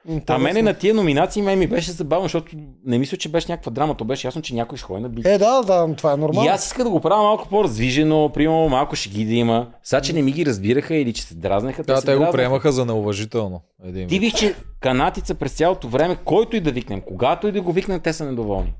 [0.00, 0.42] А Интересно.
[0.44, 2.52] мене на тия номинации ме ми беше забавно, защото
[2.86, 3.94] не мисля, че беше някаква драма.
[3.94, 5.26] То беше ясно, че някой ще ходи на бит.
[5.26, 6.50] Е, да, да, това е И нормално.
[6.50, 9.66] аз исках да го правя малко по-раздвижено, примерно малко шеги да има.
[9.82, 12.32] Сега, че не ми ги разбираха или че се дразнеха, Да, се те го дразнаха.
[12.32, 13.60] приемаха за неуважително.
[13.84, 17.62] Един Ти виж, че канатица през цялото време, който и да викнем, когато и да
[17.62, 18.72] го викнем, те са недоволни.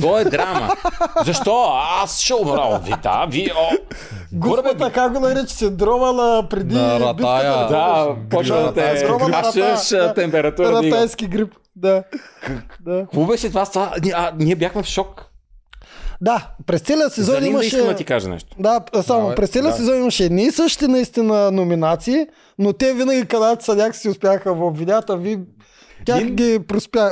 [0.00, 0.68] То е драма.
[1.24, 1.72] Защо?
[2.02, 2.82] Аз ще умра от.
[3.28, 3.76] Ви, о.
[4.32, 7.14] Горе, бе, Господа, как го нарича синдрома на преди На ратая.
[7.14, 9.34] битката, Да, Грип, почва да те ратайски грип.
[9.34, 10.14] хашаш Да.
[10.14, 10.70] температура.
[10.72, 10.82] да.
[10.82, 11.54] Ратайски грип.
[11.76, 12.02] Да.
[12.80, 13.06] да.
[13.06, 13.66] Хубаво беше това,
[14.14, 15.22] А, ние бяхме в шок.
[16.20, 17.66] Да, през целия сезон За имаше...
[17.66, 18.56] искам да ти кажа нещо.
[18.58, 19.76] Да, само Давай, през целия да.
[19.76, 22.26] сезон имаше едни и същи наистина номинации,
[22.58, 25.38] но те винаги където са някакси успяха в обвинята, а ви
[26.06, 27.10] тях ги проспя.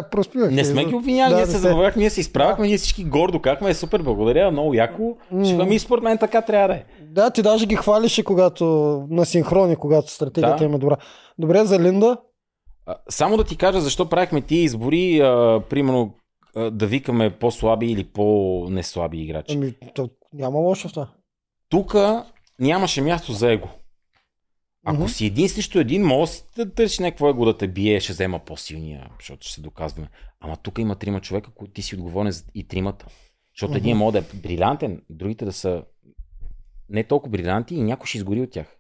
[0.51, 3.41] Не сме ги обвиняли, Да, ние не се забавяхме, ние се изправяхме, ние всички гордо
[3.43, 5.17] казахме, е супер, благодаря, много яко.
[5.45, 6.85] Ще ми според мен така трябва да е.
[7.03, 8.65] Да, ти даже ги хвалише, когато
[9.11, 10.65] на синхрони, когато стратегията Да.
[10.65, 10.97] им е добра.
[11.39, 12.17] Добре, за Линда.
[13.09, 16.15] Само да ти кажа защо правихме тия избори, а, примерно
[16.57, 19.55] а, да викаме по-слаби или по-неслаби играчи.
[19.57, 21.09] Ами, то, няма лошо в това.
[21.69, 21.95] Тук
[22.61, 23.69] нямаше място за его.
[24.85, 25.09] Ако Мгм.
[25.09, 29.11] си един срещу един, може да търсиш някакво его да те бие, ще взема по-силния,
[29.19, 30.09] защото ще се доказваме.
[30.41, 33.07] Ама тук има трима човека, които ти си отговорен за и тримата.
[33.55, 33.79] Защото Мгм.
[33.79, 35.83] един може да е брилянтен, другите да са
[36.89, 38.77] не толкова брилянти и някой ще изгори от тях.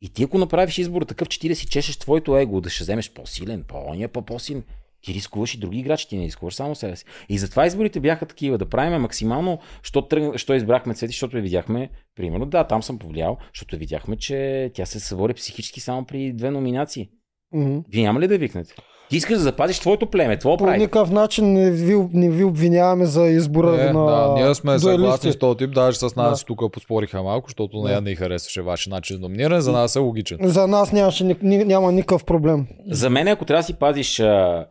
[0.00, 2.84] И ти ако направиш избор такъв, че ти да си чешеш твоето его, да ще
[2.84, 4.64] вземеш по-силен, по-ония по-силен,
[5.04, 7.04] Ти рискуваш и други играчи, ти не рискуваш само себе си.
[7.28, 11.42] И затова изборите бяха такива, да правим максимално, що, тръгна, що избрахме цвети, защото я
[11.42, 16.32] видяхме, примерно, да, там съм повлиял, защото видяхме, че тя се събори психически само при
[16.32, 17.08] две номинации.
[17.52, 17.78] Мгм.
[17.88, 18.74] Вие няма ли да викнете?
[19.14, 20.78] Ти искаш да запазиш твоето племе, твое По прави.
[20.78, 24.70] никакъв начин не ви, не ви обвиняваме за избора Не, ви на да, ние сме
[24.70, 24.88] дуелисти.
[24.90, 26.46] съгласни с този тип, даже с нас Да.
[26.46, 30.38] тук поспориха малко, защото нея не харесваше вашия начин на номиниране, за нас е логичен.
[30.42, 32.66] За нас нямаше, няма никакъв проблем.
[32.88, 34.16] За мен, ако трябва да си пазиш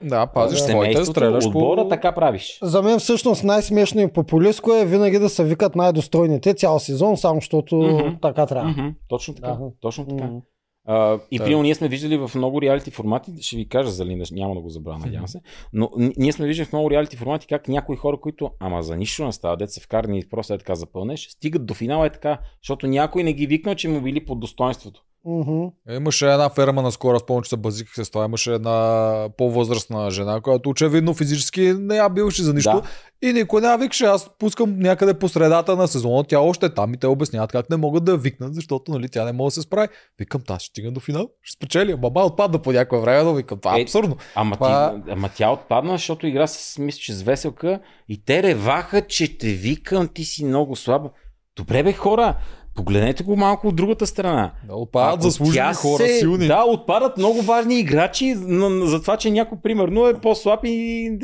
[0.04, 1.88] Да, пазиш семейството, стреляш отбора, по...
[1.88, 2.60] така правиш.
[2.62, 7.36] За мен всъщност най-смешно и популистко е винаги да се викат най-достойните цял сезон, само
[7.36, 8.08] защото Мгм.
[8.22, 8.70] така трябва.
[8.70, 9.48] Мгм, Точно така.
[9.48, 9.58] Да.
[9.82, 10.24] Точно така.
[10.24, 10.36] Мгм.
[10.86, 11.44] А, и Да.
[11.44, 14.62] примерно ние сме виждали в много реалити формати, ще ви кажа за Линда, няма да
[14.62, 15.42] го забравя, надявам се,
[15.74, 19.26] но ние сме виждали в много реалити формати как някои хора, които ама за нищо
[19.26, 22.88] не става, деца вкарани и просто е така запълнеш, стигат до финала е така, защото
[22.88, 25.04] някой не ги викнал, че му били под достоинството.
[25.26, 25.66] Мгм.
[25.96, 28.26] Имаше една ферма наскоро, спомням, че се базиках с това.
[28.26, 32.72] Имаше една по-възрастна жена, която очевидно физически не я билше за нищо.
[32.72, 33.28] Да.
[33.30, 34.06] И никой не я викаше.
[34.06, 36.24] Аз пускам някъде по средата на сезона.
[36.24, 39.10] Тя още е там и те обясняват как не могат да я викнат, защото нали,
[39.10, 39.88] тя не може да се справи.
[40.20, 41.30] Викам, тази ще стигна до финал.
[41.42, 41.96] Ще спечели.
[41.96, 44.18] Баба отпадна по някое време, но викам, това е Е, абсурдно.
[44.36, 47.80] Ама, Това- ти, ама тя отпадна, защото игра с, мисля, че с веселка
[48.10, 51.10] и те реваха, че те викам, ти си много слаба.
[51.56, 52.38] Добре бе хора,
[52.76, 54.52] погледнете го малко от другата страна.
[54.68, 56.48] Да, отпадат Ако заслужени хора, се- силни.
[56.48, 60.70] Да, отпадат много важни играчи на, за това, че някой примерно е по-слаб и,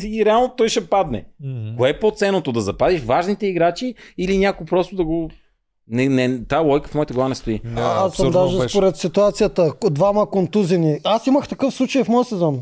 [0.04, 1.26] и реално той ще падне.
[1.44, 1.78] Мгм.
[1.78, 2.52] Кое е по-ценното?
[2.52, 5.30] Да запазиш важните играчи или някой просто да го...
[5.92, 7.62] Не, не, та лойка в моята глава не стои.
[7.66, 8.70] Не, А, аз съм даже беше.
[8.70, 9.74] според ситуацията.
[9.84, 11.00] Двама контузини.
[11.04, 12.62] Аз имах такъв случай в моя сезон.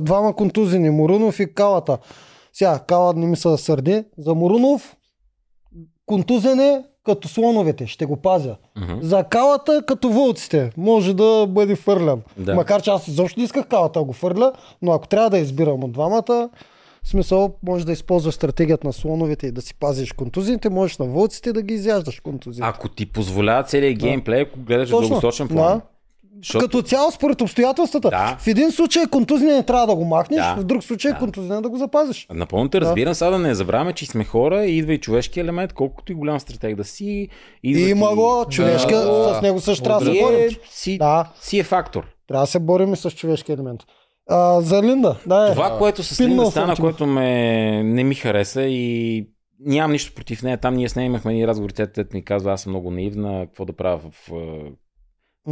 [0.00, 0.90] Двама контузини.
[0.90, 1.98] Морунов и Калата.
[2.52, 4.04] Сега, Кала не ми се сърди.
[4.18, 4.96] За Морунов
[6.08, 7.86] контузен е като слоновете.
[7.86, 8.56] Ще го пазя.
[8.76, 8.92] Мгм.
[9.00, 10.70] За Калата като вълците.
[10.76, 12.22] Може да бъде фърлян.
[12.36, 12.54] Да.
[12.54, 14.52] Макар че аз изобщо не исках Калата да го фърля,
[14.82, 16.50] но ако трябва да избирам от двамата,
[17.02, 21.06] в смисъл, може да използваш стратегията на слоновете и да си пазиш контузините, можеш на
[21.06, 22.68] вълците да ги изяждаш контузиите.
[22.68, 25.08] Ако ти позволява целият геймплей, ако гледаш Точно.
[25.08, 25.78] дългосрочен план.
[25.78, 25.82] Да.
[26.36, 28.10] Защото- Като цяло според обстоятелствата.
[28.10, 28.36] Да.
[28.40, 30.54] В един случай контузния не трябва да го махнеш, Да.
[30.54, 31.18] в друг случай Да.
[31.18, 32.26] контузния да го запазиш.
[32.30, 32.86] Напълно те Да.
[32.86, 36.16] разбирам, сега да не забравяме, че сме хора и идва и човешки елемент, колкото и
[36.16, 37.28] голям стратег да си.
[37.62, 39.34] Идва има ти- го, човешка, Да.
[39.34, 40.38] с него също трябва да се И борим.
[40.38, 42.04] е, си, Да, си е фактор.
[42.28, 43.80] трябва да се борим и с човешки елемент.
[44.30, 45.52] А, за Линда, да е.
[45.52, 47.30] Това, което с Линда стана, което ме,
[47.82, 49.26] не ми хареса и
[49.60, 50.58] нямам нищо против нея.
[50.58, 53.46] Там ние с нея имахме ни разговори, тя, тя ми казва, аз съм много наивна,
[53.46, 54.30] какво да правя в...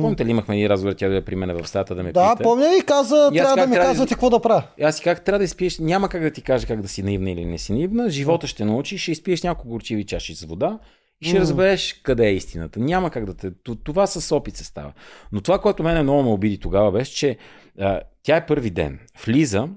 [0.01, 0.02] е.
[0.02, 2.32] Помните ли имахме ни разговори, тя да е при мен в стата да ме Да,
[2.32, 2.43] пита?
[2.43, 4.62] помня и каза, И трябва да ми трябва да казвате какво да правя.
[4.82, 7.31] Аз си как трябва да изпиеш, няма как да ти кажа как да си наивна
[7.31, 8.10] или не си наивна.
[8.10, 10.78] Живота ще научи, ще изпиеш няколко горчиви чаши с вода
[11.20, 11.40] и ще М.
[11.40, 12.81] разбереш къде е истината.
[12.81, 13.51] Няма как да те.
[13.85, 14.93] Това с опит се става.
[15.32, 17.36] Но това, което мене много ме обиди тогава, беше, че
[17.81, 18.98] а, тя е първи ден.
[19.27, 19.68] Влиза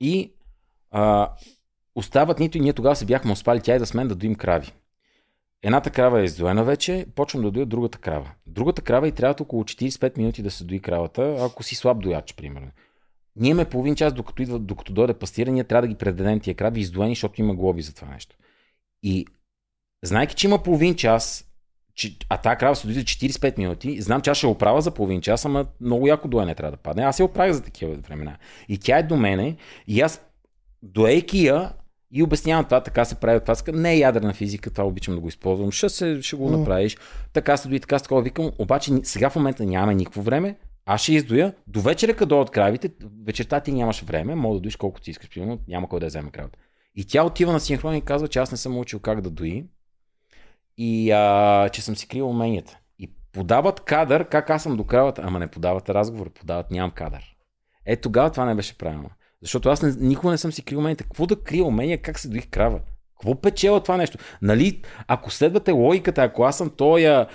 [0.00, 0.32] и
[0.90, 1.30] а,
[1.94, 4.34] остават нито и ние тогава се бяхме успали тя и да с мен да доим
[4.34, 4.72] крави.
[5.62, 8.30] Едната крава е издоена вече, почвам да доя другата крава.
[8.46, 12.34] Другата крава и трябва около 45 минути да се дои кравата, ако си слаб дояч,
[12.34, 12.70] примерно.
[13.36, 16.54] Ние имаме половин час, докато, идва, докато дойде пастира, ние трябва да ги предадем тия
[16.54, 18.36] крави издоени, защото има глоби за това нещо.
[19.02, 19.26] И
[20.02, 21.44] знайки, че има половин час,
[22.28, 25.44] а тази крава се за 45 минути, знам, че аз ще оправя за половин час,
[25.44, 27.02] ама много яко доене трябва да падне.
[27.02, 28.36] Аз я оправя за такива времена.
[28.68, 29.56] И тя е до мене
[29.86, 30.24] и аз
[30.82, 31.72] доейки я
[32.10, 35.28] и обяснявам това, така се прави, това не е ядрена физика, това обичам да го
[35.28, 36.96] използвам, ще, се, ще го направиш,
[37.32, 40.56] така се дои, така се такова, викам, обаче сега в момента нямаме никакво време,
[40.86, 42.90] аз ще издоя, до вечера, като дойдат кравите,
[43.24, 46.08] вечерта ти нямаш време, мога да доиш колкото си искаш, примерно, няма кой да я
[46.08, 46.58] вземе кравата.
[46.94, 49.64] И тя отива на синхрон и казва, че аз не съм учил как да дои.
[50.76, 52.78] И а, че съм си крил уменията.
[52.98, 57.36] И подават кадър, как аз съм до кравата, ама не подават разговор, подават нямам кадър.
[57.86, 59.10] Е, тогава това не беше правилно.
[59.42, 61.04] Защото аз не, никога не съм си крил уменията.
[61.04, 62.80] Какво да крия умения, как се доих крава?
[63.18, 64.18] Какво печела това нещо?
[64.42, 67.26] Нали, ако следвате логиката, ако аз съм тоя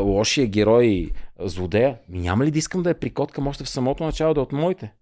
[0.00, 1.10] лошия герой,
[1.40, 4.52] злодея, няма ли да искам да я прикоткам още в самото начало да е от
[4.52, 4.92] моите?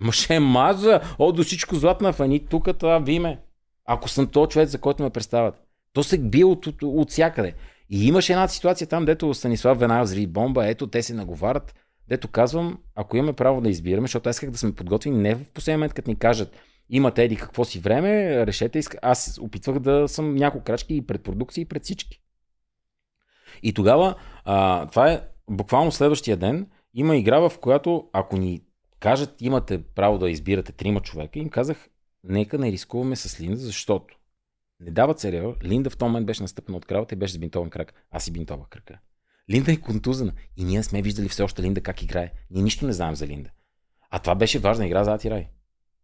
[0.00, 3.38] Ма ще маза, о, до всичко златна фани, тук това виме.
[3.84, 5.62] Ако съм то човек, за който ме представят.
[5.92, 7.54] То се бие от, от, от всякъде.
[7.90, 11.74] И имаше една ситуация там, дето Станислав веднага взри бомба, ето те се наговарят,
[12.08, 15.50] дето казвам, ако имаме право да избираме, защото аз исках да сме подготвени не в
[15.50, 16.56] последния момент, като ни кажат,
[16.90, 21.62] имате еди какво си време, решете, аз опитвах да съм няколко крачки и пред продукция
[21.62, 22.20] и пред всички.
[23.62, 24.14] И тогава,
[24.44, 25.20] а, това е
[25.50, 28.62] буквално следващия ден, има игра, в която ако ни
[29.00, 31.88] кажат, имате право да избирате трима човека, им казах,
[32.24, 34.18] нека не рискуваме с Линда, защото
[34.80, 35.54] не дават сериал.
[35.64, 37.94] Линда в този момент беше настъпна от кравата и беше с бинтован крак.
[38.10, 38.98] Аз си бинтовах крака.
[39.50, 40.32] Линда е контузена.
[40.56, 42.32] И ние сме виждали все още Линда как играе.
[42.50, 43.50] Ние нищо не знаем за Линда.
[44.10, 45.48] А това беше важна игра за Ати Рай.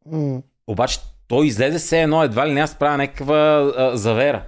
[0.06, 0.42] М.
[0.66, 0.98] Обаче
[1.28, 4.46] той излезе все едно, едва ли не аз правя някаква а, завера.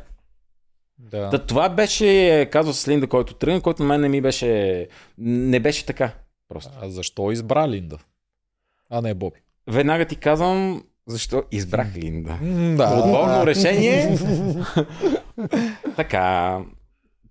[0.98, 1.30] Да.
[1.30, 5.60] Та, това беше, казва с Линда, който тръгна, който на мен не ми беше, не
[5.60, 6.12] беше така.
[6.48, 6.72] Просто.
[6.80, 7.98] А защо избра Линда?
[8.90, 9.40] А не Боби.
[9.66, 12.38] Веднага ти казвам, защо избрах Линда.
[12.76, 12.98] Да.
[12.98, 14.18] Отговорно решение.
[15.96, 16.60] така.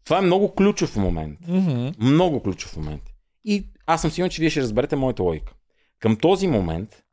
[0.05, 1.39] Това е много ключов момент.
[1.47, 1.87] Мгм.
[1.99, 3.01] Много ключов момент.
[3.45, 5.53] И аз съм сигурен, че вие ще разберете моята логика.
[5.99, 7.03] Към този момент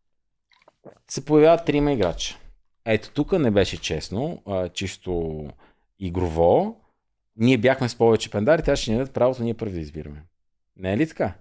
[1.10, 2.38] се появяват трима играча.
[2.84, 5.44] Ето тук не беше честно, а, чисто
[5.98, 6.80] игрово.
[7.36, 10.24] Ние бяхме с повече пендари, тя ще ни дадат правото ние първи да избираме.
[10.76, 11.34] Не е ли така?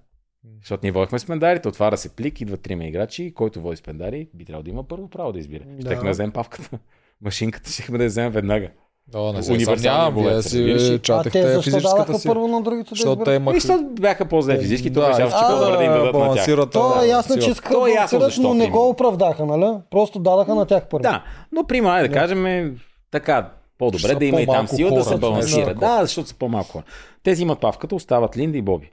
[0.59, 3.81] Защото ние водихме с пендарите, отваря се плик, идват трима играчи, и който води с
[3.81, 5.63] пендари, би трябвало да има първо право да избира.
[5.65, 5.81] Да.
[5.81, 6.79] Щехме да вземем павката.
[7.21, 8.71] Машинката щехме да я вземем веднага.
[9.15, 10.41] О, не се Универсалния съмнявам, вие
[10.79, 10.93] си?
[10.93, 12.27] А чатахте защо физическата си.
[12.27, 13.57] първо на другите да Защото те имаха...
[13.57, 16.21] И защото бяха по-зле физически, това беше да, аз добре да им дадат на тях.
[16.21, 18.89] балансират, То да, е ясно, че искаха То да е ясно балансират, но не го
[18.89, 19.77] оправдаха, нали?
[19.91, 21.01] Просто дадаха на тях първо.
[21.01, 22.73] Да, но при да кажем е
[23.11, 25.75] така, по-добре да има и там сила да се нещо балансира.
[25.75, 26.83] Да, защото са по-малко хора.
[27.23, 28.91] Те взимат павката, остават Линда и Боби.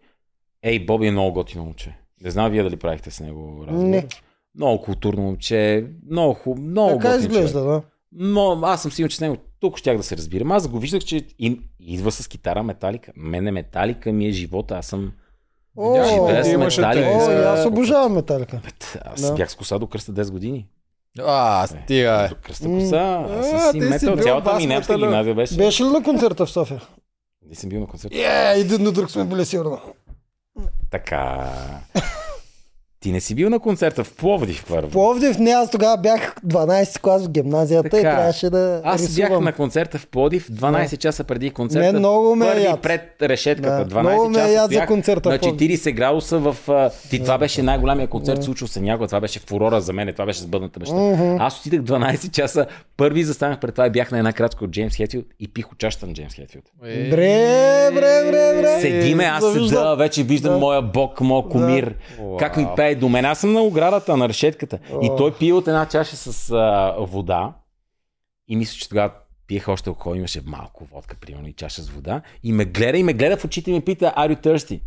[0.63, 1.97] Ей, Боби е много готино момче.
[2.25, 3.89] Не знам вие дали правихте с него разговор.
[3.89, 4.07] Не.
[4.57, 7.67] Много културно момче, много хубаво, много Така изглежда, човек.
[7.67, 7.83] да.
[8.13, 10.53] Но аз съм сигурен, че с него тук щях да се разбирам.
[10.53, 13.13] Аз го виждах, че им, идва с китара металика.
[13.17, 14.75] Мене металика ми е живота.
[14.75, 15.13] Аз съм...
[15.77, 17.09] О, живея с металика.
[17.09, 18.61] О, аз обожавам металика.
[19.05, 19.35] Аз Да.
[19.35, 20.67] бях с коса до кръста 10 години.
[21.21, 22.25] А, стига.
[22.25, 22.29] е.
[22.29, 23.27] До кръста коса.
[23.55, 24.17] Аз си метал.
[24.17, 25.57] Цялата ми немска гимназия беше.
[25.57, 26.81] Беше ли на концерта в София?
[27.49, 28.15] Не съм бил на концерт.
[28.15, 29.81] Е, един до друг сме били сигурно.
[30.91, 31.51] Така.
[33.01, 34.91] Ти не си бил на концерта в Пловдив първо.
[34.91, 38.11] Пловдив, не, аз тогава бях 12 клас в гимназията и Така.
[38.11, 39.29] трябваше да Аз рисувам.
[39.31, 41.87] бях на концерта в Пловдив 12 часа преди концерта.
[41.87, 42.83] Мен много ме първи яд.
[42.83, 43.85] пред решетката.
[43.85, 45.71] Да, 12 много ме часа яд за концерта в на Пловдив.
[45.71, 46.57] 40 градуса в...
[47.11, 49.07] Ти, това беше най-голямия концерт, случил се някога.
[49.07, 50.13] Това беше фурора за мен.
[50.13, 50.97] Това беше сбъдната мечта.
[51.39, 52.67] Аз отидах 12 часа.
[52.97, 55.79] Първи застанах пред това и бях на една кратка от Джеймс Хетфилд и пих от
[55.79, 56.65] чашата на Джеймс Хетфилд.
[56.85, 58.81] Е, Бре, бре, бре, бре.
[58.81, 60.59] Седиме, аз седа, вече виждам Да.
[60.59, 61.95] моя бог, моя кумир.
[62.39, 62.75] Как ми Уау.
[62.89, 63.25] Пее до мен.
[63.25, 64.79] Аз съм на оградата, на решетката.
[65.03, 67.53] И той пие от една чаша с а, вода.
[68.49, 69.11] И мисля, че тогава
[69.47, 72.23] пиех още алкохол, имаше малко водка, примерно, и чаша с вода.
[72.43, 74.81] И ме гледа, и ме гледа в очите и ми пита, are you thirsty?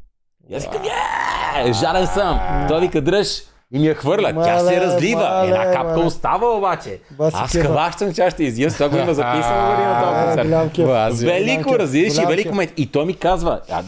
[0.49, 1.71] И аз викам, yeah!
[1.79, 2.65] Жарен съм.
[2.67, 3.41] Той вика, дръж.
[3.73, 4.33] И ми я хвърля.
[4.35, 5.21] Тя се Мале, разлива.
[5.21, 6.05] мале, Една капка мале.
[6.05, 6.99] остава обаче.
[7.11, 8.71] Баси Аз хващам чашата и изям.
[8.71, 10.89] Това го има записано дори на този концерт.
[10.89, 12.73] Аз- Велико, разбираш, и голям велико момент.
[12.77, 13.83] И той ми казва, а,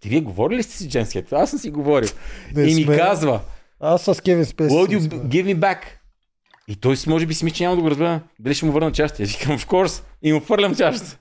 [0.00, 1.32] ти, вие говорили ли сте си Хет?
[1.32, 2.08] Аз съм си говорил.
[2.56, 2.96] Не и ми сме.
[2.96, 3.40] казва,
[3.80, 4.74] Аз с Кевин Спейси.
[4.74, 5.78] will you give me back?
[6.68, 8.20] И той може би си мисли, че няма да го разбера.
[8.40, 9.22] Дали ще му върна чашата?
[9.22, 10.02] Аз викам, of course.
[10.22, 11.18] И му фърлям чашата.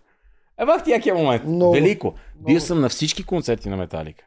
[0.59, 1.43] Е, бах ти якия момент.
[1.45, 1.73] Много.
[1.73, 2.13] Велико.
[2.35, 4.23] Бил съм на всички концерти на Металика.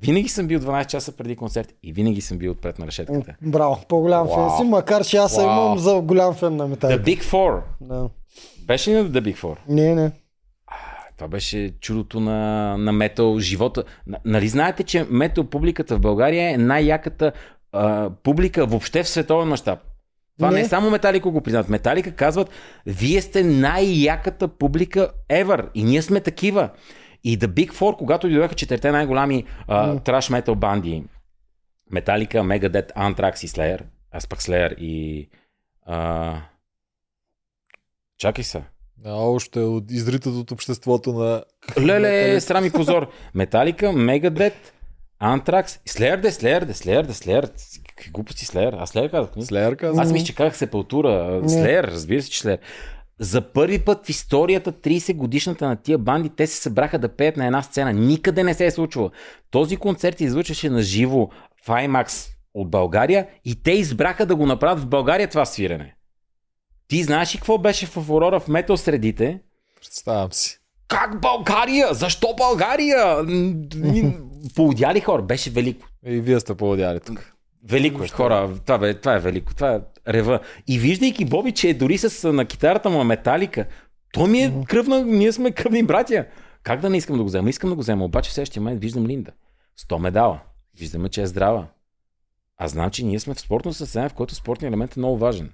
[0.00, 3.34] Винаги съм бил 12 часа преди концерт и винаги съм бил отпред на решетката.
[3.42, 4.58] Браво, по-голям фен Вау.
[4.58, 5.44] си, макар че аз Вау.
[5.44, 7.02] имам за голям фен на The металика.
[7.04, 7.60] Big Four.
[7.80, 8.08] Да.
[8.66, 9.56] Беше ли на The Big Four?
[9.68, 10.10] Не, не.
[11.16, 13.84] Това беше чудото на, на метал, живота.
[14.24, 17.32] Нали знаете, че метал публиката в България е най-яката
[17.72, 19.78] а, публика въобще в световен мащаб.
[20.38, 20.56] Това не.
[20.56, 20.62] Не.
[20.62, 21.68] не само Металика го признат.
[21.68, 22.50] Металика казват,
[22.86, 25.68] вие сте най-яката публика ever.
[25.74, 26.68] И ние сме такива.
[27.24, 29.44] И The Big Four, когато дойдоха четирите най-голями
[30.04, 31.04] траш метал банди,
[31.90, 33.80] Металика, Megadeth, Anthrax и Slayer,
[34.10, 35.28] аз пък Slayer и...
[35.86, 36.36] А...
[38.18, 38.62] Чакай се.
[39.04, 41.44] А, още от изритат от обществото на...
[41.80, 43.10] Леле, срам и позор.
[43.34, 44.72] Металика, Мегадет,
[45.18, 47.50] Антракс, Слеер де, Слеер де, Слеер де, Слеер.
[47.88, 48.72] Какви глупости Слеер?
[48.72, 49.36] Аз Слеер казах.
[49.36, 49.44] не?
[49.44, 50.02] Слеер каза.
[50.02, 51.42] Аз мисля, че казах Сепултура.
[51.48, 52.58] Слеер, разбира се, че Слеер.
[53.22, 57.36] За първи път в историята 30 годишната на тия банди, те се събраха да пеят
[57.36, 57.92] на една сцена.
[57.92, 59.10] Никъде не се е случвало.
[59.50, 61.28] Този концерт се излъчваше на живо
[61.64, 65.94] в IMAX от България и те избраха да го направят в България това свирене.
[66.88, 69.40] Ти знаеш ли какво беше в Аврора в метал средите?
[69.80, 70.58] Представям си.
[70.88, 71.94] Как България?
[71.94, 73.16] Защо България?
[74.54, 75.22] Поудяли хора.
[75.22, 75.86] Беше велико.
[76.06, 77.31] И вие сте поводяли тук.
[77.64, 78.58] Велико е, хора.
[78.66, 79.54] Това, бе, това е велико.
[79.54, 80.40] Това е рева.
[80.66, 83.66] И виждайки Боби, че е дори с на китарата му металика,
[84.12, 86.26] той ми е кръвна, ние сме кръвни братя.
[86.62, 87.50] Как да не искам да го взема?
[87.50, 89.32] Искам да го взема, обаче в следващия момент виждам Линда.
[89.80, 90.40] 100 медала.
[90.78, 91.66] Виждаме, че е здрава.
[92.58, 95.52] А знам, че ние сме в спортно състояние, в което спортният елемент е много важен.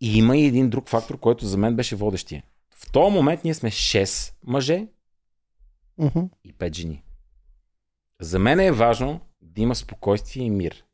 [0.00, 2.42] И има и един друг фактор, който за мен беше водещия.
[2.70, 4.86] В този момент ние сме 6 мъже
[5.98, 6.20] Мгм.
[6.44, 7.02] и 5 жени.
[8.20, 9.20] За мен е важно
[9.56, 10.84] да има спокойствие и мир.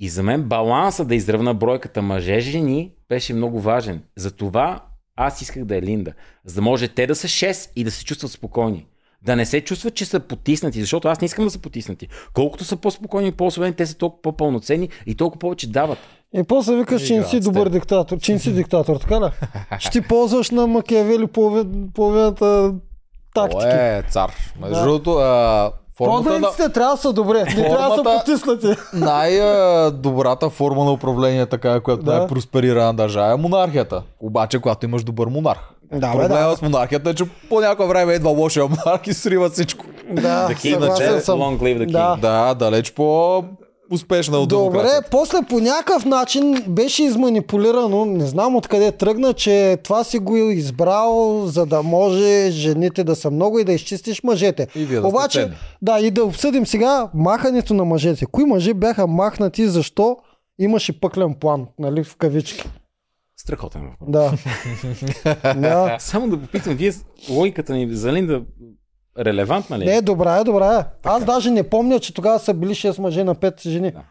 [0.00, 4.02] И за мен баланса да изравна бройката мъже-жени беше много важен.
[4.16, 4.84] Затова
[5.16, 6.12] аз исках да е Линда.
[6.44, 8.86] За да може те да са 6 и да се чувстват спокойни.
[9.24, 12.08] Да не се чувстват, че са потиснати, защото аз не искам да са потиснати.
[12.34, 15.98] Колкото са по-спокойни и по-освободени, те са толкова по-пълноценни и толкова повече дават.
[16.34, 18.18] И после викаш, че не си добър диктатор.
[18.18, 19.30] Че не си диктатор, така ли?
[19.78, 22.74] Ще ти ползваш на Макиавели половин, половината
[23.34, 23.60] тактики.
[23.62, 24.32] Той е цар.
[24.60, 24.82] Между Да.
[24.82, 25.20] другото,
[26.04, 26.70] формата на...
[26.70, 27.44] Трябва да са добре.
[27.46, 28.66] Не трябва да са потиснати.
[28.92, 32.18] Най-добрата форма на управление, така, която Да.
[32.18, 34.02] най-просперира на държава е монархията.
[34.20, 35.58] Обаче, когато имаш добър монарх.
[35.92, 36.56] Да, Проблема да.
[36.56, 39.84] с монархията е, че по някое време идва лошия монарх и срива всичко.
[40.10, 41.38] Да, The king, иначе съм.
[41.38, 41.92] long live the king.
[41.92, 42.16] Да.
[42.20, 43.44] Да, далеч по
[43.92, 50.04] успешна от Добре, после по някакъв начин беше изманипулирано, не знам откъде тръгна, че това
[50.04, 54.68] си го избрал, за да може жените да са много и да изчистиш мъжете.
[54.74, 55.56] И вие да Обаче, ценни.
[55.82, 58.26] да, и да обсъдим сега махането на мъжете.
[58.26, 60.16] Кои мъже бяха махнати, защо
[60.58, 62.68] имаше пъклен план, нали, в кавички.
[63.36, 64.10] Страхотен въпрос.
[64.10, 64.32] Да.
[65.60, 65.96] да.
[66.00, 66.92] Само да попитам, вие
[67.30, 68.42] логиката ни за Линда
[69.18, 69.82] релевантна ли?
[69.82, 69.86] е?
[69.86, 70.84] Не, добра е, добра е.
[71.04, 73.90] Аз даже не помня, че тогава са били 6 мъже на 5 жени.
[73.90, 74.02] Да.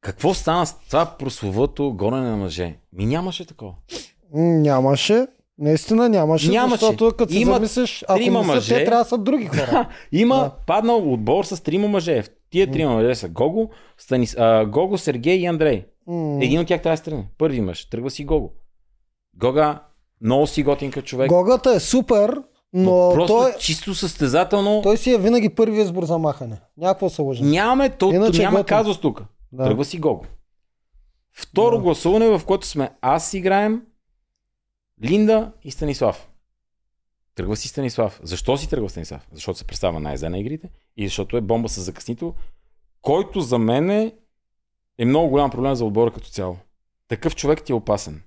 [0.00, 2.74] Какво стана с това прословото гонене на мъже?
[2.92, 3.74] Ми нямаше такова.
[4.34, 5.26] Нямаше.
[5.58, 6.70] Наистина нямаше, Нямаше.
[6.76, 8.74] защото като се Има замислиш, ако трима са, мъже.
[8.74, 9.88] те трябва да са други хора.
[10.12, 10.52] Има Да.
[10.66, 12.22] паднал отбор с трима мъже.
[12.22, 15.84] В Тия трима мъже са Гого, Станис, а, Гого, Сергей и Андрей.
[16.06, 16.38] М.
[16.42, 17.24] Един от тях трябва да страни.
[17.38, 17.84] Първи мъж.
[17.84, 18.50] Тръгва си Гого.
[19.36, 19.82] Гога,
[20.20, 21.28] много си готинка човек.
[21.28, 22.42] Гогата е супер,
[22.72, 26.60] но, но просто той, чисто състезателно той си е винаги първи избор за махане.
[26.76, 27.44] Някакво се лъжа.
[27.44, 28.66] нямаме, то, Иначе няма готин.
[28.66, 29.22] казус тук.
[29.52, 29.64] Да.
[29.64, 30.24] Тръгва си Гого.
[31.32, 31.82] Второ Да.
[31.82, 33.82] гласуване, в което сме аз играем,
[35.04, 36.28] Линда и Станислав.
[37.34, 38.20] Тръгва си Станислав.
[38.22, 39.28] Защо си тръгва Станислав?
[39.32, 42.34] Защото се представя най-зле на игрите и защото е бомба с закъснител,
[43.02, 44.12] който за мен е,
[44.98, 46.56] е много голям проблем за отбора като цяло.
[47.08, 48.22] Такъв човек ти е опасен.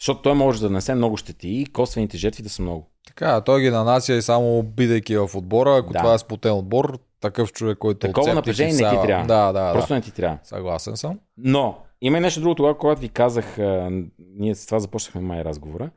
[0.00, 2.86] Защото той може да нанесе много щети и косвените жертви да са много.
[3.08, 5.76] Така, той ги нанася и само бидейки в отбора.
[5.76, 5.98] Ако Да.
[5.98, 9.26] това е сплотен отбор, такъв човек, който Такова напрежение не ти трябва.
[9.26, 9.94] Да, да, Просто да.
[9.94, 10.38] не ти трябва.
[10.44, 11.20] Съгласен съм.
[11.36, 15.44] Но, има и нещо друго тогава, когато ви казах, а, ние с това започнахме май
[15.44, 15.90] разговора.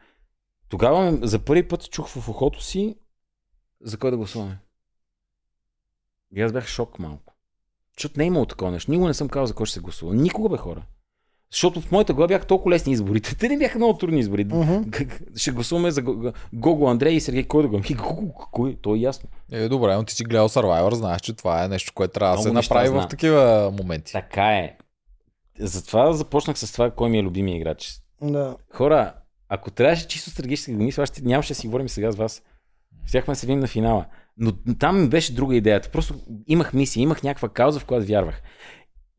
[0.69, 2.95] Тогава за първи път чух в ухото си
[3.81, 4.59] за кой да гласуваме.
[6.35, 7.33] И аз бях шок малко.
[7.97, 8.91] Защото не е имало такова нещо.
[8.91, 10.13] Никога не съм казал за кой ще се гласува.
[10.15, 10.81] Никога бе хора.
[11.51, 13.35] Защото в моята глава бяха толкова лесни изборите.
[13.39, 14.47] Те не бяха много трудни избори.
[14.47, 17.43] Как- Ще гласуваме за Го- Гого, Андрей и Сергей.
[17.43, 17.81] Кой да го?
[18.51, 18.77] Кой?
[18.81, 19.29] То е ясно.
[19.51, 22.41] Е, добре, но ти си гледал Survivor, знаеш, че това е нещо, което трябва да
[22.41, 24.11] се направи в такива моменти.
[24.11, 24.77] Така е.
[25.59, 27.93] Затова започнах с това, кой ми е любимия играч.
[28.21, 28.55] Да.
[28.69, 29.13] Хора,
[29.49, 32.41] ако трябваше чисто стратегически да мисля, нямаше да си говорим сега с вас.
[33.05, 34.05] Щяхме да се видим на финала.
[34.37, 35.89] Но там ми беше друга идеята.
[35.89, 36.13] Просто
[36.47, 38.41] имах мисия, имах някаква кауза, в която вярвах.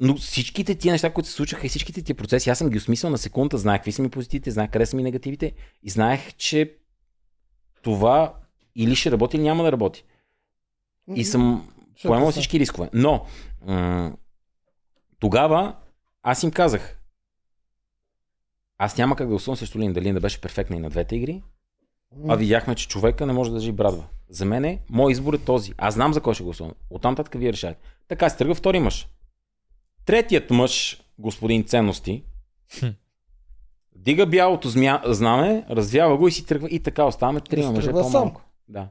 [0.04, 3.10] Но всичките тия неща, които се случваха и всичките тия процеси, аз съм ги осмислил
[3.10, 5.52] на секунда, знаех какви са ми позитивите, знаех къде са ми негативите
[5.82, 6.74] и знаех, че
[7.82, 8.34] това
[8.76, 10.04] или ще работи, или няма да работи.
[11.14, 11.72] И съм
[12.02, 12.90] поемал всички рискове.
[12.92, 13.26] Но
[13.66, 14.12] м-
[15.18, 15.76] тогава
[16.22, 16.98] аз им казах,
[18.78, 20.00] аз няма как да гласувам срещу Линда.
[20.00, 21.42] Линда беше перфектна и на двете игри,
[22.28, 24.04] а видяхме, че човека не може да държи брадва.
[24.28, 25.72] За мен е, мой избор е този.
[25.78, 26.72] Аз знам за кой ще гласувам.
[26.90, 27.80] Оттам татък вие решавате.
[28.08, 29.08] Така се тръгва втори мъж.
[30.06, 32.24] Третият мъж, господин Ценности,
[33.96, 38.42] дига бялото змя, знаме, развява го и си тръгва и така оставаме трима мъже по-малко.
[38.68, 38.88] Да.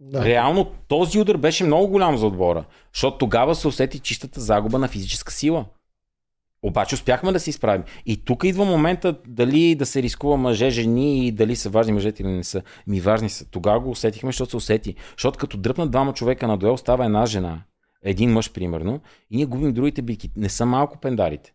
[0.00, 0.24] Да.
[0.24, 2.64] Реално този удар беше много голям за отбора,
[2.94, 5.64] защото тогава се усети чистата загуба на физическа сила.
[6.62, 7.84] Обаче успяхме да се изправим.
[8.06, 12.22] И тук идва момента дали да се рискува мъже, жени и дали са важни мъжете
[12.22, 12.62] или не са.
[12.86, 13.50] Ми важни са.
[13.50, 14.94] Тогава го усетихме, защото се усети.
[15.16, 17.62] Защото като дръпнат двама човека на дуел, става една жена.
[18.02, 19.00] Един мъж, примерно.
[19.30, 20.30] И ние губим другите бики.
[20.36, 21.52] Не са малко пендарите.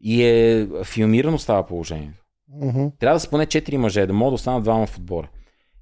[0.00, 2.24] И е филмирано става положението.
[2.48, 2.86] Мгм.
[3.00, 5.28] Трябва да са поне 4 мъже, да могат да останат двама в отбора.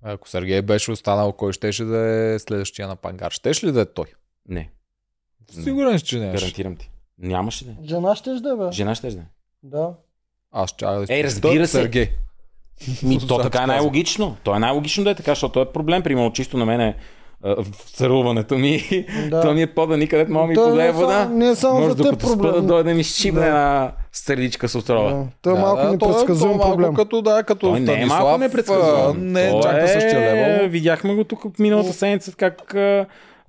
[0.02, 3.30] Ако Сергей беше останал, кой щеше да е следващия на пангар?
[3.30, 4.06] Щеше ли да е той?
[4.48, 4.70] Не,
[5.50, 6.32] Сигурен, си, че не.
[6.32, 6.90] гарантирам ти.
[7.18, 7.70] Нямаше да.
[7.70, 7.74] е.
[7.84, 8.72] Жена ще да бе.
[8.72, 9.20] Жена ще да.
[9.20, 9.24] е.
[9.62, 9.94] Да.
[10.52, 11.72] Аз ще да Ей, разбира се.
[11.72, 12.10] Сергей.
[13.02, 14.36] Ми, то така е най-логично.
[14.44, 16.02] То е най-логично да е така, защото то е проблем.
[16.02, 16.96] Примерно, чисто на мене а,
[17.48, 18.82] в царуването ми.
[19.30, 19.40] Да.
[19.40, 21.24] То ми е пода никъде, мога ми То подаде не е само- вода.
[21.26, 22.66] не е само Може за теб да проблем.
[22.66, 23.46] дойде да ми щибне Да.
[23.46, 25.10] една стърдичка с отрова.
[25.10, 25.24] Да.
[25.42, 26.94] Той е малко то непредсказуем проблем.
[26.94, 29.32] Като, да, като Той не е малко непредсказуем.
[29.32, 30.68] Не, чак на същия левел.
[30.68, 32.74] Видяхме го тук миналата седмица, как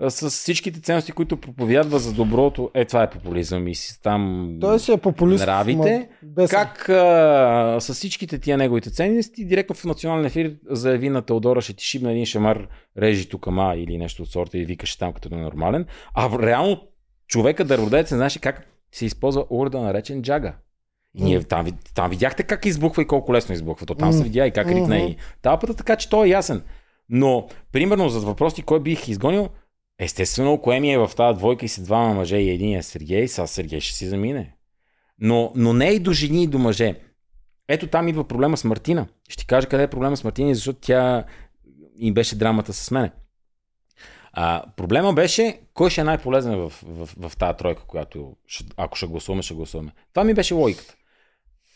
[0.10, 4.80] с всичките ценности, които проповядва за доброто, е това е популизъм и си там Той
[4.80, 5.46] си е популист.
[5.46, 6.10] нравите.
[6.38, 11.62] ма Как а, с всичките тия неговите ценности, директно в национален ефир заяви на Теодора,
[11.62, 12.68] ще ти шибна един шамар,
[12.98, 15.86] режи тук ма или нещо от сорта и викаше там като ненормален.
[16.14, 16.82] А реално
[17.28, 20.54] човека да родец не знаеше как се използва урда наречен джага.
[21.16, 23.86] И ние там, там видяхте как избухва и колко лесно избухва.
[23.86, 26.64] То там се видя и как ритна и тази пътя, така че той е ясен.
[27.10, 29.50] Но, примерно, за въпроси, кой бих изгонил,
[30.00, 33.28] естествено, кое ми е в тази двойка и си двама мъже и един е Сергей,
[33.28, 34.54] сега Сергей ще си замине.
[35.20, 36.96] Но, но не и до жени и до мъже.
[37.68, 39.08] Ето там идва проблема с Мартина.
[39.30, 41.24] Ще ти кажа къде е проблема с Мартина, защото тя
[42.00, 43.12] им беше драмата с мене.
[44.32, 48.66] А, проблема беше кой ще е най-полезен в, в, в, в тази тройка, която ще,
[48.78, 49.92] ако ще гласуваме, ще гласуваме.
[50.14, 50.96] Това ми беше логиката.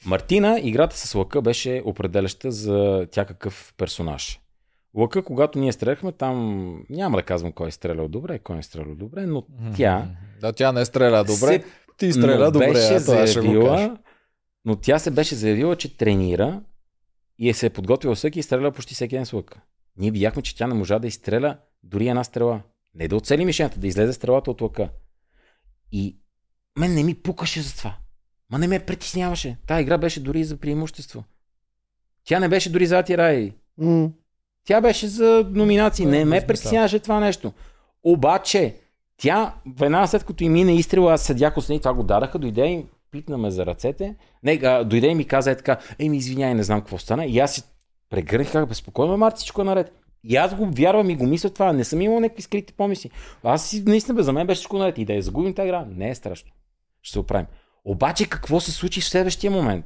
[0.06, 4.41] Мартина, играта с Лъка беше определяща за тя какъв персонаж.
[4.96, 6.38] Лъка, когато ние стреляхме, там
[6.90, 9.44] няма да казвам кой е стрелял добре, кой е стрелял добре, но
[9.76, 10.08] тя...
[10.42, 11.36] Да, тя не стреля добре.
[11.36, 11.64] се-
[11.98, 13.54] Ти стреля но добре, беше а това ще го кажа.
[13.54, 13.98] заявила,
[14.66, 16.62] но тя се беше заявила, че тренира
[17.40, 19.62] и е се е подготвила всеки и стреля почти всеки ден с лъка.
[19.98, 22.62] Ние видяхме, че тя не можа да изстреля дори една стрела.
[22.96, 24.90] Не да оцели мишената, да излезе стрелата от лъка.
[25.92, 26.18] И
[26.78, 27.98] мен не ми пукаше за това.
[28.52, 29.58] Ма не ме притесняваше.
[29.68, 31.24] Та игра беше дори за преимущество.
[32.24, 33.54] Тя не беше дори за Рай.
[33.78, 34.10] М.
[34.68, 36.06] Тя беше за номинации.
[36.06, 37.54] Не ме притесняваше това нещо.
[38.04, 38.76] Обаче,
[39.18, 42.86] тя, веднага след като и мине изстрела, аз седях отстрани, това го дадаха, дойде и
[43.12, 44.16] пипна ме за ръцете.
[44.44, 47.26] Не, а, дойде и ми каза е така, ей ми извиняй, не знам какво стана.
[47.26, 47.64] И аз си
[48.10, 49.94] прегърнах, как безпокойно, Марти, всичко е наред.
[50.24, 51.74] И аз го вярвам и го мисля това.
[51.74, 53.10] Не съм имал някакви скрити помисли.
[53.44, 54.98] Аз си, наистина, бе, за мен беше всичко наред.
[54.98, 56.52] И да я загубим тази игра, не е страшно.
[57.02, 57.46] Ще се оправим.
[57.86, 59.86] Обаче какво се случи в следващия момент?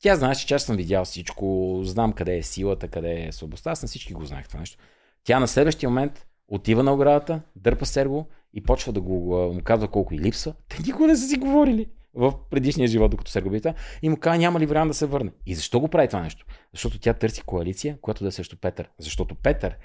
[0.00, 3.82] Тя знаеше, че аз съм видял всичко, знам къде е силата, къде е слабостта, аз
[3.82, 4.78] на всички го знаех това нещо.
[5.24, 9.88] Тя на следващия момент отива на оградата, дърпа Серго и почва да го, му казва
[9.88, 10.54] колко и липсва.
[10.68, 14.38] Те никога не са си говорили в предишния живот, докато Серго бита, и му казва
[14.38, 15.30] няма ли вариант да се върне.
[15.46, 16.46] И защо го прави това нещо?
[16.72, 18.88] Защото тя търси коалиция, която да е срещу Петър.
[18.98, 19.76] Защото Петър,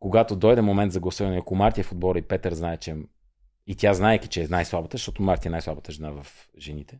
[0.00, 2.96] когато дойде момент за гласуване, ако Марти е в отбора и Петър знае, че
[3.66, 6.26] и тя знаеки, че е най-слабата, защото Марти е най-слабата жена в
[6.58, 6.98] жените,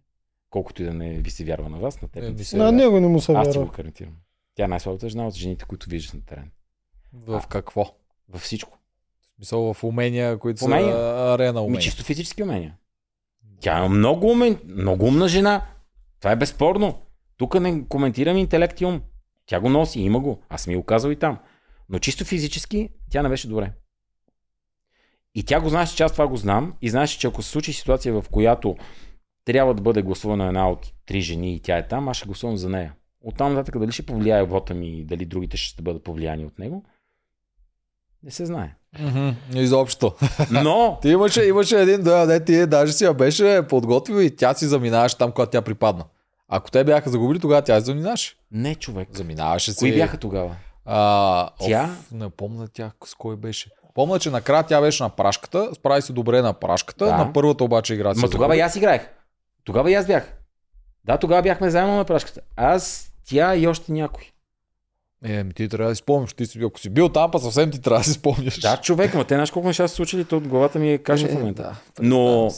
[0.51, 2.23] колкото и да не ви се вярва на вас, на теб.
[2.23, 2.77] Не ми ти се На вярва.
[2.79, 3.71] него не му се Аз ти вярва.
[3.71, 4.13] го гарантирам.
[4.55, 6.51] Тя е най-слабата жена от жените, които виждаш на терен.
[7.13, 7.95] В какво?
[8.29, 8.79] Във всичко.
[9.33, 10.93] В смисъл в умения, които Умения?
[10.93, 11.81] са арена Ми умения.
[11.81, 12.75] чисто физически умения.
[13.61, 15.67] Тя е много, умен, много умна жена.
[16.21, 17.03] Това е безспорно.
[17.37, 19.03] Тук не коментирам интелект и ум.
[19.47, 20.43] Тя го носи, има го.
[20.49, 21.39] Аз ми го казал и там.
[21.89, 23.73] Но чисто физически тя не беше добре.
[25.35, 26.75] И тя го знаеше, че аз това го знам.
[26.83, 28.77] И знаеше, че ако се случи ситуация, в която
[29.49, 32.57] трябва да бъде гласувана една от три жени и тя е там, аз ще гласувам
[32.57, 32.93] за нея.
[33.25, 36.85] Оттам нататък дали ще повлияе вота ми и дали другите ще бъдат повлияни от него,
[38.23, 38.75] не се знае.
[39.01, 40.15] Мгм, Изобщо.
[40.51, 44.55] Но Ти имаше, имаше един дуел, не ти даже си я беше подготвил и тя
[44.55, 46.05] си заминаваше там, когато тя припадна.
[46.49, 48.37] Ако те бяха загубили, тогава тя си заминаваше.
[48.53, 49.09] не човек.
[49.13, 49.79] Заминаваше си.
[49.79, 50.57] Кои бяха тогава?
[50.85, 51.85] А, Тя?
[51.85, 53.71] Оф, не помня тя с кой беше.
[53.95, 57.17] Помня, че накрая тя беше на прашката, справи се добре на прашката, Да.
[57.17, 59.09] на първата обаче игра Ма тогава и аз играех.
[59.65, 60.35] Тогава и аз бях.
[61.05, 62.41] Да, тогава бяхме заедно на прашката.
[62.57, 64.31] Аз, тя и още някой.
[65.25, 66.33] Е, ми ти трябва да си спомняш.
[66.35, 68.61] Ти си, ако си бил там, па съвсем ти трябва да си спомняш.
[68.61, 71.29] Да, човек, ма те знаеш колко неща са случили, то от главата ми е каша
[71.29, 71.63] в момента.
[71.63, 72.51] Да, Но.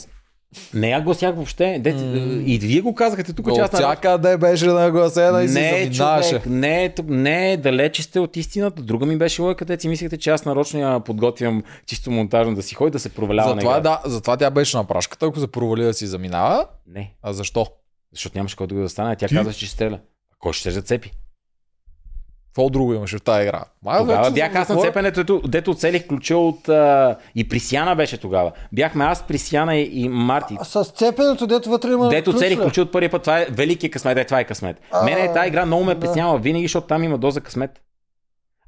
[0.73, 1.79] Не я гласях въобще.
[1.79, 2.43] Де, М.
[2.45, 6.29] И вие го казахте тук, че аз всякъде беше нагласена и си не, заминаваше.
[6.29, 8.81] човек, не, не, далече сте от истината.
[8.81, 12.63] Друга ми беше лойка, където си мислехте, че аз нарочно я подготвям чисто монтажно да
[12.63, 15.83] си ходи да се провалява Затова, да, затова тя беше на прашката, ако се провали
[15.83, 16.65] да си заминава.
[16.87, 17.65] Не, А защо?
[18.11, 19.15] защото нямаше който да стане.
[19.15, 19.35] Тя Ти?
[19.35, 19.99] каза, че ще стреля.
[20.31, 21.11] А Кой ще се зацепи?
[22.51, 23.63] Какво друго имаше в тази игра?
[23.83, 26.69] Май, Тогава вече бях аз на цепенето, дето, дето оцелих ключа от...
[26.69, 28.51] А, и Присяна беше тогава.
[28.71, 30.57] Бяхме аз, Присяна и, и Марти.
[30.59, 32.63] А С цепенето, дето вътре има Дето ключ, целих ли?
[32.63, 34.81] ключа от първия път, това е великия късмет, е, това е късмет.
[34.91, 35.99] А, Мене е тази игра много ме да.
[35.99, 37.71] притеснява винаги, защото там има доза късмет.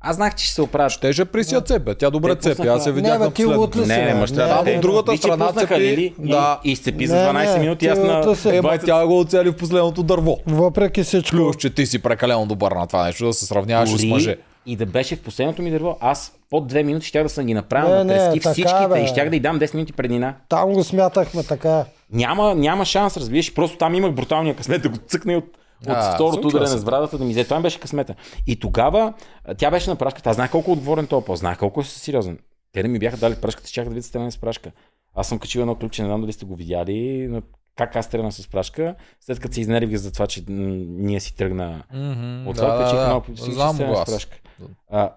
[0.06, 0.92] Аз знах, че ще се оправят.
[0.92, 1.96] Щеше при си цепя.
[1.96, 2.50] Тя добре Те цепи.
[2.52, 3.84] пуснаха- Аз я Не, видях бе, на ти последно.
[3.84, 6.60] ли Не, не, ще Не, трябва да, да от другата страна пуснаха цепи- Лили да.
[6.64, 7.80] и, и сцепи за Не, 12 не, минути.
[7.80, 8.36] ти Аз на...
[8.36, 10.38] се- Ема 20 тя го оцели в последното дърво.
[10.48, 11.36] Въпреки всичко.
[11.36, 14.36] Плюс, че ти си прекалено добър на това нещо, да се сравняваш с мъже.
[14.66, 17.54] и да беше в последното ми дърво, аз под 2 минути щях да съм ги
[17.54, 19.00] направил Не, на не, трески така, всичките бе.
[19.00, 20.34] и щях да й дам 10 минути преднина.
[20.50, 21.86] Там го смятахме така.
[22.12, 23.54] Няма, няма шанс, разбираш.
[23.54, 25.46] Просто там имах бруталния късмет да го цъкне от,
[25.84, 26.78] от А, второто ударене се.
[26.78, 27.44] с брадата да ми взе.
[27.44, 28.16] Това ми беше късмета.
[28.48, 29.14] И тогава
[29.58, 30.30] тя беше на прашката.
[30.30, 32.40] Аз знаех колко е отговорен този пост, знаех колко е сериозен.
[32.72, 34.72] Те да ми бяха дали прашката, чаках да видят стреляне с прашка.
[35.16, 37.42] Аз съм качил едно ключе, не знам дали сте го видяли, но
[37.76, 41.84] как аз стрелям с прашка, след като се изнервих за това, че ние си тръгна
[41.94, 43.22] Мгм, от това, да, качих да, едно да.
[43.22, 44.12] ключе, всички Знам стрелям го с аз.
[44.12, 44.38] прашка.
[44.92, 45.14] А,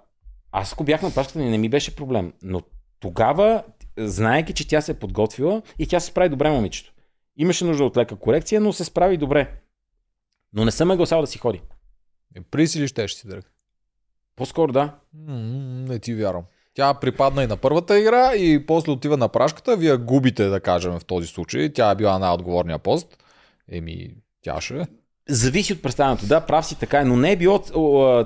[0.53, 2.33] аз ако бях на прашката, не, не ми беше проблем.
[2.43, 2.61] Но
[3.01, 3.63] тогава,
[3.99, 6.93] знаеки, че тя се е подготвила и тя се справи добре, момичето.
[7.37, 9.51] Имаше нужда от лека корекция, но се справи добре.
[10.53, 11.63] Но не съм ме гласал да си ходи.
[12.37, 13.53] Е, При си ли ще си дръг?
[14.37, 14.95] По-скоро да.
[15.15, 16.45] Не ти вярвам.
[16.75, 19.77] Тя припадна и на първата игра и после отива на прашката.
[19.77, 21.73] Вие губите, да кажем, в този случай.
[21.73, 23.25] Тя е била на отговорния пост.
[23.73, 24.81] Еми, тя ще.
[24.81, 24.87] е.
[25.29, 26.27] Зависи от представянето.
[26.27, 27.63] Да, прав си така, е, но не е било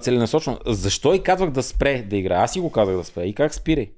[0.00, 0.58] целенасочено.
[0.66, 2.38] Защо и казвах да спре да играе?
[2.38, 3.24] Аз си го казах да спре.
[3.24, 3.92] И как спирай?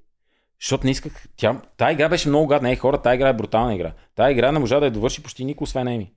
[0.61, 1.27] Защото не исках.
[1.37, 1.61] Тя...
[1.77, 2.71] Тая игра беше много гадна.
[2.71, 3.93] Ей, хора, тая игра е брутална игра.
[4.15, 6.13] Тая игра не можа да я довърши почти никой, освен Еми.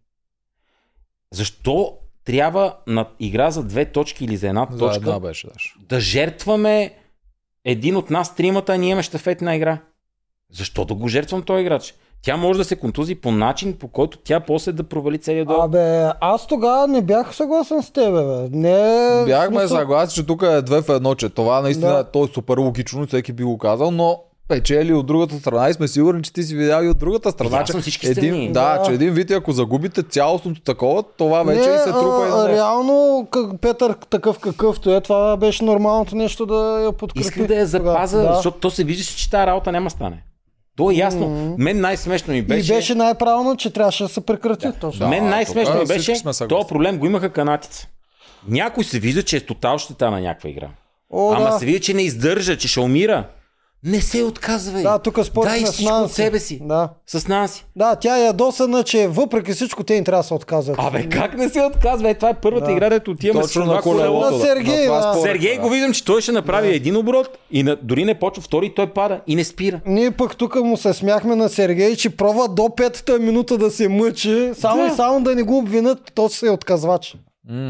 [1.35, 1.93] Защо
[2.25, 5.75] трябва на игра за две точки или за една За точка една беше, Даш.
[5.79, 6.93] да жертваме
[7.65, 9.77] един от нас тримата, а ние имаме щафетна игра?
[10.51, 11.93] Защо да го жертвам този играч?
[12.21, 15.61] Тя може да се контузи по начин, по който тя после да провали целият дол.
[15.61, 15.79] Абе,
[16.21, 18.49] аз тогава не бях съгласен с тебе, бе.
[18.51, 21.95] Не, Бяхме смисъл- съгласни, че тук е две в едно, че това наистина Да.
[21.95, 22.03] да.
[22.03, 25.87] то е супер логично, всеки би го казал, но печели от другата страна и сме
[25.87, 27.49] сигурни, че ти си видял и от другата страна.
[27.49, 28.51] Видял че съм всички един, страни.
[28.51, 28.83] да, Да.
[28.85, 33.27] че един вид, ако загубите цялостното такова, това вече не, и се трупа а, реално
[33.31, 37.27] как, Петър такъв какъвто е, това беше нормалното нещо да я подкрепи.
[37.27, 38.35] Исках да я запаза, тогава.
[38.35, 40.23] защото то се вижда, че тази работа няма стане.
[40.77, 41.29] То е ясно.
[41.29, 41.63] Мгм.
[41.63, 42.73] Мен най-смешно ми беше...
[42.73, 44.67] И беше най-правилно, че трябваше да се прекрати.
[44.81, 44.99] Точно.
[44.99, 46.13] Да, Мен най-смешно ми беше,
[46.49, 47.87] този проблем го имаха канатица.
[48.47, 50.67] Някой се вижда, че е тотал щета на някаква игра.
[51.09, 51.59] О, Ама да.
[51.59, 53.27] се вижда, че не издържа, че ще умира.
[53.85, 54.83] Не се отказвай.
[54.83, 56.15] Да, тук Дай спорихме с всичко от Нанси.
[56.15, 56.59] себе си.
[56.63, 56.89] Да.
[57.07, 57.65] С Нанси.
[57.75, 60.75] да, тя е ядосана, че въпреки всичко те им трябва да се отказват.
[60.79, 62.09] Абе, как не се отказва?
[62.09, 62.71] Е, това е първата Да.
[62.71, 64.25] игра, дето отиваме Точно с това на колелото.
[64.25, 64.43] На да.
[64.43, 65.21] Сергей, това да.
[65.21, 65.61] Сергей да.
[65.61, 68.87] го виждам, че той ще направи един оборот и на, дори не почва втори, той
[68.87, 69.79] пада и не спира.
[69.85, 73.87] Ние пък тук му се смяхме на Сергей, че пробва до петата минута да се
[73.87, 74.87] мъчи, само Да.
[74.87, 77.15] и само да не го обвинат, то се е отказвач.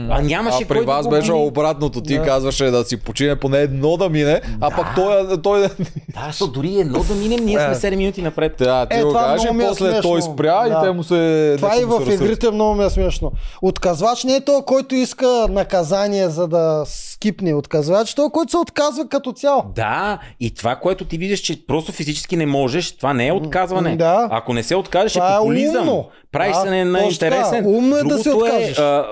[0.10, 2.02] А нямаше а при кой да вас го беше обратното.
[2.02, 2.24] Ти Да.
[2.24, 6.76] казваше да си почине поне едно да мине, а пък той, той Да, защото дори
[6.76, 7.92] едно да минем, ние сме Е.
[7.92, 8.56] 7 минути напред.
[8.58, 10.02] Да, ти Е, го е после смешно.
[10.02, 10.70] той спря Да.
[10.70, 11.54] и те му се...
[11.58, 13.32] Това и в игрите много ми е смешно.
[13.62, 17.54] Отказвач не е то, който иска наказание, за да скипне.
[17.54, 19.64] Отказвач е то, който се отказва като цяло.
[19.76, 23.96] Да, и това, което ти виждаш, че просто физически не можеш, това не е отказване.
[23.96, 24.28] Да.
[24.32, 25.82] Ако не се откажеш, Това е е популизъм.
[25.82, 26.06] умно.
[26.32, 27.66] Правиш Да, се не на интересен.
[27.68, 28.78] Умно е да се откажеш.
[28.78, 29.06] Е, а,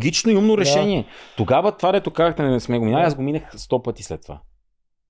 [0.00, 1.04] логично и умно решение.
[1.36, 4.38] Тогава това, дето казахте, не сме го минали, аз го минах сто пъти след това.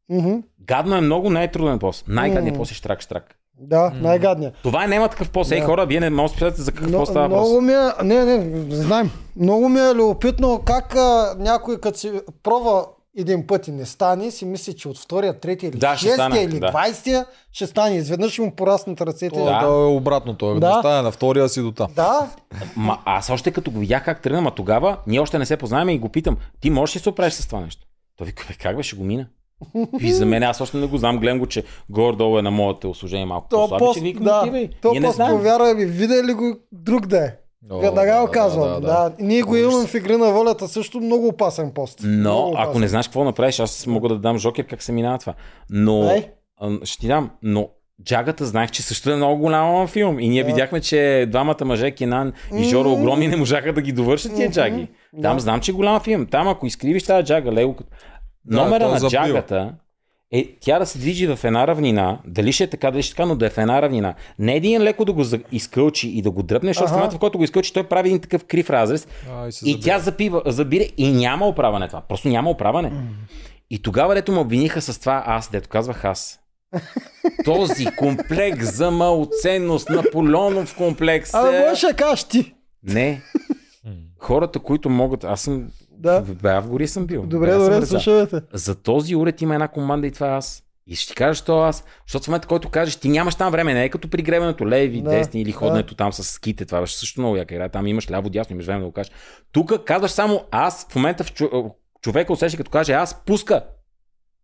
[0.09, 0.35] Мгм.
[0.61, 2.05] Гадно е много, не е труден пост.
[2.09, 2.61] Най-гадният М.
[2.61, 3.35] пост е штрак, штрак.
[3.61, 4.55] Да, най-гадният.
[4.62, 5.53] Това е няма такъв пост.
[5.53, 5.67] Ей, Да.
[5.67, 7.49] хора, вие не можете да представите за какво Но, става въпрос.
[7.49, 9.11] много ми е, не, не, знаем.
[9.37, 12.12] Много ми е любопитно как а, някой като си
[12.43, 12.85] пробва
[13.21, 16.61] един път и не стане, си мисли, че от втория, третия или Да, шестия или
[16.61, 16.71] да.
[16.71, 17.97] двайстия ще стане.
[17.97, 19.29] Изведнъж му пораснат ръцете.
[19.29, 19.61] То, Да.
[19.61, 19.67] да.
[19.67, 20.47] е обратното.
[20.47, 20.55] Да.
[20.55, 20.61] Да.
[20.61, 21.89] да стане на втория си до там.
[21.97, 22.31] Да,
[22.77, 25.93] Ма, аз още като го видях как тръгна, ма тогава ние още не се познаваме
[25.93, 27.87] и го питам, ти можеш ли да се оправиш с това нещо?
[28.17, 29.27] Той вика, как беше го мина?
[30.01, 32.91] И за мен аз още не го знам, гледам го, че горе-долу е на моето
[32.91, 33.85] услужение малко то по-слабо.
[33.85, 37.19] пост, Ще викам, да, ти, бе, то пост, повярвай ми, видя ли го друг да
[37.19, 37.33] е.
[37.70, 38.69] О, Веднага го казвам.
[38.69, 39.12] Да, да.
[39.19, 42.01] Ние го имаме в игри на волята също много опасен пост.
[42.05, 42.81] Но, много ако опасен.
[42.81, 45.35] не знаеш какво направиш, аз мога да дам жокер как се минава това.
[45.70, 46.27] Но, Дай.
[46.61, 47.69] а, ще ти дам, но
[48.05, 50.20] Джагата знаех, че също е много голям филм.
[50.20, 54.37] И ние видяхме, че двамата мъже, Кенан и Жоро огромни, не можаха да ги довършат
[54.37, 54.89] тия джаги.
[55.23, 55.41] Там Да.
[55.41, 56.27] знам, че е голям филм.
[56.27, 57.74] Там, ако изкривиш тази джага, лего,
[58.47, 59.74] номера то на джагата
[60.32, 63.16] е тя да се движи в една равнина, дали ще е така, дали ще е
[63.16, 64.15] така, но да е в една равнина.
[64.39, 67.39] Не един леко да го изкълчи и да го дръпне, защото в момента, в който
[67.39, 69.81] го изкълчи, той прави един такъв крив разрез А, и и забира.
[69.81, 72.01] тя запива, забира и няма оправане това.
[72.01, 72.93] Просто няма оправане.
[73.70, 76.40] И тогава, дето ме обвиниха с това аз, дето казвах аз.
[77.44, 81.35] Този комплекс за малоценност, Наполеонов комплекс.
[81.35, 82.55] Абе, е- можеш да кажеш ти.
[82.82, 83.23] Не.
[84.19, 85.24] Хората, които могат...
[85.24, 85.69] Аз съм...
[86.01, 86.24] Да.
[86.43, 87.22] В гори съм бил.
[87.22, 88.40] Добре, съм добре, слушайте.
[88.52, 90.62] За този уред има една команда и това е аз.
[90.86, 91.85] И ще ти кажа, що аз.
[92.06, 95.02] Защото в момента, който кажеш, ти нямаш там време, не е като при гребането, леви,
[95.02, 95.56] Да, десни или да.
[95.59, 96.64] ходенето там с ските.
[96.64, 97.68] Това беше също много яка игра.
[97.68, 99.12] Там имаш ляво, дясно, имаш време да го кажеш.
[99.52, 101.32] Тук казваш само аз, в момента в
[102.02, 103.64] човека усеща като каже аз, пуска.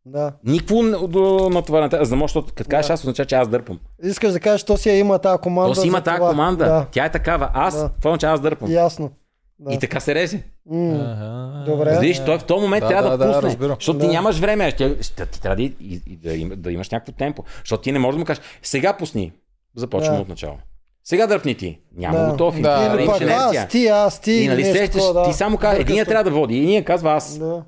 [0.07, 0.33] Да.
[0.45, 2.93] Никво н- до- на това не за да може, като кажеш Да.
[2.93, 3.79] аз, означава, че аз дърпам.
[4.03, 5.75] Искаш да кажеш, то си я има тази команда.
[5.75, 6.65] То си има тази команда.
[6.65, 7.51] Да, Тя е такава.
[7.55, 7.91] Аз, Да.
[8.01, 8.71] това означава аз дърпам.
[8.71, 9.11] ясно.
[9.59, 9.75] Да.
[9.75, 10.43] И така се реже.
[10.73, 11.65] Ага.
[11.67, 11.99] Добре.
[12.01, 13.49] Виж, той в този момент Да, трябва да, да, да, пусне.
[13.49, 13.77] разбирам.
[13.81, 14.13] защото ти Да.
[14.13, 14.71] нямаш време.
[14.71, 15.75] Ще, ще, ти трябва да, и,
[16.07, 17.45] и, да, им, да имаш някакво темпо.
[17.59, 19.33] Защото ти не можеш да му кажеш, сега пусни.
[19.77, 20.23] Започваме Да.
[20.23, 20.59] от начало.
[21.05, 21.81] Сега дръпни ти.
[21.97, 22.31] Няма Да.
[22.31, 22.55] готов.
[22.55, 23.63] Да, Да, да, пък инерция.
[23.63, 24.33] аз, ти, аз, ти.
[24.33, 25.25] И нали нещо такова, да.
[25.25, 27.39] ти само казва, един трябва да води, един казва аз.
[27.39, 27.65] Да.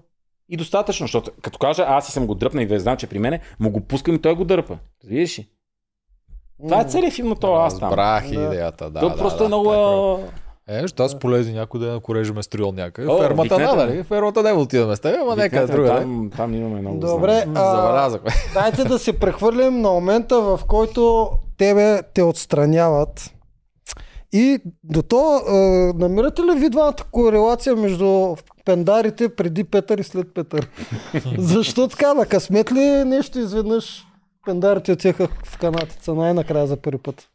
[0.49, 3.09] И достатъчно, защото като кажа аз и съм го дръпна и да знам, че е
[3.09, 4.79] при мене, му го пускам и той го дърпа.
[5.05, 5.49] Видиш ли?
[6.69, 7.89] Това е целият филм на това аз там.
[7.89, 9.01] Разбрах идеята, да.
[9.01, 9.71] То да, просто да, е много...
[10.69, 13.09] Е, ще аз полезни някой ден, ако режеме стрил някъде.
[13.09, 13.87] О, Фермата викнете да, ме.
[13.87, 14.03] нали?
[14.03, 15.93] Фермата не отиваме с теб, ама нека друга.
[15.93, 16.01] не?
[16.01, 18.31] Там, там имаме много Добре, а, Забелязахме.
[18.55, 23.35] дайте да се прехвърлим на момента, в който тебе те отстраняват.
[24.33, 25.53] И до то, е,
[25.99, 30.69] намирате ли ви двамата корелация между пендарите преди Петър и след Петър?
[31.39, 32.15] Защо така?
[32.15, 34.07] На късмет ли нещо изведнъж
[34.47, 37.29] пендарите отиха в канатица най-накрая за първи път?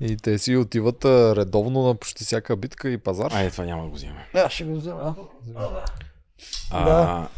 [0.00, 3.30] И те си отиват а, редовно на почти всяка битка и пазар.
[3.32, 4.16] Айде, това няма да го вземем.
[4.34, 5.16] Аз ще го взема.
[6.70, 7.28] А, Да.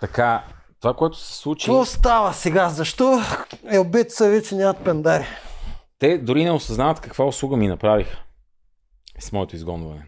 [0.00, 0.44] Така,
[0.80, 2.68] това, което се случи, Какво става сега?
[2.68, 3.20] Защо
[3.66, 5.24] елбеца вече нямат пендари?
[5.98, 8.22] те дори не осъзнават каква услуга ми направиха
[9.18, 10.06] с моето изгонване.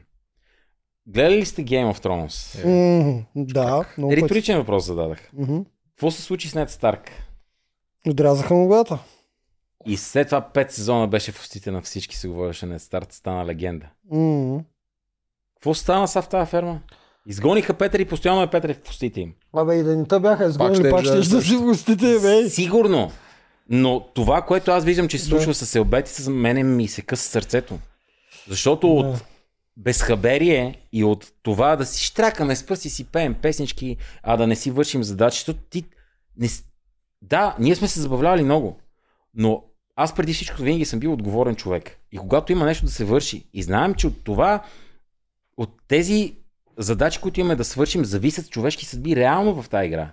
[1.06, 2.64] Гледали ли сте Game of Thrones?
[2.64, 4.22] М, Да, много пъти.
[4.22, 5.30] Риторичен въпрос зададах.
[5.90, 7.10] Какво се случи с Нед Старк?
[8.08, 8.98] Отрязаха му главата.
[9.86, 13.46] И след това пет сезона беше в устите на всички, се говореше Нед Старк, стана
[13.46, 13.86] легенда.
[14.10, 14.60] М.
[15.54, 16.80] Какво стана са в тази ферма?
[17.26, 19.34] Изгониха Петър и постоянно е Петър в устите им.
[19.52, 22.18] Абе и да не те бяха изгонили, ще пак ще да- да си в устите,
[22.20, 22.48] бе.
[22.50, 23.10] Сигурно.
[23.68, 25.28] Но това, което аз виждам, че се Да.
[25.30, 27.78] случва с Елбети, с мене ми се къса сърцето.
[28.48, 28.92] Защото Да.
[28.94, 29.24] от
[29.76, 34.56] безхаберие и от това да си штракаме с пръсти си пеем песнички, а да не
[34.56, 35.84] си вършим задачи, защото ти
[36.36, 36.48] не...
[37.22, 38.76] Да, ние сме се забавлявали много,
[39.34, 39.62] но
[40.00, 41.98] аз преди всичко винаги съм бил отговорен човек.
[42.12, 44.62] И когато има нещо да се върши и знаем, че от това,
[45.56, 46.34] от тези
[46.76, 50.10] задачи, които имаме да свършим, зависят човешки съдби реално в тази игра.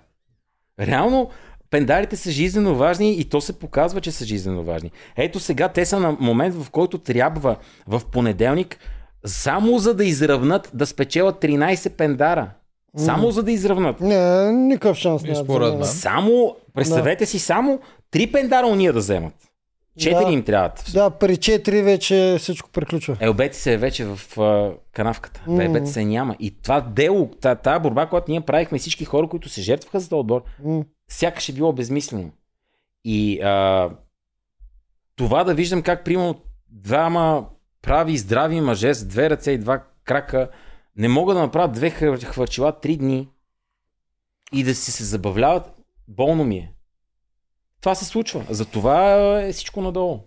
[0.80, 1.30] Реално
[1.70, 4.90] пендарите са жизненно важни и то се показва, че са жизненно важни.
[5.16, 7.56] Ето сега те са на момент, в който трябва
[7.86, 8.78] в понеделник
[9.26, 12.50] само за да изравнат да спечелят 13 пендара.
[12.96, 14.00] Само за да изравнат.
[14.00, 15.44] Не, никакъв шанс И няма.
[15.44, 15.86] според да мен.
[15.86, 17.80] Само, представете си, само
[18.12, 19.34] 3 пендара уния да вземат.
[19.96, 20.32] 4 Да.
[20.32, 20.90] им трябват.
[20.92, 23.16] Да, при 4 вече всичко приключва.
[23.20, 25.42] Елбети се е вече в а, канавката.
[25.46, 25.60] Мгм.
[25.60, 26.36] Елбети се няма.
[26.40, 30.08] И това дело, та- тази борба, която ние правихме всички хора, които се жертваха за
[30.08, 30.84] този отбор, М.
[31.08, 32.30] сякаш е било безмислено.
[33.04, 33.90] И а,
[35.16, 36.40] това да виждам как, примерно,
[36.70, 37.46] двама
[37.82, 40.48] прави здрави мъже с две ръце и два крака
[40.96, 43.28] не могат да направят две хвър- хвърчила три дни
[44.52, 45.72] и да си се забавляват,
[46.08, 46.72] болно ми е.
[47.80, 48.44] Това се случва.
[48.50, 50.20] Затова е всичко надолу.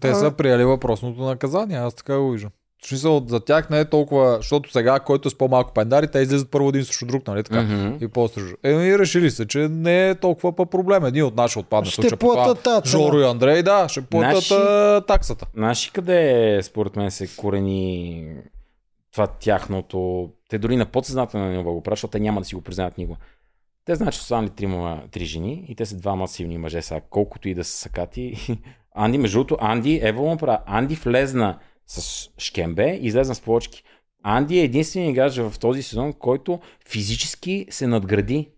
[0.00, 2.50] Те са приели въпросното наказание, аз така го виждам.
[2.84, 6.18] В смисъл, за тях не е толкова, защото сега, който е с по-малко пендари, те
[6.18, 7.62] излизат първо един срещу друг, нали така?
[7.62, 8.04] Мгм.
[8.04, 8.42] И после.
[8.64, 11.04] Е, и решили се, че не е толкова па проблем.
[11.04, 12.18] Един от наши отпадна Ще случая.
[12.18, 12.82] платят цена.
[12.84, 15.46] Жоро и Андрей, да, ще платят Наши- таксата.
[15.54, 18.26] Знаеш ли къде е, според мен се корени
[19.12, 20.28] това тяхното...
[20.50, 23.18] Те дори на подсъзнателно ниво го правят, защото те няма да си го признаят никога.
[23.84, 27.00] Те знаят, че са останали трима, три жени и те са двама силни мъже сега,
[27.10, 28.36] колкото и да са сакати.
[28.94, 30.58] Анди, между другото, Анди, ево му правя.
[30.66, 33.82] Анди влезна с шкембе и излезна с плочки.
[34.22, 38.48] Анди е единственият играч в този сезон, който физически се надгради.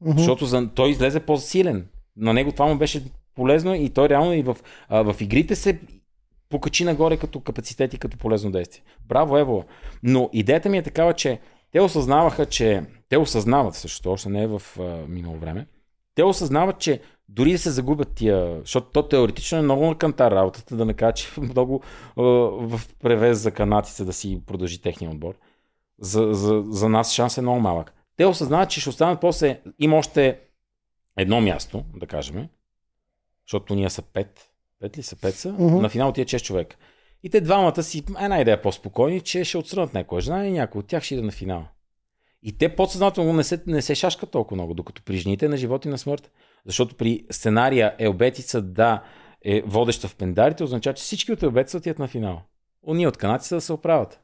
[0.00, 0.18] Мгм.
[0.18, 1.88] Защото за, той излезе по-силен.
[2.16, 3.04] На него това му беше
[3.34, 4.56] полезно и той реално и в,
[4.88, 5.80] а, в игрите се
[6.48, 8.82] покачи нагоре като капацитет и като полезно действие.
[9.08, 9.64] Браво, Ево!
[10.02, 11.40] Но идеята ми е такава, че
[11.72, 15.66] те осъзнаваха, че те осъзнават също, още не е в а, минало време,
[16.14, 20.32] те осъзнават, че дори да се загубят тия, защото то теоретично е много на кантар
[20.32, 21.82] работата, да не кажа, че е много
[22.16, 25.34] а, в превез за канатица да си продължи техния отбор.
[25.98, 27.92] За, за, за нас шанс е много малък.
[28.16, 30.40] Те осъзнават, че ще останат после, има още
[31.16, 32.48] едно място, да кажем,
[33.46, 34.50] защото ние са пет,
[34.80, 35.76] пет ли са, пет са, Мгм.
[35.76, 36.76] на финал тия 6 човека.
[37.22, 40.86] И те двамата си, една идея по-спокойни, че ще отстрънат някоя жена и някой от
[40.86, 41.64] тях ще иде на финал.
[42.42, 45.84] И те подсъзнателно не се, не се шашкат толкова много, докато при жените на живот
[45.84, 46.32] и на смърт.
[46.66, 49.02] Защото при сценария Елбетица да
[49.44, 52.42] е водеща в пендарите, означава, че всички от Елбетица отиват на финал.
[52.82, 54.20] Уния от канадците да се оправят.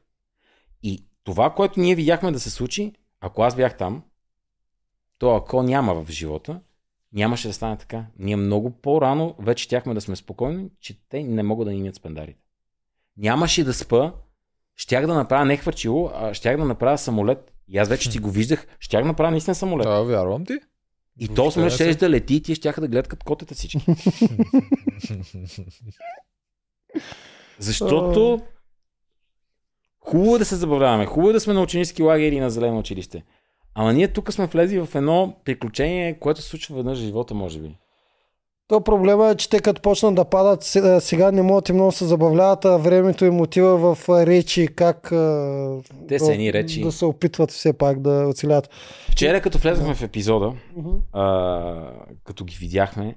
[0.83, 4.03] И това, което ние видяхме да се случи, ако аз бях там,
[5.17, 6.61] то ако няма в живота,
[7.13, 8.05] нямаше да стане така.
[8.19, 11.95] Ние много по-рано вече щяхме да сме спокойни, че те не могат да ни имат
[11.95, 12.35] с.
[13.19, 14.13] Нямаше да спа,
[14.75, 17.53] щях да направя не хвърчило, а щях да направя самолет.
[17.67, 19.83] И аз вече си го виждах, щях да направя наистина самолет.
[19.83, 20.59] Да, вярвам ти.
[21.19, 23.85] И то сме ще да лети и тия щяха да гледат като котета всички.
[27.59, 28.41] Защото
[29.99, 31.05] хубаво е да се забавляваме.
[31.05, 33.23] Хубаво е да сме на ученически лагери и на зелено училище.
[33.75, 37.59] Ама ние тук сме влезли в едно приключение, което се случва веднъж в живота, може
[37.59, 37.77] би.
[38.69, 40.63] То проблема е, че те като почнат да падат,
[41.03, 45.01] сега не могат и много се забавляват, а времето им отива в речи, как
[46.07, 46.81] Те са да, едни речи.
[46.81, 48.69] да се опитват все пак да оцелят.
[49.11, 50.53] Вчера, като влезнахме в епизода,
[51.13, 51.91] а,
[52.23, 53.15] като ги видяхме,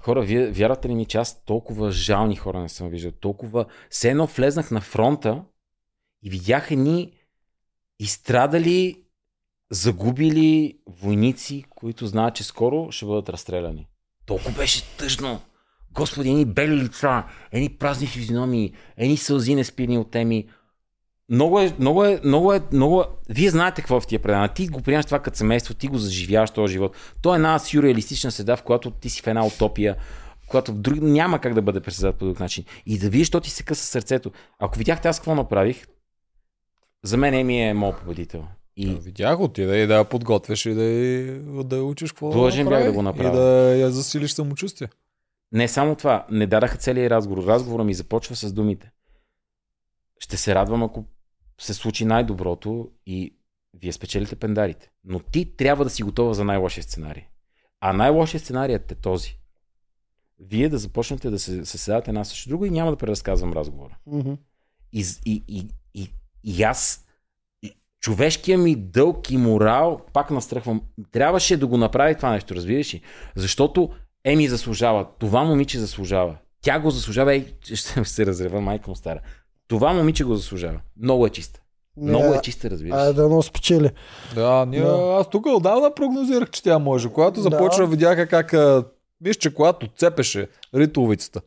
[0.00, 3.64] хора, вие вярвате ли ми, че аз толкова жални хора не съм виждал, толкова...
[3.90, 5.42] Все едно влезнах на фронта
[6.22, 7.12] и видях едни
[8.00, 9.02] изстрадали,
[9.70, 13.86] загубили войници, които знаят, че скоро ще бъдат разстреляни.
[14.30, 15.40] Толкова беше тъжно.
[15.94, 20.48] Господи, едни бели лица, едни празни физиономии, едни сълзи неспирни от теми.
[21.30, 23.04] Много е, много е, много е, много е...
[23.28, 24.48] Вие знаете какво е в тия предания.
[24.48, 26.96] Ти го приемаш това като семейство, ти го заживяваш този живот.
[27.22, 29.96] То е една сюрреалистична седа, в която ти си в една утопия,
[30.46, 30.98] която в друг...
[31.00, 32.64] няма как да бъде пресъздадена по друг начин.
[32.86, 34.32] И да видиш, то ти се къса сърцето.
[34.58, 35.86] Ако видяхте аз какво направих,
[37.02, 38.44] за мен Еми е моят победител.
[38.80, 42.30] И Да, Видях, отида и да я подготвяш и да, я- да я учиш какво
[42.30, 43.28] Длъжен бях направи да го направя.
[43.28, 44.88] И да я засилиш самочувствие.
[45.52, 47.44] Не само това, не дадаха целият разговор.
[47.44, 48.90] Разговора ми започва с думите.
[50.18, 51.04] Ще се радвам, ако
[51.60, 53.34] се случи най-доброто и
[53.74, 54.90] вие спечелите пендарите.
[55.04, 57.22] Но ти трябва да си готова за най-лошия сценарий.
[57.80, 59.36] А най-лошия сценарият е този.
[60.38, 63.98] Вие да започнете да се съседате една срещу друга и няма да преразказвам разговора.
[64.06, 64.32] Мгм.
[64.92, 66.10] И, и, и, и,
[66.44, 67.09] и аз, и
[68.00, 70.82] човешкия ми дълг и морал, пак настръхвам.
[71.12, 73.00] Трябваше да го направи това нещо, разбираш ли?
[73.36, 73.90] Защото
[74.24, 75.06] Еми заслужава.
[75.18, 76.36] Това момиче заслужава.
[76.62, 77.32] Тя го заслужава.
[77.32, 79.20] Ей, ще се разрева, майка му стара.
[79.68, 80.80] Това момиче го заслужава.
[81.02, 81.60] Много е чиста.
[81.96, 83.00] Много е чиста, разбираш.
[83.00, 83.90] Айде да но спечели.
[84.34, 85.16] Да, ние, Да.
[85.20, 87.08] аз тук отдавна прогнозирах, че тя може.
[87.08, 87.90] Когато започва, Да.
[87.90, 88.84] видяха как, а,
[89.20, 91.40] виж, че когато цепеше ритуловицата.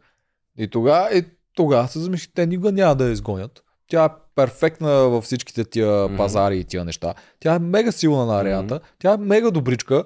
[0.57, 1.25] И тогава, и
[1.55, 3.63] тогава се замислих, те никога няма да я изгонят.
[3.87, 6.17] Тя е перфектна във всичките тия Мгм.
[6.17, 7.13] пазари и тия неща.
[7.39, 8.79] Тя е мега силна на арената.
[8.99, 10.03] Тя е мега добричка.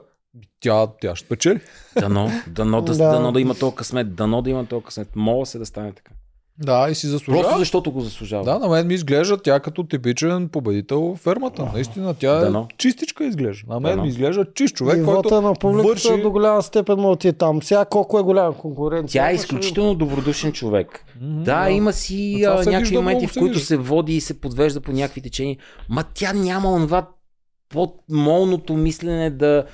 [0.60, 1.60] Тя, тя ще печели.
[1.99, 3.12] Дано, дано да, Да.
[3.12, 5.10] дано да има толкова късмет, дано да има толкова късмет.
[5.16, 6.12] Мога се да стане така.
[6.59, 7.43] Да, и си заслужава.
[7.43, 8.43] Просто защото го заслужава.
[8.43, 11.65] Да, на мен ми изглежда тя като типичен победител в фермата.
[11.73, 12.67] Наистина, тя Дано.
[12.71, 13.73] е чистичка изглежда.
[13.73, 14.03] На мен Дано.
[14.03, 16.21] ми изглежда чист човек, и който на публиката върши...
[16.21, 17.61] до голяма степен му отиде там.
[17.63, 19.21] Сега колко е голяма конкуренция.
[19.21, 21.05] Тя е Ама ще изключително добродушен човек.
[21.21, 24.91] Мгм, Да, има си а, някакви моменти, в които се води и се подвежда по
[24.91, 25.57] някакви течения.
[25.89, 27.07] Ма тя няма онова
[27.69, 29.65] подмолното мислене да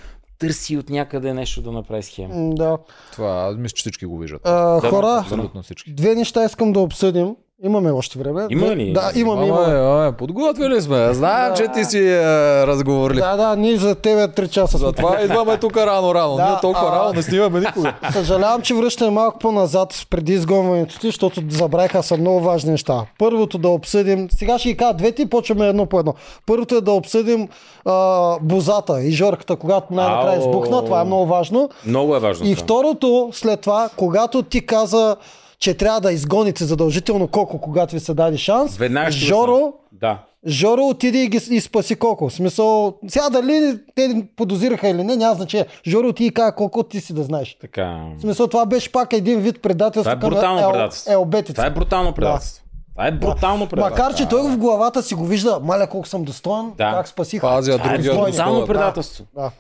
[0.48, 2.56] търси от някъде нещо да направи схема.
[2.56, 2.78] Да.
[3.12, 4.42] Това, аз мисля, че всички го виждат.
[4.44, 5.18] А, Да, хора.
[5.22, 5.94] Абсолютно всички.
[5.94, 7.36] две неща искам да обсъдим.
[7.64, 8.48] Имаме още време.
[8.50, 8.94] Има ли?
[8.94, 10.12] Да, имаме, Имаме, имаме.
[10.12, 11.14] Подготвили сме.
[11.14, 11.56] Знаем, Да.
[11.56, 12.22] че ти си е,
[12.68, 13.20] разговорлив.
[13.20, 14.88] Да, да, ние за тебе три часа сме.
[14.88, 16.36] Затова идваме тук рано-рано.
[16.36, 17.94] Да, Ние толкова а- рано не снимаме никога.
[18.12, 23.06] Съжалявам, че връщаме малко по-назад преди изгонването ти, защото забравиха са много важни неща.
[23.20, 26.14] Първото да обсъдим, сега ще ги кажа двете и почваме едно по едно.
[26.46, 27.48] Първото е да обсъдим
[27.86, 31.70] а, бозата и жорката, когато най-накрая избухна, това е много важно.
[31.86, 32.46] Много е важно.
[32.46, 32.64] И това.
[32.64, 35.16] второто, след това, когато ти каза,
[35.64, 39.74] че трябва да изгоните задължително Коко, когато ви се даде шанс, Веднага ще Жоро.
[39.92, 40.20] Да.
[40.48, 42.30] Жоро отиде и, ги, и спаси Коко.
[42.30, 45.66] В смисъл, сега дали те подозираха или не, няма значение.
[45.88, 47.58] Жоро отиде и каза Коко, ти си да знаеш.
[47.62, 48.06] Така.
[48.18, 51.12] В смисъл, това беше пак един вид предателство Това е брутално към предателство.
[51.12, 51.54] Ел, елбетица.
[51.54, 52.64] Това е брутално предателство.
[52.92, 54.04] Това е брутално предателство.
[54.04, 56.92] Макар, че той в главата си го вижда, маля колко съм достоен, Да.
[56.92, 57.42] как спасих.
[57.42, 59.26] Пазя Това е другия брутално предателство.
[59.36, 59.52] Да.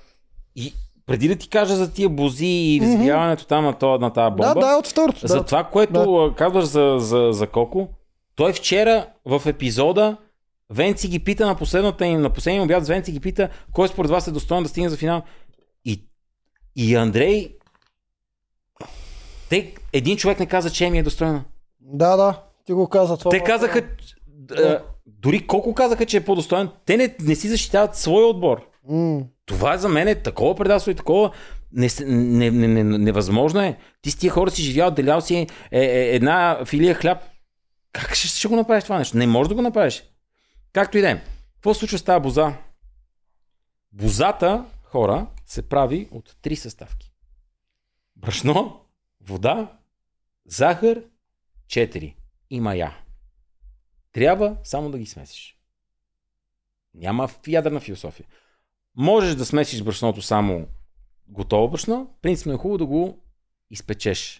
[0.55, 0.73] И
[1.05, 4.53] преди да ти кажа за тия бузи и взривяването там на, то, на тази бомба,
[4.53, 5.27] да, да, от второто.
[5.27, 5.43] за да.
[5.43, 7.87] това, което а, казваш за, за, за Коко,
[8.35, 10.17] той вчера в епизода
[10.69, 14.27] Венци ги пита на последната им, на последния обяд, Венци ги пита, кой според вас
[14.27, 15.21] е достоен да стигне за финал.
[15.85, 16.07] И,
[16.75, 17.55] и Андрей,
[19.49, 21.43] те, един човек не каза, че Еми е достойна.
[21.81, 23.31] да, да, ти го каза това.
[23.31, 23.81] Те казаха,
[24.51, 28.67] а, дори колко казаха, че е по-достоен, те не, не си защитават своя отбор.
[28.89, 31.31] М, Това за мен е такова предателство и такова
[31.71, 33.77] не, не, не, не, не, невъзможно е.
[34.01, 37.23] Ти с тия хора си живял, делял си е, е, една филия хляб.
[37.93, 39.17] Как ще, ще го направиш това нещо?
[39.17, 40.03] Не можеш да го направиш.
[40.73, 41.23] Както и да е.
[41.53, 42.53] Какво случва с тази боза?
[43.91, 47.11] Бозата, хора, се прави от три съставки.
[48.15, 48.81] Брашно,
[49.21, 49.77] вода,
[50.45, 51.03] захар,
[51.67, 52.15] четири
[52.49, 52.97] и мая.
[54.11, 55.57] Трябва само да ги смесиш.
[56.93, 58.25] Няма ядрена философия.
[58.97, 60.67] Можеш да смесиш брашното само
[61.27, 62.09] готово брашно.
[62.21, 63.17] Принципно е хубаво да го
[63.71, 64.39] изпечеш.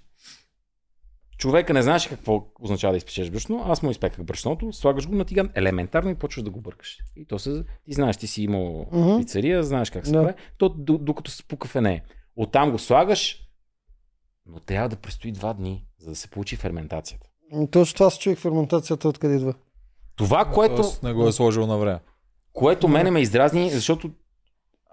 [1.37, 3.63] Човека не знаеше какво означава да изпечеш брашно.
[3.65, 6.97] Аз му изпеках брашното, слагаш го на тиган елементарно и почваш да го бъркаш.
[7.15, 9.17] И то се, ти знаеш, ти си имал Мгм.
[9.17, 10.33] пицария, знаеш как се прави.
[10.57, 12.03] То д- докато се спука в нея.
[12.35, 13.39] Оттам го слагаш,
[14.45, 17.27] но трябва да престои два дни, за да се получи ферментацията.
[17.51, 19.53] м, Точно това се чуих ферментацията откъде идва.
[20.15, 21.99] Това, което, Тоест не го е сложил на време.
[22.53, 24.11] което мене ме издразни, защото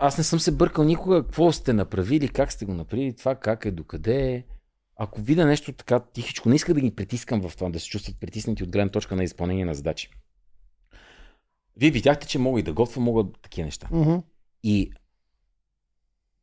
[0.00, 3.64] аз не съм се бъркал никога какво сте направили, как сте го направили, това как
[3.64, 4.44] е, докъде е.
[4.96, 8.20] Ако видя нещо така тихичко, не иска да ги притискам в това, да се чувстват
[8.20, 10.10] притиснати от гледна точка на изпълнение на задачи.
[11.76, 13.88] Вие видяхте, че мога и да готвя, мога такива неща.
[13.90, 14.16] Мгм.
[14.62, 14.92] И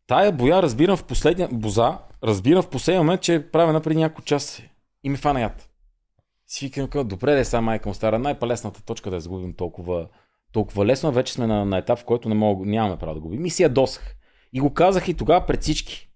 [0.07, 4.21] тая боя разбирам в последния, боза, разбирам в последния момент, че е правена преди няколко
[4.21, 4.63] часа
[5.03, 5.69] и ми фана яд.
[6.47, 10.07] Си викам, добре да е сега майка му стара, най-палесната точка да я загубим толкова,
[10.51, 13.45] толкова лесно, вече сме на, на етап, в който не мога, нямаме право да губим.
[13.45, 14.15] И си ядосах.
[14.53, 16.09] И го казах и тогава пред всички.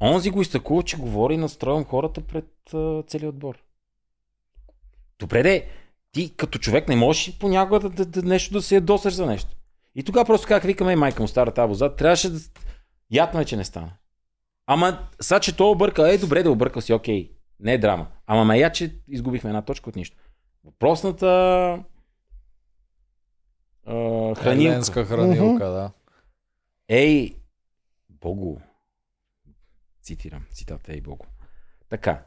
[0.00, 3.62] Онзи го изтъкува, че говори и настроям хората пред uh, целият отбор.
[5.18, 5.68] Добре де,
[6.12, 9.50] ти като човек не можеш понякога да, да, да, нещо да се ядосаш за нещо.
[9.94, 12.38] И тогава просто как викаме, майка му стара тази воза, трябваше да...
[13.10, 13.92] Ятно е, че не стана.
[14.66, 17.30] Ама, сега, че той обърка, е добре да объркал си, окей,
[17.60, 18.06] не е драма.
[18.26, 20.16] Ама ме я, че изгубихме една точка от нищо.
[20.64, 21.78] Въпросната
[23.86, 25.04] а, хранилка.
[25.04, 25.04] Хранилка.
[25.04, 25.90] хранилка, да.
[26.88, 27.36] Ей,
[28.08, 28.56] Богу.
[30.02, 31.26] Цитирам, цитата Ей Богу.
[31.88, 32.22] Така.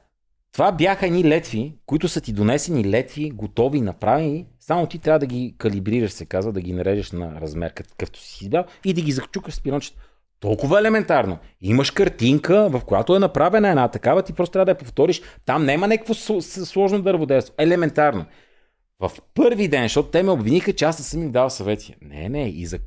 [0.52, 4.46] Това бяха едни летви, които са ти донесени летви, готови, направени.
[4.60, 8.44] Само ти трябва да ги калибрираш, се казва, да ги нарежеш на размер, какъвто си
[8.44, 10.02] избрал и да ги зачукаш с пирончета.
[10.40, 11.38] Толкова елементарно.
[11.62, 15.22] Имаш картинка, в която е направена една такава, ти просто трябва да я повториш.
[15.46, 17.56] Там няма някакво сложно дърводелство.
[17.58, 18.26] Елементарно.
[19.00, 21.96] В първи ден, защото те ме обвиниха, че аз не съм им дал съвети.
[22.02, 22.80] Не, не, и за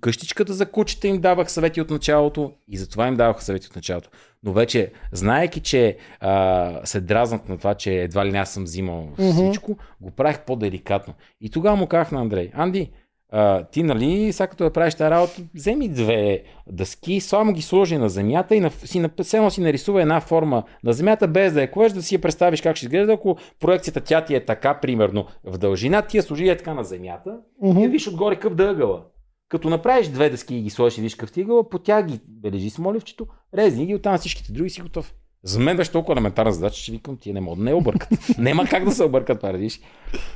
[0.00, 3.76] къщичката за кучета им давах съвети от началото и за това им давах съвети от
[3.76, 4.10] началото.
[4.42, 8.64] Но вече, знаеки, че а, се дразнат на това, че едва ли не аз съм
[8.64, 9.30] взимал Мгм.
[9.32, 11.14] всичко, го правих по-деликатно.
[11.40, 12.90] И тогава му казах на Андрей, Анди,
[13.36, 17.96] а, ти нали, сега като да правиш тази работа, вземи две дъски, само ги сложи
[17.96, 21.60] на земята и на, си, на, само си нарисува една форма на земята, без да
[21.60, 24.80] я клеш, да си я представиш как ще изглежда, ако проекцията тя ти е така,
[24.80, 27.80] примерно, в дължина, ти я сложи е така на земята и Мгм.
[27.80, 29.02] я виж отгоре къв да ъгъла.
[29.48, 32.06] Като направиш две дъски и ги сложиш и виж къв ти е ъгъла, по тях
[32.06, 35.14] ги бележи с моливчето, резни ги, оттам всичките други си готов.
[35.42, 38.18] За мен беше толкова елементарна задача, че викам, тия не могат да не объркат.
[38.38, 39.80] Няма как да се объркат, парадиш.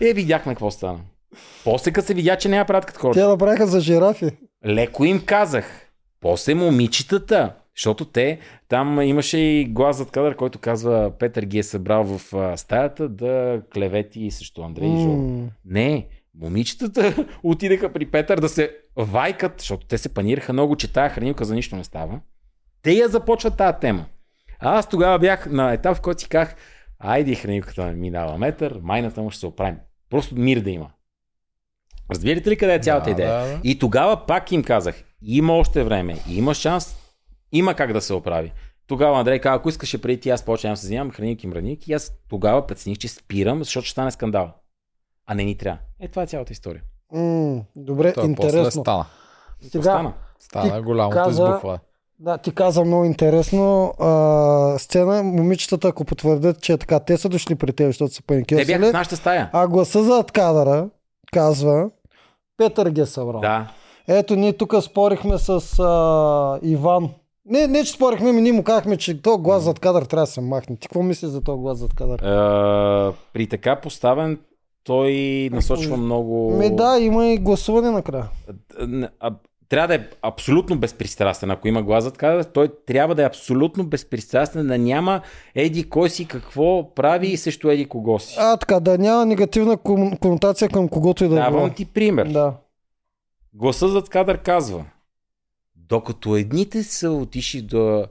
[0.00, 1.00] Е, видяхме какво стана.
[1.64, 3.20] После като се видя, че я правят като хората.
[3.20, 4.30] Те направиха за жирафи.
[4.66, 5.88] Леко им казах.
[6.20, 8.38] После момичетата, защото те,
[8.68, 13.09] там имаше и глас зад кадър, който казва, Петър ги е събрал в а, стаята
[13.09, 15.48] да клевети срещу Андрей и Жоро.
[15.64, 16.06] Не,
[16.40, 21.44] момичетата отидаха при Петър да се вайкат, защото те се панираха много, че тая хранилка
[21.44, 22.20] за нищо не става.
[22.82, 24.05] Те я започват тази тема.
[24.60, 26.56] А аз тогава бях на етап, в който си казах,
[26.98, 29.76] айде хранилката минава метър, майната му ще се оправим.
[30.10, 30.90] Просто мир да има.
[32.10, 33.32] Разбирате ли къде е цялата Да, идея?
[33.32, 33.60] да, да.
[33.64, 36.97] И тогава пак им казах, има още време, има шанс,
[37.52, 38.52] има как да се оправи.
[38.86, 41.94] Тогава Андрей каза, ако искаше преди ти, аз почнем да се занимавам хранилки, мранилки, и
[41.94, 44.51] аз тогава прецених, че спирам, защото ще стане скандал.
[45.26, 45.78] А не ни трябва.
[46.01, 46.82] Е, това е цялата история.
[47.12, 48.82] М, Добре, Той после интересно.
[48.82, 49.05] стана.
[49.62, 50.12] Сега.
[50.40, 51.78] Стана Ти голямото каза- избухване.
[52.18, 53.94] Да, ти каза много интересно.
[54.01, 58.22] А, сцена, момичетата, ако потвърдят, че е така, те са дошли при теб, защото са
[58.22, 59.51] Те бяха в нашата стая.
[59.52, 60.89] А гласа зад кадъра
[61.32, 61.90] казва,
[62.59, 63.40] Петър ги е събрал.
[63.40, 63.68] Да.
[64.09, 67.09] Ето, ние тук спорихме с а, Иван.
[67.47, 70.32] Не, не, че спорихме, ми ние му казахме, че то глас зад кадър трябва да
[70.32, 70.76] се махне.
[70.76, 72.18] Ти какво мислиш за този глас зад кадър?
[72.18, 74.39] Е, при така поставен,
[74.85, 75.12] той
[75.52, 76.51] насочва много.
[76.59, 78.30] Ми да, има и гласуване накрая.
[79.20, 79.35] А,
[79.69, 81.51] Трябва да е абсолютно безпристрастен.
[81.51, 85.20] Ако има глас зад кадър, той трябва да е абсолютно безпристрастен, да няма
[85.55, 88.36] еди кой си какво прави и срещу еди кого си.
[88.39, 91.39] А, така, да няма негативна кон- конотация към когото и да е.
[91.39, 92.27] Давам ти пример.
[92.27, 92.55] Да.
[93.55, 94.85] Гласа зад кадър казва,
[95.77, 98.07] докато едните са отишли да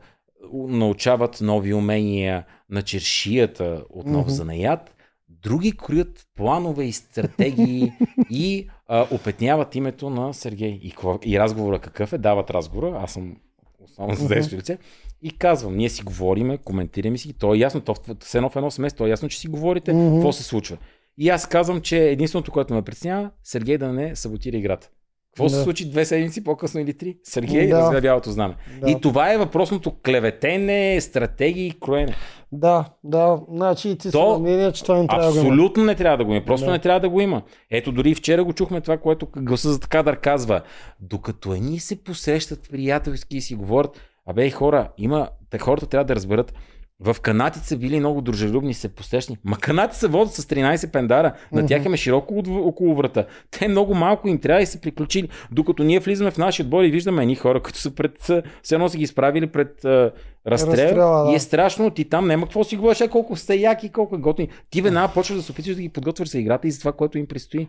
[0.54, 4.30] научават нови умения на чершията от нов Мгм.
[4.34, 4.96] занаят,
[5.44, 7.92] други кроят планове и стратегии
[8.30, 10.80] и а, опетняват името на Сергей.
[10.84, 10.94] И,
[11.26, 12.18] и разговора какъв е?
[12.18, 13.36] Дават разговора, аз съм
[13.84, 14.78] основно за действие лице.
[15.22, 18.72] И казвам, ние си говориме, коментираме си, то е ясно, то все едно в едно
[18.72, 20.78] семейство, то е ясно, че си говорите, какво се случва.
[21.18, 24.90] И аз казвам, че единственото, което ме притеснява, Сергей да не саботира играта.
[25.38, 25.64] Какво се Да.
[25.64, 27.18] случи две седмици по-късно или три?
[27.24, 27.76] Сергей Да.
[27.76, 27.82] да.
[27.82, 28.56] развя бялото знаме.
[28.82, 28.92] Да.
[28.92, 32.16] И това е въпросното клеветене, стратегии и кроене.
[32.52, 33.40] Да, да.
[33.52, 35.40] Значи ти си То на мнение, че това не трябва да.
[35.40, 36.46] Абсолютно не трябва да го има.
[36.46, 36.72] Просто Да.
[36.72, 37.42] не трябва да го има.
[37.72, 40.62] Ето дори вчера го чухме това, което гласа за кадър казва.
[41.00, 45.30] Докато едни се посрещат приятелски и си говорят, абе хора, има,
[45.62, 46.54] хората трябва да разберат,
[47.00, 49.38] в канатите са били много дружелюбни, се посрещни.
[49.44, 51.34] Ма канати се водят с 13 пендара.
[51.52, 51.94] На тях Мгм.
[51.94, 53.26] е широко около врата.
[53.52, 55.30] Те много малко им трябва и се приключили.
[55.52, 58.32] Докато ние влизаме в нашия отбор и виждаме едни хора, които са пред...
[58.64, 60.12] Все едно са ги изправили пред а,
[60.48, 60.72] разстрел.
[60.72, 61.32] Разстрела, да.
[61.32, 61.92] И е страшно.
[61.92, 64.50] Ти там няма какво си говориш, а колко сте яки, колко е готини.
[64.70, 67.18] Ти веднага почваш да се опитваш да ги подготвяш за играта и за това, което
[67.18, 67.68] им предстои.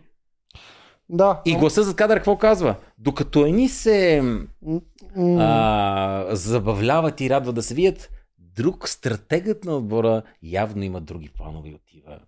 [1.09, 1.41] Да.
[1.45, 2.75] И гласа за кадър какво казва?
[2.97, 4.23] Докато едни се
[5.17, 8.09] а, забавляват и радват да се вият,
[8.59, 12.19] друг стратегът на отбора явно има други планове и отива.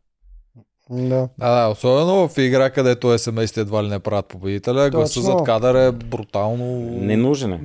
[0.89, 1.29] Да.
[1.39, 5.87] Да, да, особено в игра, където СМС едва ли не правят победителя, гласа зад кадър
[5.87, 6.65] е брутално...
[6.91, 7.57] Ненужен е.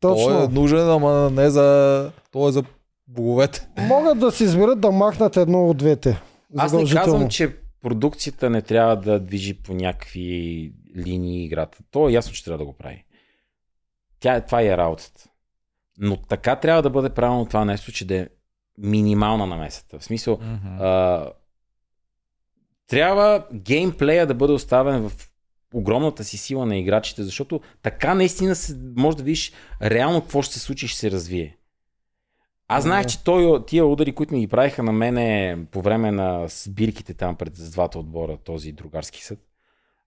[0.00, 0.26] Точно.
[0.26, 2.10] Той е нужен, ама не за...
[2.32, 2.64] Той е за
[3.08, 3.68] боговете.
[3.78, 6.22] Могат да си изберат да махнат едно от двете.
[6.56, 11.78] Аз не казвам, че продукцията не трябва да движи по някакви линии играта.
[11.90, 13.04] То е ясно, че трябва да го прави.
[14.20, 15.29] Тя, това е работата.
[16.00, 18.28] Но така трябва да бъде правилно това нещо, че да е
[18.78, 19.98] минимална намесата.
[19.98, 20.38] В смисъл,
[20.80, 21.26] а,
[22.86, 25.30] трябва геймплея да бъде оставен в
[25.74, 29.52] огромната си сила на играчите, защото така наистина се, може да видиш
[29.82, 31.56] реално какво ще се случи ще се развие.
[32.68, 36.48] Аз знаех, че той, тия удари, които ми ги правиха на мене по време на
[36.48, 39.38] сбирките там пред двата отбора, този другарски съд,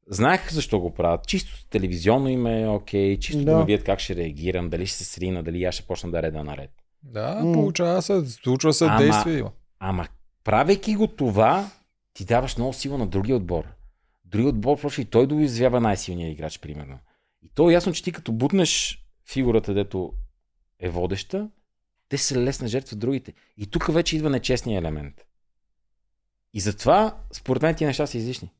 [0.07, 1.27] знаех защо го правят.
[1.27, 3.51] Чисто телевизионно им е окей, чисто да.
[3.51, 3.57] Да.
[3.57, 6.43] ме видят как ще реагирам, дали ще се срина, дали аз ще почна да реда
[6.43, 6.71] наред.
[7.03, 7.53] Да, М.
[7.53, 9.51] получава се, случва се Ама- действие има.
[9.79, 10.07] Ама,
[10.43, 11.71] правейки го това,
[12.13, 13.63] ти даваш много сила на другия отбор.
[14.25, 16.99] Другия отбор почва и той да уязвява най-силния играч, примерно.
[17.41, 20.13] И то е ясно, че ти като бутнеш фигурата, дето
[20.79, 21.49] е водеща,
[22.09, 23.33] те са лесна жертва другите.
[23.57, 25.25] И тук вече идва нечестния елемент.
[26.53, 28.51] И затова, според мен, тия неща са излишни.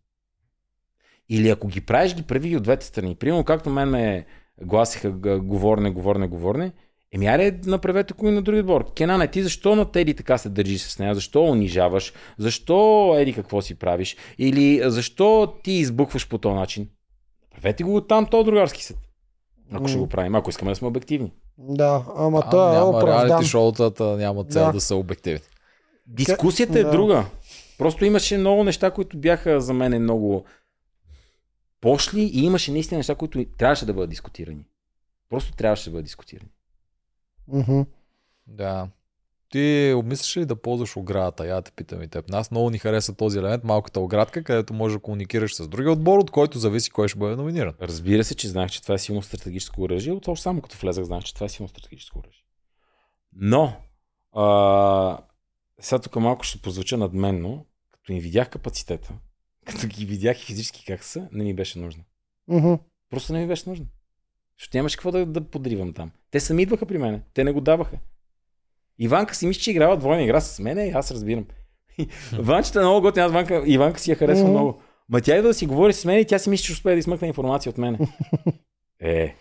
[1.29, 3.15] Или ако ги правиш, ги прави и от двете страни.
[3.15, 4.25] Примерно, както мен ме
[4.61, 6.71] гласиха г- говорене, говорене, говорене,
[7.11, 8.93] еми аре, направете го и на други отбор.
[8.93, 11.15] Кенане, ти защо на Теди така се държиш с нея?
[11.15, 12.13] Защо унижаваш?
[12.37, 12.75] Защо
[13.17, 14.17] еди какво си правиш?
[14.37, 16.89] Или защо ти избухваш по този начин?
[17.53, 18.97] Направете го там, то другарски съд.
[19.71, 21.31] Ако ще го правим, ако искаме да сме обективни.
[21.57, 23.27] Да, ама А, той е няма оправдан.
[23.29, 24.71] реалити шоутата, няма цел Да.
[24.71, 25.39] да, са обективни.
[26.07, 26.91] Дискусията е Да.
[26.91, 27.25] друга.
[27.77, 30.45] Просто имаше много неща, които бяха за мен много
[31.84, 34.65] пошли и имаше наистина неща, които трябваше да бъдат дискутирани.
[35.30, 36.49] Просто трябваше да бъдат дискутирани.
[37.47, 37.81] Мгм.
[38.47, 38.88] Да.
[39.49, 41.47] Ти обмисляш ли да ползваш оградата?
[41.47, 42.30] Я те питам и теб.
[42.30, 46.19] Нас много ни хареса този елемент, малката оградка, където можеш да комуникираш с другия отбор,
[46.19, 47.73] от който зависи кой ще бъде номиниран.
[47.81, 50.14] Разбира се, че знаех, че това е силно стратегическо оръжие.
[50.14, 52.43] От още само като влезах, знаех, че това е силно стратегическо оръжие.
[53.35, 53.73] Но,
[54.34, 55.18] а,
[55.80, 59.14] сега тук малко ще прозвуча надменно, като им видях капацитета,
[59.65, 62.03] като ги видях и физически как са, не ми беше нужно.
[62.48, 62.73] Мгм.
[63.10, 63.85] Просто не ми беше нужно.
[64.60, 66.11] Защото нямаше какво да, да подривам там.
[66.31, 67.22] Те сами идваха при мене.
[67.34, 67.98] Те не го даваха.
[68.99, 71.45] Иванка си мисли, че играва двойна игра с мене и аз разбирам.
[72.40, 74.52] Ванчета е много готина, аз Ванка, Иванка си я харесва Мгм.
[74.52, 74.81] много.
[75.10, 76.99] Ма тя идва да си говори с мен и тя си мисли, че успее да
[76.99, 77.99] измъкне информация от мене.
[78.99, 79.35] Е,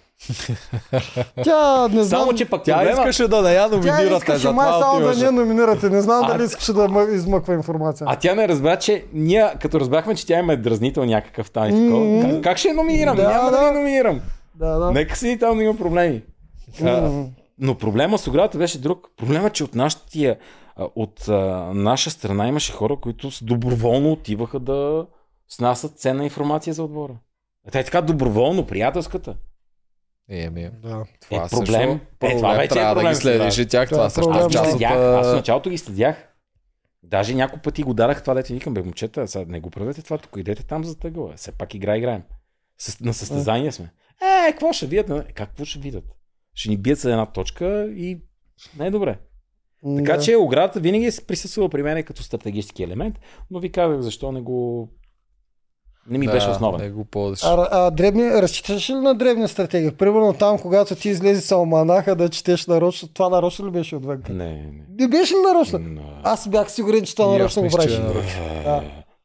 [1.45, 2.21] Тя не знам.
[2.21, 2.93] само че пък Тя проблема...
[2.93, 5.91] искаше да не я Тя номинирате, искаше май затова само да не номинирате.
[5.91, 8.07] Не знам А- дали искаше да мъ- измъква информация.
[8.11, 12.21] А тя не разбра, че ние, като разбрахме, че тя има дразнител някакъв там Мгм.
[12.23, 13.17] как, как ще я номинирам?
[13.17, 13.67] Да, Няма да, да.
[13.67, 14.21] я номинирам.
[14.55, 14.91] Да, да.
[14.91, 16.23] Нека си там да има проблеми.
[16.85, 17.23] А, Мгм.
[17.59, 19.09] Но проблема с оградата беше друг.
[19.17, 20.37] Проблема, че от, нашия,
[20.97, 21.33] от а,
[21.75, 25.07] наша страна имаше хора, които доброволно отиваха да
[25.49, 27.13] снасят ценна информация за отбора.
[27.69, 29.35] А Те е така доброволно, приятелската.
[30.33, 31.05] Е, ми, Да.
[31.21, 31.91] това Е, проблем.
[31.91, 33.63] също, Е, това вече е трябва да проблем ги с следиш това.
[33.63, 33.89] и тях.
[33.89, 34.53] Това Това е също проблем, е ги да.
[34.55, 34.71] част от...
[34.73, 36.29] следях, аз в а, началото ги следях.
[37.03, 40.19] Даже няколко пъти го дарах това, дете викам, бе, момчета, сега не го правете това,
[40.19, 41.33] тук идете там за тъгъла.
[41.37, 42.23] Все пак игра играем.
[42.79, 43.93] С, на състезание сме.
[44.47, 45.11] Е, какво ще видят?
[45.11, 46.05] Е, Какво ще видят?
[46.55, 48.21] Ще ни бият за една точка и
[48.79, 49.19] не е добре.
[49.97, 50.23] Така Да.
[50.23, 53.19] че оградата винаги е присъствала при мен като стратегически елемент,
[53.51, 54.89] но ви казах защо не го...
[56.07, 56.81] Не ми да, беше основен.
[56.81, 57.45] Не го ползваш.
[57.45, 59.91] А, а дребни, разчиташ ли на древни стратегии?
[59.91, 64.23] Примерно там, когато ти излезе с алманаха да четеш нарочно, това нарочно ли беше отвън?
[64.29, 64.73] Не, не.
[64.99, 65.79] Не беше ли нарочно?
[65.79, 67.93] М, Аз бях сигурен, че това нарочно го правиш.
[67.93, 67.99] Е,
[68.65, 68.83] Да.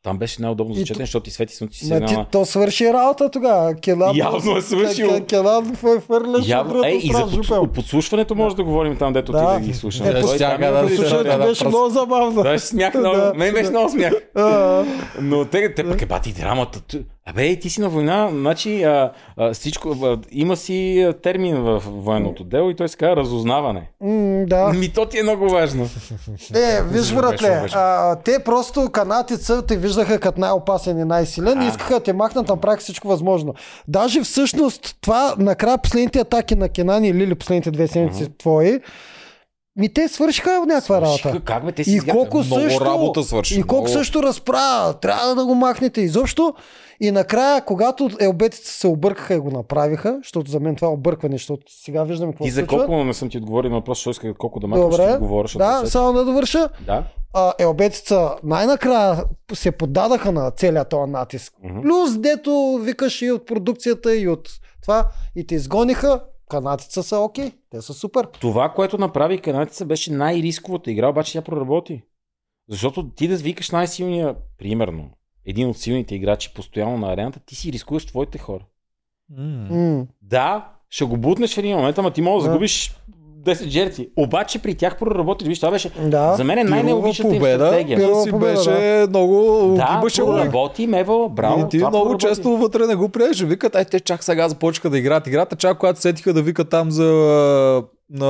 [0.08, 2.46] Там беше най-удобно за И четене, то- защото ти свети слънце си Ма ти, то
[2.46, 3.76] свърши работа тогава.
[3.76, 5.08] Келан, Явно е свършил.
[5.10, 7.62] Ке- Келан фър- фърляш Явно, другата е, и за страна, под, жупел.
[7.62, 9.40] от подслушването може да говорим там, дето Да.
[9.50, 10.08] ти да ги слушам.
[10.08, 12.44] Е, Той тяга да се да- да беше пръс- много забавно.
[12.44, 13.16] Се смях много.
[13.16, 13.34] Да.
[13.36, 14.14] Мен беше много смях.
[15.22, 16.80] Но те, те пък е бати драмата.
[17.30, 22.44] Абе, ти си на война, значи а, а, всичко, а, има си термин в военното
[22.44, 23.90] дело и той се казва разузнаване.
[24.02, 24.74] м, да.
[24.74, 25.90] Ми то ти е много важно.
[26.56, 31.70] Е, виж, братле, а, те просто канатица те виждаха като най-опасен и най-силен и А.
[31.70, 33.54] искаха да те махнат, направиха всичко възможно.
[33.88, 38.80] Даже всъщност това, накрая последните атаки на Кенан и Лили, последните две седмици твои,
[39.80, 41.46] ми те свършиха някаква Свършиха, работа.
[41.46, 44.00] Как бе, те си И колко Много също, работа свърши, и колко много.
[44.00, 46.54] също разправя, трябва да го махнете изобщо.
[47.02, 51.36] И накрая, когато елбетите се объркаха и го направиха, защото за мен това е объркване,
[51.36, 54.38] защото сега виждам какво се за колко не съм ти отговорил на въпрос, защото исках
[54.38, 56.70] колко да махаш, ще говоря, защото да, се- само да довърша.
[56.86, 57.04] да.
[57.34, 61.54] а, елбетица най-накрая се поддадаха на целия този натиск.
[61.64, 61.82] Мгм.
[61.82, 64.50] Плюс, дето викаш и от продукцията, и от
[64.82, 65.06] това,
[65.36, 68.28] и те изгониха, канатица са окей, те са супер.
[68.40, 72.04] Това, което направи канадеца, беше най-рисковата игра, обаче тя проработи.
[72.70, 75.10] Защото ти да викаш най-силния, примерно,
[75.48, 78.64] един от силните играчи постоянно на арената, ти си рискуваш твоите хора.
[79.70, 80.06] М.
[80.22, 82.54] Да, ще го бутнеш в един момент, ама ти можеш да Да.
[82.54, 82.96] загубиш
[83.44, 84.10] 10 жертви.
[84.16, 85.46] Обаче при тях проработи.
[85.46, 86.36] Виж, това беше Да.
[86.36, 87.98] за мен е най-нелогичната им победа, стратегия.
[87.98, 89.36] Пирова си победа, беше много...
[89.78, 91.66] Да, имаше проработи, Мево, браво.
[91.66, 92.26] и ти много проработи.
[92.26, 93.42] често вътре не го приеш.
[93.42, 96.92] Викат, ай, те чак сега започнаха да играят играта, чак когато сетиха да викат там
[96.92, 97.04] за
[98.10, 98.28] на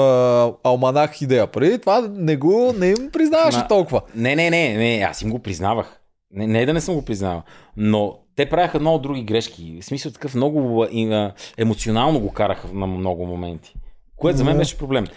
[0.64, 1.48] Алманах идея.
[1.48, 4.02] Преди това не го, не им признаваше толкова.
[4.16, 6.00] Не, не, не, не, аз им го признавах.
[6.32, 7.44] Не, не да не съм го признавал.
[7.78, 9.80] Но те правяха много други грешки.
[9.82, 13.76] В смисъл такъв много и, а, емоционално го караха на много моменти.
[14.16, 15.08] Което за мен беше проблем.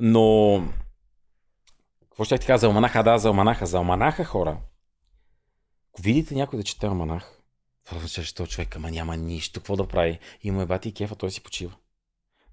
[0.00, 0.62] Но...
[2.10, 3.02] Какво ще ти кажа за Алманаха?
[3.02, 3.66] Да, за Алманаха.
[3.66, 4.58] За Алманаха, хора.
[5.92, 7.40] Ако видите някой да чете Алманах,
[7.84, 10.18] това означава, че този човек, ама няма нищо, какво да прави.
[10.42, 11.72] Има е бати и кефа, той си почива.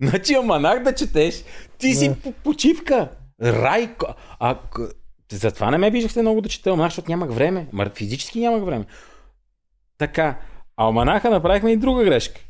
[0.01, 1.43] Значи Алманах да четеш,
[1.77, 3.11] ти си по почивка.
[3.41, 3.95] Рай.
[4.39, 4.59] А
[5.31, 7.67] Затова не ме виждахте много да чета Алманах, защото нямах време.
[7.73, 8.85] Ма физически нямах време.
[9.97, 10.37] Така,
[10.77, 12.41] Алманаха направихме и друга грешка.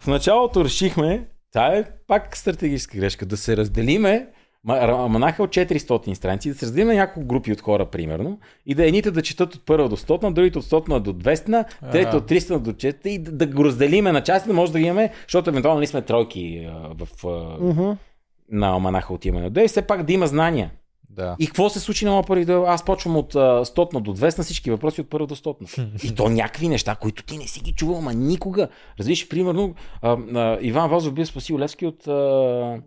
[0.00, 4.26] В началото решихме, това е пак стратегическа грешка, да се разделиме
[4.66, 8.74] Ма- Алманаха от 400 страници, да се разделим на няколко групи от хора, примерно, и
[8.74, 12.30] да едните да четат от първа до 100, другите от 100 до 200, трети от
[12.30, 15.12] 300 до 400 и да, да го разделиме на части, да може да ги имаме,
[15.22, 17.90] защото евентуално ние сме тройки а, в, а, Мгм.
[18.50, 20.70] на Алманаха от имане до и все пак да има знания.
[21.10, 21.36] Да.
[21.38, 22.64] И какво се случи на моя първи дуел?
[22.66, 26.04] Аз почвам от а, 100 до 200 на всички въпроси от първа до 100.
[26.04, 28.68] И то някакви неща, които ти не си ги чувал, ама никога.
[28.98, 32.80] Разбираш, примерно, а, а, Иван Вазов бил спасил Левски от, а,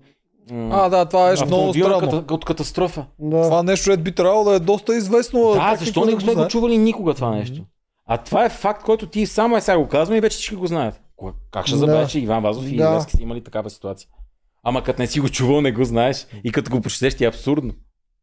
[0.51, 1.99] А, да, това е много странно.
[2.01, 3.05] ката- от катастрофа.
[3.19, 3.41] Да.
[3.41, 5.51] Това нещо е би трябвало да е доста известно.
[5.53, 7.61] Да, защо не го сме го чували никога това нещо?
[8.05, 10.67] А това е факт, който ти само е сега го казвам и вече всички го
[10.67, 11.01] знаят.
[11.51, 11.79] Как ще Да.
[11.79, 12.95] забравиш, че Иван Вазов и Да.
[12.95, 14.09] Левски са имали такава ситуация?
[14.63, 16.27] Ама като не си го чувал, не го знаеш.
[16.43, 17.73] И като го прочетеш, ти е абсурдно.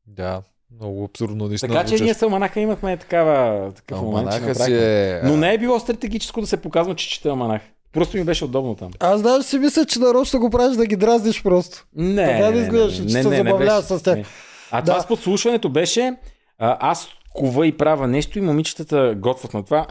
[0.08, 0.42] Да,
[0.80, 1.74] много абсурдно наистина.
[1.74, 5.20] Така че ние с Алманаха имахме такава, такъв момент, че си е...
[5.24, 7.62] Но не е било стратегическо да се показва, че чета Алманах.
[7.92, 8.90] Просто ми беше удобно там.
[9.00, 11.86] Аз даже си мисля, че нарочно го правиш да ги дразниш просто.
[11.96, 14.16] Не, Така да изглеждаш, че не, се забавляваш с тях.
[14.16, 14.24] Не.
[14.70, 14.92] А Да.
[14.92, 16.16] това с подслушването беше,
[16.58, 19.86] а, аз кува и правя нещо и момичетата готвят на това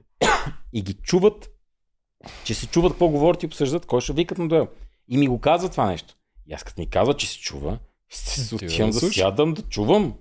[0.72, 1.48] и ги чуват,
[2.44, 4.68] че се чуват какво говорят и обсъждат, кой ще викат на дуел.
[5.08, 6.14] И ми го казва това нещо.
[6.46, 7.78] И аз като ми казва, че се чува,
[8.54, 10.14] отивам да сядам, да чувам.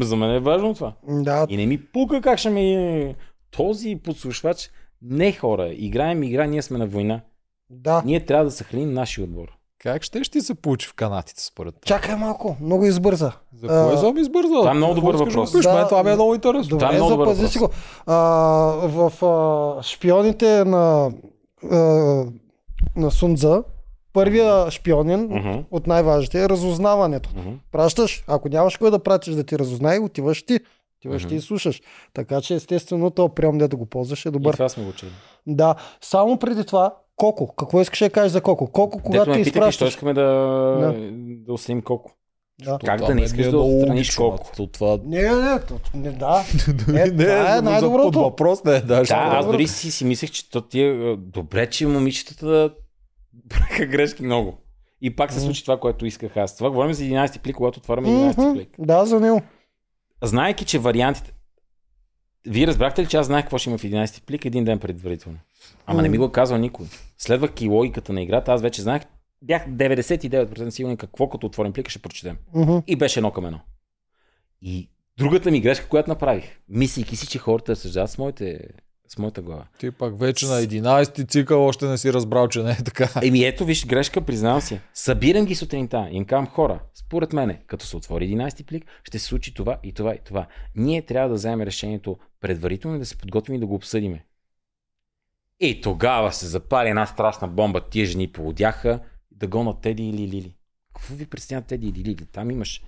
[0.00, 0.92] За мен е важно това.
[1.08, 3.14] Да, И не ми пука как ще ми...
[3.50, 4.70] Този подслушвач
[5.02, 5.70] не хора.
[5.72, 7.20] Играем игра, ние сме на война.
[7.70, 8.02] да.
[8.04, 9.48] Ние трябва да съхраним нашия отбор.
[9.78, 11.84] Как ще ще се получи в канатите според теб?
[11.84, 13.32] Чакай малко, много избърза.
[13.54, 14.58] За кое А, съм избързал?
[14.58, 15.52] това е много добър въпрос.
[15.52, 15.60] да?
[15.60, 16.78] Да, това ми е много интересно.
[16.78, 17.52] Това е Добре, много добър запази въпрос.
[17.52, 17.68] си го.
[18.06, 18.14] А,
[18.82, 21.12] в а, шпионите на,
[21.70, 21.76] а,
[22.96, 23.62] на Сунза,
[24.18, 27.30] първия шпионин Мгм, от най-важните е разузнаването.
[27.36, 27.50] мгм.
[27.72, 30.58] Пращаш, ако нямаш кой да пратиш да ти разузнае, отиваш ти.
[30.98, 31.28] Отиваш Мгм.
[31.28, 31.82] ти и слушаш.
[32.14, 34.52] Така че естествено то прием да го ползваш е И добър.
[34.52, 35.10] това сме го чели.
[35.46, 37.46] Да, само преди това, Коко.
[37.48, 38.66] Какво искаш да кажеш за Коко?
[38.66, 39.88] Коко, когато ти изпращаш.
[39.88, 40.22] искаме да,
[40.80, 40.94] Да.
[41.46, 42.10] да осъдим колко.
[42.64, 42.78] Да.
[42.84, 44.66] Как да не искаш да отстраниш колко?
[44.66, 44.98] Това...
[45.04, 46.44] Не, не, то- не, да.
[46.88, 48.04] Не, Е, това е най-доброто.
[48.04, 49.02] Под въпрос не е, да.
[49.02, 52.70] Да, аз дори си, си мислех, че то ти е добре, че момичетата
[53.48, 54.58] правиха грешки много.
[55.00, 56.56] И пак се случи това, което исках аз.
[56.56, 58.68] Това говорим за 11 плик, когато отваряме 11 Мгм, плик.
[58.78, 59.42] Да, за него.
[60.22, 61.32] Знаеки, че вариантите...
[62.46, 65.38] Вие разбрахте ли, че аз знаех какво ще има в 11 плик един ден предварително?
[65.86, 66.86] Ама не ми го казва никой.
[67.18, 69.02] Следвайки логиката на играта, аз вече знаех,
[69.42, 72.36] бях 99% сигурен какво като отворим плика ще прочетем.
[72.86, 73.60] И беше едно към едно.
[74.62, 78.60] И другата ми грешка, която направих, мислейки си, че хората разсъждават с, моите,
[79.08, 79.64] с моята глава.
[79.78, 83.08] Ти пак вече на 11-ти цикъл още не си разбрал, че не е така.
[83.22, 84.80] Еми ето, виж, грешка, признавам си.
[84.94, 89.24] Събирам ги сутринта, им казвам хора, според мене, като се отвори 11 плик, ще се
[89.24, 90.46] случи това и това и това.
[90.76, 94.24] Ние трябва да вземем решението предварително да се подготвим и да го обсъдиме.
[95.60, 99.00] И тогава се запали една страшна бомба, тия жени поводяха
[99.32, 100.54] да гонат Теди или Лили.
[100.94, 102.26] Какво ви представя Теди или Лили?
[102.32, 102.82] Там имаш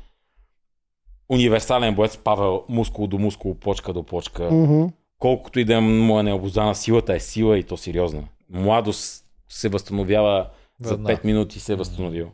[1.28, 4.50] универсален боец Павел, мускул до мускул, почка до почка.
[4.50, 4.86] Мгм.
[5.20, 8.22] Колкото и да му е необозана, силата е сила и то сериозна.
[8.50, 10.46] Младост се възстановява
[10.82, 11.16] за Веднага.
[11.16, 12.26] 5 минути се е възстановил.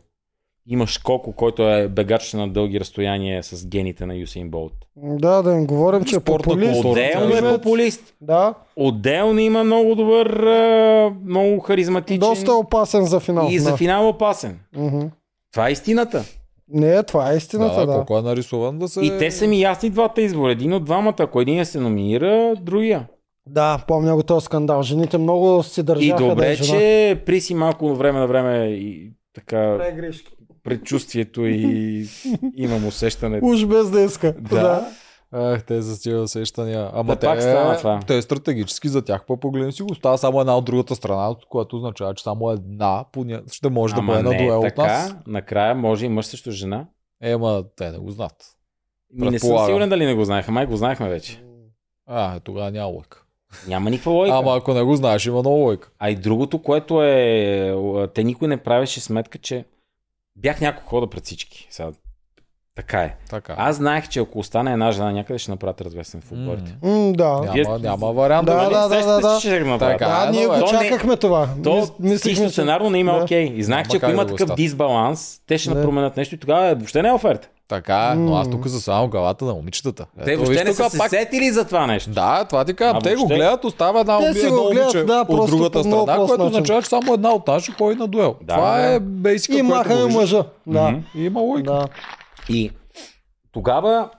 [0.69, 4.73] Имаш колко, който е бегач на дълги разстояния с гените на Юсейн Болт.
[4.95, 6.85] Да, да не говорим, че е популист.
[6.85, 8.15] Отделно е популист.
[8.21, 10.43] Да, Отделно има много добър,
[11.25, 13.47] много харизматичен доста опасен за финал.
[13.51, 14.59] и за финал опасен.
[14.75, 15.05] Мгм.
[15.51, 16.23] Това е истината.
[16.69, 17.93] Не, това е истината, Да, да.
[17.93, 19.01] колко е нарисуван да се...
[19.01, 20.51] И те са ми ясни двата избора.
[20.51, 21.13] Един от двамата.
[21.19, 23.07] Ако един се номинира, другия.
[23.45, 24.83] Да, помня го този скандал.
[24.83, 26.79] Жените много си И държаха да е добре, жена.
[26.79, 30.31] че при си малко време на време и така Добре, грешки.
[30.63, 32.05] предчувствието и
[32.55, 33.39] имам усещане.
[33.41, 34.33] Уж без да иска.
[34.41, 34.87] Да.
[35.31, 36.89] Ах, те за тия усещания.
[36.93, 37.99] Ама Да, те, пак стана това.
[38.07, 39.95] те стратегически за тях, па погледни си го.
[39.95, 43.41] Става само една от другата страна, което означава, че само една поня...
[43.51, 45.15] ще може да Ама бъде на е дуел от нас.
[45.27, 46.85] Накрая може и мъж срещу жена.
[47.21, 48.57] Ема, те не го знаят.
[49.13, 50.51] Ми не съм сигурен дали не го знаеха.
[50.51, 51.43] Май го знаехме вече.
[52.05, 53.23] А, е, тогава няма лойка.
[53.67, 54.37] Няма никаква логика.
[54.37, 55.91] Ама ако не го знаеш, има много лойка.
[55.99, 57.75] А и другото, което е...
[58.13, 59.65] Те никой не правеше сметка, че
[60.35, 61.67] бях няколко хода пред всички.
[61.69, 61.91] Сега,
[62.77, 63.15] така е.
[63.29, 63.55] Така.
[63.57, 66.75] Аз знаех, че ако остане една жена някъде, ще направят развесен в отборите.
[66.83, 66.89] М.
[66.91, 67.29] М, да.
[67.29, 68.45] Няма, Вие- няма вариант.
[68.45, 68.73] Да, нали?
[68.73, 69.37] да, да, да.
[69.41, 69.77] че ще.
[69.79, 70.47] Така, Да, е, ние е.
[70.47, 71.47] го не- чакахме това.
[71.63, 73.23] То Мис- мислихме, сценарно не има Да.
[73.23, 73.43] окей.
[73.45, 77.01] И знаех, че ако има да такъв дисбаланс, те ще променят нещо и тогава въобще
[77.01, 77.47] не е оферта.
[77.67, 80.05] Така е, но аз тук съм само главата на момичетата.
[80.17, 82.09] Те Ето, въобще не са се пак- сетили за това нещо.
[82.09, 82.97] Да, това ти казвам.
[82.97, 85.49] А Те го гледат, остава една Те уби, си едно го гледат, момиче да, от
[85.49, 88.35] другата страна, което означава, че само една от нас ще ходи на дуел.
[88.41, 88.83] Да, това да.
[88.85, 90.43] е бейсика, И махаме мъжа.
[90.67, 90.93] Да.
[91.15, 91.85] Има лойка.
[92.49, 92.71] И
[93.51, 94.09] тогава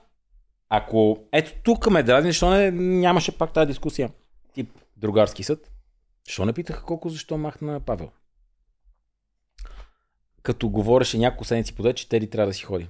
[0.69, 4.09] ако ето тук ме дразни, защо не, нямаше пак тази дискусия?
[4.53, 5.71] Тип другарски съд.
[6.27, 8.09] Защо не питаха колко защо махна Павел?
[10.43, 12.87] Като говореше няколко седмици подред, че Теди трябва да си ходи.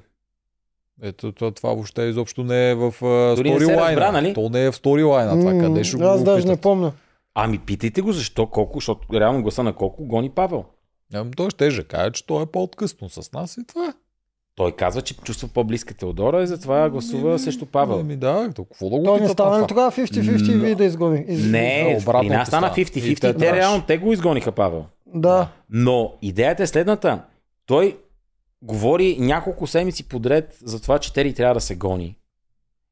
[1.01, 4.33] Ето, това, това въобще изобщо не е в uh, нали?
[4.33, 5.39] То не е в сторилайна.
[5.39, 6.93] Това къде ще го Аз даже не помня.
[7.33, 10.65] Ами питайте го защо, колко, защото реално гласа на колко гони Павел.
[11.13, 13.93] Ами, той ще же каже, че той е по-откъсно с нас и това.
[14.59, 17.99] Той казва, че чувства по-близка Теодора и затова гласува срещу Павел.
[17.99, 21.25] Ами да, то какво да го Той не стана тогава 50-50 и вие да изгони?
[21.27, 21.45] Из...
[21.45, 22.85] Не, обратното при нас стана стана.
[22.85, 22.97] 50-50.
[22.99, 23.61] И те Те, трябваше.
[23.61, 24.85] реално те го изгониха Павел.
[25.07, 25.47] Да.
[25.69, 27.21] Но идеята е следната.
[27.65, 27.97] Той
[28.61, 32.15] говори няколко седмици подред за това, че Тери трябва да се гони.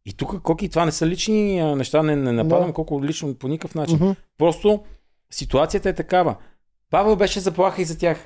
[0.06, 2.74] И тук, Коки, това не са лични неща, не, не нападам Да.
[2.74, 3.96] колко лично по никакъв начин.
[3.96, 4.12] Мгм.
[4.38, 4.84] Просто
[5.32, 6.36] ситуацията е такава.
[6.92, 8.18] Павел беше заплаха и за тях.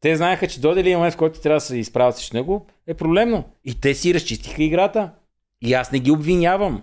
[0.00, 2.94] Те знаеха, че дойде ли момент, в който трябва да се изправят срещу него, е
[2.94, 3.44] проблемно.
[3.64, 5.10] И те си разчистиха играта.
[5.62, 6.82] И аз не ги обвинявам.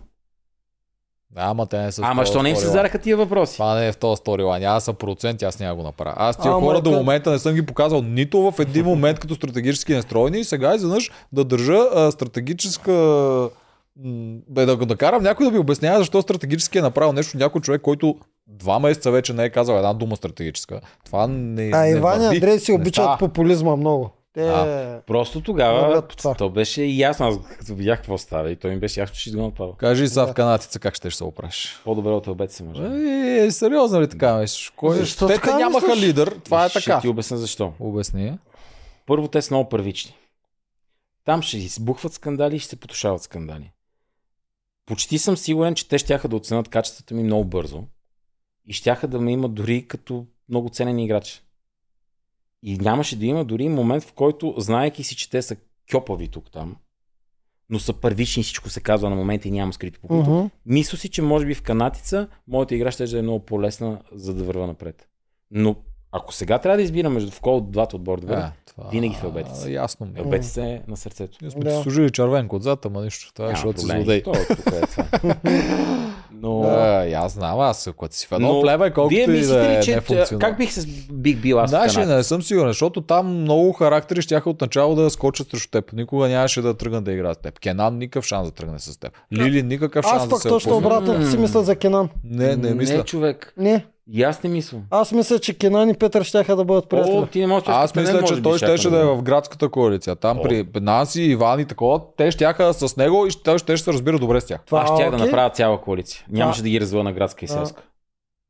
[1.31, 3.53] Да, ама те не са Ама що не им се задаха тия въпроси?
[3.53, 4.63] Това не е в този сторилайн.
[4.63, 6.13] Аз съм процент, аз няма го направя.
[6.17, 9.35] Аз тия Ама хора до момента не съм ги показал нито в един момент като
[9.35, 12.91] стратегически настроени и сега изведнъж да държа а, стратегическа
[14.49, 17.81] Бе, да, да карам някой да ми обяснява защо стратегически е направил нещо някой човек,
[17.81, 18.15] който
[18.47, 20.81] два месеца вече не е казал една дума стратегическа.
[21.05, 22.25] Това не А не Иван и.
[22.25, 23.17] Андрей си обичат става.
[23.17, 24.09] популизма много.
[24.33, 24.47] Те...
[24.47, 25.01] А.
[25.07, 26.03] Просто тогава
[26.37, 27.27] то беше ясно.
[27.27, 29.73] Аз като видях какво става и той ми беше ясно, че ще Павел.
[29.73, 30.31] Кажи и сега Да.
[30.31, 31.81] в канатица как ще, ще се оправиш.
[31.85, 32.83] По-добре от обед се може.
[33.45, 34.73] Е, сериозно ли така мислиш?
[34.75, 34.95] Кой?
[34.95, 36.03] Защо Те, така те нямаха мислиш?
[36.03, 36.99] лидер, това е Ще така.
[37.01, 37.73] ти обясня защо.
[37.79, 38.37] Обясни.
[39.05, 40.15] Първо, те са много първични.
[41.25, 43.71] Там ще избухват скандали и ще се потушават скандали.
[44.87, 47.83] Почти съм сигурен, че те щяха да оценят качествата ми много бързо
[48.65, 51.43] и щяха да ме имат дори като много ценен играч.
[52.63, 55.55] И нямаше да има дори момент, в който, знаеки си, че те са
[55.91, 56.75] кьопави тук там,
[57.69, 60.31] но са първични, всичко се казва на момента и няма скрито покрито.
[60.31, 60.47] Мгм.
[60.65, 64.43] Мисля си, че може би в канатица моята игра ще е много по-лесна, за да
[64.43, 65.07] върва напред.
[65.51, 65.75] Но
[66.11, 68.89] ако сега трябва да избирам между в кол от двата отбора, да това...
[68.89, 69.71] Винаги в Елбетица.
[69.71, 70.13] Ясно ми.
[70.15, 70.21] е.
[70.21, 71.37] Елбетица е на сърцето.
[71.41, 71.81] Ние сме Да.
[71.81, 73.33] служили червенко отзад, ама нищо.
[73.33, 74.23] Това е, защото си злодей.
[74.23, 75.05] То, тук е това.
[76.31, 79.27] Но, Да, и аз знам, аз ако си в едно но племе, колкото вие и
[79.27, 80.39] мислите да е ли, че нефункционално.
[80.39, 82.15] как бих, се, бих бил аз в Значи каната?
[82.15, 85.93] не съм сигурен, защото там много характери щяха от начало да скочат срещу теб.
[85.93, 87.59] Никога нямаше да тръгнат да играят с теб.
[87.59, 89.11] Кенан никакъв шанс да тръгне с теб.
[89.33, 90.87] Лили никакъв шанс Аз да пък се точно отпусне.
[90.87, 92.09] обратното си мисля за Кенан.
[92.23, 92.97] Не, не мисля.
[92.97, 93.53] Не, човек.
[93.57, 93.85] Не.
[94.13, 94.77] И аз не мисля.
[94.91, 97.27] Аз мисля, че Кенан и Петър щяха да бъдат О, приятели.
[97.31, 100.15] ти не можеш да Аз мисля, може че той щеше да е в градската коалиция.
[100.15, 100.41] Там О.
[100.43, 104.41] при Наси, Иван и такова, те щяха с него и той ще се разбира добре
[104.41, 104.61] с тях.
[104.65, 105.25] Това Аз щях да окей.
[105.25, 106.25] направя цяла коалиция.
[106.29, 107.83] Нямаше да ги развива на градска и селска.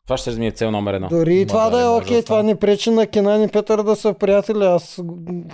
[0.08, 1.08] Това ще ми е цел номер едно.
[1.08, 3.48] Дори и това да, да е може окей, да това не пречи на Кенан и
[3.48, 4.64] Петър да са приятели.
[4.64, 5.02] Аз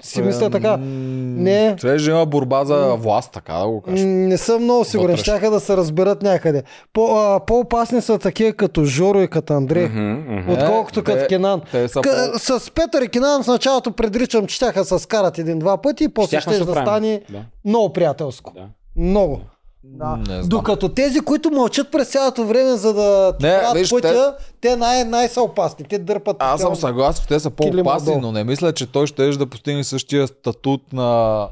[0.01, 0.77] си мисля така.
[0.77, 1.75] Не.
[1.75, 4.05] Трябва да има борба за власт, така да го кажа.
[4.05, 5.17] Не съм много сигурен.
[5.17, 6.63] Щяха да се разберат някъде.
[6.93, 9.85] По, а, по-опасни са такива като Жоро и като Андрей.
[9.85, 10.51] Мгм, мгм.
[10.53, 11.61] Отколкото Е, като Кенан.
[11.61, 16.09] К- с Петър и Кенан в началото предричам, че щяха се скарат един-два пъти и
[16.09, 18.53] после Щяхме ще се да Да, много приятелско.
[18.55, 18.65] да.
[18.95, 19.37] Много.
[19.37, 19.52] по...
[19.85, 20.15] Да.
[20.17, 20.41] Не знам.
[20.43, 25.03] Докато тези, които мълчат през цялото време, за да Не, правят виж, пътя, те, най-
[25.03, 25.85] най-са опасни.
[25.85, 26.35] Те дърпат.
[26.39, 29.83] Аз съм съгласен, че те са по-опасни, но не мисля, че той ще да постигне
[29.83, 31.47] същия статут на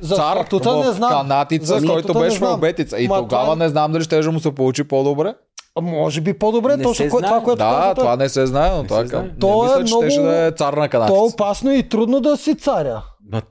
[0.00, 1.10] За цар статута в не знам.
[1.10, 2.98] канатица, За който не беше в обетица.
[2.98, 5.34] И Ма тогава това- не знам дали ще да му се получи по-добре.
[5.74, 7.94] А, Може би по-добре, Не точно се кое- това, което Да, каза той.
[7.94, 9.06] това не се знае, но Не това е.
[9.40, 11.20] То Не е мисля, че ще много- да е цар на То е канатица.
[11.20, 13.02] опасно и трудно да си царя.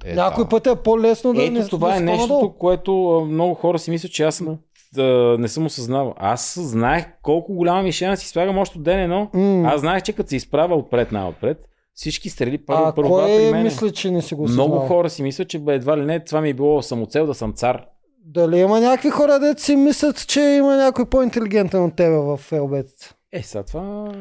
[0.06, 0.50] Е, Някой да.
[0.50, 2.54] път е по-лесно да Ето не това да е си нещото, по-надолу.
[2.54, 2.94] което
[3.30, 4.58] много хора си мислят, че аз съм,
[4.94, 5.04] да,
[5.40, 6.14] не съм осъзнавал.
[6.18, 9.30] Аз знаех колко голяма мишена си слагам още от ден едно.
[9.34, 9.68] М.
[9.68, 11.58] Аз знаех, че като се изправя отпред на-отпред,
[11.94, 13.64] всички стрели първо, А първо при кой мен.
[13.64, 14.88] мисли, че не си го Много осъзнава?
[14.88, 17.54] хора си мислят, че бе, едва ли не, това ми е било самоцел да съм
[17.54, 17.86] цар.
[18.26, 23.14] Дали има някакви хора, дето си мислят, че има някой по-интелигентен от тебе в Елбец?
[23.32, 24.14] Е, сега това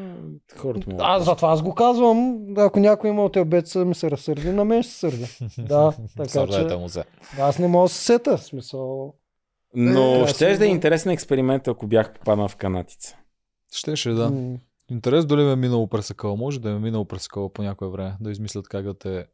[0.57, 0.97] хората му.
[0.99, 2.45] Аз затова аз го казвам.
[2.57, 5.27] Ако някой има от Елбец, ми се разсърди, на мен ще се сърди.
[5.57, 6.77] да, така че...
[6.77, 7.03] му се.
[7.39, 8.37] Аз не мога да се сета.
[8.37, 9.13] Смисъл...
[9.75, 13.17] Но Е, ще да е интересен експеримент, ако бях попаднал в канатица.
[13.73, 14.31] Щеше да.
[14.91, 16.35] Интерес дали ме е минало през акъла.
[16.35, 18.17] Може да ме е минало през акъла по някое време.
[18.21, 19.25] Да измислят как да те...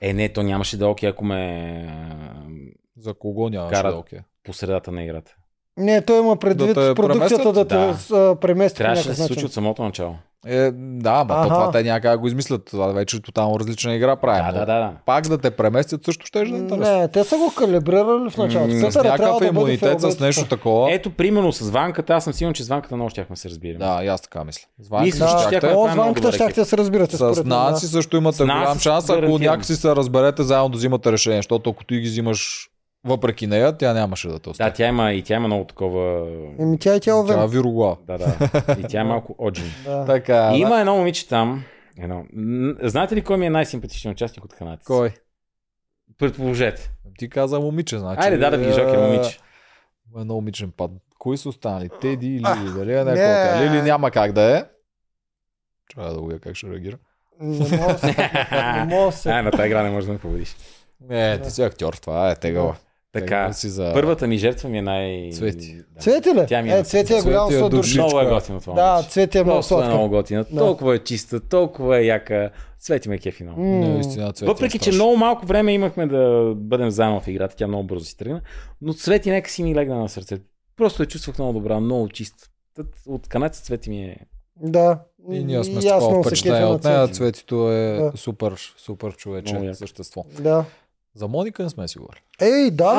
[0.00, 4.18] Е, не, то нямаше да е окей, ако ме За кого нямаше да е окей.
[4.44, 5.36] по средата на играта.
[5.78, 7.76] Не, той има предвид Да те продукцията да те
[8.08, 8.36] да.
[8.36, 10.14] премести по Трябваше да се случи от самото начало.
[10.46, 12.64] Е, да, ма то това те някак да го измислят.
[12.64, 14.44] Това вече е тотално различна игра правим.
[14.46, 14.92] Да, да, да, да.
[15.06, 16.98] Пак да те преместят също ще е интересно.
[16.98, 18.74] Не, те са го калибрирали в началото.
[18.74, 20.92] М, С е някакъв да имунитет, с нещо такова.
[20.92, 23.78] Ето, примерно с Ванката, аз съм сигурен, че с Ванката много щяхме се разбираме.
[23.78, 24.66] Да, и аз така мисля.
[24.78, 25.56] С Мисля, Ванка че щяхте.
[25.58, 27.16] щяхме- О, Това е с ванката щяхте да се разбирате.
[27.16, 27.44] С да.
[27.44, 31.84] Нанси също имате голям шанс, ако някакси се разберете заедно да взимате решение, защото ако
[31.84, 32.70] ти ги взимаш
[33.08, 34.72] въпреки нея, тя нямаше да те Да, остави.
[34.74, 36.28] тя има и тя има много такова...
[36.58, 37.46] Еми тя е Тя е тяловен.
[37.46, 37.96] вироглава.
[38.06, 38.36] Да, да.
[38.80, 39.70] И тя е малко оджин.
[39.84, 40.04] Да.
[40.04, 40.56] Така, И да.
[40.58, 41.64] има едно момиче там.
[41.98, 42.24] Едно.
[42.82, 44.86] Знаете ли кой ми е най-симпатичният участник от канадците?
[44.86, 45.10] Кой?
[46.18, 46.90] Предположете.
[47.18, 48.20] Ти каза момиче, значи.
[48.22, 49.38] Айде, да, да ви жокер, момиче.
[50.16, 50.90] Е, Едно момичен пад.
[51.18, 51.88] Кои са останали?
[52.00, 52.72] Теди или Лили?
[52.74, 53.66] Дали е някой?
[53.66, 54.64] Лили няма как да е.
[55.94, 56.96] Трябва да го видя как ще реагира.
[57.40, 58.06] Не мога да се.
[58.74, 59.30] Не мога да се.
[59.30, 60.56] А, на тази игра не можеш да ме победиш.
[61.00, 62.76] Не, ти си актьор, това е тегава.
[63.12, 63.90] Така, си за...
[63.94, 65.30] първата ми жертва ми е най...
[65.32, 65.76] Цвети.
[65.94, 66.00] Да.
[66.00, 66.44] Цвети ли?
[66.48, 67.84] Тя ми Е, е Цвети е голям е сладур.
[67.94, 69.02] Много е готино това Да.
[69.02, 69.88] Цвети е много е сладка.
[69.88, 70.58] много готина, Да.
[70.58, 72.50] толкова е чиста, толкова е яка.
[72.78, 73.60] Цвети ме кефи много.
[73.60, 77.56] М, Наистина, Цвети е Въпреки, че много малко време имахме да бъдем заедно в играта,
[77.56, 78.40] тя много бързо си тръгна,
[78.82, 80.44] но Цвети нека си ми легна на сърцето.
[80.76, 82.48] Просто я чувствах много добра, много чиста.
[83.06, 84.16] От канеца Цвети ми е...
[84.62, 84.98] Да.
[85.32, 87.06] И ние сме с такова впечатление от нея.
[87.06, 87.14] Цвети.
[87.14, 88.12] Цветито е Да.
[88.16, 89.74] супер, супер човече яко.
[89.74, 90.24] същество.
[90.40, 90.64] Да.
[91.18, 92.20] За Моника не сме си говорили.
[92.40, 92.92] Ей, да,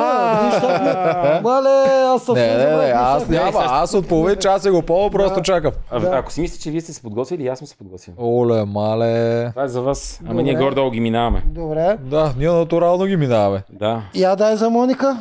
[1.24, 4.82] бе, Мале, аз съм Не, не, не, аз няма, аз от половин час се го
[4.82, 5.72] пълва, просто чакам.
[5.92, 8.14] Ако си мислите, че вие сте се подготвили, аз съм се подготвил.
[8.20, 9.50] Оле, мале.
[9.50, 10.22] Това е за вас.
[10.28, 11.44] Ама ние горе-долу ги минаваме.
[11.46, 11.98] Добре.
[12.02, 13.64] Да, ние натурално ги минаваме.
[13.70, 14.02] Да.
[14.16, 15.18] Я дай за Моника.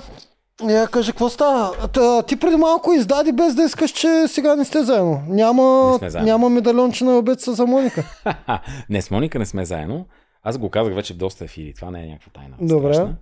[0.68, 1.70] Я кажи, какво става?
[1.92, 5.22] Та, ти преди малко издади без да искаш, че сега не сте заедно.
[5.28, 6.26] Няма, Не сме заедно.
[6.26, 8.04] няма медальонче на обеца за Моника.
[8.90, 10.04] Не, с Моника не сме заедно.
[10.48, 11.74] Аз го казах вече в доста ефири.
[11.74, 12.56] Това не е някаква тайна.
[12.60, 12.94] Добре.
[12.94, 13.16] страшна.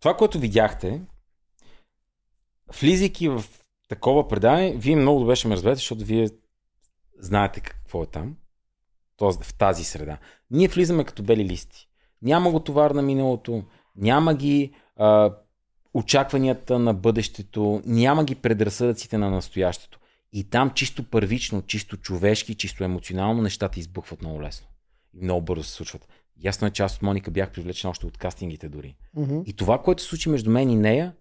[0.00, 1.02] Това, което видяхте,
[2.80, 3.44] влизайки в
[3.88, 6.28] такова предаване, вие много добре ще ме разберете, защото вие
[7.18, 8.36] знаете какво е там.
[9.16, 10.18] Тоест в тази среда.
[10.50, 11.88] Ние влизаме като бели листи.
[12.22, 13.62] Няма го товар на миналото,
[13.96, 15.34] няма ги а,
[15.94, 19.98] очакванията на бъдещето, няма ги предразсъдъците на настоящето.
[20.36, 24.66] И там чисто първично, чисто човешки, чисто емоционално нещата избухват много лесно.
[25.14, 26.08] И много бързо се случват.
[26.44, 28.96] Ясно е, че аз от Моника бях привлечен още от кастингите дори.
[29.14, 29.40] Мгм.
[29.46, 31.12] И това, което се случи между мен и нея,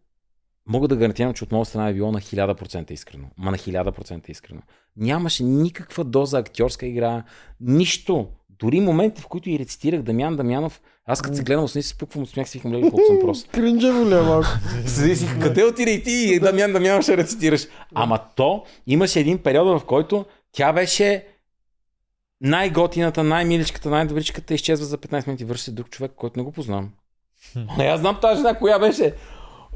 [0.67, 3.27] мога да гарантирам, че от моя страна е било на 1000% искрено.
[3.37, 4.61] Ма на 1000% искрено.
[4.97, 7.23] Нямаше никаква доза актьорска игра,
[7.59, 8.27] нищо.
[8.49, 12.23] Дори моменти, в които и рецитирах Дамян Дамянов, аз като се гледам, с се спуквам
[12.23, 13.47] от смях, си викам, леле, колко съм прост.
[13.51, 14.47] Кринджево ли е малко?
[14.85, 17.67] Седи си, къде отиде и ти, Дамян Дамянов ще рецитираш.
[17.95, 21.25] Ама то имаше един период, в който тя беше
[22.41, 26.91] най-готината, най-миличката, най-добричката, изчезва за 15 минути, върши се друг човек, който не го познавам.
[27.77, 29.13] Не, аз знам тази жена, коя беше.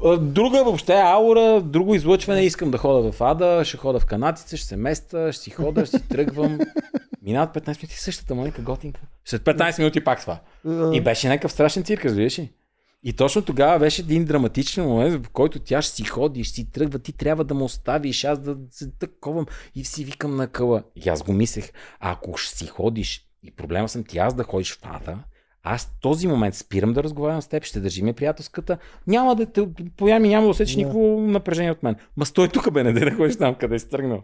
[0.04, 4.56] А, Друга въобще аура, друго излъчване, искам да хода в Ада, ще хода в канатица,
[4.56, 6.58] ще се места, ще си хода, ще си тръгвам.
[7.22, 9.00] Минават 15 минути, същата Моника Готинка.
[9.24, 10.40] След 15 минути пак това.
[10.92, 12.52] И беше някакъв страшен цирк, разбираш ли?
[13.02, 16.70] И точно тогава беше един драматичен момент, в който тя ще си ходи, ще си
[16.70, 20.82] тръгва, ти трябва да му оставиш, аз да се таковам и си викам на къла.
[20.96, 24.72] И аз го мислех, ако ще си ходиш и проблема съм ти аз да ходиш
[24.72, 25.18] в ада,
[25.62, 30.20] аз този момент спирам да разговарям с теб, ще държиме приятелската, няма да те, повярвай
[30.20, 31.96] ми, няма да усетиш никакво напрежение от мен.
[32.16, 34.22] Ма стой тук, бе, не да ходиш там, къде си тръгнал.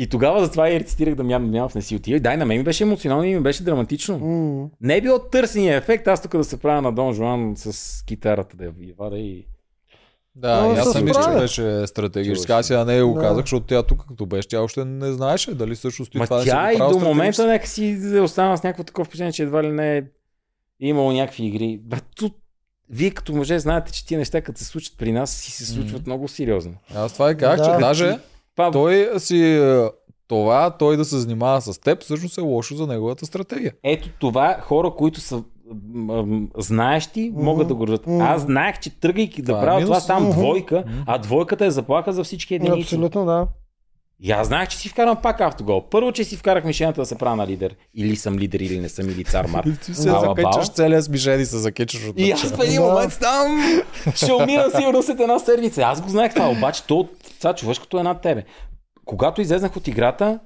[0.00, 2.16] И тогава затова и рецитирах Дамян Дамянов не си отива.
[2.16, 4.18] И дай, на мен ми беше емоционално и ми беше драматично.
[4.18, 4.68] М.
[4.80, 8.56] Не е било търсения ефект, аз тук да се правя на Дон Жуан с китарата
[8.56, 9.46] да я вада и...
[10.34, 12.46] Да, Но и аз съм мисля, че беше стратегически.
[12.46, 12.60] Чуваш.
[12.60, 13.20] Аз я не го Да.
[13.20, 16.44] казах, защото тя тук като беше, тя още не знаеше дали също стои Ма това
[16.44, 19.96] тя и до момента нека си останала с някакво такова впечатление, че едва ли не
[19.98, 20.02] е
[20.80, 21.80] имало някакви игри.
[21.82, 22.36] Ба, тут,
[22.90, 26.06] вие като мъже знаете, че тия неща, като се случат при нас, си се случват
[26.06, 26.74] много сериозно.
[26.94, 27.72] Аз това и казах, Да.
[27.74, 28.18] че даже
[28.58, 29.88] Това, той си е,
[30.28, 33.72] това, той да се занимава с теб, всъщност е лошо за неговата стратегия.
[33.82, 35.42] Ето това хора, които са
[36.58, 37.86] знаещи, могат да го.
[37.86, 38.20] Мгм.
[38.20, 39.88] Аз знаех, че тръгайки да Това е правя минус.
[39.88, 40.32] това, ставам Мгм.
[40.32, 42.80] двойка, а двойката е заплаха за всички единици.
[42.80, 43.46] Абсолютно, да.
[44.20, 45.88] И аз знаех, че си вкарам пак автогол.
[45.90, 47.76] Първо, че си вкарах мишената да се правя на лидер.
[47.94, 49.64] Или съм лидер, или не съм, или цар Мар.
[49.84, 50.62] Ти се бал.
[50.74, 53.60] целия смишен и се закачаш от И аз в един момент там
[54.14, 55.82] ще умирам сигурно след една седмица.
[55.82, 58.44] Аз го знаех това, обаче то, това човешкото е над тебе.
[59.04, 60.38] Когато излезнах от играта,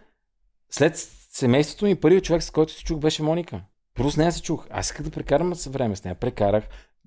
[0.70, 3.60] след семейството ми, първият човек, с който се чух, беше Моника.
[3.94, 4.66] Първо с нея се чух.
[4.70, 6.14] Аз исках да прекарам време с нея.
[6.14, 6.64] Прекарах,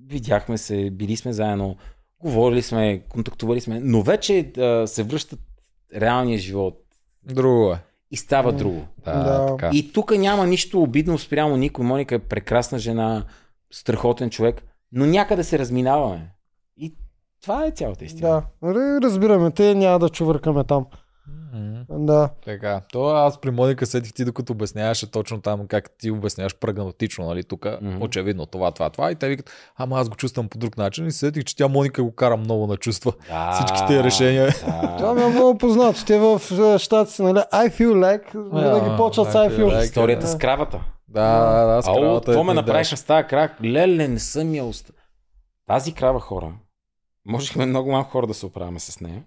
[0.07, 1.75] видяхме се, били сме заедно,
[2.19, 5.39] говорили сме, контактували сме, но вече а, се връщат
[5.91, 6.81] реалния живот
[7.25, 7.79] Друго е.
[8.11, 8.57] и става М.
[8.57, 8.85] друго.
[9.05, 9.45] Да, Да.
[9.47, 9.69] така.
[9.73, 11.85] И тук няма нищо обидно спрямо никой.
[11.85, 13.23] Моника е прекрасна жена,
[13.71, 16.31] страхотен човек, но някъде се разминаваме.
[16.77, 16.95] И
[17.41, 18.29] това е цялата истина.
[18.61, 18.69] Да.
[18.69, 20.85] Р- Разбираме, те няма да чувъркаме там.
[21.53, 21.85] М.
[21.89, 22.29] Да.
[22.45, 27.25] Така, то аз при Моника сетих ти, докато обясняваше точно там как ти обясняваш прагматично,
[27.25, 28.01] нали, тук Мгм.
[28.01, 31.11] очевидно това, това, това и те викат, ама аз го чувствам по друг начин и
[31.11, 33.13] се сетих, че тя Моника го кара много на чувства.
[33.29, 34.49] Да, Всички тези решения.
[34.97, 35.13] Това Да.
[35.13, 36.05] ми е много познато.
[36.05, 36.41] Те в
[36.75, 39.83] е, щатите, нали, I feel like, винаги А, почват с I feel like.
[39.83, 40.27] Историята Да.
[40.27, 40.81] с кравата.
[41.07, 43.51] Да, да, да, с кравата какво е ме един направиха с тази крак?
[43.63, 44.93] Леле, не съм я уста.
[45.67, 46.51] Тази крава хора,
[47.25, 49.23] можехме много малко хора да се оправяме с нея.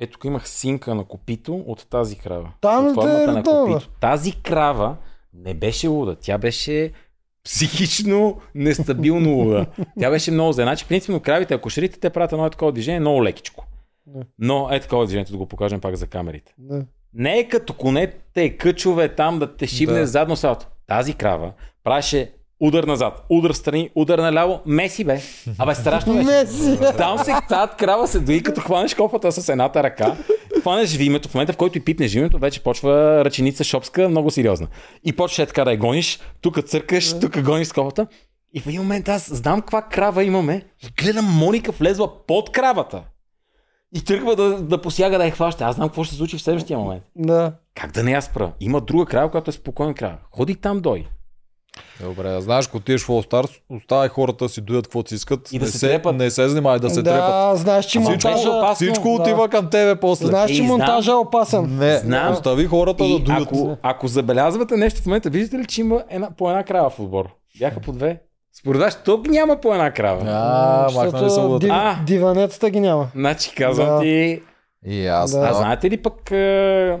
[0.00, 2.52] Ето тук имах синка на копито от тази крава.
[2.60, 3.88] Там от е формата на копито.
[4.00, 4.96] Тази крава
[5.34, 6.92] не беше луда, тя беше
[7.44, 9.66] психично нестабилно луда.
[10.00, 10.62] Тя беше много зле.
[10.62, 13.66] Значи, принципно кравите, ако шрите, те правят едно такова движение много лекичко.
[14.06, 14.20] Да.
[14.38, 16.54] Но е такова движението да го покажем пак за камерите.
[16.58, 16.84] Да.
[17.14, 20.06] Не е като конете, къчове там да те шибне Да.
[20.06, 20.66] задно салто.
[20.86, 21.52] Тази крава
[21.84, 24.60] правеше удар назад, удар страни, удар наляво.
[24.66, 25.20] Меси бе.
[25.58, 26.26] Абе, страшно беше.
[26.26, 26.78] Меси.
[26.96, 30.16] Там се тази крава се дои, като хванеш копата с едната ръка,
[30.60, 34.68] хванеш вимето, в момента в който и пипнеш вимето, вече почва ръченица шопска, много сериозна.
[35.04, 38.06] И почваш така да я гониш, тук църкаш, тук гониш с копата.
[38.54, 43.02] И в един момент аз знам каква крава имаме и гледам Моника влезла под кравата.
[43.94, 45.64] И тръгва да, да посяга да я хваща.
[45.64, 47.02] Аз знам какво ще се случи в следващия момент.
[47.16, 47.52] Да.
[47.74, 48.52] Как да не я спра?
[48.60, 50.16] Има друга крава, която е спокойна крава.
[50.30, 51.06] Ходи там дой.
[52.00, 55.52] Добре, знаеш, ако отидеш в All Stars, оставай хората да си доят каквото си искат.
[55.52, 56.16] И да не се се, трепат.
[56.16, 57.20] не се занимай да се трепат.
[57.20, 58.50] да, знаеш, че Всичко- монтажа...
[58.50, 58.74] опасно.
[58.76, 59.10] Всичко да.
[59.12, 60.26] отива към тебе после.
[60.26, 60.68] Знаеш, че Ей, знам.
[60.68, 61.76] монтажа е опасен.
[61.78, 62.32] Не, Знам.
[62.32, 63.42] остави хората да И доят.
[63.42, 67.00] ако, ако забелязвате нещо в момента, виждате ли, че има една, по една крава в
[67.00, 67.28] отбор?
[67.58, 68.20] Бяха по две.
[68.54, 70.22] Според вас, тук няма по една крава.
[70.26, 71.96] А, махнали са див, А.
[72.06, 73.08] диванецата ги няма.
[73.14, 74.00] Значи казвам Да.
[74.00, 74.42] ти,
[74.86, 75.30] И аз.
[75.32, 75.38] Да.
[75.38, 75.54] А Да.
[75.54, 76.98] знаете ли пък е,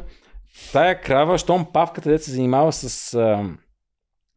[0.72, 3.36] тая крава, щом павката, дето се занимава с е,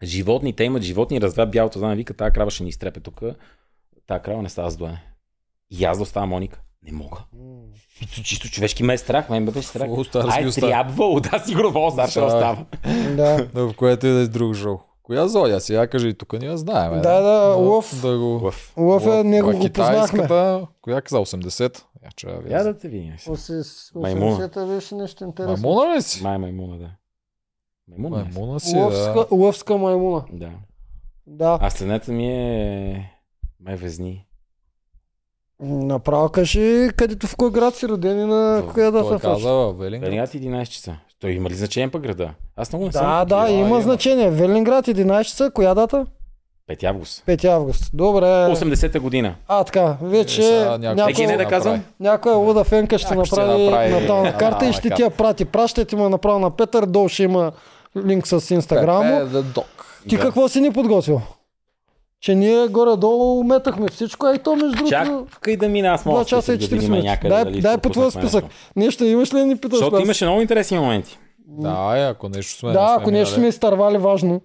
[0.03, 3.21] животни, те имат животни, развят бялото, знам, вика, тая крава ще ни изтрепе тук.
[4.07, 5.03] Тая крава не става с доене.
[5.71, 6.61] И аз да остава Моника.
[6.85, 7.17] Не мога.
[7.99, 9.89] Чисто, чисто човешки ме е страх, ме беше страх.
[9.89, 12.25] Ги Ай, трябвало, да, сигурно Stars ще Да.
[12.25, 12.65] остава.
[13.15, 13.47] Да.
[13.53, 14.77] В което и да е друг шоу.
[15.03, 15.61] Коя зоя?
[15.61, 16.93] Сега кажи и тук ние знаем.
[16.93, 16.99] бе.
[16.99, 18.01] Да, да, лъв.
[18.01, 18.39] Да го...
[18.43, 18.73] Лъв.
[18.77, 19.69] Лъв е, него А го познахме.
[19.69, 21.17] китайската, Коя каза?
[21.17, 21.83] 80?
[22.03, 23.13] Я че я да те видим.
[23.95, 24.37] Маймуна.
[24.37, 25.69] 80-та беше нещо интересно.
[25.69, 26.23] Маймуна ли си?
[26.23, 26.89] Май маймуна, да.
[27.87, 28.23] Маймуна е.
[28.23, 28.79] Маймуна си, да.
[28.79, 30.23] Лъвска, лъвска маймуна.
[30.31, 30.49] Да.
[31.27, 31.57] Да.
[31.61, 33.09] А стенета ми е
[33.59, 34.25] май везни.
[35.61, 40.09] Направо кажи където в кой град си роден и на коя Той дата каза Велинград.
[40.09, 40.95] Велинград 11 часа.
[41.19, 42.29] Той има ли значение пък града?
[42.55, 43.05] Аз много не съм.
[43.05, 43.81] Да, да, има има.
[43.81, 44.29] значение.
[44.29, 46.05] Велинград 11 часа, коя дата?
[46.69, 47.25] 5 август.
[47.25, 47.89] 5 август.
[47.93, 48.25] Добре.
[48.25, 49.35] 80-та година.
[49.47, 51.83] А, така, вече Е, сега някой- не да казвам.
[51.99, 55.45] някоя луда фенка ще Някой ще направи, направи натална карта и ще ти я прати.
[55.45, 57.51] Пращайте му направо на Петър, долу ще има
[57.97, 59.31] линк с инстаграм.
[60.09, 60.21] Ти Да.
[60.21, 61.21] какво си ни подготвил?
[62.19, 65.27] Че ние горе-долу метахме всичко, а и то между другото...
[65.33, 67.27] Чакай да мина, аз мога Два часа и 40 минути.
[67.29, 68.45] Дай, дай по твоя списък.
[68.75, 69.77] Нещо имаш ли да ни питаш?
[69.77, 70.03] Защото аз?
[70.03, 71.19] имаше много интересни моменти.
[71.47, 72.71] Да, е, ако нещо сме.
[72.71, 74.41] Да, ако нещо сме изтървали важно.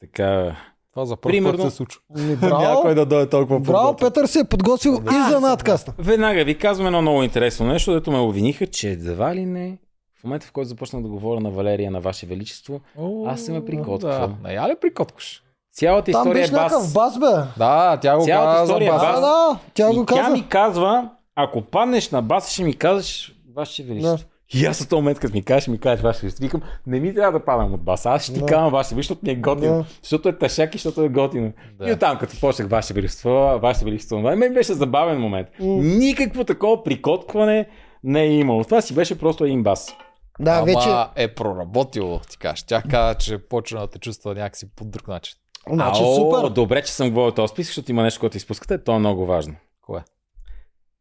[0.00, 0.56] Така,
[0.92, 2.00] Това за първ Примерно- път се случва.
[2.40, 4.08] Браво, Някой да дойде толкова браво, подготвен.
[4.08, 5.92] Петър се е подготвил и за надкаста.
[5.98, 9.78] веднага ви казвам едно много интересно нещо, дето ме обвиниха, че едва ли не,
[10.20, 13.54] в момента в който започнах да говоря на Валерия на Ваше Величество, О, Аз съм
[13.54, 14.28] я прикотквал.
[14.28, 14.34] Да.
[14.44, 15.42] Не я ли прикоткаш?
[15.72, 16.92] цялата Там история е бас.
[16.92, 17.26] бас, бе.
[17.58, 19.02] Да, тя го Цялата каза история е бас.
[19.04, 20.30] Да, да, тя го И тя каза.
[20.30, 24.28] ми казва, ако паднеш на бас, ще ми кажеш Ваше Величество.
[24.54, 27.14] И аз в този момент, като ми кажеш, ми кажеш Ваше Величество, викам, не ми
[27.14, 28.46] трябва да падам от бас, аз ще ти Да.
[28.46, 29.74] казвам Ваше Величество, защото ми е готино.
[29.74, 29.84] Да.
[30.02, 31.52] Защото е тъшак и защото е готино.
[31.78, 31.88] Да.
[31.88, 33.30] И оттам, като почнах Ваше Величество,
[33.62, 35.48] Ваше Величество, мен беше забавен момент.
[35.60, 37.68] Никакво такова прикоткване
[38.04, 38.64] не е имало.
[38.64, 39.94] Това си беше просто един бас.
[40.40, 40.88] Да, Ама вече.
[41.16, 42.62] е проработило, ти кажеш.
[42.62, 45.34] Тя каза, че почна да те чувства някакси по друг начин.
[45.68, 46.48] Значи Ао, супер.
[46.48, 48.84] Добре, че съм говорил този списък, защото има нещо, което изпускате.
[48.84, 49.54] То е много важно.
[49.80, 50.04] Кое?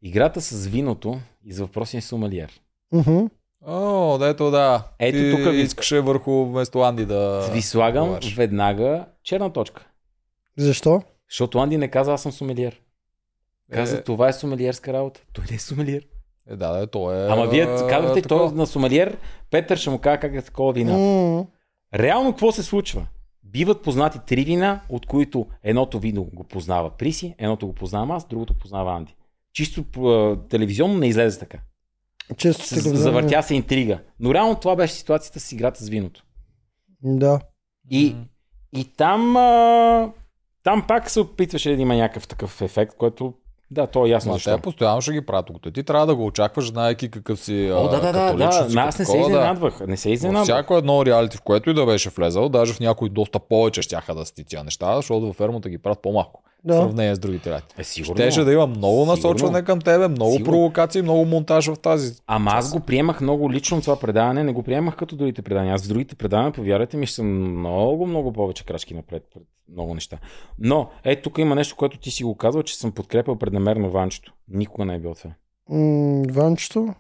[0.02, 2.62] Играта с виното и за въпросния сумалиер.
[2.92, 3.20] Мгм.
[3.66, 4.84] О, да, ето да.
[5.00, 7.50] Ето Ти тук ви- искаше върху вместо Анди да...
[7.52, 8.36] Ви слагам говориш.
[8.36, 9.88] веднага черна точка.
[10.58, 11.02] Защо?
[11.30, 12.82] Защото Анди не каза, аз съм сумелиер.
[13.72, 14.04] Каза, Е.
[14.04, 15.22] това е сумелиерска работа.
[15.34, 16.04] Той не е сумелиер.
[16.50, 17.28] Е, да, да, то е...
[17.28, 19.18] Ама вие а, казвате, той на сумелиер,
[19.52, 20.94] Петър ще му каже как е такова вина.
[20.94, 21.46] М,
[21.96, 23.06] Реално какво се случва?
[23.44, 28.28] Биват познати три вина, от които едното вино го познава Приси, едното го познавам аз,
[28.28, 29.16] другото познава Анди.
[29.54, 31.58] Чисто а, телевизионно не излезе така.
[32.38, 33.00] Често С- телевизионно.
[33.00, 34.00] Завъртя се интрига.
[34.20, 36.24] Но реално това беше ситуацията с играта с виното.
[37.04, 37.40] Да.
[37.92, 38.24] И, М.
[38.74, 40.12] и там, а,
[40.64, 43.34] там пак се опитваше да има някакъв такъв ефект, който
[43.72, 44.56] да, то е ясно Ма защо.
[44.56, 45.46] те постоянно ще ги правят.
[45.46, 48.66] Докато ти трябва да го очакваш, знаеки какъв си О, да, да, да, да.
[48.70, 49.80] Но аз не се изненадвах.
[49.88, 50.44] Не се изненадвах.
[50.44, 54.16] всяко едно реалити, в което и да беше влезал, даже в някои доста повече щяха
[54.16, 56.44] да сти тия неща, защото във фермата ги правят по-малко.
[56.60, 56.74] В Да.
[56.74, 57.76] сравнение с другите реалити.
[57.78, 58.16] Е, сигурно.
[58.16, 59.12] Щеше да има много Сигурно.
[59.12, 60.52] насочване към тебе, много Сигурно.
[60.52, 62.16] провокации, много монтаж в тази.
[62.28, 65.74] Ама аз го приемах много лично това предаване, не го приемах като другите предания.
[65.74, 67.28] Аз в другите предавания, повярвайте ми, ще съм
[67.60, 70.18] много, много повече крачки напред пред много неща.
[70.60, 74.34] Но, ето тук има нещо, което ти си го казал, че съм подкрепил преднамерено Ванчето.
[74.48, 75.32] Никога не е било това.
[75.70, 76.94] М, Ванчето.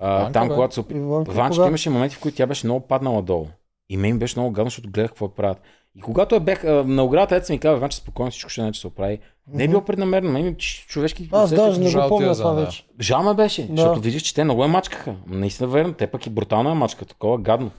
[0.00, 0.54] А, Ванка, там, бе.
[0.54, 1.68] когато се Ванчето кога?
[1.68, 3.46] имаше моменти, в които тя беше много паднала долу.
[3.88, 5.60] И мен ми беше много гадно, защото гледах какво правят.
[5.96, 8.86] И когато бях а, на оградата, ето ми казва, вече спокойно всичко ще, ще се
[8.86, 9.18] оправи.
[9.48, 11.28] Не е било преднамерено, мен ми ч- човешки.
[11.32, 12.84] Аз даже не го помня е това вече.
[13.00, 13.76] Жал ме беше, Да.
[13.76, 15.14] защото виждаш, че те много я мачкаха.
[15.26, 17.70] Наистина верно, те пък и брутална я мачка, такова гадно.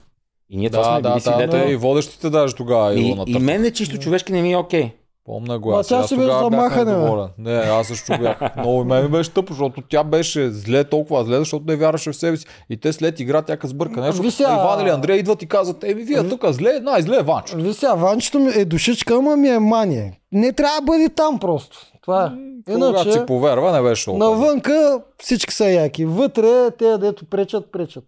[0.50, 1.60] И ние това Да, сме да, били да, свидетели.
[1.60, 4.56] да, и водещите даже тогава и, И, и мен е чисто човешки не ми е
[4.56, 4.90] окей.
[5.24, 5.70] Помна го.
[5.70, 7.22] Ма Аз, тя аз беше замахане, бе.
[7.40, 8.56] Не, аз също бях.
[8.56, 12.12] Много и мен ми беше тъпо, защото тя беше зле, толкова зле, защото не вярваше
[12.12, 12.46] в себе си.
[12.70, 14.22] И те след игра тя сбърка нещо.
[14.22, 17.56] Ви сега- Иван или Андрей идват и казват, еми вие тук зле, най-зле е Ванчо.
[17.56, 20.20] Ви сега, Ванчето ми е душичка, ама ми е мание.
[20.32, 21.78] Не трябва да бъде там просто.
[22.02, 22.28] Това е.
[22.66, 24.30] Когато си Иначе, повярва, не беше толкова.
[24.30, 26.04] навънка всички са яки.
[26.04, 28.04] Вътре, те дето пречат, пречат.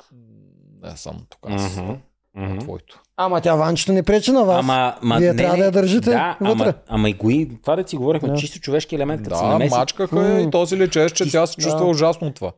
[0.82, 1.40] Не съм тук.
[1.44, 1.92] Аз Мгм.
[2.36, 2.58] Мгм.
[2.58, 3.00] твоето.
[3.16, 4.58] Ама тя Ванчето не пречи на вас.
[4.60, 6.62] Ама, ма, Вие не, трябва не, да я държите да, вътре.
[6.62, 8.34] Ама, ама и гои, това да си говорихме, Да.
[8.34, 9.74] чисто човешки елемент, като се Да, намеси.
[9.74, 10.50] мачкаха я и М.
[10.50, 11.84] то си лечеше, че Ти- тя се чувства да.
[11.84, 12.52] ужасно от това.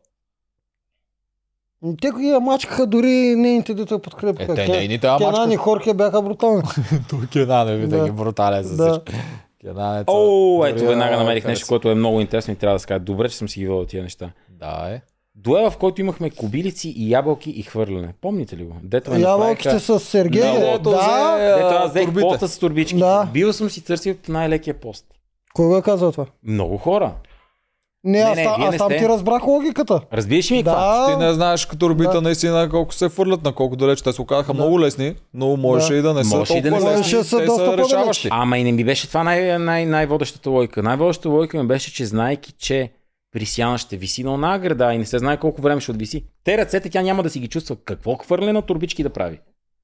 [2.01, 4.51] Те ги я мачкаха дори нейните дете я подкрепиха.
[4.51, 5.55] Е, те нейните я Кенан и.
[5.55, 6.63] Хорхе бяха брутални.
[7.09, 7.77] Тук Кенан е Да.
[7.77, 8.91] винаги брутален за Да.
[8.91, 9.21] всички.
[9.61, 12.87] Кенан е О, ето веднага намерих нещо, което е много интересно и трябва да се
[12.87, 12.99] кажа.
[12.99, 14.29] Добре, че съм си ги водил тия неща.
[14.49, 15.01] Да, е.
[15.37, 18.13] Дуела, в който имахме кобилици и ябълки и хвърляне.
[18.21, 18.75] Помните ли го?
[18.83, 20.41] Дето ме Ябълките направиха- с Сергей.
[20.41, 21.55] Да, Да, да.
[21.55, 22.21] Дето аз взех турбите.
[22.21, 22.97] поста с турбички.
[22.97, 23.29] Да.
[23.33, 25.05] Бил съм си търсил най-лекия пост.
[25.53, 26.25] Кой го е казал това?
[26.43, 27.13] Много хора.
[28.03, 28.97] Не, Не, аз, не, аз там сте.
[28.97, 30.01] ти разбрах логиката.
[30.13, 30.79] Разбираш ли ми какво?
[30.79, 31.07] Да.
[31.09, 32.21] Ти не знаеш като орбита Да.
[32.21, 34.01] наистина колко се фърлят, на колко далеч.
[34.01, 35.99] Те се оказаха много лесни, но можеше Да.
[35.99, 37.11] и да не са Можеше и да толкова не лесни.
[37.13, 37.85] Да са Те доста са по-далеч.
[37.85, 38.27] решаващи.
[38.31, 40.83] Ама и не ми беше това най- най- най-водещата лойка.
[40.83, 42.91] Най-водещата лойка ми беше, че знайки, че
[43.37, 46.25] Присяна ще виси на една града и не се знае колко време ще отвиси.
[46.43, 47.75] Те ръцете тя няма да си ги чувства.
[47.85, 49.39] Какво хвърляне на турбички да прави?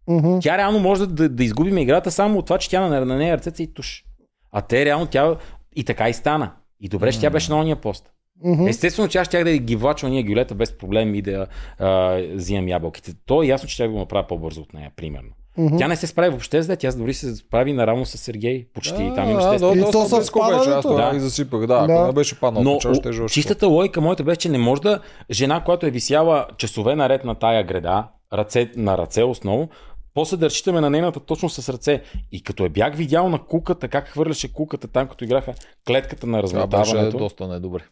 [0.08, 0.40] Мгм.
[0.42, 3.38] Тя реално може да, да изгубим играта само от това, че тя на, на нея
[3.38, 4.04] ръцете и туш.
[4.52, 5.36] А те реално тя
[5.76, 6.52] и така и стана.
[6.80, 8.12] И добре, че тя беше на ония пост.
[8.44, 8.68] Мгм.
[8.68, 11.48] Естествено, че аз щях да ги влача ония гюлета без проблем и да
[11.80, 13.14] а, взимам ябълките.
[13.26, 15.30] То е ясно, че тя го направя по-бързо от нея, примерно.
[15.58, 15.78] Мгм.
[15.78, 18.68] Тя не се справи въобще зле, тя дори се справи наравно с Сергей.
[18.74, 19.04] Почти.
[19.04, 21.12] Да, Там имаше да, да, И доста то с беше, аз Да.
[21.14, 21.66] ги засипах.
[21.66, 22.08] Да, ако Да.
[22.08, 25.00] не беше паднал, Но но, ще е чистата логика моята беше, че не може да
[25.32, 29.70] жена, която е висяла часове наред на тая града, ръце, на ръце основно,
[30.14, 32.02] после да разчитаме на нейната точно с ръце.
[32.32, 35.54] И като я бях видял на куката, как хвърляше куката там, като играха
[35.88, 37.84] клетката на Това беше размотаването, доста недобре.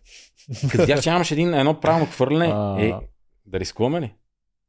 [0.61, 2.47] като видях, че нямаше един, едно правилно хвърляне,
[2.79, 2.93] е,
[3.45, 4.13] да рискуваме ли?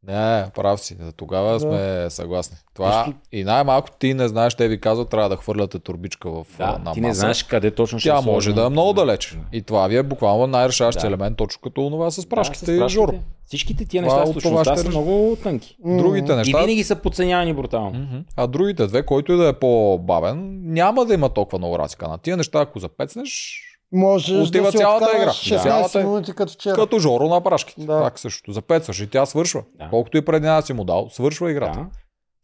[0.04, 0.96] Не, прав си.
[1.00, 1.60] За тогава Да.
[1.60, 2.56] сме съгласни.
[2.74, 6.46] Това Просто- и най-малко ти не знаеш, те ви казват, трябва да хвърляте турбичка в
[6.58, 7.20] Да, на ти не маса.
[7.20, 9.38] знаеш къде точно ще Тя е може да е много далеч.
[9.52, 11.06] И това ви е буквално най-решаващия Да.
[11.06, 12.88] елемент, точно като това с Да, прашките с и прашките.
[12.94, 13.14] Жоро.
[13.46, 15.76] Всичките тия неща с това точността ще са много тънки.
[15.86, 16.58] Другите И неща.
[16.58, 18.06] винаги са подценявани брутално.
[18.36, 22.08] А другите две, който и да е по-бавен, няма да има толкова много разлика.
[22.08, 23.60] На тия неща, ако запецнеш,
[23.92, 25.30] Можеш Отива да си цялата игра.
[25.30, 26.74] 16 Цялата минути като вчера.
[26.74, 27.84] като Жоро на прашките.
[27.86, 28.02] Да.
[28.02, 28.52] Так също.
[28.52, 29.62] Запецваш и тя свършва.
[29.78, 29.88] Да.
[29.90, 31.78] Колкото и преди една си му дал, свършва играта.
[31.78, 31.86] Да.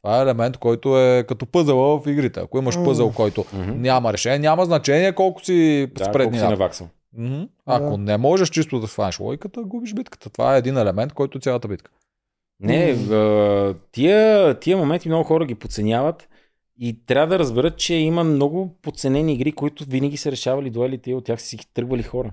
[0.02, 2.40] Това е елемент, който е като пъзъла в игрите.
[2.40, 2.84] Ако имаш М.
[2.84, 3.80] пъзъл, който Мгм.
[3.80, 6.84] няма решение, няма значение колко си Да, с колко си.
[7.18, 7.42] Мгм.
[7.66, 10.30] Ако не можеш чисто да сванеш логиката, губиш битката.
[10.30, 11.90] Това е един елемент, който е цялата битка.
[12.60, 12.96] Не,
[13.92, 16.27] тия, тия моменти много хора ги подценяват
[16.80, 21.14] и трябва да разберат, че има много подценени игри, които винаги са решавали дуелите и
[21.14, 22.30] от тях са си тръгвали хора.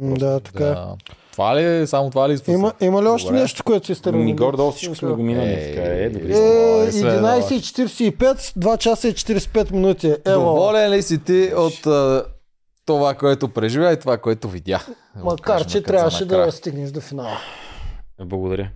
[0.00, 0.64] М, Да, така.
[0.64, 0.70] е.
[0.70, 0.96] Да.
[1.32, 2.54] Това ли, само това ли изпусна?
[2.54, 3.40] Има, има ли още Добре.
[3.40, 4.18] нещо, което си стерил?
[4.20, 5.52] Ми горе-долу всичко сме го минали.
[5.52, 6.28] Е, така е, добре.
[6.28, 10.06] Е, Е, след 11.45, 2 часа и 45 минути.
[10.26, 10.44] Ево.
[10.44, 12.26] Доволен ли си ти от а,
[12.86, 14.86] това, което преживя и това, което видя?
[15.16, 17.38] Макар, че трябваше да стигнеш до финала.
[18.20, 18.70] Благодаря.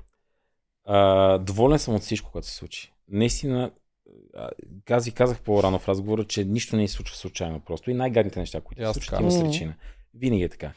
[0.87, 2.93] А, доволен съм от всичко, което се случи.
[3.09, 3.71] Наистина,
[4.91, 7.91] аз ви казах по-рано в разговора, че нищо не се случва случайно просто.
[7.91, 9.75] И най-гадните неща, които се случват, има причина.
[10.15, 10.73] Винаги е така.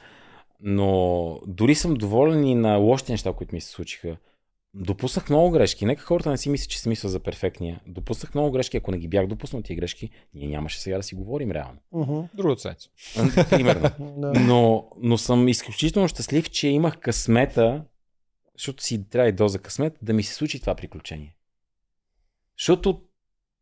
[0.59, 4.17] Но дори съм доволен и на лошите неща, които ми се случиха.
[4.73, 5.85] Допуснах много грешки.
[5.85, 7.81] Нека хората не си мислят, че се мисля за перфектния.
[7.87, 8.77] Допуснах много грешки.
[8.77, 11.79] Ако не ги бях допуснал тия грешки, ние нямаше сега да си говорим реално.
[11.91, 12.19] Мгм.
[12.33, 12.89] Другата седмица.
[13.49, 13.89] Примерно.
[14.47, 17.83] Но, но съм изключително щастлив, че имах късмета,
[18.57, 21.35] защото си трябва и доза късмет, да ми се случи това приключение.
[22.59, 23.01] Защото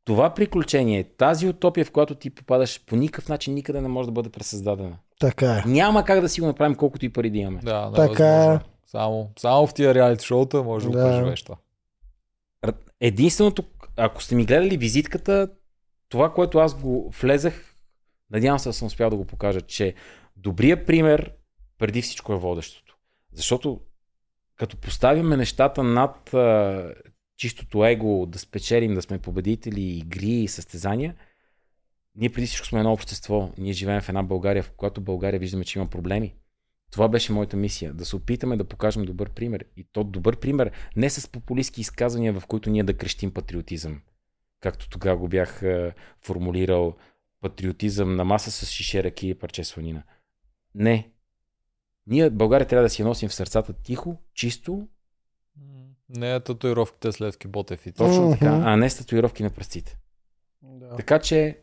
[0.06, 4.12] това приключение, тази утопия, в която ти попадаш, по никакъв начин никъде не може да
[4.12, 4.98] бъде пресъздадена.
[5.20, 5.70] Така е.
[5.70, 7.60] Няма как да си го направим колкото и пари да имаме.
[7.64, 8.60] Да, Така е.
[8.88, 11.04] Само, само в тия реалити шоута може да, Да.
[11.04, 11.56] го преживееш това.
[13.00, 13.64] Единственото,
[13.98, 15.48] ако сте ми гледали визитката,
[16.10, 17.76] това, което аз го влезах,
[18.32, 19.94] надявам се да съм успял да го покажа, че
[20.36, 21.32] добрият пример
[21.78, 22.98] преди всичко е водещото.
[23.34, 23.80] Защото
[24.56, 26.94] като поставяме нещата над а,
[27.42, 31.16] чистото его, да спечелим, да сме победители, игри и състезания,
[32.16, 33.52] ние преди всичко сме едно общество.
[33.58, 36.36] Ние живеем в една България, в която България виждаме, че има проблеми.
[36.92, 37.94] Това беше моята мисия.
[37.94, 39.66] Да се опитаме да покажем добър пример.
[39.78, 44.02] И то добър пример не с популистски изказвания, в които ние да крещим патриотизъм.
[44.60, 46.96] както тогава го бях е, формулирал,
[47.42, 50.04] патриотизъм на маса с шише ръки и парче сланина.
[50.76, 51.12] Не.
[52.08, 54.88] Ние, България, трябва да си носим в сърцата тихо, чисто,
[56.12, 59.98] Не е татуировките с Левски Ботев и точно така, а не с татуировки на пръстите.
[60.64, 60.96] Да.
[60.96, 61.58] Така че,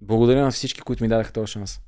[0.00, 1.80] благодаря на всички, които ми дадаха този шанс.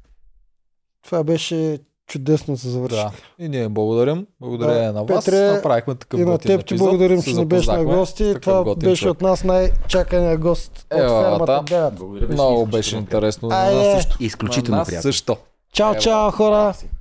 [1.03, 2.97] Това беше чудесно за завърши.
[2.97, 3.11] Да.
[3.39, 4.27] И ние благодарим.
[4.41, 5.25] Благодаря Да, на вас.
[5.25, 8.35] Петре, Направихме такъв И на теб ти благодарим, Се че не беше на гости.
[8.43, 9.15] Това беше човек.
[9.15, 11.31] от нас най-чакания гост от Елата.
[11.47, 11.91] фермата 9.
[11.91, 13.49] Благодаря, Много беше интересно.
[13.53, 13.77] Айде.
[13.77, 14.17] На нас също.
[14.21, 15.03] Изключително На нас приятно.
[15.03, 15.37] също.
[15.73, 16.75] Чао, чао, хора!